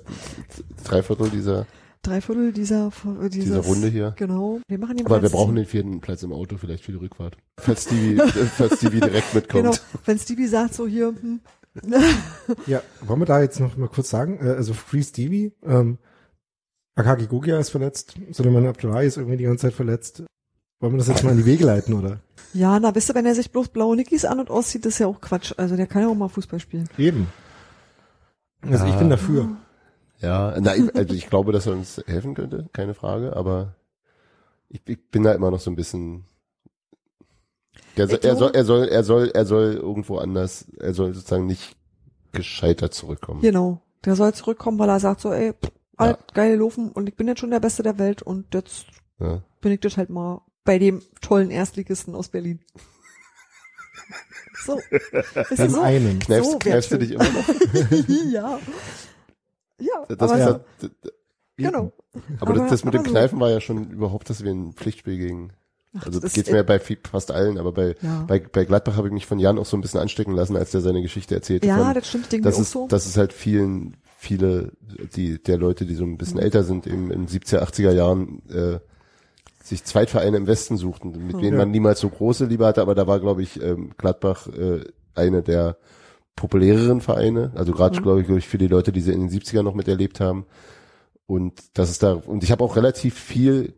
drei 0.85 1.03
Viertel 1.03 1.31
dieser, 1.31 1.67
Drei 2.03 2.21
Viertel 2.23 2.53
dieser, 2.53 2.91
dieses, 3.29 3.31
dieser 3.31 3.61
Runde 3.61 3.89
hier. 3.89 4.15
Genau. 4.17 4.59
Wir 4.69 4.79
machen 4.79 4.93
Aber 5.01 5.09
wir 5.11 5.17
jedenfalls- 5.17 5.33
brauchen 5.33 5.57
den 5.57 5.67
vierten 5.67 6.01
Platz 6.01 6.23
im 6.23 6.33
Auto 6.33 6.57
vielleicht 6.57 6.85
für 6.85 6.93
die 6.93 6.99
Rückfahrt. 6.99 7.37
Falls 7.59 7.83
Stevie, 7.85 8.19
äh, 8.19 8.27
falls 8.57 8.79
Stevie 8.79 9.01
direkt 9.01 9.35
mitkommt. 9.35 9.65
Genau. 9.65 9.77
Wenn 10.07 10.19
Stevie 10.19 10.47
sagt 10.47 10.73
so 10.75 10.87
hier, 10.87 11.09
hm, 11.09 11.41
Ja, 12.67 12.83
wollen 13.03 13.21
wir 13.21 13.27
da 13.27 13.41
jetzt 13.41 13.61
noch 13.61 13.77
mal 13.77 13.89
kurz 13.89 14.11
sagen, 14.11 14.39
äh, 14.45 14.51
also 14.51 14.75
Free 14.75 15.03
Stevie, 15.03 15.53
ähm, 15.65 15.99
Akagi 16.97 17.27
Gogia 17.27 17.59
ist 17.59 17.71
verletzt, 17.71 18.15
Suleiman 18.33 18.67
Abdullahi 18.67 19.07
ist 19.07 19.17
irgendwie 19.17 19.37
die 19.37 19.45
ganze 19.45 19.69
Zeit 19.69 19.75
verletzt. 19.75 20.25
Wollen 20.81 20.95
wir 20.95 20.99
das 20.99 21.09
jetzt 21.09 21.23
mal 21.25 21.31
in 21.33 21.39
die 21.39 21.47
Wege 21.47 21.65
leiten, 21.65 21.95
oder? 21.95 22.21
ja, 22.53 22.81
na, 22.81 22.95
wisst 22.95 23.11
ihr, 23.11 23.15
wenn 23.15 23.27
er 23.27 23.35
sich 23.35 23.53
bloß 23.53 23.69
blaue 23.69 23.95
Nickis 23.95 24.25
an 24.25 24.41
und 24.41 24.51
auszieht, 24.51 24.85
ist 24.87 24.99
ja 24.99 25.07
auch 25.07 25.21
Quatsch. 25.21 25.53
Also 25.57 25.77
der 25.77 25.87
kann 25.87 26.03
ja 26.03 26.09
auch 26.09 26.15
mal 26.15 26.29
Fußball 26.29 26.59
spielen. 26.59 26.89
Eben. 26.99 27.29
Also 28.63 28.85
ich 28.87 28.93
Ja. 28.93 28.99
bin 28.99 29.11
dafür. 29.11 29.49
Ja, 30.19 30.57
na, 30.61 30.75
ich, 30.77 30.95
also 30.97 31.15
ich 31.15 31.29
glaube, 31.31 31.53
dass 31.53 31.67
er 31.67 31.73
uns 31.75 32.03
helfen 32.07 32.35
könnte, 32.35 32.69
keine 32.73 32.95
Frage, 32.95 33.37
aber 33.37 33.77
ich, 34.69 34.81
ich 34.87 35.11
bin 35.11 35.23
da 35.23 35.33
immer 35.33 35.51
noch 35.51 35.61
so 35.61 35.71
ein 35.71 35.77
bisschen. 35.77 36.25
Der, 37.97 38.09
soll- 38.09 38.21
er 38.23 38.37
soll, 38.37 38.51
er 38.55 38.65
soll, 38.65 38.89
er 38.89 39.05
soll, 39.05 39.31
er 39.35 39.45
soll 39.47 39.73
irgendwo 39.75 40.19
anders, 40.19 40.67
er 40.79 40.95
soll 40.95 41.13
sozusagen 41.15 41.47
nicht 41.47 41.77
gescheitert 42.33 42.95
zurückkommen. 42.95 43.41
Genau. 43.43 43.81
Der 44.05 44.17
soll 44.17 44.33
zurückkommen, 44.33 44.79
weil 44.79 44.89
er 44.89 45.01
sagt 45.01 45.21
so, 45.21 45.33
ey, 45.33 45.53
pff, 45.53 45.71
alt, 45.97 46.19
Ja. 46.19 46.25
geile 46.35 46.57
Laufen 46.57 46.91
und 46.93 47.09
ich 47.09 47.17
bin 47.17 47.29
jetzt 47.29 47.41
schon 47.41 47.51
der 47.51 47.61
Beste 47.61 47.83
der 47.83 47.99
Welt 47.99 48.23
und 48.23 48.55
jetzt 48.55 48.87
Ja. 49.19 49.43
bin 49.61 49.73
ich 49.73 49.81
das 49.81 49.97
halt 49.97 50.09
mal 50.11 50.41
bei 50.65 50.79
dem 50.79 51.03
tollen 51.21 51.51
Erstligisten 51.51 52.15
aus 52.15 52.29
Berlin. 52.29 52.61
So. 54.65 54.79
Ist 54.91 55.57
Beim 55.57 55.71
so, 55.71 55.81
einen. 55.81 56.19
Kneifst, 56.19 56.51
so 56.53 56.59
kneifst 56.59 56.93
du 56.93 56.99
dich 56.99 57.13
immer 57.13 57.25
noch? 57.25 57.49
ja. 58.33 58.59
Ja, 59.79 60.05
Das, 60.09 60.31
aber, 60.31 60.37
das, 60.39 60.47
so, 60.81 60.89
das, 61.03 61.13
genau. 61.57 61.93
aber, 62.41 62.53
das, 62.55 62.71
das 62.71 62.85
mit 62.85 62.95
aber 62.95 63.03
dem 63.03 63.07
so. 63.07 63.11
Kneifen 63.13 63.41
war 63.41 63.51
ja 63.51 63.61
schon 63.63 63.91
überhaupt, 63.91 64.29
dass 64.29 64.45
wir 64.45 64.51
ein 64.51 64.73
Pflichtspiel 64.75 65.17
gegen. 65.17 65.53
Ach, 65.99 66.07
Also 66.07 66.21
das 66.21 66.35
geht's 66.35 66.51
mir 66.51 66.63
bei 66.63 66.79
fast 66.79 67.31
allen, 67.33 67.59
aber 67.59 67.73
bei, 67.73 67.97
Ja. 68.01 68.25
bei, 68.29 68.39
bei 68.41 68.65
Gladbach 68.65 68.97
habe 68.97 69.09
ich 69.09 69.13
mich 69.15 69.27
von 69.27 69.39
Jan 69.39 69.59
auch 69.59 69.67
so 69.67 69.77
ein 69.77 69.81
bisschen 69.81 70.01
anstecken 70.01 70.35
lassen, 70.35 70.57
als 70.57 70.71
der 70.71 70.81
seine 70.81 71.03
Geschichte 71.03 71.35
erzählte. 71.35 71.67
Ja, 71.67 71.85
von, 71.85 71.95
das 71.95 72.09
stimmt, 72.09 72.25
ich 72.25 72.31
denke 72.31 72.45
mir 72.47 72.51
das 72.51 72.59
auch 72.59 72.63
ist, 72.63 72.71
so. 72.73 72.87
das 72.89 73.07
ist 73.07 73.17
halt 73.17 73.33
vielen, 73.33 73.97
viele, 74.17 74.73
die, 75.17 75.43
der 75.43 75.59
Leute, 75.59 75.87
die 75.87 75.95
so 75.97 76.05
ein 76.05 76.17
bisschen 76.17 76.39
älter 76.39 76.63
sind, 76.63 76.87
eben 76.87 77.11
in 77.11 77.27
70er, 77.27 77.61
80er 77.63 77.93
Jahren, 77.93 78.43
äh, 78.51 78.79
sich 79.65 79.85
Zweitvereine 79.85 80.37
im 80.37 80.47
Westen 80.47 80.77
suchten, 80.77 81.27
mit 81.27 81.41
denen 81.41 81.53
Ja. 81.53 81.59
man 81.59 81.71
niemals 81.71 82.01
so 82.01 82.09
große 82.09 82.45
Liebe 82.47 82.65
hatte, 82.67 82.81
aber 82.83 82.95
da 82.95 83.07
war, 83.07 83.19
glaube 83.21 83.43
ich, 83.43 83.61
ähm, 83.63 83.91
Gladbach 83.99 84.47
äh, 84.49 84.85
eine 85.15 85.43
der 85.43 85.77
populäreren 86.37 87.01
Vereine, 87.01 87.51
also 87.57 87.73
gerade, 87.73 87.99
Mhm. 87.99 88.03
glaube 88.03 88.21
ich, 88.21 88.27
glaub 88.27 88.39
ich, 88.39 88.49
für 88.49 88.59
die 88.59 88.69
Leute, 88.69 88.93
die 88.93 89.01
sie 89.01 89.13
in 89.13 89.21
den 89.21 89.29
70ern 89.29 89.63
noch 89.65 89.75
miterlebt 89.75 90.21
haben. 90.21 90.47
Und 91.27 91.61
das 91.75 91.91
ist 91.91 92.03
da, 92.03 92.13
und 92.15 92.43
ich 92.43 92.51
habe 92.53 92.65
auch 92.65 92.77
relativ 92.77 93.15
viel 93.19 93.75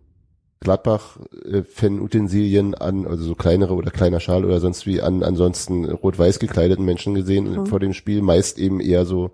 Gladbach-Fan-Utensilien 0.62 2.74
an, 2.74 3.06
also 3.06 3.24
so 3.24 3.34
kleinere 3.34 3.74
oder 3.74 3.90
kleiner 3.90 4.20
Schal 4.20 4.44
oder 4.44 4.60
sonst 4.60 4.86
wie 4.86 5.02
an 5.02 5.22
ansonsten 5.22 5.84
rot-weiß 5.84 6.38
gekleideten 6.38 6.84
Menschen 6.84 7.14
gesehen 7.14 7.52
Mhm. 7.52 7.66
vor 7.66 7.80
dem 7.80 7.92
Spiel, 7.92 8.22
meist 8.22 8.58
eben 8.58 8.80
eher 8.80 9.04
so 9.04 9.30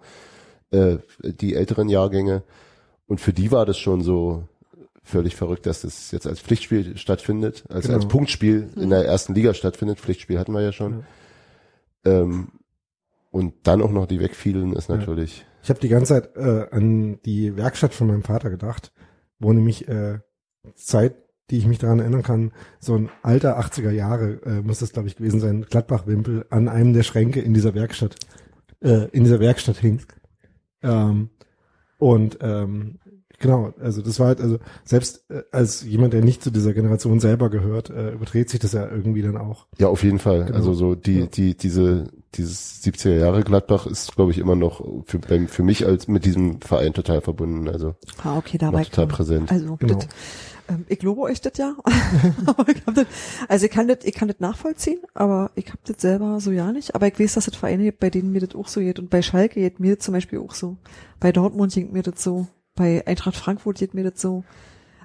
äh, 0.70 0.99
die 1.22 1.55
älteren 1.55 1.89
Jahrgänge. 1.89 2.43
Und 3.07 3.20
für 3.20 3.33
die 3.33 3.51
war 3.51 3.64
das 3.64 3.79
schon 3.79 4.03
so 4.03 4.45
völlig 5.03 5.35
verrückt, 5.37 5.64
dass 5.64 5.81
das 5.83 6.11
jetzt 6.11 6.26
als 6.26 6.41
Pflichtspiel 6.41 6.99
stattfindet, 6.99 7.64
als, 7.70 7.87
Genau. 7.87 7.97
als 7.97 8.09
Punktspiel 8.09 8.68
Mhm. 8.74 8.83
in 8.83 8.91
der 8.91 9.05
ersten 9.07 9.35
Liga 9.35 9.55
stattfindet. 9.55 9.99
Pflichtspiel 9.99 10.39
hatten 10.39 10.53
wir 10.53 10.61
ja 10.61 10.72
schon. 10.72 11.05
Ähm, 12.05 12.49
und 13.31 13.55
dann 13.62 13.83
auch 13.83 13.91
noch 13.91 14.07
die 14.07 14.20
wegfielen 14.20 14.74
ist 14.74 14.89
natürlich. 14.89 15.45
Ich 15.62 15.70
habe 15.70 15.81
die 15.81 15.89
ganze 15.89 16.14
Zeit 16.14 16.37
äh, 16.37 16.66
an 16.70 17.18
die 17.24 17.57
Werkstatt 17.57 17.95
von 17.95 18.07
meinem 18.09 18.22
Vater 18.22 18.51
gedacht, 18.51 18.93
wo 19.39 19.53
nämlich 19.53 19.89
äh, 19.89 20.18
Zeit, 20.75 21.17
die 21.51 21.59
ich 21.59 21.67
mich 21.67 21.79
daran 21.79 22.01
erinnern 22.01 22.23
kann, 22.23 22.53
so 22.79 22.95
ein 22.95 23.09
alter 23.23 23.59
80er 23.59 23.91
Jahre 23.91 24.41
äh, 24.45 24.63
muss 24.63 24.81
das 24.81 24.93
glaube 24.93 25.09
ich 25.09 25.17
gewesen 25.17 25.41
sein, 25.41 25.63
Gladbach-Wimpel 25.63 26.47
an 26.51 26.69
einem 26.69 26.93
der 26.93 27.03
Schränke 27.03 27.41
in 27.41 27.55
dieser 27.55 27.75
Werkstatt, 27.75 28.17
äh, 28.81 29.09
in 29.11 29.25
dieser 29.25 29.41
Werkstatt 29.41 29.79
hing. 29.79 30.03
Ähm, 30.83 31.31
und 31.99 32.39
ähm, 32.43 32.99
genau, 33.39 33.72
also 33.80 34.03
das 34.03 34.18
war 34.20 34.28
halt, 34.28 34.41
also 34.41 34.59
selbst 34.84 35.24
äh, 35.30 35.43
als 35.53 35.82
jemand, 35.84 36.12
der 36.12 36.22
nicht 36.24 36.43
zu 36.43 36.51
dieser 36.51 36.72
Generation 36.74 37.20
selber 37.20 37.51
gehört, 37.51 37.91
äh, 37.91 38.12
überträgt 38.12 38.51
sich 38.51 38.61
das 38.61 38.72
ja 38.72 38.89
irgendwie 38.89 39.22
dann 39.22 39.36
auch. 39.36 39.66
Ja, 39.78 39.89
auf 39.89 40.03
jeden 40.03 40.18
Fall. 40.18 40.45
Genau. 40.47 40.57
Also 40.57 40.74
so 40.74 40.95
die, 40.95 41.20
Ja. 41.20 41.26
die, 41.26 41.57
diese, 41.57 42.09
dieses 42.34 42.82
70er 42.84 43.14
Jahre 43.18 43.43
Gladbach 43.43 43.86
ist, 43.86 44.14
glaube 44.14 44.30
ich, 44.32 44.39
immer 44.39 44.55
noch 44.57 44.84
für, 45.07 45.18
beim- 45.18 45.49
für 45.49 45.62
mich 45.62 45.86
als 45.86 46.09
mit 46.09 46.24
diesem 46.24 46.61
Verein 46.61 46.93
total 46.93 47.20
verbunden. 47.20 47.68
Also 47.68 47.95
Ah, 48.22 48.36
okay, 48.36 48.59
dabei. 48.59 48.84
total 48.84 49.07
klar. 49.07 49.16
präsent. 49.16 49.51
Also, 49.51 49.76
Genau. 49.76 49.95
das, 49.95 50.09
ähm, 50.68 50.84
ich 50.89 50.99
glaube 50.99 51.22
euch 51.22 51.41
das 51.41 51.53
ja. 51.57 51.74
aber 52.47 52.68
ich 52.68 52.82
das, 52.84 53.07
also 53.49 53.64
ich 53.64 53.70
kann 53.72 53.89
das, 53.89 53.99
ich 54.05 54.12
kann 54.14 54.28
das 54.28 54.39
nachvollziehen, 54.41 54.99
aber 55.14 55.51
ich 55.55 55.70
hab 55.72 55.82
das 55.86 56.03
selber 56.03 56.39
so 56.41 56.51
ja 56.51 56.70
nicht. 56.72 56.95
Aber 56.95 57.07
ich 57.09 57.18
weiß, 57.18 57.34
dass 57.34 57.49
es 57.49 57.57
Vereine 57.57 57.84
gibt, 57.84 58.01
bei 58.01 58.11
denen 58.11 58.32
mir 58.32 58.41
das 58.41 58.55
auch 58.55 58.68
so 58.68 58.80
geht. 58.80 58.99
Und 58.99 59.09
bei 59.09 59.22
Schalke 59.22 59.61
geht 59.61 59.80
mir 59.80 59.97
das 59.97 60.05
zum 60.05 60.12
Beispiel 60.12 60.41
auch 60.41 60.55
so. 60.55 60.76
Bei 61.20 61.32
Dortmund 61.32 61.72
geht 61.72 61.91
mir 61.93 62.03
das 62.03 62.22
so. 62.22 62.47
Bei 62.79 63.07
Eintracht 63.07 63.37
Frankfurt 63.37 63.79
geht 63.79 63.95
mir 63.95 64.11
das 64.11 64.20
so. 64.20 64.45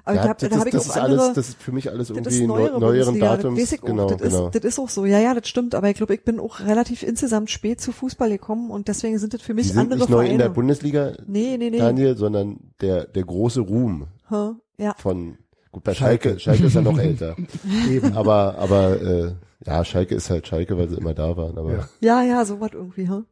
Aber 0.06 0.16
ich 0.16 0.22
hab, 0.22 0.38
das, 0.38 0.50
da 0.50 0.58
habe 0.58 0.68
ich 0.68 0.74
das 0.74 0.90
auch 0.90 0.96
ist 0.96 1.02
andere, 1.02 1.22
alles, 1.22 1.34
das 1.34 1.48
ist 1.48 1.62
für 1.62 1.72
mich 1.72 1.90
alles 1.90 2.08
das 2.08 2.16
irgendwie 2.16 2.46
neuere 2.46 2.78
neueren 2.78 3.18
Datums. 3.18 3.58
Das 3.58 3.80
genau, 3.80 4.08
das, 4.08 4.20
genau. 4.20 4.46
ist, 4.48 4.54
das 4.54 4.64
ist 4.64 4.78
auch 4.78 4.90
so. 4.90 5.06
Ja, 5.06 5.18
ja, 5.18 5.32
das 5.32 5.48
stimmt. 5.48 5.74
Aber 5.74 5.88
ich 5.88 5.96
glaube, 5.96 6.14
ich 6.14 6.24
bin 6.24 6.38
auch 6.38 6.60
relativ 6.60 7.02
insgesamt 7.02 7.50
spät 7.50 7.80
zu 7.80 7.90
Fußball 7.90 8.28
gekommen 8.28 8.70
und 8.70 8.88
deswegen 8.88 9.18
sind 9.18 9.32
das 9.32 9.40
für 9.40 9.52
Die 9.52 9.56
mich 9.56 9.68
sind 9.68 9.78
andere 9.78 10.00
nicht 10.00 10.10
neu 10.10 10.16
Vereine. 10.16 10.32
in 10.32 10.38
der 10.38 10.50
Bundesliga, 10.50 11.12
nee, 11.26 11.56
nee, 11.58 11.70
nee. 11.70 11.78
Daniel, 11.78 12.18
sondern 12.18 12.58
der, 12.82 13.06
der 13.06 13.24
große 13.24 13.62
Ruhm 13.62 14.08
Hä? 14.28 14.50
Ja. 14.76 14.94
von, 14.98 15.38
gut, 15.72 15.84
bei 15.84 15.94
Schalke, 15.94 16.38
Schalke. 16.38 16.40
Schalke 16.40 16.66
ist 16.66 16.74
ja 16.74 16.82
noch 16.82 16.98
älter. 16.98 17.36
Eben. 17.90 18.12
Aber, 18.14 18.58
aber, 18.58 19.00
äh, 19.00 19.32
ja, 19.64 19.84
Schalke 19.86 20.14
ist 20.16 20.28
halt 20.28 20.46
Schalke, 20.46 20.76
weil 20.76 20.90
sie 20.90 20.96
immer 20.96 21.14
da 21.14 21.34
waren, 21.38 21.56
aber. 21.56 21.72
Ja. 21.72 21.88
Ja, 22.00 22.22
ja, 22.22 22.44
so 22.44 22.60
was 22.60 22.72
irgendwie, 22.72 23.08
hä? 23.08 23.22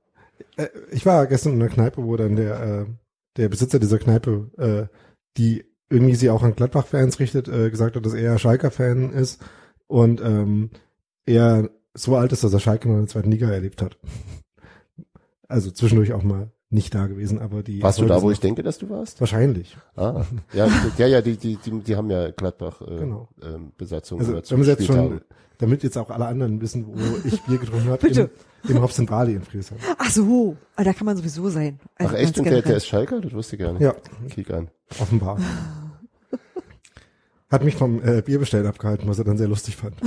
Äh, 0.57 0.69
ich 0.91 1.05
war 1.05 1.27
gestern 1.27 1.53
in 1.53 1.61
einer 1.61 1.71
Kneipe, 1.71 2.03
wo 2.03 2.17
dann 2.17 2.37
der, 2.37 2.63
äh, 2.63 2.87
der 3.37 3.49
Besitzer 3.49 3.79
dieser 3.79 3.99
Kneipe, 3.99 4.51
äh, 4.59 4.97
die 5.37 5.65
irgendwie 5.91 6.15
sie 6.15 6.31
auch 6.31 6.43
an 6.43 6.55
Gladbach-Fans 6.55 7.19
richtet, 7.21 7.49
äh, 7.49 7.71
gesagt 7.71 7.97
hat, 7.97 8.07
dass 8.07 8.15
er 8.15 8.39
Schalker-Fan 8.39 9.13
ist 9.13 9.43
und 9.87 10.21
ähm, 10.21 10.71
er 11.27 11.71
so 11.95 12.17
alt 12.17 12.33
ist, 12.33 12.45
dass 12.45 12.53
er 12.53 12.61
Schalke 12.61 12.89
noch 12.89 12.95
in 12.95 13.03
der 13.03 13.09
zweiten 13.09 13.31
Liga 13.31 13.51
erlebt 13.51 13.83
hat. 13.83 13.99
Also 15.49 15.71
zwischendurch 15.71 16.15
auch 16.15 16.23
mal 16.23 16.51
nicht 16.73 16.95
da 16.95 17.07
gewesen, 17.07 17.39
aber 17.39 17.63
die 17.63 17.83
Warst 17.83 18.01
du 18.01 18.07
da, 18.07 18.23
wo 18.23 18.31
ich 18.31 18.41
denke, 18.41 18.63
dass 18.63 18.79
du 18.79 18.89
warst? 18.89 19.21
Wahrscheinlich. 19.21 19.77
Ah, 19.97 20.25
ja, 20.53 20.69
ja, 20.97 21.07
ja, 21.07 21.21
die, 21.21 21.37
die, 21.37 21.57
die, 21.57 21.81
die 21.81 21.97
haben 21.97 22.11
ja 22.11 22.31
Gladbach 22.31 22.81
äh, 22.81 22.99
Genau. 22.99 23.29
ähm, 23.43 23.73
Besatzung 23.77 24.21
Also 24.21 24.57
wir 24.57 24.65
jetzt 24.65 24.87
schon, 24.87 25.21
damit 25.59 25.83
jetzt 25.83 25.99
auch 25.99 26.11
alle 26.11 26.27
anderen 26.27 26.61
wissen, 26.61 26.87
wo 26.87 27.29
ich 27.29 27.41
Bier 27.43 27.59
getrunken 27.59 27.89
habe, 27.91 27.99
Bitte. 28.09 28.31
im, 28.65 28.77
im 28.77 28.83
Hobbs 28.83 29.05
Bali 29.05 29.35
in 29.35 29.43
Friesheim. 29.43 29.79
Ach 29.99 30.11
so, 30.11 30.57
ah, 30.77 30.85
da 30.85 30.93
kann 30.95 31.05
man 31.05 31.17
sowieso 31.17 31.49
sein. 31.51 31.79
Ach 31.97 32.05
Also 32.05 32.17
echt? 32.17 32.37
ganz 32.37 32.39
Und 32.39 32.45
der, 32.47 32.63
der 32.63 32.77
ist 32.77 32.87
Schalker? 32.87 33.21
Das 33.21 33.33
wusste 33.33 33.57
ich 33.57 33.63
gar 33.63 33.73
nicht. 33.73 33.83
Ja, 33.83 33.95
Kick 34.31 34.51
an. 34.51 34.69
offenbar. 34.99 35.39
Hat 37.51 37.65
mich 37.65 37.77
vom 37.77 38.03
äh, 38.03 38.23
Bierbestellen 38.23 38.67
abgehalten, 38.67 39.07
was 39.09 39.19
er 39.19 39.25
dann 39.25 39.37
sehr 39.37 39.49
lustig 39.49 39.77
fand. 39.77 39.97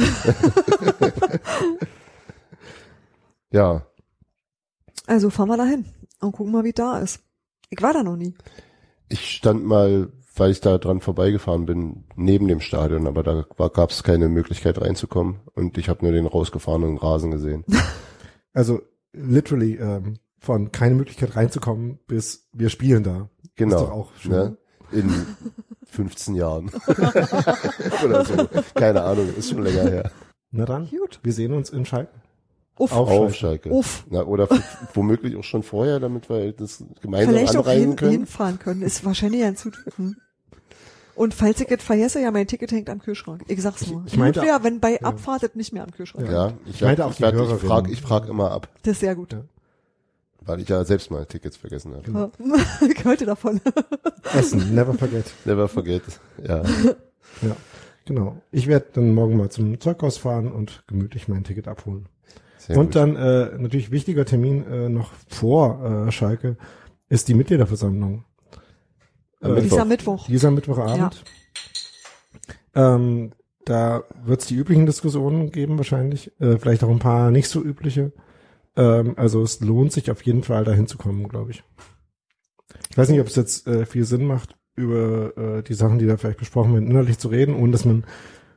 Ja, 3.52 3.86
Also 5.06 5.30
fahren 5.30 5.48
wir 5.48 5.56
dahin 5.58 5.86
und 6.22 6.32
gucken 6.32 6.52
mal, 6.54 6.64
wie 6.64 6.74
da 6.74 7.00
ist. 7.00 7.20
Ich 7.70 7.82
war 7.82 7.94
da 7.94 8.04
noch 8.04 8.16
nie. 8.16 8.34
ich 9.10 9.36
stand 9.36 9.66
mal, 9.66 10.10
weil 10.36 10.52
ich 10.52 10.62
da 10.62 10.78
dran 10.78 11.00
vorbeigefahren 11.02 11.66
bin, 11.66 12.04
neben 12.16 12.48
dem 12.48 12.60
Stadion, 12.60 13.08
aber 13.08 13.24
da 13.24 13.46
gab 13.70 13.90
es 13.92 14.04
keine 14.04 14.28
Möglichkeit 14.30 14.80
reinzukommen 14.82 15.40
und 15.54 15.78
ich 15.78 15.88
habe 15.90 16.04
nur 16.04 16.12
den 16.12 16.26
rausgefahrenen 16.28 16.98
Rasen 16.98 17.32
gesehen. 17.32 17.64
Also 18.54 18.80
literally 19.12 19.76
ähm, 19.76 20.20
von 20.40 20.72
keine 20.72 20.96
Möglichkeit 20.96 21.36
reinzukommen, 21.36 22.00
bis 22.08 22.48
wir 22.54 22.70
spielen 22.70 23.04
da. 23.04 23.30
Genau. 23.58 23.76
Ist 23.76 23.82
doch 23.82 23.92
auch 23.92 24.12
schön. 24.18 24.32
Ne? 24.32 24.58
In 24.94 25.26
15 25.84 26.36
Jahren. 26.36 26.72
Oder 26.88 28.24
so. 28.24 28.48
Keine 28.74 29.04
Ahnung, 29.04 29.28
ist 29.38 29.50
schon 29.50 29.62
länger 29.62 29.90
her. 29.90 30.12
Na 30.52 30.64
dann, 30.64 30.90
Gut. 30.90 31.20
wir 31.22 31.34
sehen 31.34 31.52
uns 31.52 31.70
in 31.70 31.86
Schalke. 31.86 32.14
Uff. 32.78 32.92
Auf 32.92 33.10
Auf 33.10 33.34
Schalke. 33.36 33.70
Uff. 33.72 34.06
Na, 34.10 34.24
oder 34.24 34.50
womöglich 34.94 35.36
auch 35.38 35.44
schon 35.44 35.64
vorher, 35.64 36.00
damit 36.00 36.30
wir 36.30 36.52
das 36.52 36.84
gemeinsam 37.02 37.34
Vielleicht 37.34 37.56
auch 37.56 37.62
anreisen 37.66 37.82
hin, 37.90 37.96
können. 37.96 38.12
hinfahren 38.12 38.60
können. 38.60 38.82
Ist 38.82 39.06
wahrscheinlich 39.06 39.42
ganz 39.42 39.64
gut. 39.64 39.78
Hm. 39.96 40.18
Und 41.16 41.34
falls 41.34 41.62
ich 41.62 41.72
es 41.72 41.82
vergesse, 41.82 42.22
ja, 42.22 42.30
mein 42.32 42.46
Ticket 42.48 42.72
hängt 42.74 42.90
am 42.90 43.00
Kühlschrank. 43.02 43.44
Ich 43.48 43.62
sag's 43.62 43.88
nur. 43.88 44.04
Ich- 44.06 44.14
ich 44.14 44.20
meinte- 44.20 44.42
wäre, 44.42 44.62
wenn 44.64 44.82
bei 44.82 45.02
Abfahrt 45.02 45.44
es 45.44 45.56
nicht 45.56 45.72
mehr 45.72 45.84
am 45.84 45.92
Kühlschrank 45.92 46.30
Ja, 46.30 46.48
hängt. 46.50 46.60
ich, 46.66 46.76
Ich 46.76 46.82
meinte 46.82 47.06
auch 47.06 47.12
ich, 47.12 47.16
die 47.18 47.24
werd- 47.24 47.36
ich 47.40 47.68
frag, 47.68 47.90
ich 47.90 48.02
frag 48.02 48.28
immer 48.28 48.52
ab, 48.52 48.68
Das 48.84 48.94
ist 48.94 49.00
sehr 49.00 49.16
gut. 49.16 49.32
Ja. 49.32 49.42
weil 50.42 50.60
ich 50.60 50.68
ja 50.68 50.84
selbst 50.84 51.10
mal 51.12 51.26
Tickets 51.26 51.56
vergessen 51.56 51.94
habe. 51.94 52.04
Genau. 52.04 52.32
ich 52.94 53.06
hörte 53.06 53.26
davon. 53.26 53.62
Essen, 54.34 54.76
never 54.76 54.94
forget. 54.94 55.26
Never 55.46 55.70
forget. 55.70 56.04
Ja. 56.46 56.62
Ja, 57.42 57.56
genau. 58.04 58.42
Ich 58.52 58.68
werde 58.68 58.86
dann 58.94 59.14
morgen 59.14 59.38
mal 59.38 59.50
zum 59.50 59.80
Zeughaus 59.80 60.18
fahren 60.18 60.52
und 60.52 60.84
gemütlich 60.88 61.30
mein 61.30 61.46
Ticket 61.46 61.68
abholen. 61.70 62.08
Sehr 62.68 62.78
und 62.78 62.88
gut. 62.88 62.96
dann 62.96 63.16
äh, 63.16 63.58
natürlich 63.58 63.92
wichtiger 63.92 64.26
Termin 64.26 64.66
äh, 64.66 64.90
noch 64.90 65.12
vor 65.28 66.08
äh, 66.08 66.12
Schalke 66.12 66.58
ist 67.10 67.28
die 67.28 67.36
Mitgliederversammlung. 67.36 68.26
Am 69.42 69.52
Äh, 69.52 69.54
Mittwoch. 69.56 69.70
Dieser 69.70 69.86
Mittwoch. 69.86 70.28
Dieser 70.28 70.52
Mittwochabend. 70.52 71.24
Ähm, 72.74 73.32
da 73.66 74.04
wird 74.24 74.42
es 74.42 74.48
die 74.48 74.56
üblichen 74.56 74.86
Diskussionen 74.86 75.52
geben 75.52 75.78
wahrscheinlich, 75.78 76.32
äh, 76.40 76.58
vielleicht 76.58 76.84
auch 76.84 76.90
ein 76.90 77.00
paar 77.00 77.32
nicht 77.32 77.50
so 77.50 77.64
übliche. 77.64 78.12
Ähm, 78.76 79.14
also 79.18 79.44
es 79.44 79.60
lohnt 79.60 79.92
sich 79.92 80.10
auf 80.12 80.22
jeden 80.24 80.44
Fall 80.44 80.64
dahin 80.64 80.88
zu 80.88 80.98
kommen, 80.98 81.28
glaube 81.28 81.52
ich. 81.52 81.64
Ich 82.90 82.98
weiß 82.98 83.10
nicht, 83.10 83.22
ob 83.22 83.28
es 83.28 83.36
jetzt 83.36 83.68
äh, 83.68 83.86
viel 83.86 84.04
Sinn 84.06 84.26
macht, 84.26 84.56
über 84.76 85.38
äh, 85.38 85.64
die 85.64 85.74
Sachen, 85.74 86.00
die 86.00 86.06
da 86.06 86.18
vielleicht 86.18 86.40
besprochen 86.40 86.74
werden, 86.74 86.90
innerlich 86.90 87.18
zu 87.18 87.28
reden, 87.30 87.56
ohne 87.56 87.72
dass 87.72 87.86
man 87.86 88.06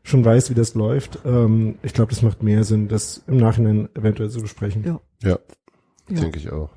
schon 0.02 0.24
weiß, 0.24 0.50
wie 0.50 0.54
das 0.54 0.74
läuft. 0.74 1.20
Ähm, 1.24 1.78
ich 1.82 1.92
glaube, 1.94 2.10
das 2.10 2.22
macht 2.22 2.42
mehr 2.42 2.64
Sinn, 2.64 2.88
das 2.88 3.22
im 3.26 3.36
Nachhinein 3.36 3.88
eventuell 3.94 4.30
zu 4.30 4.40
besprechen. 4.40 4.84
Ja. 4.84 5.00
Ja, 5.22 5.38
Ja. 6.08 6.20
denke 6.20 6.38
ich 6.38 6.50
auch. 6.50 6.70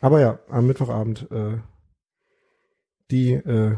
Aber 0.00 0.20
ja, 0.20 0.38
am 0.48 0.66
Mittwochabend 0.66 1.30
äh, 1.30 1.58
die 3.10 3.32
äh, 3.32 3.76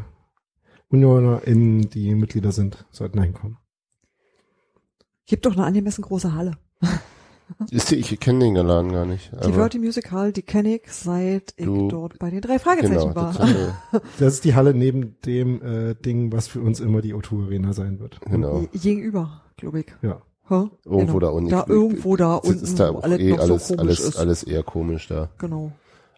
UnionerInnen, 0.89 1.89
die 1.89 2.13
Mitglieder 2.15 2.51
sind, 2.51 2.85
sollten 2.91 3.21
hinkommen. 3.21 3.57
Gibt 5.25 5.45
doch 5.45 5.53
eine 5.53 5.65
angemessen 5.65 6.01
große 6.01 6.33
Halle. 6.33 6.57
Ist 7.71 7.91
die, 7.91 7.95
ich 7.95 8.19
kenne 8.19 8.39
den 8.45 8.55
Laden 8.55 8.91
gar 8.91 9.05
nicht. 9.05 9.31
Die 9.45 9.51
Verti 9.53 9.79
Music 9.79 10.11
Hall, 10.11 10.31
die 10.31 10.41
kenne 10.43 10.75
ich, 10.75 10.83
seit 10.87 11.53
ich 11.57 11.65
Du- 11.65 11.87
dort 11.87 12.19
bei 12.19 12.29
den 12.29 12.41
drei 12.41 12.59
Fragezeichen 12.59 12.93
genau, 13.09 13.15
war. 13.15 13.33
das, 13.91 14.01
Das 14.19 14.33
ist 14.35 14.45
die 14.45 14.55
Halle 14.55 14.73
neben 14.73 15.15
dem 15.25 15.61
äh, 15.61 15.95
Ding, 15.95 16.31
was 16.31 16.47
für 16.47 16.61
uns 16.61 16.79
immer 16.79 17.01
die 17.01 17.13
O2 17.15 17.45
Arena 17.45 17.73
sein 17.73 17.99
wird. 17.99 18.19
genau. 18.21 18.65
Gegenüber, 18.73 19.41
glaube 19.57 19.81
ich. 19.81 19.87
Ja. 20.01 20.21
Hä? 20.47 20.67
Irgendwo 20.85 21.17
Genau. 21.17 21.19
da 21.19 21.27
unten. 21.29 21.49
Da 21.49 21.61
Ich- 21.63 21.69
irgendwo 21.69 22.15
da 22.15 22.39
Das 22.39 22.49
unten, 22.49 22.63
ist 22.63 22.79
da 22.79 22.91
alles 22.95 23.19
eh 23.19 23.29
so 23.29 23.37
alles, 23.41 23.67
komisch 23.67 23.79
alles, 23.79 23.99
ist. 23.99 24.17
alles 24.17 24.43
eher 24.43 24.63
komisch 24.63 25.07
da. 25.07 25.29
Genau. 25.37 25.71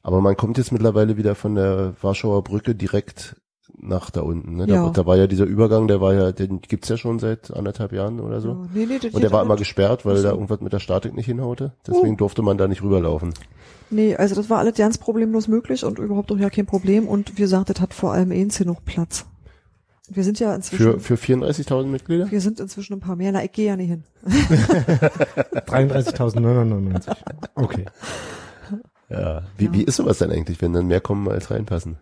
Aber 0.04 0.22
man 0.22 0.36
kommt 0.36 0.58
jetzt 0.58 0.72
mittlerweile 0.72 1.18
wieder 1.18 1.36
von 1.36 1.56
der 1.56 1.94
Warschauer 2.02 2.44
Brücke 2.44 2.74
direkt 2.76 3.36
nach 3.82 4.10
da 4.10 4.22
unten. 4.22 4.56
Ne? 4.56 4.68
Da, 4.68 4.74
Ja. 4.76 4.90
da 4.90 5.06
war 5.06 5.18
ja 5.18 5.28
dieser 5.28 5.46
Übergang, 5.46 5.88
der 5.88 6.02
war 6.02 6.14
ja, 6.14 6.32
den 6.32 6.62
gibt's 6.62 6.90
ja 6.90 6.98
schon 6.98 7.20
seit 7.20 7.52
anderthalb 7.54 7.92
Jahren 7.94 8.20
oder 8.20 8.40
so. 8.42 8.50
Ja. 8.50 8.58
Nee, 8.74 8.86
nee, 8.86 9.00
das 9.02 9.14
Und 9.14 9.22
der 9.24 9.32
war 9.32 9.42
immer 9.44 9.56
gesperrt, 9.56 10.06
weil 10.06 10.22
da 10.22 10.32
irgendwas 10.32 10.62
mit 10.62 10.74
der 10.74 10.80
Statik 10.80 11.16
nicht 11.16 11.26
hinhaute. 11.26 11.74
Deswegen 11.88 12.14
Oh. 12.14 12.18
durfte 12.18 12.42
man 12.42 12.58
da 12.58 12.68
nicht 12.68 12.84
rüberlaufen. 12.84 13.34
Nee, 13.90 14.16
also 14.16 14.36
das 14.36 14.50
war 14.50 14.60
alles 14.60 14.76
ganz 14.76 14.98
problemlos 14.98 15.48
möglich 15.48 15.84
und 15.84 16.00
überhaupt 16.00 16.32
auch 16.32 16.38
ja 16.38 16.50
kein 16.50 16.66
Problem. 16.66 17.08
Und 17.08 17.38
wie 17.38 17.42
gesagt, 17.42 17.70
das 17.70 17.82
hat 17.82 17.94
vor 17.94 18.14
allem 18.14 18.32
eh 18.32 18.48
noch 18.66 18.84
Platz. 18.86 19.26
Wir 20.14 20.24
sind 20.26 20.40
ja 20.40 20.54
inzwischen, 20.54 21.00
Für, 21.00 21.16
für 21.18 21.34
34.000 21.34 21.86
Mitglieder? 21.88 22.30
wir 22.30 22.42
sind 22.42 22.60
inzwischen 22.60 22.94
ein 22.94 23.00
paar 23.00 23.16
mehr. 23.16 23.32
Na, 23.32 23.44
ich 23.44 23.52
gehe 23.54 23.68
ja 23.68 23.78
nicht 23.78 23.90
hin. 23.90 24.04
33.999. 25.68 27.16
Okay. 27.56 27.86
Ja. 29.10 29.44
Wie, 29.58 29.66
Ja. 29.66 29.74
wie 29.74 29.84
ist 29.84 29.96
sowas 29.98 30.18
denn 30.20 30.32
eigentlich, 30.32 30.62
wenn 30.62 30.74
dann 30.74 30.88
mehr 30.88 31.02
kommen 31.02 31.28
als 31.30 31.52
reinpassen? 31.52 31.98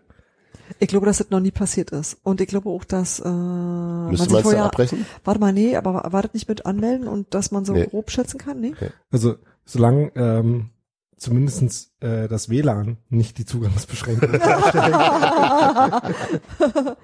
Ich 0.80 0.88
glaube, 0.88 1.06
dass 1.06 1.18
das 1.18 1.30
noch 1.30 1.40
nie 1.42 1.52
passiert 1.52 1.92
ist. 1.92 2.18
Und 2.24 2.40
ich 2.42 2.48
glaube 2.48 2.70
auch, 2.70 2.84
dass 2.86 3.20
äh, 3.20 3.28
man 3.28 4.10
Müsste 4.12 4.24
sich 4.26 4.32
man 4.34 4.42
dann 4.42 4.44
vorher, 4.44 4.66
abbrechen? 4.66 5.06
warte 5.26 5.40
mal, 5.40 5.52
nee, 5.54 5.76
aber 5.76 6.08
war 6.12 6.22
das 6.22 6.34
nicht 6.34 6.48
mit 6.48 6.66
anmelden 6.66 7.08
und 7.08 7.34
dass 7.34 7.52
man 7.52 7.66
so 7.66 7.74
Nee. 7.74 7.86
grob 7.88 8.10
schätzen 8.12 8.38
kann? 8.38 8.60
Nee? 8.62 8.74
Also 9.12 9.36
solange 9.66 10.12
ähm, 10.16 10.70
zumindestens 11.18 11.92
äh, 12.00 12.28
das 12.30 12.48
WLAN 12.50 12.98
nicht 13.10 13.38
die 13.38 13.46
Zugangsbeschränkung 13.46 14.32
darstellt. 14.40 14.96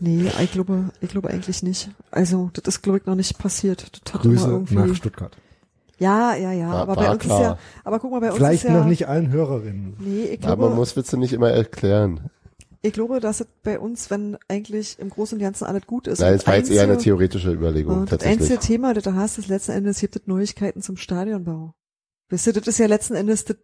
Nee, 0.00 0.30
ich 0.42 0.52
glaube, 0.52 0.90
ich 1.00 1.08
glaube 1.08 1.30
eigentlich 1.30 1.62
nicht. 1.62 1.88
Also, 2.10 2.50
das 2.52 2.74
ist, 2.74 2.82
glaube 2.82 2.98
ich, 2.98 3.06
noch 3.06 3.14
nicht 3.14 3.38
passiert. 3.38 3.90
Das 4.04 4.12
hat 4.14 4.22
Grüße 4.22 4.48
irgendwie. 4.48 4.74
nach 4.74 4.94
Stuttgart. 4.94 5.34
Ja, 5.98 6.34
ja, 6.34 6.52
ja. 6.52 6.68
War- 6.70 6.74
aber 6.82 6.96
war 6.96 7.04
bei 7.04 7.10
uns 7.12 7.20
klar. 7.22 7.40
ist 7.40 7.46
ja, 7.46 7.58
aber 7.84 7.98
guck 8.00 8.10
mal, 8.10 8.20
bei 8.20 8.28
uns 8.28 8.36
Vielleicht 8.36 8.64
ist 8.64 8.70
ja, 8.70 8.78
noch 8.78 8.86
nicht 8.86 9.06
allen 9.08 9.30
Hörerinnen. 9.30 9.96
Nee, 10.00 10.22
ich 10.24 10.38
Aber 10.44 10.56
glaube, 10.56 10.62
man 10.68 10.74
muss 10.76 10.96
Witze 10.96 11.16
nicht 11.16 11.32
immer 11.32 11.50
erklären. 11.50 12.30
ich 12.82 12.92
glaube, 12.92 13.20
dass 13.20 13.40
es 13.40 13.46
bei 13.62 13.78
uns, 13.78 14.10
wenn 14.10 14.36
eigentlich 14.48 14.98
im 14.98 15.08
Großen 15.10 15.38
und 15.38 15.42
Ganzen 15.42 15.64
alles 15.64 15.86
gut 15.86 16.06
ist. 16.06 16.18
Nein, 16.20 16.34
es 16.34 16.46
war 16.46 16.56
jetzt 16.56 16.70
eher 16.70 16.82
eine 16.82 16.98
theoretische 16.98 17.52
Überlegung, 17.52 17.94
Und 17.94 18.02
das 18.12 18.18
tatsächlich. 18.20 18.40
einzige 18.50 18.58
Thema, 18.60 18.92
das 18.94 19.04
du 19.04 19.14
hast, 19.14 19.38
ist 19.38 19.48
letzten 19.48 19.72
Endes, 19.72 20.00
gibt 20.00 20.16
es 20.16 20.22
Neuigkeiten 20.26 20.82
zum 20.82 20.96
Stadionbau. 20.96 21.74
Weißt 22.30 22.46
du, 22.48 22.52
das 22.54 22.66
ist 22.66 22.78
ja 22.78 22.86
letzten 22.86 23.14
Endes, 23.14 23.44
das, 23.44 23.56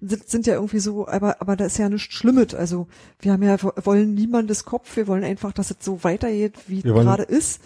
das 0.00 0.20
sind 0.26 0.46
ja 0.46 0.54
irgendwie 0.54 0.78
so, 0.80 1.06
aber, 1.06 1.40
aber 1.40 1.54
da 1.54 1.66
ist 1.66 1.78
ja 1.78 1.88
nichts 1.88 2.14
Schlimmes. 2.14 2.54
Also, 2.54 2.88
wir 3.20 3.32
haben 3.32 3.42
ja, 3.42 3.56
wollen 3.84 4.14
niemandes 4.14 4.64
Kopf, 4.64 4.96
wir 4.96 5.06
wollen 5.06 5.22
einfach, 5.22 5.52
dass 5.52 5.70
es 5.70 5.76
so 5.80 6.02
weitergeht, 6.02 6.54
wie 6.66 6.78
es 6.78 6.82
gerade 6.84 7.22
ist. 7.22 7.60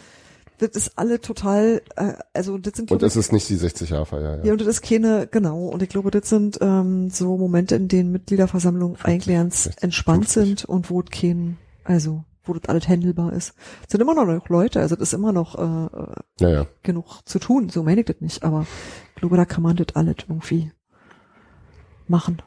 Das 0.61 0.71
ist 0.77 0.99
alle 0.99 1.21
total, 1.21 1.81
äh, 1.97 2.13
also, 2.35 2.59
das 2.59 2.75
sind, 2.77 2.91
Und 2.93 3.03
es 3.03 3.17
ist 3.17 3.33
nicht 3.33 3.49
die 3.49 3.57
60-Jahr-Feier, 3.57 4.39
ja, 4.39 4.45
ja. 4.45 4.53
und 4.53 4.61
das 4.61 4.69
ist 4.69 4.83
keine, 4.83 5.27
genau. 5.27 5.67
Und 5.69 5.83
ich 5.83 5.89
glaube, 5.89 6.11
das 6.11 6.29
sind 6.29 6.59
ähm, 6.61 7.09
so 7.11 7.37
Momente, 7.39 7.77
in 7.77 7.89
denen 7.89 8.13
Mitgliederversammlungen 8.13 8.99
eigentlich 9.03 9.35
ganz 9.35 9.65
60, 9.65 9.83
entspannt 9.83 10.25
50. 10.29 10.45
sind 10.45 10.65
und 10.67 10.91
wo 10.91 11.01
es 11.01 11.07
kein, 11.11 11.57
also 11.85 12.25
wo 12.45 12.53
das 12.53 12.69
alles 12.69 12.89
handelbar 12.89 13.33
ist. 13.33 13.55
Es 13.87 13.93
sind 13.93 14.01
immer 14.01 14.15
noch 14.15 14.49
Leute, 14.49 14.81
also 14.81 14.97
das 14.97 15.09
ist 15.09 15.15
immer 15.15 15.33
noch 15.33 15.57
äh, 15.57 15.97
äh, 15.97 16.15
Naja. 16.41 16.67
genug 16.83 17.21
zu 17.25 17.39
tun, 17.39 17.69
so 17.71 17.83
meine 17.83 18.01
ich 18.01 18.07
das 18.07 18.17
nicht, 18.21 18.43
aber 18.43 18.67
ich 19.15 19.21
glaube, 19.21 19.37
da 19.37 19.45
kann 19.45 19.63
man 19.63 19.77
das 19.77 19.95
alles 19.95 20.17
irgendwie 20.29 20.73
machen. 22.07 22.43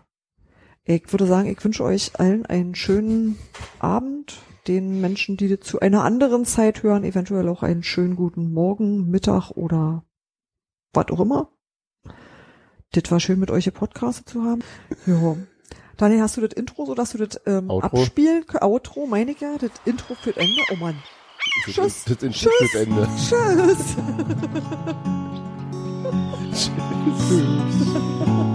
Ich 0.85 1.11
würde 1.11 1.25
sagen, 1.25 1.47
ich 1.47 1.63
wünsche 1.63 1.83
euch 1.83 2.19
allen 2.19 2.45
einen 2.45 2.75
schönen 2.75 3.37
Abend. 3.79 4.35
Den 4.67 5.01
Menschen, 5.01 5.37
die 5.37 5.49
das 5.49 5.61
zu 5.67 5.79
einer 5.79 6.03
anderen 6.03 6.45
Zeit 6.45 6.83
hören, 6.83 7.03
eventuell 7.03 7.49
auch 7.49 7.63
einen 7.63 7.81
schönen 7.83 8.15
guten 8.15 8.53
Morgen, 8.53 9.09
Mittag 9.09 9.49
oder 9.51 10.05
was 10.93 11.07
auch 11.09 11.19
immer. 11.19 11.49
Das 12.93 13.11
war 13.11 13.19
schön, 13.19 13.39
mit 13.39 13.51
euch 13.51 13.65
hier 13.65 13.73
Podcast 13.73 14.29
zu 14.29 14.43
haben. 14.43 14.63
Ja. 15.05 15.35
Daniel, 15.97 16.21
hast 16.21 16.37
du 16.37 16.41
das 16.41 16.53
Intro, 16.53 16.85
so 16.85 16.95
dass 16.95 17.11
du 17.11 17.17
das 17.17 17.41
ähm, 17.45 17.69
Outro? 17.69 17.99
abspielen 17.99 18.45
kannst? 18.47 18.63
Outro, 18.63 19.05
meine 19.05 19.31
ich 19.31 19.41
ja. 19.41 19.57
Das 19.57 19.71
Intro 19.85 20.15
für 20.15 20.31
das 20.31 20.43
Ende. 20.43 20.61
Oh 20.71 20.75
Mann. 20.75 20.95
Tschüss. 21.65 22.05
Das 22.05 22.23
Intro 22.23 22.49
Tschüss. 22.49 22.57
fürs 22.57 22.75
Ende. 22.75 23.07
Tschüss. 23.17 23.97
Tschüss. 26.53 28.52